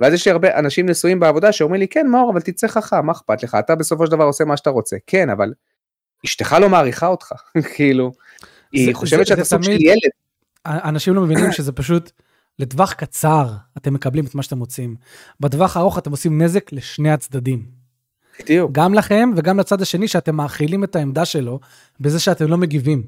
ואז 0.00 0.12
יש 0.12 0.26
לי 0.26 0.32
הרבה 0.32 0.58
אנשים 0.58 0.88
נשואים 0.88 1.20
בעבודה 1.20 1.52
שאומרים 1.52 1.80
לי, 1.80 1.88
כן 1.88 2.06
מאור, 2.06 2.30
אבל 2.32 2.40
תצא 2.40 2.68
חכם, 2.68 3.06
מה 3.06 3.12
אכפת 3.12 3.42
לך, 3.42 3.54
אתה 3.54 3.74
בסופו 3.74 4.06
של 4.06 4.12
דבר 4.12 4.24
עושה 4.24 4.44
מה 4.44 4.56
שאתה 4.56 4.70
רוצה. 4.70 4.96
כן, 5.06 5.30
אבל 5.30 5.52
אשתך 6.26 6.56
לא 6.60 6.68
מעריכה 6.68 7.06
אותך, 7.06 7.32
כאילו, 7.76 8.12
היא 8.72 8.86
זה- 8.86 8.94
חושבת 8.94 9.18
זה- 9.26 9.26
שאתה 9.26 9.44
סוג 9.44 9.62
של 9.62 9.70
ילד. 9.80 10.10
אנשים 10.66 11.14
לא 11.14 11.22
מבינים 11.22 11.52
שזה 11.52 11.72
פשוט 11.72 12.10
לטווח 12.58 12.92
קצר 12.92 13.46
אתם 13.78 13.94
מקבלים 13.94 14.24
את 14.24 14.34
מה 14.34 14.42
שאתם 14.42 14.58
רוצים. 14.58 14.96
בטווח 15.40 15.76
הארוך 15.76 15.98
אתם 15.98 16.10
עושים 16.10 16.42
נזק 16.42 16.72
לשני 16.72 17.10
הצדדים. 17.12 17.66
בדיוק. 18.40 18.72
גם 18.72 18.94
לכם 18.94 19.30
וגם 19.36 19.58
לצד 19.58 19.82
השני 19.82 20.08
שאתם 20.08 20.34
מאכילים 20.36 20.84
את 20.84 20.96
העמדה 20.96 21.24
שלו 21.24 21.60
בזה 22.00 22.20
שאתם 22.20 22.46
לא 22.48 22.58
מגיבים. 22.58 23.02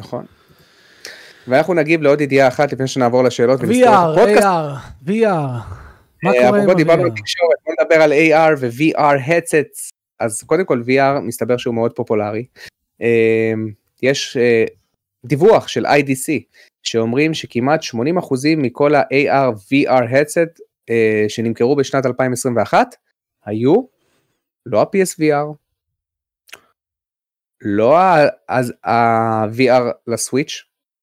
נכון. 0.00 0.24
ואנחנו 1.48 1.74
נגיב 1.74 2.02
לעוד 2.02 2.20
ידיעה 2.20 2.48
אחת 2.48 2.72
לפני 2.72 2.86
שנעבור 2.86 3.24
לשאלות 3.24 3.60
VR. 3.60 3.64
AR, 3.64 5.06
VR. 5.06 5.12
מה 6.22 6.30
אה, 6.30 6.32
קורה 6.32 6.48
עם 6.48 6.54
אפרופו 6.54 6.74
דיברנו 6.74 7.02
על 7.02 7.08
ה-VR? 7.08 7.16
תקשורת, 7.16 7.56
בוא 7.64 7.74
נדבר 7.80 8.02
על 8.02 8.12
AR 8.12 8.58
ו-VR 8.60 9.28
headsets. 9.28 9.90
אז 10.20 10.42
קודם 10.42 10.64
כל 10.64 10.82
VR 10.86 11.20
מסתבר 11.20 11.56
שהוא 11.56 11.74
מאוד 11.74 11.92
פופולרי. 11.92 12.46
אה, 13.02 13.52
יש 14.02 14.36
אה, 14.36 14.64
דיווח 15.24 15.68
של 15.68 15.86
IDC 15.86 16.42
שאומרים 16.82 17.34
שכמעט 17.34 17.80
80% 17.82 17.96
מכל 18.56 18.94
ה-AR 18.94 19.54
VR 19.56 20.10
headset 20.12 20.62
אה, 20.90 21.24
שנמכרו 21.28 21.76
בשנת 21.76 22.06
2021 22.06 22.94
היו 23.44 23.74
לא 24.66 24.80
ה-PSVR, 24.80 25.54
לא 27.60 27.98
ה-VR 27.98 29.92
ל 30.06 30.13
Switch, 30.13 30.62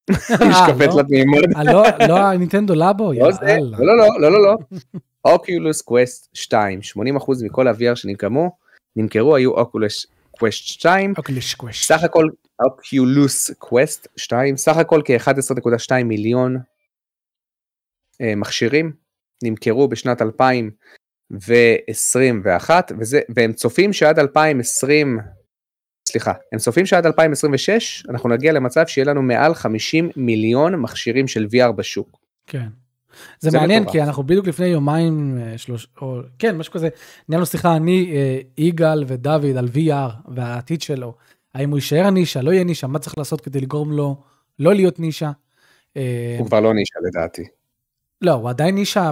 משקפת 0.50 0.94
לא? 0.94 1.00
לתמימות. 1.00 1.44
אה, 1.56 1.64
לא, 1.64 1.84
לא 2.08 2.18
ה 2.18 2.24
Nintendo 2.24 2.76
Labo, 2.76 3.14
לא 3.14 3.30
יאללה. 3.48 3.78
לא, 3.80 3.98
לא, 3.98 4.32
לא, 4.32 4.44
לא. 4.44 4.58
Oculus 5.26 5.82
Quest 5.82 6.30
2, 6.34 6.80
80% 7.18 7.46
מכל 7.46 7.68
ה-VR 7.68 7.96
שנמכרו, 7.96 8.52
נמכרו 8.96 9.36
היו 9.36 9.52
Oculus 9.52 10.06
Quest 10.32 10.64
2, 10.64 11.14
אוקיי, 11.18 11.42
שקווש. 11.42 11.86
סך 11.86 12.04
הכל 12.04 12.28
Oculus 12.66 13.52
Quest 13.52 14.08
2, 14.18 14.58
סך 14.58 14.78
הכל 14.78 15.02
כ-11.2 15.06 16.04
מיליון 16.04 16.58
אה, 18.22 18.36
מכשירים 18.36 18.92
נמכרו 19.44 19.88
בשנת 19.88 20.22
2021, 20.22 22.92
וזה, 23.00 23.22
והם 23.36 23.54
צופים 23.54 23.94
שעד 23.94 24.20
2020, 24.20 25.20
סליחה, 26.10 26.34
הם 26.52 26.60
צופים 26.60 26.86
שעד 26.86 27.06
2026 27.06 28.04
אנחנו 28.10 28.30
נגיע 28.30 28.52
למצב 28.52 28.88
שיהיה 28.88 29.06
לנו 29.06 29.22
מעל 29.22 29.54
50 29.54 30.10
מיליון 30.16 30.76
מכשירים 30.76 31.28
של 31.28 31.48
VR 31.54 31.72
בשוק. 31.72 32.18
כן. 32.48 32.68
זה, 33.40 33.50
זה 33.50 33.58
מעניין, 33.58 33.82
מטורף. 33.82 33.96
כי 33.96 34.02
אנחנו 34.02 34.24
בדיוק 34.24 34.48
לפני 34.48 34.68
יומיים, 34.68 35.38
אה, 35.42 35.58
שלוש, 35.58 35.88
או 36.02 36.20
כן, 36.40 36.58
משהו 36.58 36.74
כזה, 36.74 36.90
ניהלנו 37.30 37.46
שיחה, 37.46 37.76
אני, 37.76 38.12
אה, 38.16 38.40
יגאל 38.58 39.04
ודוד 39.08 39.58
על 39.58 39.68
VR 39.74 40.34
והעתיד 40.36 40.82
שלו. 40.82 41.16
האם 41.54 41.70
הוא 41.70 41.78
יישאר 41.78 42.06
הנישה, 42.06 42.42
לא 42.42 42.52
יהיה 42.52 42.64
נישה, 42.64 42.88
מה 42.88 43.00
צריך 43.00 43.18
לעשות 43.18 43.42
כדי 43.42 43.62
לגרום 43.62 43.92
לו 43.92 44.22
לא 44.60 44.74
להיות 44.74 45.00
נישה. 45.00 45.32
אה, 45.98 46.36
הוא 46.40 46.48
כבר 46.48 46.60
לא 46.60 46.74
נישה 46.74 47.00
לדעתי. 47.08 47.44
לא, 48.22 48.32
הוא 48.32 48.50
עדיין 48.50 48.76
נישה 48.76 49.12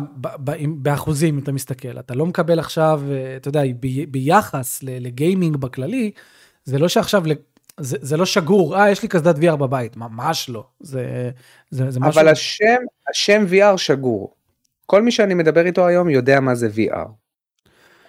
באחוזים, 0.77 1.35
אם 1.35 1.43
אתה 1.43 1.51
מסתכל. 1.51 1.99
אתה 1.99 2.15
לא 2.15 2.25
מקבל 2.25 2.59
עכשיו, 2.59 3.01
אתה 3.37 3.47
יודע, 3.47 3.61
ביחס 4.11 4.83
לגיימינג 4.83 5.57
בכללי, 5.57 6.11
זה 6.67 6.79
לא 6.79 6.87
שעכשיו, 6.87 7.23
זה, 7.79 7.97
זה 8.01 8.17
לא 8.17 8.25
שגור, 8.25 8.77
אה, 8.77 8.91
יש 8.91 9.01
לי 9.03 9.07
קסדת 9.07 9.35
VR 9.35 9.55
בבית, 9.55 9.97
ממש 9.97 10.49
לא. 10.49 10.67
זה, 10.79 11.31
זה, 11.69 11.91
זה 11.91 11.99
משהו... 11.99 12.21
אבל 12.21 12.29
השם, 12.29 12.81
השם 13.09 13.45
VR 13.51 13.77
שגור. 13.77 14.35
כל 14.85 15.01
מי 15.01 15.11
שאני 15.11 15.33
מדבר 15.33 15.65
איתו 15.65 15.87
היום 15.87 16.09
יודע 16.09 16.39
מה 16.39 16.55
זה 16.55 16.67
VR. 16.75 17.07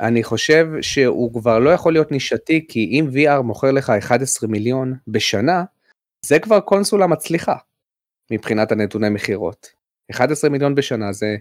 אני 0.01 0.25
חושב 0.25 0.67
שהוא 0.81 1.41
כבר 1.41 1.59
לא 1.59 1.71
יכול 1.71 1.93
להיות 1.93 2.13
נישתי, 2.13 2.67
כי 2.69 2.85
אם 2.85 3.09
VR 3.13 3.43
מוכר 3.43 3.71
לך 3.71 3.91
11 3.91 4.49
מיליון 4.49 4.95
בשנה, 5.09 5.65
זה 6.27 6.39
כבר 6.39 6.61
קונסולה 6.61 7.07
מצליחה, 7.07 7.57
מבחינת 8.31 8.73
הנתוני 8.73 9.09
מכירות. 9.09 9.67
11 10.11 10.51
מיליון 10.51 10.75
בשנה 10.75 11.13
זה 11.13 11.37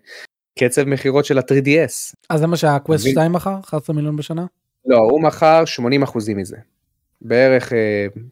קצב 0.59 0.83
מכירות 0.83 1.25
של 1.25 1.37
ה-3DS. 1.37 2.15
אז 2.29 2.39
זה 2.39 2.47
מה 2.47 2.57
שה 2.57 2.76
Quest 2.76 3.07
2 3.07 3.31
מכר? 3.31 3.59
11 3.59 3.95
מיליון 3.95 4.15
בשנה? 4.15 4.45
לא, 4.85 4.97
הוא 4.97 5.21
מכר 5.21 5.65
80 5.65 6.03
אחוזים 6.03 6.37
מזה. 6.37 6.57
בערך 7.21 7.73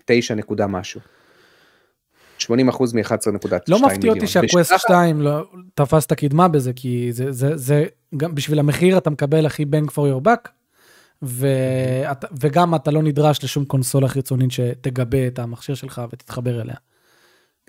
9 0.06 0.34
אה, 0.34 0.40
נקודה 0.40 0.68
משהו. 0.68 1.02
80 2.38 2.70
אחוז 2.70 2.94
מ-11.2 2.94 3.32
מיליון. 3.44 3.62
לא 3.68 3.80
מפתיע 3.80 4.14
אותי 4.14 4.28
שה 4.28 4.45
Quest 4.45 4.74
2 4.78 5.22
לא 5.22 5.46
תפס 5.74 6.06
את 6.06 6.12
הקדמה 6.12 6.48
בזה, 6.48 6.74
כי 6.74 7.14
זה, 7.14 7.32
זה, 7.32 7.58
זה 7.58 7.86
גם 8.18 8.36
בשביל 8.36 8.60
המחיר 8.60 8.98
אתה 8.98 9.10
מקבל 9.10 9.46
הכי 9.46 9.66
bang 9.66 9.92
for 9.92 10.08
your 10.08 10.22
buck, 10.22 10.50
וגם 12.42 12.76
אתה 12.76 12.92
לא 12.92 13.04
נדרש 13.04 13.44
לשום 13.44 13.66
קונסולה 13.66 14.08
חיצונית 14.08 14.52
שתגבה 14.52 15.28
את 15.28 15.40
המכשיר 15.40 15.76
שלך 15.76 16.02
ותתחבר 16.12 16.62
אליה. 16.62 16.76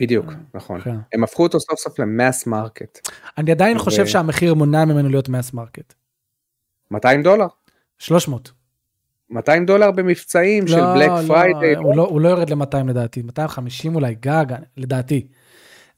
בדיוק, 0.00 0.26
נכון. 0.54 0.80
כן. 0.80 0.96
הם 1.12 1.24
הפכו 1.24 1.42
אותו 1.42 1.60
סוף 1.60 1.78
סוף 1.78 1.98
ל 1.98 2.08
mass 2.08 2.46
market. 2.46 3.08
אני 3.38 3.50
עדיין 3.50 3.78
חושב 3.78 4.06
שהמחיר 4.06 4.54
מונע 4.54 4.84
ממנו 4.84 5.08
להיות 5.08 5.28
mass 5.28 5.52
market. 5.52 5.94
200 6.90 7.22
דולר? 7.22 7.46
300. 7.98 8.52
200 9.30 9.66
דולר 9.66 9.90
במבצעים 9.90 10.64
לא, 10.64 10.68
של 10.68 10.80
בלק, 10.94 11.10
לא, 11.10 11.26
פריידיי. 11.26 11.74
הוא, 11.74 11.96
לא, 11.96 12.02
הוא 12.02 12.20
לא 12.20 12.28
יורד 12.28 12.50
ל-200 12.50 12.88
לדעתי, 12.88 13.22
250 13.22 13.94
אולי 13.94 14.14
גג, 14.14 14.46
לדעתי. 14.76 15.26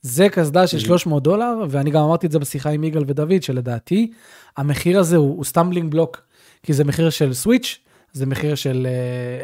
זה 0.01 0.29
קסדה 0.29 0.67
של 0.67 0.79
300 0.79 1.23
דולר, 1.23 1.65
ואני 1.69 1.91
גם 1.91 2.01
אמרתי 2.03 2.27
את 2.27 2.31
זה 2.31 2.39
בשיחה 2.39 2.69
עם 2.69 2.83
יגאל 2.83 3.03
ודוד, 3.07 3.43
שלדעתי 3.43 4.11
המחיר 4.57 4.99
הזה 4.99 5.15
הוא, 5.15 5.37
הוא 5.37 5.43
stumbling 5.43 5.91
block, 5.91 6.21
כי 6.63 6.73
זה 6.73 6.83
מחיר 6.83 7.09
של 7.09 7.33
סוויץ', 7.33 7.79
זה 8.13 8.25
מחיר 8.25 8.55
של 8.55 8.87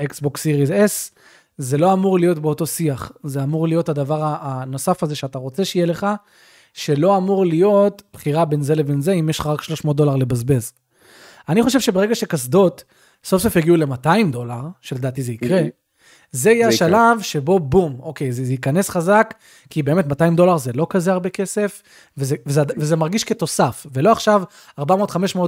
אקסבוקס 0.04 0.42
סיריס 0.42 0.72
אס, 0.72 1.12
זה 1.58 1.78
לא 1.78 1.94
אמור 1.94 2.20
להיות 2.20 2.40
באותו 2.40 2.68
שיח, 2.68 3.12
זה 3.24 3.44
אמור 3.44 3.68
להיות 3.68 3.90
הדבר 3.90 4.36
הנוסף 4.42 5.04
הזה 5.04 5.16
שאתה 5.16 5.38
רוצה 5.38 5.66
שיהיה 5.66 5.86
לך, 5.86 6.08
שלא 6.74 7.18
אמור 7.18 7.46
להיות 7.46 8.04
בחירה 8.14 8.46
בין 8.46 8.62
זה 8.62 8.76
לבין 8.76 9.02
זה, 9.02 9.12
אם 9.12 9.30
יש 9.30 9.40
לך 9.40 9.48
רק 9.48 9.62
300 9.62 9.98
דולר 9.98 10.16
לבזבז. 10.16 10.74
אני 11.50 11.64
חושב 11.64 11.80
שברגע 11.80 12.16
שקסדות, 12.16 12.84
סוף 13.26 13.42
סוף 13.42 13.56
יגיעו 13.56 13.76
ל-200 13.76 14.32
דולר, 14.32 14.62
שלדעתי 14.82 15.22
זה 15.24 15.32
יקרה, 15.32 15.62
זה 16.32 16.52
יהיה 16.52 16.68
השלב 16.68 17.22
שבו 17.22 17.60
בום, 17.60 18.00
אוקיי, 18.00 18.32
זה, 18.32 18.46
זה 18.46 18.52
ייכנס 18.52 18.90
חזק, 18.90 19.34
כי 19.70 19.84
באמת 19.84 20.08
200 20.08 20.36
דולר 20.36 20.58
זה 20.58 20.72
לא 20.74 20.88
כזה 20.90 21.12
הרבה 21.12 21.30
כסף, 21.30 21.82
וזה, 22.18 22.36
וזה, 22.46 22.62
וזה 22.78 22.96
מרגיש 22.96 23.24
כתוסף, 23.24 23.86
ולא 23.94 24.12
עכשיו 24.12 24.44
400-500 24.80 24.84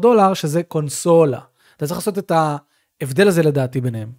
דולר 0.02 0.34
שזה 0.34 0.64
קונסולה. 0.64 1.40
אתה 1.78 1.86
צריך 1.86 1.98
לעשות 1.98 2.18
את 2.18 2.32
ההבדל 2.32 3.28
הזה 3.28 3.44
לדעתי 3.44 3.82
ביניהם. 3.82 4.12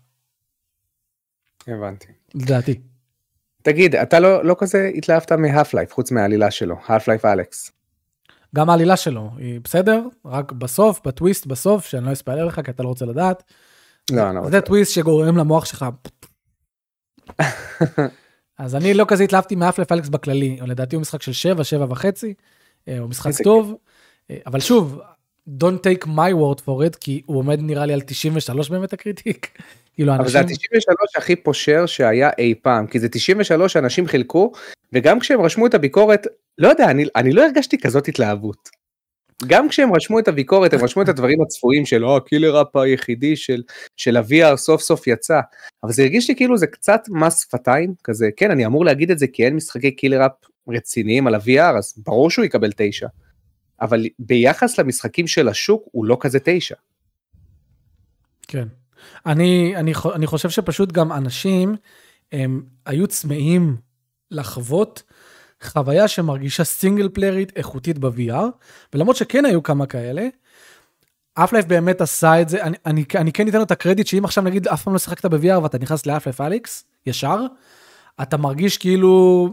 הבנתי. 1.66 2.06
לדעתי. 2.34 2.80
תגיד, 3.62 3.96
אתה 3.96 4.20
לא, 4.20 4.44
לא 4.44 4.56
כזה 4.59 4.90
התלהבת 4.94 5.32
מהאף 5.32 5.74
לייף, 5.74 5.92
חוץ 5.92 6.11
מהעלילה 6.11 6.50
שלו, 6.50 6.76
האף 6.86 7.09
לייף 7.09 7.24
אלכס. 7.24 7.77
גם 8.55 8.70
העלילה 8.70 8.96
שלו 8.96 9.30
היא 9.36 9.61
בסדר, 9.64 10.03
רק 10.24 10.53
בסוף, 10.53 11.01
בטוויסט 11.07 11.46
בסוף, 11.46 11.86
שאני 11.86 12.07
לא 12.07 12.12
אספלר 12.12 12.44
לך 12.44 12.61
כי 12.64 12.70
אתה 12.70 12.82
לא 12.82 12.88
רוצה 12.88 13.05
לדעת. 13.05 13.42
לא, 14.11 14.26
אני 14.26 14.34
לא 14.34 14.40
רוצה. 14.40 14.51
זה 14.51 14.61
טוויסט 14.61 14.92
שגורם 14.92 15.36
למוח 15.36 15.64
שלך. 15.64 15.84
אז 18.59 18.74
אני 18.74 18.94
לא 18.94 19.05
כזה 19.09 19.24
התלהבתי 19.24 19.57
מאף 19.57 19.78
לפלקס 19.78 20.09
בכללי, 20.09 20.59
לדעתי 20.66 20.96
הוא 20.96 21.01
משחק 21.01 21.22
של 21.22 21.32
7, 21.32 21.64
7 21.64 21.86
וחצי, 21.88 22.34
אה, 22.88 22.99
הוא 22.99 23.09
משחק 23.09 23.30
טוב, 23.44 23.74
אה, 24.30 24.36
אבל 24.46 24.61
שוב, 24.61 25.01
don't 25.49 25.80
take 25.84 26.07
my 26.07 26.32
word 26.34 26.61
for 26.61 26.90
it, 26.90 26.96
כי 27.01 27.22
הוא 27.26 27.38
עומד 27.38 27.61
נראה 27.61 27.86
לי 27.86 27.92
על 27.92 28.01
93 28.01 28.70
באמת 28.70 28.92
ה 28.92 28.99
critic. 28.99 29.48
כאילו 29.94 30.14
אבל 30.14 30.28
זה 30.28 30.40
ה-93 30.40 31.18
הכי 31.18 31.36
פושר 31.36 31.86
שהיה 31.86 32.30
אי 32.38 32.55
פעם, 32.62 32.86
כי 32.86 33.01
זה 33.01 33.09
93 33.09 33.72
שאנשים 33.72 34.07
חילקו, 34.07 34.53
וגם 34.93 35.20
כשהם 35.20 35.41
רשמו 35.41 35.66
את 35.66 35.74
הביקורת, 35.74 36.26
לא 36.59 36.68
יודע, 36.68 36.91
אני, 36.91 37.05
אני 37.16 37.32
לא 37.32 37.45
הרגשתי 37.45 37.78
כזאת 37.78 38.09
התלהבות. 38.09 38.68
גם 39.47 39.68
כשהם 39.68 39.95
רשמו 39.95 40.18
את 40.18 40.28
הביקורת, 40.28 40.72
הם 40.72 40.80
רשמו 40.84 41.03
את 41.03 41.09
הדברים 41.09 41.43
הצפויים 41.43 41.86
של, 41.86 42.05
או, 42.05 42.16
ה 42.16 42.23
killer 42.23 42.62
app 42.62 42.76
היחידי 42.76 43.36
של, 43.36 43.62
של 43.97 44.16
ה-VR 44.16 44.57
סוף 44.57 44.82
סוף 44.82 45.07
יצא, 45.07 45.41
אבל 45.82 45.93
זה 45.93 46.03
הרגיש 46.03 46.28
לי 46.28 46.36
כאילו 46.36 46.59
זה 46.59 46.66
קצת 46.66 47.01
מס 47.09 47.43
שפתיים, 47.43 47.95
כזה, 48.05 48.28
כן, 48.36 48.51
אני 48.51 48.66
אמור 48.66 48.84
להגיד 48.84 49.11
את 49.11 49.18
זה 49.18 49.26
כי 49.26 49.45
אין 49.45 49.57
משחקי 49.57 49.91
killer 49.90 50.26
app 50.26 50.30
רציניים 50.68 51.26
על 51.26 51.34
ה-VR, 51.34 51.78
אז 51.78 51.95
ברור 52.07 52.30
שהוא 52.30 52.45
יקבל 52.45 52.70
תשע. 52.76 53.07
אבל 53.80 54.07
ביחס 54.18 54.78
למשחקים 54.78 55.26
של 55.26 55.49
השוק, 55.49 55.82
הוא 55.93 56.05
לא 56.05 56.16
כזה 56.20 56.39
תשע. 56.45 56.74
כן. 58.49 58.68
אני, 59.26 59.76
אני, 59.76 59.93
אני 60.14 60.26
חושב 60.26 60.51
שפשוט 60.51 60.93
גם 60.93 61.12
אנשים 61.12 61.76
הם 62.32 62.62
היו 62.86 63.07
צמאים 63.07 63.76
לחוות 64.30 65.02
חוויה 65.62 66.08
שמרגישה 66.08 66.64
סינגל 66.64 67.08
פליירית 67.08 67.52
איכותית 67.56 67.98
ב-VR, 67.98 68.44
ולמרות 68.94 69.16
שכן 69.16 69.44
היו 69.44 69.62
כמה 69.62 69.86
כאלה, 69.86 70.28
אף 71.34 71.52
לייף 71.52 71.66
באמת 71.66 72.00
עשה 72.00 72.40
את 72.40 72.48
זה, 72.48 72.62
אני, 72.62 72.76
אני, 72.86 73.04
אני 73.14 73.32
כן 73.32 73.48
אתן 73.48 73.58
לו 73.58 73.64
את 73.64 73.70
הקרדיט 73.70 74.06
שאם 74.06 74.24
עכשיו 74.24 74.44
נגיד 74.44 74.68
אף 74.68 74.82
פעם 74.82 74.92
לא 74.92 74.98
שיחקת 74.98 75.26
ב-VR 75.26 75.58
ואתה 75.62 75.78
נכנס 75.78 76.06
לאף 76.06 76.26
לייף 76.26 76.40
אליקס, 76.40 76.84
ישר, 77.06 77.40
אתה 78.22 78.36
מרגיש 78.36 78.78
כאילו 78.78 79.48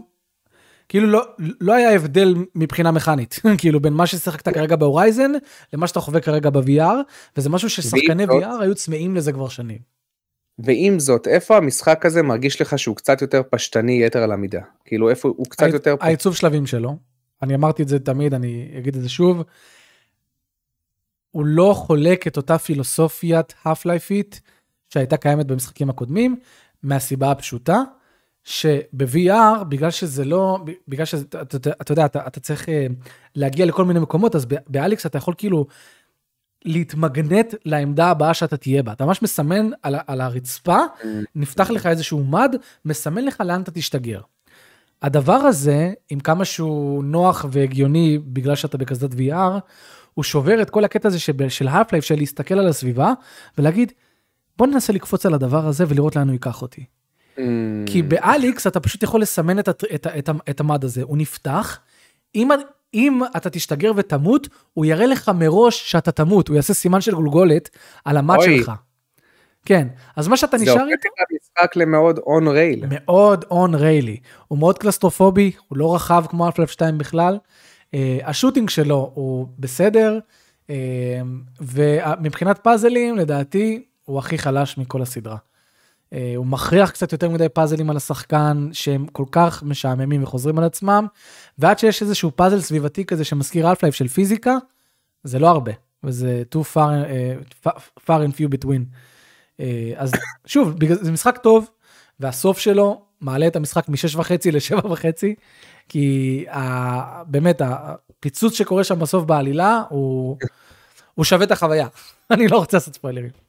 כאילו 0.88 1.06
לא, 1.06 1.22
לא 1.60 1.74
היה 1.74 1.94
הבדל 1.94 2.34
מבחינה 2.54 2.90
מכנית, 2.90 3.40
כאילו 3.58 3.80
בין 3.80 3.92
מה 3.92 4.06
ששיחקת 4.06 4.48
כרגע 4.48 4.76
בהורייזן 4.76 5.32
למה 5.72 5.86
שאתה 5.86 6.00
חווה 6.00 6.20
כרגע 6.20 6.50
ב-VR, 6.50 6.96
וזה 7.36 7.50
משהו 7.50 7.70
ששחקני 7.70 8.24
VR 8.24 8.60
היו 8.60 8.74
צמאים 8.74 9.16
לזה 9.16 9.32
כבר 9.32 9.48
שנים. 9.48 9.78
ועם 10.58 10.98
זאת, 10.98 11.26
איפה 11.26 11.56
המשחק 11.56 12.06
הזה 12.06 12.22
מרגיש 12.22 12.60
לך 12.60 12.78
שהוא 12.78 12.96
קצת 12.96 13.22
יותר 13.22 13.42
פשטני 13.50 14.04
יתר 14.04 14.22
על 14.22 14.32
המידה? 14.32 14.60
כאילו 14.84 15.10
איפה 15.10 15.28
הוא 15.28 15.46
קצת 15.46 15.66
יותר... 15.72 15.96
העיצוב 16.00 16.36
שלבים 16.36 16.66
שלו, 16.66 16.96
אני 17.42 17.54
אמרתי 17.54 17.82
את 17.82 17.88
זה 17.88 17.98
תמיד, 17.98 18.34
אני 18.34 18.74
אגיד 18.78 18.96
את 18.96 19.02
זה 19.02 19.08
שוב, 19.08 19.42
הוא 21.30 21.46
לא 21.46 21.72
חולק 21.76 22.26
את 22.26 22.36
אותה 22.36 22.58
פילוסופיית 22.58 23.54
ההאף-לייפית 23.62 24.40
שהייתה 24.90 25.16
קיימת 25.16 25.46
במשחקים 25.46 25.90
הקודמים, 25.90 26.36
מהסיבה 26.82 27.30
הפשוטה, 27.30 27.82
שב-VR, 28.44 29.64
בגלל 29.68 29.90
שזה 29.90 30.24
לא, 30.24 30.58
בגלל 30.88 31.04
שאתה 31.04 31.42
אתה, 31.42 31.70
אתה 31.80 31.92
יודע, 31.92 32.06
אתה, 32.06 32.26
אתה 32.26 32.40
צריך 32.40 32.68
אה, 32.68 32.86
להגיע 33.34 33.66
לכל 33.66 33.84
מיני 33.84 34.00
מקומות, 34.00 34.34
אז 34.34 34.46
באליקס 34.68 35.06
אתה 35.06 35.18
יכול 35.18 35.34
כאילו 35.38 35.66
להתמגנט 36.66 37.54
לעמדה 37.64 38.06
הבאה 38.06 38.34
שאתה 38.34 38.56
תהיה 38.56 38.82
בה. 38.82 38.92
אתה 38.92 39.06
ממש 39.06 39.22
מסמן 39.22 39.70
על, 39.82 39.94
על 40.06 40.20
הרצפה, 40.20 40.78
נפתח 41.34 41.70
לך 41.70 41.86
איזשהו 41.86 42.24
מד, 42.24 42.56
מסמן 42.84 43.24
לך 43.24 43.40
לאן 43.40 43.62
אתה 43.62 43.70
תשתגר. 43.70 44.20
הדבר 45.02 45.32
הזה, 45.32 45.92
עם 46.10 46.20
כמה 46.20 46.44
שהוא 46.44 47.04
נוח 47.04 47.44
והגיוני 47.50 48.18
בגלל 48.18 48.54
שאתה 48.54 48.78
בכזאת 48.78 49.12
VR, 49.12 49.60
הוא 50.14 50.24
שובר 50.24 50.62
את 50.62 50.70
כל 50.70 50.84
הקטע 50.84 51.08
הזה 51.08 51.18
של 51.48 51.68
האף 51.68 51.92
לייף, 51.92 52.04
של 52.04 52.16
להסתכל 52.16 52.58
על 52.58 52.68
הסביבה 52.68 53.12
ולהגיד, 53.58 53.92
בוא 54.58 54.66
ננסה 54.66 54.92
לקפוץ 54.92 55.26
על 55.26 55.34
הדבר 55.34 55.66
הזה 55.66 55.84
ולראות 55.88 56.16
לאן 56.16 56.26
הוא 56.26 56.32
ייקח 56.32 56.62
אותי. 56.62 56.84
כי 57.86 58.02
באליקס 58.02 58.66
אתה 58.66 58.80
פשוט 58.80 59.02
יכול 59.02 59.20
לסמן 59.20 59.58
את, 59.58 59.68
את, 59.68 59.84
את, 59.94 60.06
את, 60.06 60.30
את 60.50 60.60
המד 60.60 60.84
הזה, 60.84 61.02
הוא 61.02 61.18
נפתח. 61.18 61.78
אם, 62.34 62.48
אם 62.96 63.20
אתה 63.36 63.50
תשתגר 63.50 63.92
ותמות, 63.96 64.48
הוא 64.74 64.84
יראה 64.84 65.06
לך 65.06 65.30
מראש 65.34 65.90
שאתה 65.90 66.12
תמות, 66.12 66.48
הוא 66.48 66.56
יעשה 66.56 66.74
סימן 66.74 67.00
של 67.00 67.14
גולגולת 67.14 67.70
על 68.04 68.16
המד 68.16 68.36
שלך. 68.44 68.72
כן, 69.66 69.88
אז 70.16 70.28
מה 70.28 70.36
שאתה 70.36 70.58
זה 70.58 70.64
נשאר 70.64 70.72
הופך 70.72 70.84
איתו, 70.92 71.08
את 71.08 71.26
המשחק 71.30 71.76
למאוד 71.76 72.18
on 72.18 72.48
rail. 72.48 72.84
מאוד 72.88 73.44
on 73.50 73.74
rail-י. 73.74 74.16
הוא 74.48 74.58
מאוד 74.58 74.78
קלסטרופובי, 74.78 75.52
הוא 75.68 75.78
לא 75.78 75.94
רחב 75.94 76.24
כמו 76.28 76.46
האף 76.46 76.56
לייף 76.56 76.70
2 76.70 76.98
בכלל. 76.98 77.38
אה, 77.94 78.18
השוטינג 78.24 78.70
שלו 78.70 79.10
הוא 79.14 79.46
בסדר, 79.58 80.18
אה, 80.70 80.74
ומבחינת 81.60 82.58
פאזלים, 82.58 83.16
לדעתי, 83.16 83.84
הוא 84.04 84.18
הכי 84.18 84.38
חלש 84.38 84.78
מכל 84.78 85.02
הסדרה. 85.02 85.36
אה, 86.16 86.32
הוא 86.36 86.46
מכריח 86.46 86.90
קצת 86.90 87.12
יותר 87.12 87.30
מדי 87.30 87.48
פאזלים 87.48 87.90
על 87.90 87.96
השחקן, 87.96 88.68
שהם 88.72 89.06
כל 89.06 89.24
כך 89.32 89.62
משעממים 89.62 90.22
וחוזרים 90.22 90.58
על 90.58 90.64
עצמם, 90.64 91.06
ועד 91.58 91.78
שיש 91.78 92.02
איזשהו 92.02 92.30
פאזל 92.36 92.60
סביבתי 92.60 93.04
כזה 93.04 93.24
שמזכיר 93.24 93.70
אלפלייף 93.70 93.94
של 93.94 94.08
פיזיקה, 94.08 94.56
זה 95.24 95.38
לא 95.38 95.48
הרבה, 95.48 95.72
וזה 96.04 96.42
too 96.54 96.58
far, 96.74 96.90
uh, 97.66 97.68
far 98.06 98.20
and 98.20 98.32
few 98.38 98.64
between. 98.64 98.82
Uh, 99.60 99.62
אז 99.96 100.12
שוב, 100.46 100.78
בגלל- 100.78 100.98
זה 101.04 101.12
משחק 101.12 101.38
טוב, 101.42 101.70
והסוף 102.20 102.58
שלו 102.58 103.02
מעלה 103.20 103.46
את 103.46 103.56
המשחק 103.56 103.88
מ-6.5 103.88 104.30
ל-7.5, 104.52 105.24
כי 105.88 106.44
ה, 106.50 107.22
באמת 107.24 107.62
הפיצוץ 107.64 108.54
שקורה 108.54 108.84
שם 108.84 108.98
בסוף 108.98 109.24
בעלילה, 109.24 109.82
הוא, 109.88 110.36
הוא 111.14 111.24
שווה 111.24 111.44
את 111.44 111.50
החוויה. 111.50 111.86
אני 112.30 112.48
לא 112.48 112.58
רוצה 112.58 112.76
לעשות 112.76 112.94
ספוילרים. 112.94 113.45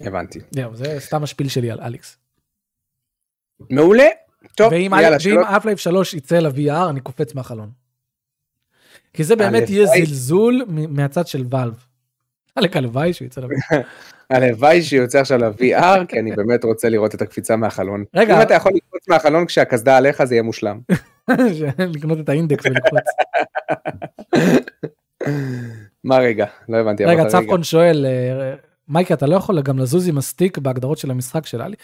הבנתי. 0.00 0.38
זהו, 0.50 0.76
זה 0.76 0.96
סתם 1.00 1.22
ה 1.22 1.26
spiel 1.26 1.48
שלי 1.48 1.70
על 1.70 1.80
אליקס. 1.80 2.16
מעולה. 3.70 4.06
טוב, 4.56 4.72
ואם 4.72 4.92
יאללה, 4.94 5.10
ואם 5.10 5.18
שאלות. 5.18 5.46
האף 5.56 5.65
לייף 5.65 5.78
3 5.78 6.14
יצא 6.14 6.38
ל-VR, 6.38 6.90
אני 6.90 7.00
קופץ 7.00 7.34
מהחלון. 7.34 7.70
כי 9.12 9.24
זה 9.24 9.36
באמת 9.36 9.70
יהיה 9.70 9.82
הלוואי. 9.82 10.06
זלזול 10.06 10.64
מהצד 10.68 11.26
של 11.26 11.44
ואלב. 11.50 11.84
עלק 12.56 12.76
הלוואי 12.76 13.12
שהוא 13.12 13.26
יצא 13.26 13.40
ל-VR. 13.40 13.76
הלוואי 14.30 14.82
שיוצא 14.82 15.20
עכשיו 15.20 15.38
ל-VR, 15.38 16.06
כי 16.08 16.20
אני 16.20 16.32
באמת 16.36 16.64
רוצה 16.64 16.88
לראות 16.88 17.14
את 17.14 17.22
הקפיצה 17.22 17.56
מהחלון. 17.56 18.04
רגע. 18.14 18.36
אם 18.36 18.42
אתה 18.42 18.54
יכול 18.54 18.72
לקפוץ 18.74 19.08
מהחלון 19.08 19.46
כשהקסדה 19.46 19.96
עליך, 19.96 20.24
זה 20.24 20.34
יהיה 20.34 20.42
מושלם. 20.42 20.80
לקנות 21.94 22.20
את 22.20 22.28
האינדקס 22.28 22.66
ולקפוץ. 22.66 23.00
מה 26.04 26.18
רגע? 26.18 26.46
לא 26.68 26.76
הבנתי. 26.76 27.04
רגע, 27.04 27.24
צפקון 27.28 27.62
שואל, 27.62 28.06
אה, 28.06 28.54
מייקי, 28.90 29.14
אתה 29.14 29.26
לא 29.26 29.36
יכול 29.36 29.60
גם 29.60 29.78
לזוז 29.78 30.08
עם 30.08 30.18
ה 30.18 30.25
stick 30.25 30.58
בהגדרות 30.58 30.98
של 30.98 31.10
המשחק 31.10 31.46
של 31.46 31.62
אליקס? 31.62 31.76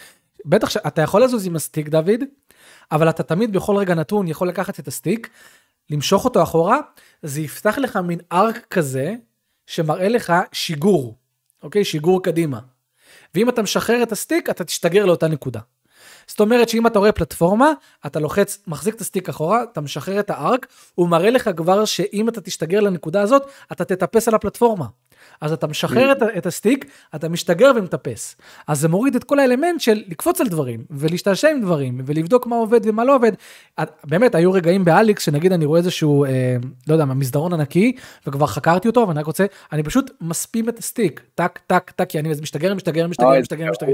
בטח 0.45 0.69
שאתה 0.69 1.01
יכול 1.01 1.23
לזוז 1.23 1.45
עם 1.45 1.55
ה 1.55 1.60
stick, 1.60 1.89
דוד, 1.89 2.23
אבל 2.91 3.09
אתה 3.09 3.23
תמיד 3.23 3.53
בכל 3.53 3.75
רגע 3.75 3.95
נתון 3.95 4.27
יכול 4.27 4.47
לקחת 4.47 4.79
את 4.79 4.87
ה 4.87 4.93
stick, 4.93 5.29
למשוך 5.89 6.25
אותו 6.25 6.43
אחורה, 6.43 6.79
זה 7.23 7.41
יפתח 7.41 7.77
לך 7.77 7.95
מין 7.95 8.19
arc 8.31 8.65
כזה, 8.69 9.15
שמראה 9.65 10.07
לך 10.07 10.33
שיגור, 10.51 11.15
אוקיי? 11.63 11.85
שיגור 11.85 12.23
קדימה. 12.23 12.59
ואם 13.35 13.49
אתה 13.49 13.61
משחרר 13.61 14.03
את 14.03 14.11
ה 14.11 14.16
stick, 14.16 14.49
אתה 14.49 14.63
תשתגר 14.63 15.05
לאותה 15.05 15.27
נקודה. 15.27 15.59
זאת 16.27 16.39
אומרת 16.39 16.69
שאם 16.69 16.87
אתה 16.87 16.99
רואה 16.99 17.11
פלטפורמה, 17.11 17.71
אתה 18.05 18.19
לוחץ, 18.19 18.59
מחזיק 18.67 18.95
את 18.95 19.01
ה 19.01 19.06
stick 19.06 19.29
אחורה, 19.29 19.63
אתה 19.63 19.81
משחרר 19.81 20.19
את 20.19 20.29
ה 20.29 20.37
arc, 20.37 20.67
הוא 20.95 21.09
מראה 21.09 21.29
לך 21.29 21.49
כבר 21.57 21.85
שאם 21.85 22.29
אתה 22.29 22.41
תשתגר 22.41 22.79
לנקודה 22.79 23.21
הזאת, 23.21 23.43
אתה 23.71 23.85
תטפס 23.85 24.27
על 24.27 24.35
הפלטפורמה. 24.35 24.85
אז 25.41 25.51
אתה 25.53 25.67
משחרר 25.67 26.11
את, 26.11 26.17
את 26.37 26.45
ה 26.45 26.51
stick, 26.51 26.85
אתה 27.15 27.29
משתגר 27.29 27.71
ומטפס. 27.75 28.35
אז 28.67 28.79
זה 28.79 28.87
מוריד 28.87 29.15
את 29.15 29.23
כל 29.23 29.39
האלמנט 29.39 29.81
של 29.81 30.03
לקפוץ 30.07 30.41
על 30.41 30.47
דברים, 30.47 30.83
ולהשתעשע 30.91 31.49
עם 31.49 31.61
דברים, 31.61 32.01
ולבדוק 32.05 32.47
מה 32.47 32.55
עובד 32.55 32.79
ומה 32.83 33.05
לא 33.05 33.15
עובד. 33.15 33.31
את- 33.81 33.91
באמת, 34.03 34.35
היו 34.35 34.51
רגעים 34.51 34.85
באליקס, 34.85 35.23
שנגיד 35.23 35.51
אני 35.51 35.65
רואה 35.65 35.79
איזשהו, 35.79 36.25
אה, 36.25 36.55
לא 36.87 36.93
יודע 36.93 37.05
מה, 37.05 37.13
מסדרון 37.13 37.53
ענקי, 37.53 37.95
וכבר 38.27 38.47
חקרתי 38.47 38.87
אותו, 38.87 39.05
ואני 39.07 39.19
רק 39.19 39.25
רוצה, 39.25 39.45
אני 39.71 39.83
פשוט 39.83 40.11
מספים 40.21 40.69
את 40.69 40.79
ה 40.79 40.85
stick, 40.85 41.21
טק, 41.35 41.59
טק, 41.67 41.91
טק, 41.95 42.09
כי 42.09 42.19
אני 42.19 42.29
משתגר, 42.41 42.73
משתגר, 42.73 43.07
משתגר, 43.07 43.39
משתגר, 43.39 43.69
משתגר. 43.71 43.91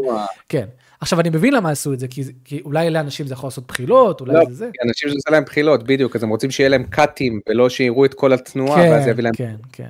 כן. 0.50 0.66
עכשיו, 1.02 1.20
אני 1.20 1.30
מבין 1.30 1.54
למה 1.54 1.70
עשו 1.70 1.94
את 1.94 2.00
זה, 2.00 2.08
כי, 2.08 2.24
כי 2.46 2.62
אולי 2.66 2.90
לאנשים 2.90 3.28
זה 3.28 3.34
יכול 3.34 3.48
לעשות 3.48 3.68
בחילות, 3.68 4.22
אולי 4.22 4.34
לא, 4.34 4.46
זה 4.50 4.54
זה. 4.54 4.70
אנשים 4.88 5.10
שעושה 5.10 5.30
להם 5.32 5.44
בחילות, 5.44 5.84
בדיוק, 5.84 6.16
אז 6.16 6.24
הם 6.24 6.30
רוצים 6.30 6.52
שיהיה 6.52 6.70
להם 6.70 6.84
קאטים, 6.84 7.40
ולא 7.50 7.70
שיראו 7.70 8.06
את 8.06 8.14
כל 8.14 8.34
התנועה, 8.34 8.82
ואז 8.82 9.04
זה 9.04 9.10
יביא 9.10 9.24
להם... 9.24 9.34
כן, 9.36 9.56
כן. 9.72 9.90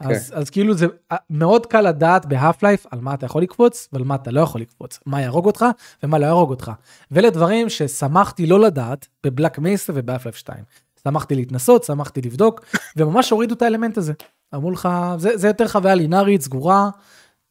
אז, 0.00 0.32
אז 0.36 0.50
כאילו 0.50 0.74
זה 0.74 0.86
אה, 1.12 1.16
מאוד 1.30 1.66
קל 1.66 1.80
לדעת 1.80 2.26
בהאף 2.26 2.62
לייף 2.62 2.86
על 2.90 3.00
מה 3.00 3.14
אתה 3.14 3.26
יכול 3.26 3.42
לקפוץ 3.42 3.88
ועל 3.92 4.04
מה 4.04 4.14
אתה 4.14 4.30
לא 4.30 4.40
יכול 4.40 4.60
לקפוץ, 4.60 5.00
מה 5.06 5.20
יהרוג 5.20 5.46
אותך 5.46 5.64
ומה 6.02 6.18
לא 6.18 6.26
יהרוג 6.26 6.50
אותך. 6.50 6.72
ואלה 7.10 7.30
דברים 7.30 7.68
ששמחתי 7.68 8.46
לא 8.46 8.60
לדעת 8.60 9.08
בבלק 9.24 9.58
מייסה 9.58 9.92
ובהאף 9.96 10.24
לייף 10.24 10.36
2. 10.36 10.64
שמחתי 11.04 11.34
להתנסות, 11.34 11.84
שמחתי 11.84 12.20
לבדוק, 12.22 12.64
וממש 12.96 13.30
הורידו 13.30 13.54
את 13.54 13.62
האלמנט 13.62 13.98
הזה. 13.98 14.12
אמרו 14.54 14.70
לך, 14.70 14.88
זה, 15.18 15.36
זה 15.36 15.46
יותר 15.46 15.68
חוויה 15.68 15.94
לינארית, 15.94 16.40
סגורה, 16.40 16.90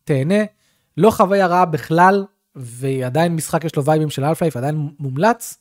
תהנה, 0.03 0.43
לא 0.97 1.11
חוויה 1.11 1.47
רעה 1.47 1.65
בכלל, 1.65 2.25
ועדיין 2.55 3.35
משחק 3.35 3.63
יש 3.63 3.75
לו 3.75 3.85
וייבים 3.85 4.09
של 4.09 4.23
האף 4.23 4.41
לייף, 4.41 4.57
עדיין 4.57 4.89
מומלץ, 4.99 5.57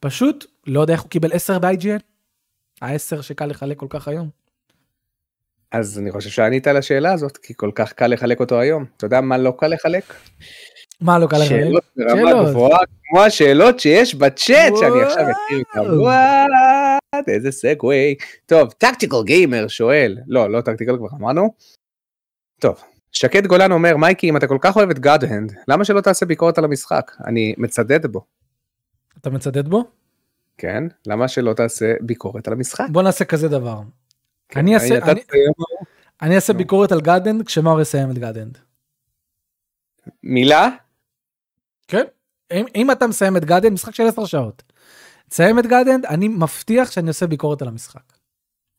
פשוט 0.00 0.46
לא 0.66 0.80
יודע 0.80 0.94
איך 0.94 1.02
הוא 1.02 1.10
קיבל 1.10 1.32
10 1.32 1.58
ב-IGN, 1.58 2.02
ה-10 2.82 3.22
שקל 3.22 3.46
לחלק 3.46 3.78
כל 3.78 3.86
כך 3.90 4.08
היום. 4.08 4.41
אז 5.72 5.98
אני 5.98 6.10
חושב 6.10 6.30
שענית 6.30 6.66
על 6.66 6.76
השאלה 6.76 7.12
הזאת, 7.12 7.36
כי 7.36 7.54
כל 7.56 7.70
כך 7.74 7.92
קל 7.92 8.06
לחלק 8.06 8.40
אותו 8.40 8.60
היום. 8.60 8.84
אתה 8.96 9.06
יודע 9.06 9.20
מה 9.20 9.38
לא 9.38 9.54
קל 9.58 9.66
לחלק? 9.66 10.14
מה 11.00 11.18
לא 11.18 11.26
קל 11.26 11.36
לחלק? 11.36 11.48
שאלות 11.48 11.84
ברמה. 11.96 12.50
גבוהה, 12.50 12.78
כמו 13.02 13.22
השאלות 13.22 13.80
שיש 13.80 14.14
בצ'אט, 14.14 14.72
שאני 14.80 15.02
עכשיו 15.02 15.24
אקריא. 15.30 15.84
וואו. 15.84 16.00
וואט, 16.00 17.28
איזה 17.28 17.52
סגווי. 17.52 18.14
טוב, 18.46 18.72
טקטיקל 18.78 19.22
גיימר 19.24 19.68
שואל, 19.68 20.18
לא, 20.26 20.50
לא 20.50 20.60
טקטיקל 20.60 20.96
כבר 20.96 21.08
אמרנו. 21.20 21.54
טוב, 22.60 22.82
שקד 23.12 23.46
גולן 23.46 23.72
אומר, 23.72 23.96
מייקי, 23.96 24.28
אם 24.28 24.36
אתה 24.36 24.46
כל 24.46 24.58
כך 24.60 24.76
אוהב 24.76 24.90
את 24.90 24.98
God 24.98 25.18
Hand, 25.18 25.52
למה 25.68 25.84
שלא 25.84 26.00
תעשה 26.00 26.26
ביקורת 26.26 26.58
על 26.58 26.64
המשחק? 26.64 27.12
אני 27.26 27.54
מצדד 27.58 28.06
בו. 28.06 28.24
אתה 29.20 29.30
מצדד 29.30 29.68
בו? 29.68 29.84
כן? 30.58 30.84
למה 31.06 31.28
שלא 31.28 31.52
תעשה 31.52 31.92
ביקורת 32.00 32.48
על 32.48 32.52
המשחק? 32.52 32.84
בוא 32.90 33.02
נעשה 33.02 33.24
כזה 33.24 33.48
דבר. 33.48 33.80
כן, 34.52 34.60
אני 34.60 34.74
אעשה- 34.74 34.98
אני- 36.22 36.34
אעשה. 36.36 36.52
ביקורת 36.52 36.92
על 36.92 37.00
God 37.00 37.20
Hand 37.20 37.46
כשמאור 37.46 37.80
יסיים 37.80 38.10
את 38.10 38.18
God 38.18 38.33
Hand. 38.33 38.58
מילה? 40.22 40.68
כן. 41.88 42.04
אם, 42.52 42.64
אם 42.74 42.90
אתה 42.90 43.06
מסיים 43.06 43.36
את 43.36 43.44
God 43.44 43.55
Hand, 43.55 43.72
משחק 43.72 43.94
של 43.94 44.02
10 44.06 44.24
שעות. 44.24 44.62
תסיים 45.28 45.58
את 45.58 45.66
God 45.66 45.81
Hand, 45.81 46.06
אני 46.06 46.28
מבטיח 46.28 46.90
שאני 46.90 47.08
עושה 47.08 47.26
ביקורת 47.26 47.62
על 47.62 47.68
המשחק. 47.68 48.02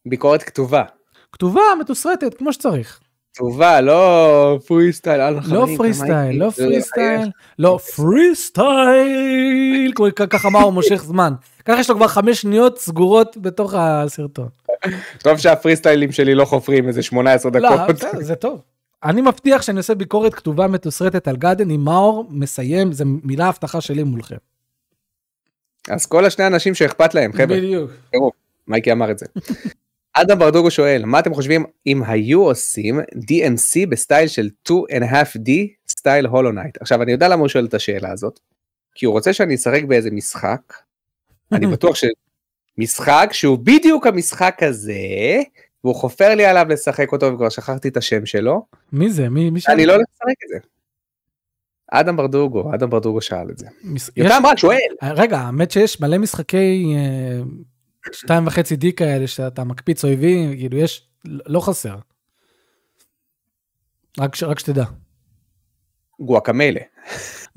ביקורת 0.06 0.44
כתובה. 0.44 0.84
כתובה, 1.32 1.62
מתוסרטת, 1.80 2.38
כמו 2.38 2.54
שצריך. 2.54 3.00
כתובה, 3.34 3.82
לא 3.82 4.60
פרי 4.68 4.94
סטייל. 4.94 5.22
לא 5.46 5.68
פרי 5.78 5.94
סטייל, 5.94 6.40
לא 6.40 6.50
free. 6.50 6.82
style, 6.82 7.30
לא 7.60 7.80
פרי 7.96 8.36
סטייל, 8.36 9.94
ככה 10.30 10.50
מה 10.50 10.60
הוא 10.60 10.74
מושך 10.74 11.04
זמן. 11.04 11.34
ככה 11.66 11.80
יש 11.80 11.90
לו 11.90 11.96
כבר 11.96 12.08
חמש 12.08 12.42
שניות 12.42 12.80
סגורות 12.80 13.38
בתוך 13.38 13.74
הסרטון. 13.78 14.48
טוב 15.20 15.38
שה 15.38 15.76
freestyle-ים 15.76 16.12
שלי 16.12 16.36
לא 16.36 16.46
חופרים 16.46 16.88
איזה 16.88 17.04
18 17.04 17.52
לא, 17.56 17.70
דקות. 17.70 17.96
בסדר, 17.96 18.22
זה 18.22 18.36
טוב. 18.36 18.62
אני 19.04 19.22
מבטיח 19.22 19.62
שאני 19.62 19.78
עושה 19.78 19.96
ביקורת 19.96 20.34
כתובה 20.34 20.68
מתוסרטת 20.68 21.28
על 21.28 21.36
God 21.36 21.50
Hand 21.50 21.70
אם 21.70 21.84
מאור 21.84 22.28
מסיים, 22.30 22.92
זה 22.92 23.04
מילה 23.24 23.48
הבטחה 23.48 23.82
שלי 23.82 24.04
מולכם. 24.04 24.36
אז 25.90 26.06
כל 26.06 26.26
השני 26.26 26.48
אנשים 26.48 26.76
שאכפת 26.76 27.14
להם, 27.14 27.34
חבר'ה, 27.34 27.58
בדיוק. 27.58 27.92
מייקי 28.68 28.92
אמר 28.92 29.12
את 29.12 29.20
זה. 29.20 29.26
אדם 30.14 30.40
ברדוגו 30.40 30.72
שואל, 30.72 31.06
מה 31.06 31.19
אתם 31.19 31.34
חושבים 31.34 31.65
אם 31.88 32.03
היו 32.03 32.44
עושים 32.44 32.99
DMC 32.99 33.88
ב 33.90 33.96
style 33.96 34.28
של 34.27 34.49
2.5D 34.69 35.49
style 35.90 36.26
הולו 36.26 36.52
נייט? 36.52 36.81
עכשיו 36.81 37.02
אני 37.02 37.11
יודע 37.11 37.27
למה 37.27 37.41
הוא 37.41 37.48
שואל 37.48 37.65
את 37.65 37.73
השאלה 37.73 38.11
הזאת, 38.11 38.40
כי 38.95 39.06
הוא 39.06 39.14
רוצה 39.14 39.34
שאני 39.34 39.56
אשחק 39.56 39.84
באיזה 39.84 40.11
משחק, 40.11 40.73
אני 41.52 41.68
בטוח 41.68 41.95
שמשחק 41.95 43.30
שהוא 43.31 43.57
בדיוק 43.57 44.07
המשחק 44.07 44.57
הזה, 44.64 44.94
והוא 45.84 45.95
חופר 45.95 46.35
לי 46.35 46.45
עליו 46.45 46.65
לשחק 46.69 47.11
אותו 47.11 47.34
וכבר 47.34 47.49
שכחתי 47.49 47.88
את 47.88 47.98
השם 47.98 48.26
שלו, 48.26 48.65
מי 48.94 49.10
זה? 49.11 49.30
מי? 49.30 49.49
מי 49.49 49.60
אני 49.69 49.85
לא 49.85 49.94
הולך 49.94 50.06
לשחק 50.15 50.44
את 50.44 50.49
זה. 50.49 50.57
אדם 51.91 52.15
ברדוגו, 52.15 52.73
אדם 52.76 52.90
ברדוגו 52.90 53.22
שאל 53.22 53.49
את 53.49 53.57
זה. 53.57 53.68
יש- 53.95 54.10
יותם 54.18 54.41
רק 54.45 54.57
שואל. 54.57 54.77
רגע, 55.03 55.38
האמת 55.38 55.72
שיש 55.72 56.02
מלא 56.02 56.18
משחקי 56.18 56.95
אה, 56.98 57.41
שתיים 58.12 58.48
וחצי 58.48 58.76
די 58.76 58.94
כאלה 58.94 59.28
שאתה 59.28 59.64
מקפיץ 59.64 60.06
אויבים, 60.06 60.58
כאילו 60.58 60.78
יש, 60.78 61.08
לא 61.26 61.60
חסר. 61.60 61.96
רק 64.20 64.36
ש- 64.36 64.44
רק 64.44 64.60
שתדע. 64.60 64.84
גואקמלה, 66.20 66.80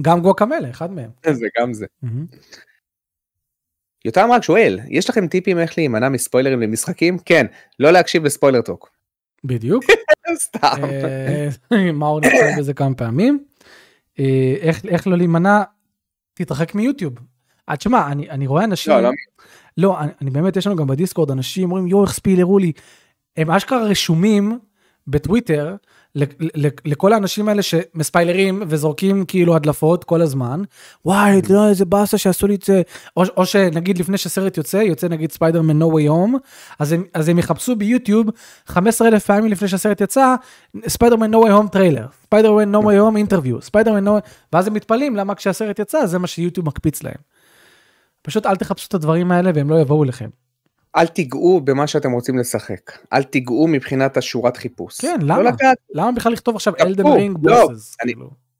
גם 0.02 0.20
גואקמלה, 0.20 0.70
אחד 0.70 0.90
מהם. 0.90 1.10
זה 1.32 1.46
גם 1.60 1.72
זה. 1.72 1.86
יותם 4.04 4.28
רק 4.32 4.42
שואל, 4.42 4.80
יש 4.88 5.10
לכם 5.10 5.28
טיפים 5.28 5.58
איך 5.58 5.78
להימנע 5.78 6.08
מספוילרים 6.08 6.60
למשחקים? 6.60 7.18
כן, 7.18 7.46
לא 7.78 7.90
להקשיב 7.90 8.24
לספוילר 8.24 8.60
טוק. 8.62 8.90
בדיוק. 9.44 9.84
סתם. 10.44 10.84
אה, 10.84 11.48
מאור 11.92 12.20
נתקל 12.20 12.50
בזה 12.58 12.74
כמה 12.74 12.94
פעמים. 12.94 13.44
אה, 14.18 14.54
איך 14.88 15.06
לא 15.06 15.16
להימנע? 15.16 15.62
תתרחק 16.34 16.74
מיוטיוב. 16.74 17.14
אה, 17.68 17.76
תשמע, 17.76 18.12
אני 18.12 18.30
אני 18.30 18.46
רואה 18.46 18.64
אנשים, 18.64 18.92
לא, 19.76 20.00
אני, 20.00 20.10
אני 20.22 20.30
באמת, 20.30 20.56
יש 20.56 20.66
לנו 20.66 20.76
גם 20.76 20.86
בדיסקורד 20.86 21.30
אנשים 21.30 21.70
אומרים, 21.70 21.86
יואו, 21.86 22.04
איך 22.04 22.12
ספילרו 22.12 22.58
לי. 22.58 22.72
הם 23.36 23.50
אשכרה 23.50 23.82
רשומים 23.82 24.58
בטוויטר, 25.06 25.76
לכל 26.84 27.12
האנשים 27.12 27.48
האלה 27.48 27.62
שמספיילרים 27.62 28.62
וזורקים 28.68 29.24
כאילו 29.24 29.56
הדלפות 29.56 30.04
כל 30.04 30.22
הזמן, 30.22 30.62
וואי, 31.04 31.38
אתה 31.38 31.52
יודע 31.52 31.68
איזה 31.68 31.84
באסה 31.84 32.18
שעשו 32.18 32.46
לי 32.46 32.54
את 32.54 32.62
זה, 32.62 32.82
או, 33.16 33.22
או 33.36 33.46
שנגיד 33.46 33.98
לפני 33.98 34.18
שסרט 34.18 34.56
יוצא, 34.56 34.76
יוצא 34.76 35.08
נגיד 35.08 35.32
ספיידרמן 35.32 35.82
No 35.82 35.84
way 35.84 36.08
home, 36.08 36.38
אז 37.14 37.28
הם, 37.28 37.38
יחפשו 37.38 37.76
ביוטיוב 37.76 38.26
15 38.66 39.08
אלף 39.08 39.26
פעמים 39.26 39.50
לפני 39.50 39.68
שהסרט 39.68 40.00
יצא, 40.00 40.34
ספיידרמן 40.88 41.34
No 41.34 41.36
way 41.36 41.50
home 41.50 41.68
trailer, 41.72 42.06
ספיידרמן 42.24 42.74
No 42.74 42.78
way 42.78 43.12
home 43.12 43.16
interview, 43.16 43.62
ספיידרמן 43.62 44.08
No 44.08 44.10
ואז 44.52 44.66
הם 44.66 44.74
מתפלאים 44.74 45.16
למה 45.16 45.34
כשהסרט 45.34 45.78
יצא 45.78 46.06
זה 46.06 46.18
מה 46.18 46.26
שיוטיוב 46.26 46.66
מקפיץ 46.66 47.02
להם. 47.02 47.36
פשוט 48.26 48.46
אל 48.46 48.56
תחפשו 48.56 48.86
את 48.88 48.94
הדברים 48.94 49.32
האלה 49.32 49.50
והם 49.54 49.70
לא 49.70 49.80
יבואו 49.80 50.04
אליכם. 50.04 50.28
אל 50.96 51.06
תיגעו 51.06 51.60
במה 51.60 51.86
שאתם 51.86 52.12
רוצים 52.12 52.38
לשחק. 52.38 52.92
אל 53.12 53.22
תיגעו 53.22 53.68
מבחינת 53.68 54.16
השורת 54.16 54.56
חיפוש. 54.56 55.00
כן, 55.00 55.18
למה? 55.22 55.42
לא 55.42 55.50
למה 55.94 56.12
בכלל 56.12 56.32
לכתוב 56.32 56.56
עכשיו 56.56 56.72
אלדן 56.80 57.06
רינג 57.06 57.38
bosses? 57.38 57.96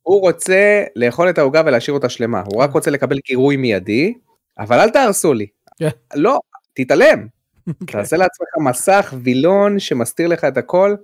הוא 0.02 0.20
רוצה 0.20 0.84
לאכול 0.96 1.30
את 1.30 1.38
העוגה 1.38 1.62
ולהשאיר 1.66 1.94
אותה 1.94 2.08
שלמה. 2.08 2.42
הוא 2.46 2.62
רק 2.62 2.70
רוצה 2.70 2.90
לקבל 2.90 3.18
גירוי 3.26 3.56
מיידי, 3.56 4.14
אבל 4.58 4.80
אל 4.80 4.90
תהרסו 4.90 5.34
לי. 5.34 5.46
כן. 5.78 5.88
לא, 6.14 6.38
תתעלם. 6.74 7.26
כן. 7.66 7.98
תעשה 7.98 8.16
לעצמך 8.16 8.48
מסך 8.64 9.14
וילון 9.22 9.78
שמסתיר 9.78 10.28
לך 10.28 10.44
את 10.44 10.56
הכל, 10.56 10.94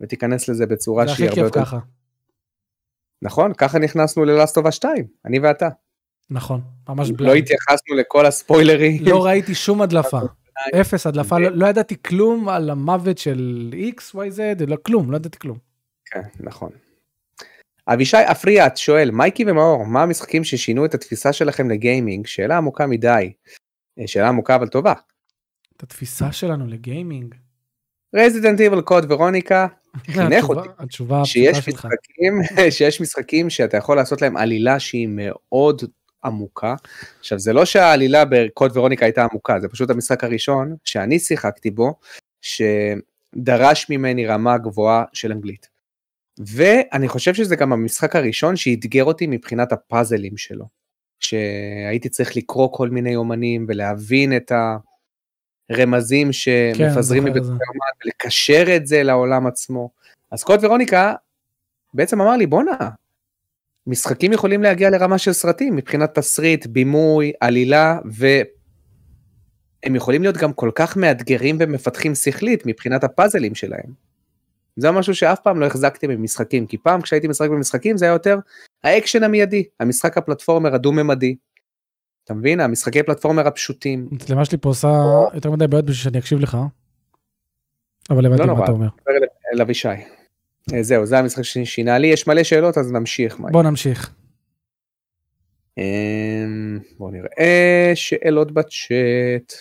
ותיכנס 0.00 0.48
לזה 0.48 0.66
בצורה 0.66 1.08
שהיא 1.08 1.28
הרבה 1.28 1.40
יותר... 1.40 1.54
זה 1.54 1.60
הכי 1.60 1.70
כיף 1.70 1.80
ככה. 1.80 1.86
נכון, 3.22 3.54
ככה 3.54 3.78
נכנסנו 3.78 4.24
ללאסטובה 4.24 4.70
2, 4.70 5.06
אני 5.24 5.38
ואתה. 5.38 5.68
נכון, 6.30 6.60
ממש 6.88 7.10
בלעד. 7.10 7.30
לא 7.30 7.34
התייחסנו 7.34 7.94
לכל 7.96 8.26
הספוילרים. 8.26 9.02
לא 9.04 9.24
ראיתי 9.24 9.54
שום 9.54 9.82
הדלפה. 9.82 10.20
אפס 10.80 11.06
הדלפה, 11.06 11.38
לא, 11.38 11.48
לא 11.50 11.66
ידעתי 11.66 12.02
כלום 12.02 12.48
על 12.48 12.70
המוות 12.70 13.18
של 13.18 13.70
XYZ, 13.96 14.66
לא 14.66 14.76
כלום, 14.82 15.10
לא 15.10 15.16
ידעתי 15.16 15.38
כלום. 15.38 15.58
כן, 16.04 16.22
נכון. 16.40 16.70
אבישי 17.88 18.16
אפריאט 18.16 18.76
שואל, 18.76 19.10
מייקי 19.10 19.44
ומאור, 19.46 19.86
מה 19.86 20.02
המשחקים 20.02 20.44
ששינו 20.44 20.84
את 20.84 20.94
התפיסה 20.94 21.32
שלכם 21.32 21.70
לגיימינג? 21.70 22.26
שאלה 22.26 22.56
עמוקה 22.56 22.86
מדי. 22.86 23.32
אה, 23.98 24.06
שאלה 24.06 24.28
עמוקה 24.28 24.54
אבל 24.54 24.68
טובה. 24.68 24.92
את 25.76 25.82
התפיסה 25.82 26.32
שלנו 26.32 26.66
לגיימינג? 26.66 27.34
רזידנט 28.14 28.60
איבל 28.60 28.80
קוד 28.80 29.12
ורוניקה 29.12 29.66
חינך 30.14 30.48
אותי 30.48 30.68
התשובה 30.78 31.24
שיש 31.24 31.68
משחקים, 31.68 32.40
שיש 32.76 33.00
משחקים 33.00 33.50
שאתה 33.50 33.76
יכול 33.76 33.96
לעשות 33.96 34.22
להם 34.22 34.36
עלילה 34.36 34.80
שהיא 34.80 35.08
מאוד 35.10 35.82
עמוקה. 36.24 36.74
עכשיו 37.18 37.38
זה 37.38 37.52
לא 37.52 37.64
שהעלילה 37.64 38.24
בקוד 38.24 38.76
ורוניקה 38.76 39.04
הייתה 39.04 39.26
עמוקה, 39.30 39.60
זה 39.60 39.68
פשוט 39.68 39.90
המשחק 39.90 40.24
הראשון 40.24 40.76
שאני 40.84 41.18
שיחקתי 41.18 41.70
בו, 41.70 41.94
שדרש 42.40 43.90
ממני 43.90 44.26
רמה 44.26 44.58
גבוהה 44.58 45.04
של 45.12 45.32
אנגלית. 45.32 45.68
ואני 46.38 47.08
חושב 47.08 47.34
שזה 47.34 47.56
גם 47.56 47.72
המשחק 47.72 48.16
הראשון 48.16 48.56
שאתגר 48.56 49.04
אותי 49.04 49.26
מבחינת 49.26 49.72
הפאזלים 49.72 50.36
שלו. 50.36 50.64
שהייתי 51.20 52.08
צריך 52.08 52.36
לקרוא 52.36 52.68
כל 52.72 52.88
מיני 52.88 53.16
אומנים 53.16 53.66
ולהבין 53.68 54.36
את 54.36 54.52
הרמזים 55.70 56.32
שמפזרים 56.32 57.22
כן, 57.22 57.30
מבית 57.30 57.42
אומן 57.42 57.58
ולקשר 58.04 58.76
את 58.76 58.86
זה 58.86 59.02
לעולם 59.02 59.46
עצמו. 59.46 59.90
אז 60.30 60.44
קוד 60.44 60.64
ורוניקה 60.64 61.14
בעצם 61.94 62.20
אמר 62.20 62.36
לי 62.36 62.46
בואנה 62.46 62.88
משחקים 63.88 64.32
יכולים 64.32 64.62
להגיע 64.62 64.90
לרמה 64.90 65.18
של 65.18 65.32
סרטים 65.32 65.76
מבחינת 65.76 66.14
תסריט, 66.14 66.66
בימוי, 66.66 67.32
עלילה, 67.40 67.98
והם 68.04 69.96
יכולים 69.96 70.22
להיות 70.22 70.36
גם 70.36 70.52
כל 70.52 70.70
כך 70.74 70.96
מאתגרים 70.96 71.56
ומפתחים 71.60 72.14
שכלית 72.14 72.66
מבחינת 72.66 73.04
הפאזלים 73.04 73.54
שלהם. 73.54 74.08
זה 74.76 74.90
משהו 74.90 75.14
שאף 75.14 75.40
פעם 75.40 75.60
לא 75.60 75.66
החזקתי 75.66 76.08
במשחקים, 76.08 76.66
כי 76.66 76.78
פעם 76.78 77.00
כשהייתי 77.00 77.28
משחק 77.28 77.48
במשחקים 77.48 77.96
זה 77.96 78.04
היה 78.04 78.12
יותר 78.12 78.38
האקשן 78.84 79.22
המיידי, 79.22 79.64
המשחק 79.80 80.18
ה 80.18 80.23
platformer 80.23 80.74
הדו-ממדי. 80.74 81.36
אתה 82.24 82.34
מבין? 82.34 82.60
המשחקי 82.60 83.02
platformer 83.02 83.46
הפשוטים. 83.46 84.08
המצלמה 84.12 84.44
שלי 84.44 84.58
פה 84.58 84.68
עושה 84.68 84.88
יותר 85.34 85.50
מדי 85.50 85.66
בעיות 85.66 85.84
בשביל 85.84 86.04
שאני 86.04 86.18
אקשיב 86.18 86.38
לך. 86.38 86.58
אבל 88.10 88.26
הבנתי 88.26 88.42
לא 88.42 88.56
מה 88.56 88.64
אתה 88.64 88.72
אומר. 88.72 88.88
לא 89.06 89.14
נורא, 89.14 89.26
אל 89.54 89.60
אבישי. 89.60 89.88
אה, 90.74 90.82
זהו, 90.82 91.06
זה 91.06 91.18
המשחק 91.18 91.42
ששינה 91.42 91.98
לי, 91.98 92.06
יש 92.06 92.26
מלא 92.26 92.42
שאלות 92.42 92.78
אז 92.78 92.92
נמשיך. 92.92 93.36
בוא 93.38 93.62
נמשיך. 93.62 94.10
אמ, 95.78 96.78
בוא 96.98 97.10
נראה 97.10 97.92
שאלות 97.94 98.52
בצ'אט. 98.52 99.52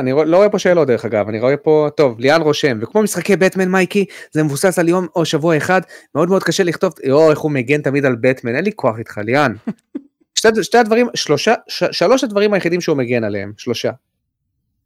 אני 0.00 0.10
לא 0.12 0.36
רואה 0.36 0.48
פה 0.48 0.58
שאלות 0.58 0.88
דרך 0.88 1.04
אגב, 1.04 1.28
אני 1.28 1.40
רואה 1.40 1.56
פה, 1.56 1.88
טוב, 1.96 2.20
ליאן 2.20 2.42
רושם, 2.42 2.78
וכמו 2.82 3.02
משחקי 3.02 3.36
בטמן 3.36 3.68
מייקי, 3.68 4.04
זה 4.32 4.42
מבוסס 4.42 4.78
על 4.78 4.88
יום 4.88 5.06
או 5.16 5.24
שבוע 5.24 5.56
אחד, 5.56 5.80
מאוד 6.14 6.28
מאוד 6.28 6.42
קשה 6.42 6.62
לכתוב, 6.62 6.92
או 7.10 7.30
איך 7.30 7.38
הוא 7.38 7.50
מגן 7.50 7.82
תמיד 7.82 8.04
על 8.04 8.16
בטמן, 8.20 8.56
אין 8.56 8.64
לי 8.64 8.70
כוח 8.76 8.98
איתך 8.98 9.20
ליאן. 9.24 9.54
שתי, 10.38 10.48
שתי 10.62 10.78
הדברים, 10.78 11.06
שלושה, 11.14 11.54
ש, 11.68 11.84
שלוש 11.92 12.24
הדברים 12.24 12.54
היחידים 12.54 12.80
שהוא 12.80 12.96
מגן 12.96 13.24
עליהם, 13.24 13.52
שלושה. 13.56 13.90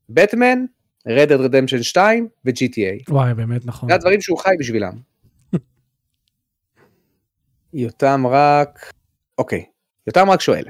בטמן, 0.09 0.65
Red 1.09 1.29
Dead 1.29 1.41
Redemption 1.41 1.83
2 1.83 2.29
ו-GTA. 2.45 3.13
וואי, 3.13 3.35
באמת 3.35 3.67
נכון. 3.67 3.89
זה 3.89 3.95
הדברים 3.95 4.21
שהוא 4.21 4.39
חי 4.39 4.55
בשבילם. 4.59 4.93
יותם 7.73 8.27
רק, 8.27 8.93
אוקיי, 9.39 9.65
יותם 10.07 10.31
רק 10.31 10.41
שואל. 10.41 10.65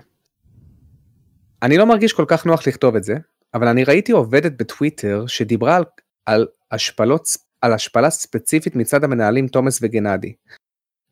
אני 1.62 1.78
לא 1.78 1.86
מרגיש 1.86 2.12
כל 2.12 2.24
כך 2.28 2.46
נוח 2.46 2.66
לכתוב 2.68 2.96
את 2.96 3.04
זה, 3.04 3.16
אבל 3.54 3.68
אני 3.68 3.84
ראיתי 3.84 4.12
עובדת 4.12 4.52
בטוויטר 4.52 5.24
שדיברה 5.26 5.76
על, 5.76 5.84
על 6.26 6.46
השפלות, 6.70 7.28
על 7.60 7.72
השפלה 7.72 8.10
ספציפית 8.10 8.76
מצד 8.76 9.04
המנהלים 9.04 9.48
תומאס 9.48 9.78
וגנדי. 9.82 10.32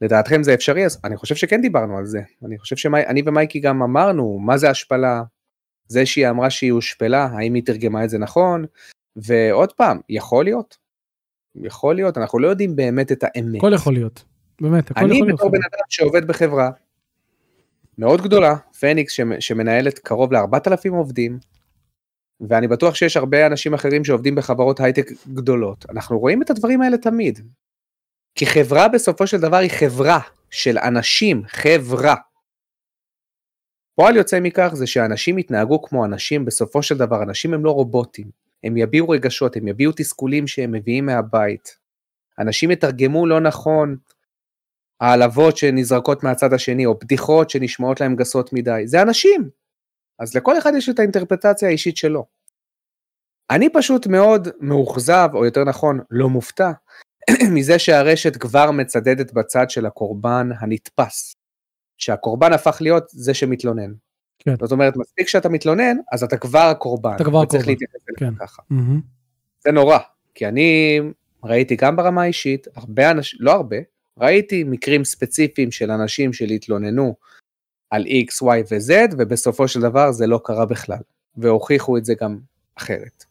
לדעתכם 0.01 0.43
זה 0.43 0.55
אפשרי? 0.55 0.85
אז 0.85 1.01
אני 1.05 1.17
חושב 1.17 1.35
שכן 1.35 1.61
דיברנו 1.61 1.99
על 1.99 2.07
זה. 2.07 2.21
אני 2.45 2.59
חושב 2.59 2.77
שאני 2.77 3.23
ומייקי 3.27 3.61
גם 3.61 3.83
אמרנו 3.83 4.39
מה 4.39 4.59
זה 4.59 4.71
השפלה. 4.71 5.23
זה 5.89 6.07
שהיא 6.07 6.29
אמרה 6.29 6.51
שהיא 6.51 6.73
הושפלה, 6.73 7.25
האם 7.25 7.55
היא 7.55 7.63
תרגמה 7.67 8.05
את 8.05 8.11
זה 8.11 8.19
נכון? 8.19 8.65
ועוד 9.17 9.73
פעם, 9.73 10.01
יכול 10.09 10.45
להיות. 10.45 10.77
יכול 11.63 11.95
להיות, 11.95 12.19
אנחנו 12.19 12.39
לא 12.39 12.49
יודעים 12.49 12.77
באמת 12.77 13.13
את 13.13 13.25
האמת. 13.25 13.57
הכל 13.57 13.73
יכול 13.75 13.93
להיות, 13.93 14.25
באמת, 14.61 14.91
הכל 14.91 15.01
יכול 15.01 15.11
להיות. 15.11 15.29
אני 15.29 15.33
בתור 15.33 15.51
בן 15.51 15.59
אדם 15.59 15.85
שעובד 15.89 16.27
בחברה 16.27 16.71
מאוד 17.99 18.21
גדולה, 18.21 18.57
פניקס 18.81 19.17
שמנהלת 19.41 19.99
קרוב 19.99 20.33
ל-4,000 20.33 20.91
עובדים, 20.91 21.39
ואני 22.41 22.69
בטוח 22.69 22.95
שיש 22.95 23.17
הרבה 23.17 23.47
אנשים 23.47 23.75
אחרים 23.75 24.05
שעובדים 24.05 24.35
בחברות 24.35 24.81
הייטק 24.81 25.11
גדולות. 25.35 25.87
אנחנו 25.91 26.19
רואים 26.19 26.43
את 26.43 26.51
הדברים 26.51 26.83
האלה 26.83 26.99
תמיד. 26.99 27.39
כי 28.35 28.47
חברה 28.47 28.89
בסופו 28.89 29.27
של 29.27 29.41
דבר 29.41 29.57
היא 29.57 29.71
חברה 29.71 30.21
של 30.51 30.79
אנשים, 30.79 31.43
חברה. 31.47 32.15
פועל 33.95 34.17
יוצא 34.17 34.41
מכך 34.41 34.71
זה 34.75 34.87
שאנשים 34.87 35.39
יתנהגו 35.39 35.83
כמו 35.83 36.05
אנשים, 36.05 36.45
בסופו 36.45 36.83
של 36.83 36.99
דבר 36.99 37.23
אנשים 37.23 37.55
הם 37.55 37.65
לא 37.65 37.71
רובוטים. 37.71 38.46
הם 38.67 38.77
יביעו 38.77 39.09
רגשות, 39.09 39.57
הם 39.57 39.69
יביעו 39.69 39.93
תסכולים 39.97 40.47
שהם 40.47 40.73
מביאים 40.73 41.07
מהבית. 41.07 41.79
אנשים 42.39 42.71
יתרגמו 42.71 43.27
לא 43.27 43.41
נכון 43.41 43.97
העלבות 45.01 45.57
שנזרקות 45.57 46.25
מהצד 46.25 46.53
השני, 46.53 46.87
או 46.87 46.99
בדיחות 46.99 47.51
שנשמעות 47.51 48.01
להם 48.01 48.17
גסות 48.17 48.53
מדי. 48.53 48.83
זה 48.87 49.03
אנשים. 49.03 49.51
אז 50.19 50.37
לכל 50.37 50.59
אחד 50.59 50.73
יש 50.77 50.89
את 50.89 50.99
האינטרפטציה 50.99 51.69
האישית 51.69 51.97
שלו. 51.97 52.27
אני 53.51 53.69
פשוט 53.73 54.07
מאוד 54.07 54.49
מאוכזב, 54.61 55.29
או 55.35 55.45
יותר 55.45 55.65
נכון, 55.65 56.01
לא 56.11 56.29
מופתע, 56.29 56.71
מזה 57.55 57.79
שהרשת 57.79 58.37
כבר 58.37 58.71
מצדדת 58.71 59.33
בצד 59.33 59.71
של 59.71 59.87
הקורבן 59.87 60.49
הנתפס. 60.61 61.35
שהקורבן 61.99 62.53
הפך 62.53 62.79
להיות 62.81 63.05
זה 63.09 63.35
שמתלונן. 63.35 63.93
כן. 64.39 64.55
זאת 64.61 64.73
אומרת, 64.73 64.97
מספיק 64.97 65.29
שאתה 65.29 65.49
מתלונן, 65.49 65.97
אז 66.13 66.23
אתה 66.23 66.37
כבר 66.37 66.59
הקורבן. 66.59 67.13
אתה 67.17 67.25
כבר 67.25 67.43
הקורבן. 67.43 67.75
כן. 68.17 68.35
Mm-hmm. 68.73 69.01
זה 69.65 69.73
נורא, 69.73 69.99
כי 70.35 70.47
אני 70.47 71.01
ראיתי 71.45 71.77
גם 71.77 71.97
ברמה 71.97 72.23
האישית, 72.23 72.67
הרבה 72.77 73.11
אנשים, 73.11 73.39
לא 73.43 73.53
הרבה, 73.53 73.77
ראיתי 74.19 74.65
מקרים 74.65 75.05
ספציפיים 75.05 75.71
של 75.71 75.91
אנשים 75.91 76.33
שלהתלוננו 76.33 77.15
על 77.91 78.05
X, 78.05 78.43
Y 78.43 78.47
ו-Z, 78.71 79.15
ובסופו 79.19 79.69
של 79.69 79.81
דבר 79.81 80.13
זה 80.13 80.27
לא 80.27 80.41
קרה 80.45 80.67
בכלל, 80.67 80.99
והוכיחו 81.37 81.97
את 81.97 82.05
זה 82.05 82.15
גם 82.21 82.39
אחרת. 82.77 83.25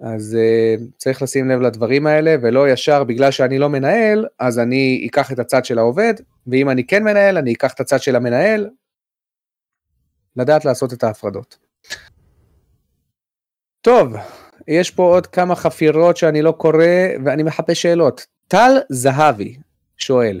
אז 0.00 0.36
uh, 0.38 0.82
צריך 0.96 1.22
לשים 1.22 1.48
לב 1.48 1.60
לדברים 1.60 2.06
האלה, 2.06 2.36
ולא 2.42 2.70
ישר 2.70 3.04
בגלל 3.04 3.30
שאני 3.30 3.58
לא 3.58 3.68
מנהל, 3.68 4.26
אז 4.38 4.58
אני 4.58 5.06
אקח 5.10 5.32
את 5.32 5.38
הצד 5.38 5.64
של 5.64 5.78
העובד, 5.78 6.14
ואם 6.46 6.70
אני 6.70 6.86
כן 6.86 7.04
מנהל, 7.04 7.38
אני 7.38 7.52
אקח 7.52 7.72
את 7.72 7.80
הצד 7.80 8.02
של 8.02 8.16
המנהל, 8.16 8.68
לדעת 10.36 10.64
לעשות 10.64 10.92
את 10.92 11.04
ההפרדות. 11.04 11.58
טוב, 13.80 14.14
יש 14.68 14.90
פה 14.90 15.02
עוד 15.02 15.26
כמה 15.26 15.54
חפירות 15.54 16.16
שאני 16.16 16.42
לא 16.42 16.52
קורא 16.52 16.84
ואני 17.24 17.42
מחפש 17.42 17.82
שאלות. 17.82 18.26
טל 18.48 18.72
זהבי 18.88 19.56
שואל, 19.96 20.40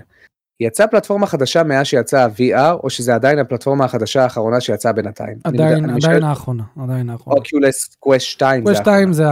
יצאה 0.60 0.86
פלטפורמה 0.86 1.26
חדשה 1.26 1.62
מאז 1.62 1.86
שיצא 1.86 2.24
ה-VR, 2.24 2.72
או 2.82 2.90
שזה 2.90 3.14
עדיין 3.14 3.38
הפלטפורמה 3.38 3.84
החדשה 3.84 4.22
האחרונה 4.22 4.60
שיצאה 4.60 4.92
בינתיים? 4.92 5.38
עדיין, 5.44 5.84
עדיין 5.84 5.96
משל... 5.96 6.24
האחרונה, 6.24 6.62
עדיין 6.82 7.10
האחרונה. 7.10 7.38
אוקולוס 7.38 7.96
קווסט 8.00 8.26
2 8.26 8.64
קווסט 8.64 8.80
2 8.80 9.12
זה 9.12 9.24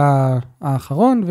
האחרון, 0.61 1.23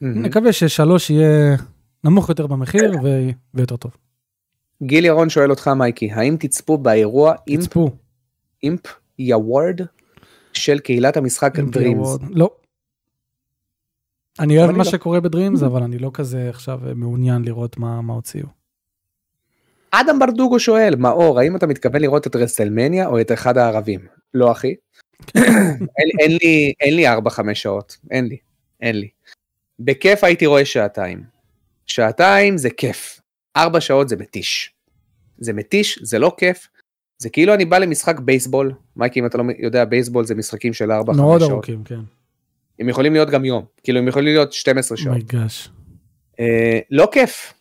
נקווה 0.00 0.52
ששלוש 0.52 1.10
יהיה 1.10 1.56
נמוך 2.04 2.28
יותר 2.28 2.46
במחיר 2.46 2.92
ו- 3.02 3.30
ויותר 3.54 3.76
טוב. 3.76 3.92
גיל 4.82 5.04
ירון 5.04 5.28
שואל 5.30 5.50
אותך 5.50 5.68
מייקי, 5.68 6.12
האם 6.12 6.36
תצפו 6.40 6.78
באירוע 6.78 7.34
אימפי 7.46 7.62
תצפו. 7.62 7.90
Impy 8.62 8.80
Award 9.18 9.80
של 10.52 10.78
קהילת 10.78 11.16
המשחק 11.16 11.58
דרימס? 11.58 12.08
לא. 12.30 12.50
אני 14.38 14.58
אוהב 14.58 14.70
מה 14.70 14.78
לא. 14.78 14.84
שקורה 14.84 15.20
בדרימס, 15.20 15.62
אבל 15.62 15.82
אני 15.82 15.98
לא 15.98 16.10
כזה 16.14 16.48
עכשיו 16.48 16.80
מעוניין 16.94 17.42
לראות 17.42 17.78
מה 17.78 18.12
הוציאו. 18.14 18.46
אדם 19.90 20.18
ברדוגו 20.18 20.60
שואל, 20.60 20.96
מאור, 20.96 21.40
האם 21.40 21.56
אתה 21.56 21.66
מתכוון 21.66 22.00
לראות 22.02 22.26
את 22.26 22.36
רסלמניה 22.36 23.06
או 23.06 23.20
את 23.20 23.32
אחד 23.32 23.58
הערבים? 23.58 24.00
לא 24.34 24.52
אחי. 24.52 24.74
אין, 25.98 26.10
אין 26.20 26.38
לי 26.42 26.72
אין 26.80 26.96
לי 26.96 27.08
4-5 27.08 27.54
שעות, 27.54 27.96
אין 28.10 28.26
לי, 28.26 28.36
אין 28.80 28.96
לי. 28.96 29.08
בכיף 29.78 30.24
הייתי 30.24 30.46
רואה 30.46 30.64
שעתיים. 30.64 31.22
שעתיים 31.86 32.58
זה 32.58 32.70
כיף, 32.70 33.20
4 33.56 33.80
שעות 33.80 34.08
זה 34.08 34.16
מתיש. 34.16 34.74
זה 35.38 35.52
מתיש, 35.52 35.98
זה 36.02 36.18
לא 36.18 36.32
כיף. 36.38 36.68
זה 37.20 37.30
כאילו 37.30 37.54
אני 37.54 37.64
בא 37.64 37.78
למשחק 37.78 38.20
בייסבול, 38.20 38.72
מייקי 38.96 39.20
אם 39.20 39.26
אתה 39.26 39.38
לא 39.38 39.44
יודע 39.58 39.84
בייסבול 39.84 40.24
זה 40.24 40.34
משחקים 40.34 40.72
של 40.72 40.90
4-5 40.92 40.94
מאוד 41.16 41.40
שעות. 41.40 41.50
ארוכים, 41.52 41.84
כן. 41.84 42.00
הם 42.78 42.88
יכולים 42.88 43.12
להיות 43.12 43.30
גם 43.30 43.44
יום, 43.44 43.64
כאילו 43.82 43.98
הם 43.98 44.08
יכולים 44.08 44.34
להיות 44.34 44.52
12 44.52 44.98
שעות. 44.98 45.16
my 45.16 45.31
gosh. 45.31 45.70
אה, 46.40 46.78
לא 46.90 47.08
כיף. 47.12 47.54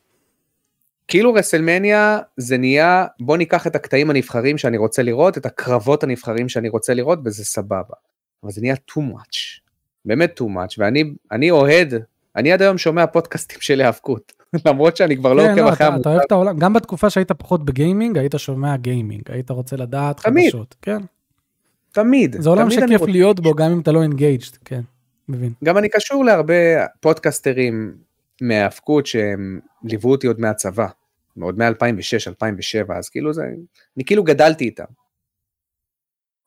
כאילו 1.07 1.33
רסלמניה 1.33 2.19
זה 2.37 2.57
נהיה 2.57 3.05
בוא 3.19 3.37
ניקח 3.37 3.67
את 3.67 3.75
הקטעים 3.75 4.09
הנבחרים 4.09 4.57
שאני 4.57 4.77
רוצה 4.77 5.03
לראות 5.03 5.37
את 5.37 5.45
הקרבות 5.45 6.03
הנבחרים 6.03 6.49
שאני 6.49 6.69
רוצה 6.69 6.93
לראות 6.93 7.19
וזה 7.25 7.45
סבבה. 7.45 7.95
אבל 8.43 8.51
זה 8.51 8.61
נהיה 8.61 8.75
too 8.91 8.99
much. 8.99 9.61
באמת 10.05 10.39
too 10.41 10.43
much 10.43 10.75
ואני 10.77 11.03
אני 11.31 11.51
אוהד 11.51 11.93
אני 12.35 12.51
עד 12.51 12.61
היום 12.61 12.77
שומע 12.77 13.07
פודקאסטים 13.07 13.61
של 13.61 13.81
היאבקות 13.81 14.33
למרות 14.65 14.97
שאני 14.97 15.17
כבר 15.17 15.33
לא 15.33 15.43
כן, 15.43 15.49
עוקב 15.49 15.61
לא, 15.61 15.69
אחרי 15.69 15.87
המוצר. 15.87 16.01
אתה 16.01 16.09
אוהב 16.09 16.21
את 16.25 16.31
העולם, 16.31 16.57
גם 16.57 16.73
בתקופה 16.73 17.09
שהיית 17.09 17.31
פחות 17.31 17.65
בגיימינג, 17.65 18.17
היית 18.17 18.33
שומע 18.37 18.77
גיימינג, 18.77 19.21
היית 19.31 19.51
רוצה 19.51 19.75
לדעת. 19.75 20.19
חדשות. 20.19 20.75
כן. 20.81 21.01
תמיד. 21.91 22.35
זה 22.39 22.49
עולם 22.49 22.69
שכיף 22.69 23.01
להיות 23.01 23.39
בו, 23.39 23.53
גם 23.53 23.71
אם 23.71 23.79
אתה 23.79 23.91
לא 23.91 24.03
engaged, 24.03 24.57
כן. 24.65 24.81
מבין. 25.29 25.53
גם 25.63 25.77
אני 25.77 25.89
קשור 25.89 26.25
להרבה 26.25 26.85
פודקאסטרים 26.99 27.95
מהיאבקות 28.41 29.05
שהם 29.05 29.59
ליוו 29.83 30.11
אותי 30.11 30.27
עוד 30.27 30.39
מהצבא. 30.41 30.87
עוד 31.41 31.57
מ-2006-2007 31.57 32.93
אז 32.93 33.09
כאילו 33.09 33.33
זה 33.33 33.43
אני 33.97 34.05
כאילו 34.05 34.23
גדלתי 34.23 34.65
איתם. 34.65 34.83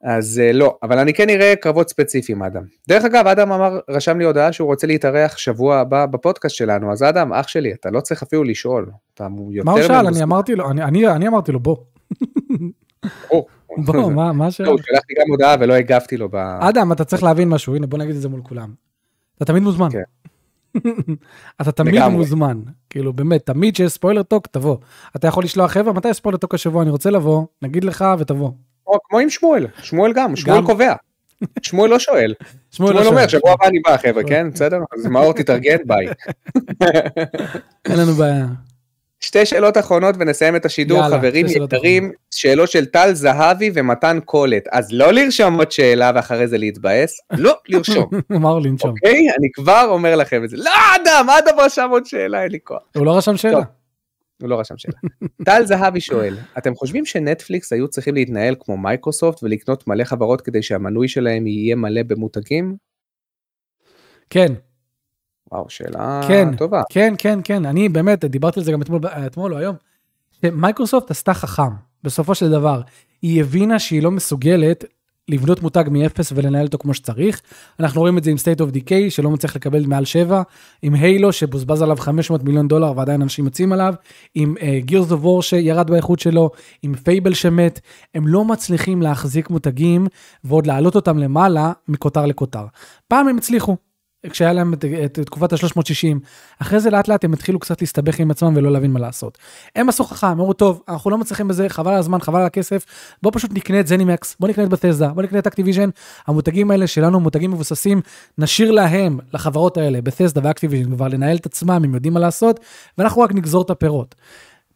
אז 0.02 0.40
אה, 0.44 0.52
לא 0.52 0.78
אבל 0.82 0.98
אני 0.98 1.14
כן 1.14 1.30
אראה 1.30 1.54
קרבות 1.56 1.88
ספציפיים 1.88 2.42
אדם. 2.42 2.62
דרך 2.88 3.04
אגב 3.04 3.26
אדם 3.26 3.52
אמר 3.52 3.80
רשם 3.90 4.18
לי 4.18 4.24
הודעה 4.24 4.52
שהוא 4.52 4.66
רוצה 4.66 4.86
להתארח 4.86 5.36
שבוע 5.36 5.76
הבא 5.78 6.06
בפודקאסט 6.06 6.54
שלנו 6.56 6.92
אז 6.92 7.02
אדם 7.02 7.32
אח 7.32 7.48
שלי 7.48 7.72
אתה 7.72 7.90
לא 7.90 8.00
צריך 8.00 8.22
אפילו 8.22 8.44
לשאול. 8.44 8.90
אתה 9.14 9.26
יותר 9.50 9.64
מה 9.70 9.72
הוא 9.72 9.82
שאל? 9.82 10.06
אני 10.06 10.22
אמרתי 10.22 10.54
לו, 10.54 10.70
אני- 10.70 10.82
אני 10.84 11.08
אני 11.08 11.28
אמרתי 11.28 11.52
לו, 11.52 11.60
בוא. 11.60 11.76
או, 13.30 13.46
בוא, 13.86 14.10
מה 14.12 14.32
מה 14.32 14.44
לא, 14.44 14.48
השאלה? 14.48 14.68
הוא 14.68 14.78
שלח 14.78 15.02
לי 15.10 15.16
גם 15.20 15.30
הודעה 15.30 15.56
ולא 15.60 15.74
הגבתי 15.74 16.16
לו 16.16 16.28
ב... 16.28 16.36
אדם, 16.60 16.92
אתה 16.92 17.04
צריך 17.04 17.22
להבין 17.22 17.48
משהו, 17.48 17.76
הנה 17.76 17.86
בוא 17.86 17.98
נגיד 17.98 18.14
את 18.16 18.20
זה 18.20 18.28
מול 18.28 18.40
כולם. 18.42 18.74
אתה 19.36 19.44
תמיד 19.44 19.62
מוזמן. 19.62 19.88
כן. 19.90 20.02
אתה 21.60 21.72
תמיד. 21.72 22.02
מוזמן, 22.08 22.60
כאילו 22.90 23.12
באמת, 23.12 23.46
תמיד 23.46 23.76
שיש 23.76 23.92
ספוילר 23.92 24.22
טוק, 24.22 24.46
תבוא. 24.46 24.76
אתה 25.16 25.28
יכול 25.28 25.44
לשלוח 25.44 25.70
חבר'ה, 25.70 25.92
מתי 25.92 26.14
ספוילר 26.14 26.38
טוק 26.38 26.54
השבוע, 26.54 26.82
אני 26.82 26.90
רוצה 26.90 27.10
לבוא, 27.10 27.44
נגיד 27.62 27.84
לך 27.84 28.04
ותבוא. 28.18 28.50
כמו- 28.84 28.98
כמו 29.08 29.18
עם 29.18 29.30
שמואל 29.30 29.66
שמואל 29.82 30.12
גם 30.12 30.36
שמואל 30.36 30.58
גם. 30.58 30.66
קובע. 30.66 30.94
שמואל 31.62 31.90
לא 31.90 31.98
שואל. 31.98 32.34
שמואל 32.76 32.94
לא 32.94 33.06
אומר. 33.06 33.28
שבוע 33.28 33.52
הבא 33.52 33.66
אני 33.66 33.78
בא 33.80 33.96
חבר'ה 33.96 34.22
כן 34.30 34.50
בסדר 34.50 34.78
אז 34.98 35.06
מאור 35.06 35.32
תתארגן 35.32 35.76
ביי. 35.86 36.06
אין 37.88 37.98
לנו 37.98 38.12
בעיה. 38.12 38.46
שתי 39.20 39.46
שאלות 39.46 39.78
אחרונות 39.78 40.14
ונסיים 40.18 40.56
את 40.56 40.66
השידור 40.66 40.98
יאללה, 40.98 41.18
חברים 41.18 41.46
יקרים 41.46 42.12
שאלות 42.30 42.70
של 42.70 42.84
טל 42.86 43.10
זהבי 43.12 43.70
ומתן 43.74 44.18
קולט 44.24 44.64
אז 44.72 44.88
לא 44.92 45.12
לרשום 45.12 45.54
עוד 45.58 45.72
שאלה 45.72 46.12
ואחרי 46.14 46.48
זה 46.48 46.58
להתבאס 46.58 47.20
לא 47.32 47.54
לרשום 47.68 48.06
הוא 48.28 48.60
לנשום? 48.64 48.90
אוקיי 48.90 49.26
אני 49.38 49.48
כבר 49.54 49.84
אומר 49.88 50.16
לכם 50.16 50.44
את 50.44 50.50
זה 50.50 50.56
לא 50.56 50.70
אדם 50.96 51.26
אדם 51.30 51.60
רשם 51.60 51.88
עוד 51.90 52.06
שאלה 52.06 52.42
אין 52.42 52.52
לי 52.52 52.58
כוח 52.64 52.82
הוא 52.96 53.06
לא 53.06 53.16
רשם 53.16 53.36
שאלה. 53.36 53.60
הוא 54.42 54.48
לא 54.50 54.60
רשם 54.60 54.78
שאלה. 54.78 54.98
טל 55.44 55.64
זהבי 55.64 56.00
שואל 56.00 56.36
אתם 56.58 56.74
חושבים 56.74 57.06
שנטפליקס 57.06 57.72
היו 57.72 57.88
צריכים 57.88 58.14
להתנהל 58.14 58.54
כמו 58.60 58.76
מייקרוסופט 58.76 59.42
ולקנות 59.42 59.86
מלא 59.86 60.04
חברות 60.04 60.40
כדי 60.40 60.62
שהמנוי 60.62 61.08
שלהם 61.08 61.46
יהיה 61.46 61.76
מלא 61.76 62.02
במותגים? 62.02 62.76
כן, 64.30 64.52
וואו 65.52 65.70
שאלה 65.70 66.20
כן. 66.28 66.56
טובה. 66.56 66.82
כן, 66.90 67.14
כן, 67.18 67.38
כן, 67.44 67.66
אני 67.66 67.88
באמת, 67.88 68.24
דיברתי 68.24 68.60
על 68.60 68.64
זה 68.64 68.72
גם 68.72 68.82
אתמול, 68.82 69.00
אתמול 69.06 69.54
או 69.54 69.58
היום, 69.58 69.76
שמייקרוסופט 70.40 71.10
עשתה 71.10 71.34
חכם, 71.34 71.72
בסופו 72.02 72.34
של 72.34 72.50
דבר. 72.50 72.80
היא 73.22 73.40
הבינה 73.40 73.78
שהיא 73.78 74.02
לא 74.02 74.10
מסוגלת 74.10 74.84
לבנות 75.32 75.62
מותג 75.62 75.84
מאפס 75.90 76.32
ולנהל 76.36 76.66
אותו 76.66 76.78
כמו 76.78 76.94
שצריך. 76.94 77.40
אנחנו 77.80 78.00
רואים 78.00 78.18
את 78.18 78.24
זה 78.24 78.30
עם 78.30 78.36
State 78.36 78.60
of 78.60 78.74
Decay, 78.74 79.10
שלא 79.10 79.30
מצליח 79.30 79.56
לקבל 79.56 79.86
מעל 79.86 80.04
7, 80.04 80.42
עם 80.82 80.94
הילו, 80.94 81.32
שבוזבז 81.32 81.82
עליו 81.82 81.96
500 81.96 82.42
מיליון 82.44 82.68
דולר 82.68 82.92
ועדיין 82.96 83.22
אנשים 83.22 83.44
יוצאים 83.44 83.72
עליו, 83.72 83.94
עם 84.34 84.54
uh, 84.58 84.90
Gears 84.90 85.10
of 85.10 85.24
War 85.24 85.42
שירד 85.42 85.90
באיכות 85.90 86.20
שלו, 86.20 86.50
עם 86.82 86.94
פייבל 86.94 87.34
שמת, 87.34 87.80
הם 88.14 88.26
לא 88.26 88.44
מצליחים 88.44 89.02
להחזיק 89.02 89.50
מותגים 89.50 90.06
ועוד 90.44 90.66
להעלות 90.66 90.94
אותם 90.94 91.18
למעלה 91.18 91.72
מכותר 91.88 92.26
לכותר. 92.26 92.64
פעם 93.08 93.28
הם 93.28 93.36
הצליחו, 93.36 93.76
כשהיה 94.30 94.52
להם 94.52 94.74
את, 94.74 94.84
את, 94.84 95.18
את 95.18 95.26
תקופת 95.26 95.52
ה-360, 95.52 96.18
אחרי 96.58 96.80
זה 96.80 96.90
לאט 96.90 97.08
לאט 97.08 97.24
הם 97.24 97.32
התחילו 97.32 97.58
קצת 97.58 97.80
להסתבך 97.80 98.18
עם 98.18 98.30
עצמם 98.30 98.52
ולא 98.56 98.72
להבין 98.72 98.90
מה 98.92 99.00
לעשות. 99.00 99.38
הם 99.76 99.88
עשו 99.88 100.04
חכם, 100.04 100.26
אמרו 100.26 100.52
טוב, 100.52 100.82
אנחנו 100.88 101.10
לא 101.10 101.18
מצליחים 101.18 101.48
בזה, 101.48 101.68
חבל 101.68 101.92
על 101.92 101.98
הזמן, 101.98 102.20
חבל 102.20 102.40
על 102.40 102.46
הכסף, 102.46 102.84
בוא 103.22 103.30
פשוט 103.34 103.50
נקנה 103.54 103.80
את 103.80 103.86
זנימקס, 103.86 104.36
בוא 104.40 104.48
נקנה 104.48 104.64
את 104.64 104.68
בת'סדה, 104.68 105.08
בוא 105.08 105.22
נקנה 105.22 105.38
את 105.38 105.46
אקטיביז'ן, 105.46 105.88
המותגים 106.26 106.70
האלה 106.70 106.86
שלנו 106.86 107.20
מותגים 107.20 107.50
מבוססים, 107.50 108.00
נשאיר 108.38 108.70
להם, 108.70 109.18
לחברות 109.34 109.76
האלה, 109.76 110.02
בת'סדה 110.02 110.40
ואקטיביז'ן, 110.44 110.94
כבר 110.94 111.08
לנהל 111.08 111.36
את 111.36 111.46
עצמם, 111.46 111.70
הם 111.70 111.94
יודעים 111.94 112.14
מה 112.14 112.20
לעשות, 112.20 112.60
ואנחנו 112.98 113.22
רק 113.22 113.32
נגזור 113.32 113.62
את 113.62 113.70
הפירות. 113.70 114.14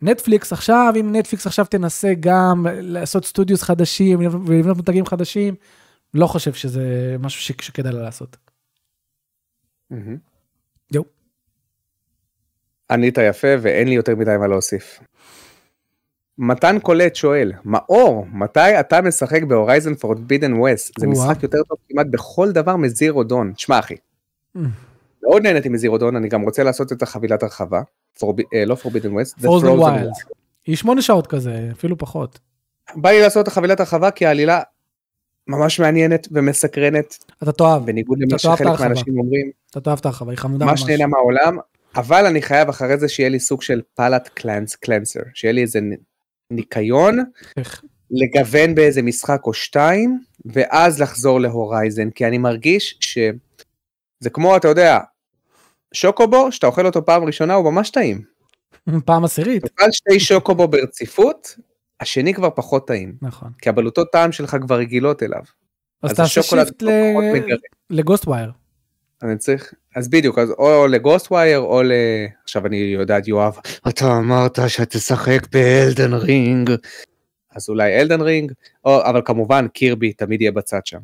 נטפליקס 0.02 0.52
עכשיו, 0.52 0.92
אם 1.00 1.16
נטפליקס 1.16 1.46
עכשיו 1.46 1.64
תנסה 1.64 2.12
גם 2.20 2.66
לעשות 2.72 3.24
סטודיוס 3.24 3.62
חדשים 3.62 4.18
ולבנות 4.46 4.76
מותגים 4.76 5.06
חדשים, 5.06 5.54
לא 6.14 6.26
חושב 6.26 6.52
שזה 6.52 7.16
משהו 7.20 7.54
שכדאי 7.62 7.92
לה 7.92 8.02
לעשות. 8.02 8.45
יו. 10.92 11.02
ענית 12.90 13.18
יפה 13.18 13.48
ואין 13.60 13.88
לי 13.88 13.94
יותר 13.94 14.16
מדי 14.16 14.36
מה 14.40 14.46
להוסיף. 14.46 15.00
מתן 16.38 16.78
קולט 16.78 17.14
שואל, 17.14 17.52
מאור, 17.64 18.26
מתי 18.32 18.80
אתה 18.80 19.00
משחק 19.02 19.42
בהורייזן 19.42 19.94
פורבידן 19.94 20.52
ווסט? 20.52 21.00
זה. 21.00 21.06
משחק 21.06 21.42
יותר 21.42 21.58
טוב 21.68 21.78
כמעט 21.88 22.06
בכל 22.10 22.52
דבר 22.52 22.76
מזירו 22.76 23.24
דון. 23.24 23.52
תשמע 23.52 23.78
אחי, 23.78 23.94
Mm. 24.56 24.58
מאוד 25.22 25.42
נהניתי 25.42 25.68
מזירו 25.68 25.98
דון, 25.98 26.16
אני 26.16 26.28
גם 26.28 26.42
רוצה 26.42 26.62
לעשות 26.62 26.92
את 26.92 27.02
החבילת 27.02 27.42
הרחבה. 27.42 27.82
אה, 28.54 28.64
לא 28.64 28.74
פורבידן 28.74 29.12
ווסט, 29.12 29.38
פרוזן 29.40 29.66
ווילדס. 29.68 30.10
היא 30.66 30.76
שמונה 30.76 31.02
שעות 31.02 31.26
כזה, 31.26 31.68
אפילו 31.72 31.98
פחות. 31.98 32.38
בא 32.96 33.10
לי 33.10 33.20
לעשות 33.20 33.42
את 33.42 33.48
החבילת 33.48 33.80
הרחבה 33.80 34.10
כי 34.10 34.26
העלילה 34.26 34.62
ממש 35.46 35.80
מעניינת 35.80 36.28
ומסקרנת, 36.30 37.24
אתה 37.42 37.52
תאהב, 37.52 37.86
בניגוד 37.86 38.18
למה 38.20 38.38
שחלק 38.38 38.60
ההרחבה. 38.60 38.88
מהאנשים 38.88 39.18
אומרים, 39.18 39.50
אתה 39.70 39.80
תאהב 39.80 39.98
את 39.98 40.06
הרחבה, 40.06 40.30
היא 40.30 40.38
חמודה 40.38 40.66
ממש. 40.66 40.80
ממש 40.80 40.90
נהנה 40.90 41.06
מהעולם, 41.06 41.58
אבל 41.96 42.26
אני 42.26 42.42
חייב 42.42 42.68
אחרי 42.68 42.98
זה 42.98 43.08
שיהיה 43.08 43.28
לי 43.28 43.40
סוג 43.40 43.62
של 43.62 43.80
פלאט 43.94 44.28
קלנס 44.34 44.74
קלנסר, 44.74 45.20
שיהיה 45.34 45.52
לי 45.52 45.62
איזה 45.62 45.80
ניקיון, 46.50 47.18
איך? 47.56 47.82
לגוון 48.10 48.74
באיזה 48.74 49.02
משחק 49.02 49.40
או 49.44 49.54
שתיים, 49.54 50.20
ואז 50.44 51.00
לחזור 51.00 51.40
להורייזן, 51.40 52.10
כי 52.10 52.26
אני 52.26 52.38
מרגיש 52.38 52.98
שזה 53.00 54.30
כמו, 54.32 54.56
אתה 54.56 54.68
יודע, 54.68 54.98
שוקולד, 55.92 56.52
שאתה 56.52 56.66
אוכל 56.66 56.86
אותו 56.86 57.04
פעם 57.04 57.24
ראשונה, 57.24 57.54
הוא 57.54 57.72
ממש 57.72 57.90
טעים. 57.90 58.20
פעם 59.04 59.24
עשירית. 59.24 59.66
תאכל 59.66 59.90
שתי 59.92 60.20
שוקולד 60.20 60.68
ברציפות, 60.68 61.56
השני 62.00 62.34
כבר 62.34 62.50
פחות 62.50 62.86
טעים, 62.86 63.14
נכון. 63.22 63.50
כי 63.58 63.68
הבלוטות 63.68 64.08
טעם 64.12 64.32
שלך 64.32 64.56
כבר 64.60 64.76
רגילות 64.78 65.22
אליו. 65.22 65.42
אז 66.02 66.10
תעשה 66.10 66.40
השוקולד 66.40 66.66
שיפט 66.66 66.82
פחות 66.82 67.24
מגרה. 67.34 67.56
לגוסט 67.90 68.26
ווייר. 68.26 68.52
אני 69.22 69.38
צריך, 69.38 69.74
אז 69.96 70.08
בדיוק, 70.08 70.38
אז 70.38 70.50
או 70.50 70.86
לגוסט 70.86 71.30
ווייר 71.30 71.58
או 71.58 71.82
ל... 71.82 71.92
עכשיו 72.44 72.66
אני 72.66 72.76
יודעת 72.76 73.28
יואב, 73.28 73.56
אתה 73.88 74.18
אמרת 74.18 74.58
שתשחק 74.68 75.46
באלדן 75.52 76.14
רינג, 76.14 76.70
אז 77.56 77.68
אולי 77.68 78.00
אלדן 78.00 78.20
רינג, 78.20 78.52
או, 78.84 79.02
אבל 79.04 79.22
כמובן 79.24 79.68
קירבי 79.68 80.12
תמיד 80.12 80.40
יהיה 80.40 80.52
בצד 80.52 80.80
שם. 80.84 80.98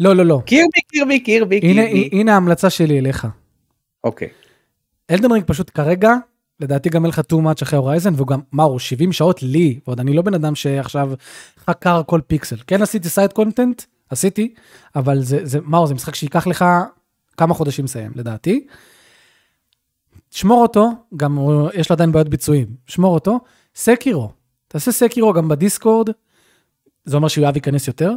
לא, 0.00 0.16
לא, 0.16 0.26
לא. 0.26 0.42
קירבי, 0.46 0.80
קירבי, 0.88 1.20
קירבי, 1.20 1.60
הנה, 1.62 1.82
קירבי. 1.82 2.08
הנה 2.12 2.32
ההמלצה 2.34 2.70
שלי 2.70 2.98
אליך. 2.98 3.26
אוקיי. 4.04 4.28
אלדן 5.10 5.32
רינג 5.32 5.44
פשוט 5.46 5.70
כרגע, 5.74 6.14
לדעתי 6.60 6.88
גם 6.88 7.04
אין 7.04 7.08
לך 7.08 7.20
too 7.32 7.36
much 7.36 7.62
אחרי 7.62 7.78
הורייזן, 7.78 8.14
והוא 8.14 8.26
גם, 8.26 8.40
מה 8.52 8.62
הוא, 8.62 8.78
70 8.78 9.12
שעות 9.12 9.42
לי, 9.42 9.80
ועוד 9.86 10.00
אני 10.00 10.12
לא 10.12 10.22
בן 10.22 10.34
אדם 10.34 10.54
שעכשיו 10.54 11.12
חקר 11.58 12.02
כל 12.06 12.20
פיקסל. 12.26 12.56
כן 12.66 12.82
עשיתי 12.82 13.08
side 13.08 13.32
content, 13.32 13.82
עשיתי, 14.10 14.54
אבל 14.96 15.22
זה, 15.22 15.40
זה, 15.42 15.58
מה 15.62 15.86
זה 15.86 15.94
משחק 15.94 16.14
שייקח 16.14 16.46
לך 16.46 16.64
כמה 17.36 17.54
חודשים 17.54 17.84
לסיים, 17.84 18.12
לדעתי. 18.14 18.66
שמור 20.30 20.62
אותו, 20.62 20.90
גם 21.16 21.38
יש 21.74 21.90
לו 21.90 21.94
עדיין 21.94 22.12
בעיות 22.12 22.28
ביצועים, 22.28 22.66
שמור 22.86 23.14
אותו, 23.14 23.40
סקירו, 23.74 24.30
תעשה 24.68 24.92
סקירו 24.92 25.32
גם 25.32 25.48
בדיסקורד, 25.48 26.08
זה 27.04 27.16
אומר 27.16 27.28
שיואב 27.28 27.56
ייכנס 27.56 27.86
יותר? 27.86 28.12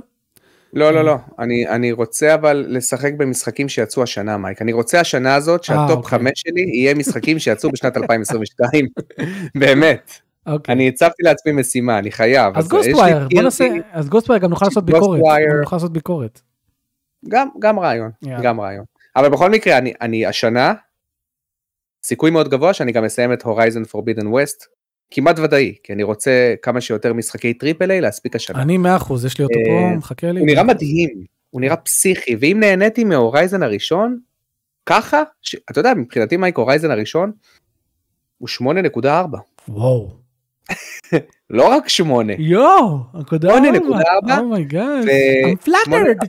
לא, 0.74 0.92
לא, 0.92 1.02
לא. 1.06 1.16
אני, 1.40 1.68
אני 1.68 1.92
רוצה 1.92 2.34
אבל 2.34 2.66
לשחק 2.70 3.14
במשחקים 3.18 3.70
שיצאו 3.70 4.04
השנה, 4.04 4.38
מייק. 4.38 4.62
אני 4.62 4.74
רוצה 4.74 5.00
השנה 5.00 5.36
הזאת 5.36 5.64
שה 5.64 5.78
top 5.78 5.92
אוקיי. 5.92 6.10
חמש 6.20 6.32
שלי 6.36 6.62
יהיה 6.62 6.94
משחקים 6.94 7.40
שיצאו 7.40 7.72
בשנת 7.72 7.98
2022. 7.98 8.86
באמת. 9.60 10.12
אוקיי. 10.48 10.76
אני 10.76 10.88
הצבתי 10.88 11.24
לעצמי 11.24 11.52
משימה, 11.52 12.00
אני 12.00 12.12
חייב. 12.12 12.58
אז 12.58 12.68
גוסטווייר, 12.68 13.20
בוא 13.20 13.28
קיר- 13.30 13.42
נעשה, 13.42 13.68
אז 13.92 14.10
גוסטווייר 14.10 14.44
גם 14.44 14.50
נוכל 14.50 14.66
לעשות 14.66 14.86
ביקורת, 14.86 15.22
נוכל 15.62 15.76
לעשות 15.76 15.94
ביקורת. 15.94 16.42
גם, 17.30 17.48
גם 17.60 17.80
רעיון, 17.80 18.12
יאללה. 18.22 18.42
גם 18.44 18.62
רעיון. 18.62 18.86
אבל 19.16 19.30
בכל 19.30 19.50
מקרה, 19.50 19.78
אני, 19.78 19.94
אני 20.02 20.26
השנה, 20.26 20.74
סיכוי 22.04 22.32
מאוד 22.32 22.50
גבוה 22.50 22.74
שאני 22.74 22.92
גם 22.92 23.06
אסיים 23.06 23.34
את 23.34 23.42
הורייזן 23.42 23.84
פורבידן 23.84 24.28
ווסט, 24.28 24.66
כמעט 25.12 25.40
ודאי, 25.40 25.76
כי 25.84 25.94
אני 25.94 26.04
רוצה 26.04 26.56
כמה 26.62 26.82
שיותר 26.82 27.14
משחקי 27.14 27.54
triple 27.54 27.92
A 27.92 28.02
להספיק 28.02 28.36
השנה. 28.36 28.62
אני 28.62 28.78
100%, 28.78 28.80
יש 29.26 29.38
לי 29.38 29.44
אותו 29.44 29.60
אה, 29.60 29.66
פה, 29.66 29.98
מחכה 29.98 30.32
לי. 30.32 30.40
הוא 30.40 30.48
נראה 30.48 30.64
מדהים, 30.64 31.10
הוא 31.50 31.62
נראה 31.62 31.76
פסיכי, 31.76 32.36
ואם 32.40 32.58
נהניתי 32.60 33.04
מהורייזן 33.04 33.64
הראשון, 33.64 34.20
ככה, 34.86 35.24
ש... 35.42 35.56
אתה 35.72 35.80
יודע, 35.80 35.94
מבחינתי 35.94 36.38
מייק 36.38 36.58
הורייזן 36.58 36.92
הראשון, 36.92 37.32
הוא 38.38 38.50
8.4, 39.00 39.08
וואו. 39.68 40.12
לא 41.50 41.68
רק 41.68 41.90
8, 41.90 42.34
יואו, 42.40 42.98
נקודה 43.14 43.50
8.4, 43.58 44.40
oh 44.40 44.56
my 44.56 44.72
god. 44.72 45.04
I'm 45.04 45.68
flattered. 45.68 46.28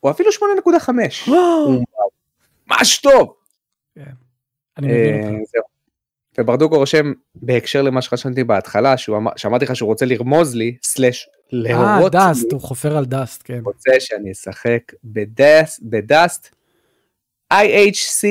הוא 0.00 0.10
אפילו 0.10 0.30
8.5, 0.30 1.28
וואו. 1.28 1.82
ממש 2.66 2.98
טוב. 2.98 3.34
אני 4.78 4.86
מבין 4.86 5.14
אה, 5.14 5.30
אותך. 5.30 5.75
וברדוגו 6.40 6.76
רושם 6.76 7.12
בהקשר 7.34 7.82
למה 7.82 8.02
שחשבתי 8.02 8.44
בהתחלה 8.44 8.96
שאמרתי 9.36 9.64
לך 9.64 9.76
שהוא 9.76 9.86
רוצה 9.86 10.06
לרמוז 10.06 10.54
לי 10.54 10.76
slash 10.82 11.28
אה, 11.28 11.58
להראות 11.58 12.14
לי 12.14 12.20
Dust, 12.20 12.52
הוא 12.52 12.60
חופר 12.60 12.96
על 12.96 13.04
Dust, 13.04 13.42
כן. 13.44 13.60
רוצה 13.64 13.92
שאני 14.00 14.32
אשחק 14.32 14.92
ב 15.04 15.19
Dust 15.19 15.80
ב 15.82 15.96
Dust 15.96 16.54
IHC 17.54 18.26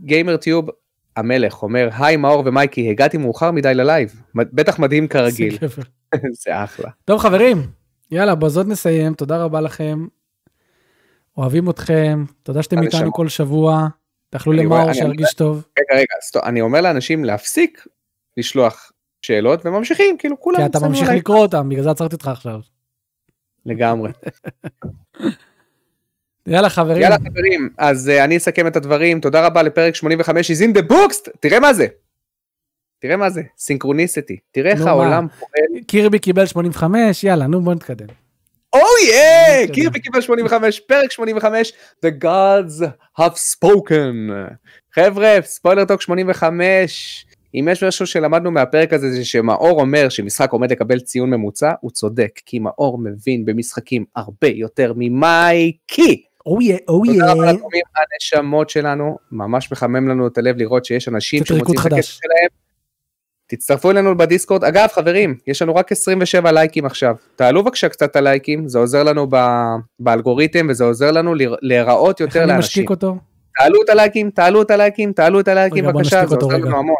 Gamer 0.00 0.36
Tube 0.36 0.68
המלך 1.16 1.62
אומר 1.62 1.88
היי 1.98 2.16
מאור 2.16 2.42
ומייקי 2.46 2.90
הגעתי 2.90 3.18
מאוחר 3.18 3.50
מדי 3.50 3.74
ל 3.74 3.84
live 3.84 4.22
בטח 4.34 4.78
מדהים 4.78 5.08
כרגיל 5.08 5.58
זה 6.44 6.64
אחלה 6.64 6.90
טוב 7.04 7.20
חברים, 7.20 7.66
יאללה 8.10 8.34
בזאת 8.34 8.66
נסיים, 8.66 9.14
תודה 9.14 9.44
רבה 9.44 9.60
לכם. 9.60 10.06
אוהבים 11.36 11.70
אתכם, 11.70 12.24
תודה 12.42 12.62
שאתם 12.62 12.82
איתנו. 12.82 13.12
כל 13.12 13.28
שבוע. 13.28 13.88
תאכלו 14.32 14.52
למאור 14.52 14.92
שירגיש 14.92 15.34
טוב. 15.34 15.64
רגע 15.78 16.00
רגע 16.00 16.14
סטו, 16.20 16.40
אני 16.42 16.60
אומר 16.60 16.80
לאנשים 16.80 17.24
להפסיק 17.24 17.86
לשלוח 18.36 18.92
שאלות 19.22 19.66
וממשיכים 19.66 20.18
כאילו 20.18 20.40
כולם 20.40 20.58
כי 20.58 20.66
אתה 20.66 20.78
ממשיך 20.88 21.08
עליי. 21.08 21.18
לקרוא 21.18 21.38
אותם, 21.38 21.68
בגלל 21.68 21.82
זה 21.82 21.90
עצרתי 21.90 22.14
אותך 22.14 22.28
עכשיו. 22.28 22.60
לגמרי 23.66 24.10
יאללה 26.46 26.70
חברים. 26.70 27.02
יאללה 27.02 27.16
חברים, 27.16 27.68
אז 27.78 28.10
uh, 28.10 28.24
אני 28.24 28.36
אסכם 28.36 28.66
את 28.66 28.76
הדברים, 28.76 29.20
תודה 29.20 29.46
רבה 29.46 29.62
לפרק 29.62 29.94
85 29.94 30.50
is 30.50 30.54
in 30.54 30.78
the 30.78 30.90
books, 30.90 31.30
תראה 31.40 31.60
מה 31.60 31.74
זה. 31.74 31.86
תראה 32.98 33.16
מה 33.16 33.30
זה, 33.30 33.42
סינכרוניסיטי, 33.58 34.36
תראה 34.50 34.72
איך? 34.72 34.86
העולם 34.86 35.26
פועל. 35.28 35.82
קירבי 35.86 36.18
קיבל 36.18 36.46
85, 36.46 37.24
יאללה, 37.24 37.46
נו 37.46 37.60
בוא 37.60 37.74
נתקדם. 37.74 38.06
אוי 38.74 39.10
יא, 39.10 39.66
כן. 39.66 39.72
קירבי 39.72 40.00
קיבל 40.00 40.20
85, 40.20 40.80
פרק 40.80 41.10
85, 41.10 41.72
The 42.06 42.24
Gods 42.24 42.84
have 43.20 43.34
spoken. 43.34 44.30
חבר'ה, 44.94 45.36
ספוילר 45.42 45.84
טוק 45.84 46.00
85, 46.00 47.26
אם 47.54 47.68
יש 47.72 47.84
משהו 47.84 48.06
שלמדנו 48.06 48.50
מהפרק 48.50 48.92
הזה 48.92 49.10
זה 49.10 49.24
שמאור 49.24 49.80
אומר 49.80 50.08
שמשחק 50.08 50.52
עומד 50.52 50.72
לקבל 50.72 51.00
ציון 51.00 51.30
ממוצע, 51.30 51.72
הוא 51.80 51.90
צודק, 51.90 52.40
כי 52.46 52.58
מאור 52.58 52.98
מבין 52.98 53.44
במשחקים 53.44 54.04
הרבה 54.16 54.48
יותר 54.48 54.92
ממייקי. 54.96 56.22
אוי 56.46 56.76
אוי 56.88 57.08
תודה 57.08 57.32
רבה 57.32 57.52
לתורמים 57.52 57.82
הנשמות 57.96 58.70
שלנו, 58.70 59.18
ממש 59.32 59.72
מחמם 59.72 60.08
לנו 60.08 60.26
את 60.26 60.38
הלב 60.38 60.56
לראות 60.56 60.84
שיש 60.84 61.08
אנשים 61.08 61.44
שמוצאים 61.44 61.78
את 61.80 61.92
הכסף. 61.92 62.10
שלהם. 62.10 62.61
תצטרפו 63.56 63.90
אלינו 63.90 64.16
בדיסקורד. 64.16 64.64
אגב 64.64 64.86
חברים, 64.92 65.36
יש 65.46 65.62
לנו 65.62 65.74
רק 65.74 65.92
27 65.92 66.52
לייקים 66.52 66.86
עכשיו. 66.86 67.14
תעלו 67.36 67.62
בבקשה 67.64 67.88
קצת 67.88 68.16
הלייקים, 68.16 68.68
זה 68.68 68.78
עוזר 68.78 69.02
לנו 69.02 69.26
ב- 69.30 69.76
באלגוריתם 69.98 70.66
וזה 70.70 70.84
עוזר 70.84 71.10
לנו 71.10 71.34
להיראות 71.62 72.20
איך 72.20 72.28
יותר 72.28 72.40
אני 72.42 72.48
לאנשים. 72.48 72.68
משתיק 72.68 72.90
אותו? 72.90 73.16
תעלו 73.58 73.82
את 73.84 73.88
הלייקים, 73.88 74.30
תעלו 74.30 74.62
את 74.62 74.70
הלייקים, 74.70 75.12
תעלו 75.12 75.40
את 75.40 75.48
הלייקים 75.48 75.84
בבקשה, 75.86 76.26
זה 76.26 76.36
עוזר. 76.36 76.56
לנו 76.56 76.78
המון. 76.78 76.94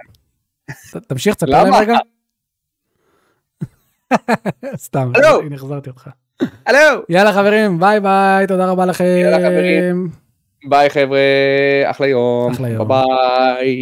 תמשיך, 1.08 1.34
תספר? 1.34 1.50
להם 1.50 1.74
רגע. 1.74 1.96
סתם. 4.76 5.12
הנה 5.44 5.54
החזרתי 5.54 5.90
אותך. 5.90 6.08
הלו, 6.66 6.78
יאללה 7.08 7.32
חברים, 7.32 7.80
ביי 7.80 8.00
ביי, 8.00 8.46
תודה 8.46 8.66
רבה 8.70 8.86
לכם. 8.86 9.04
יאללה, 9.04 9.38
חברים. 9.50 10.08
ביי 10.68 10.90
חבר'ה, 10.90 11.18
אחלה 11.84 12.06
יום, 12.06 12.52
אחלה 12.52 12.68
יום. 12.68 12.88
ביי. 12.88 13.80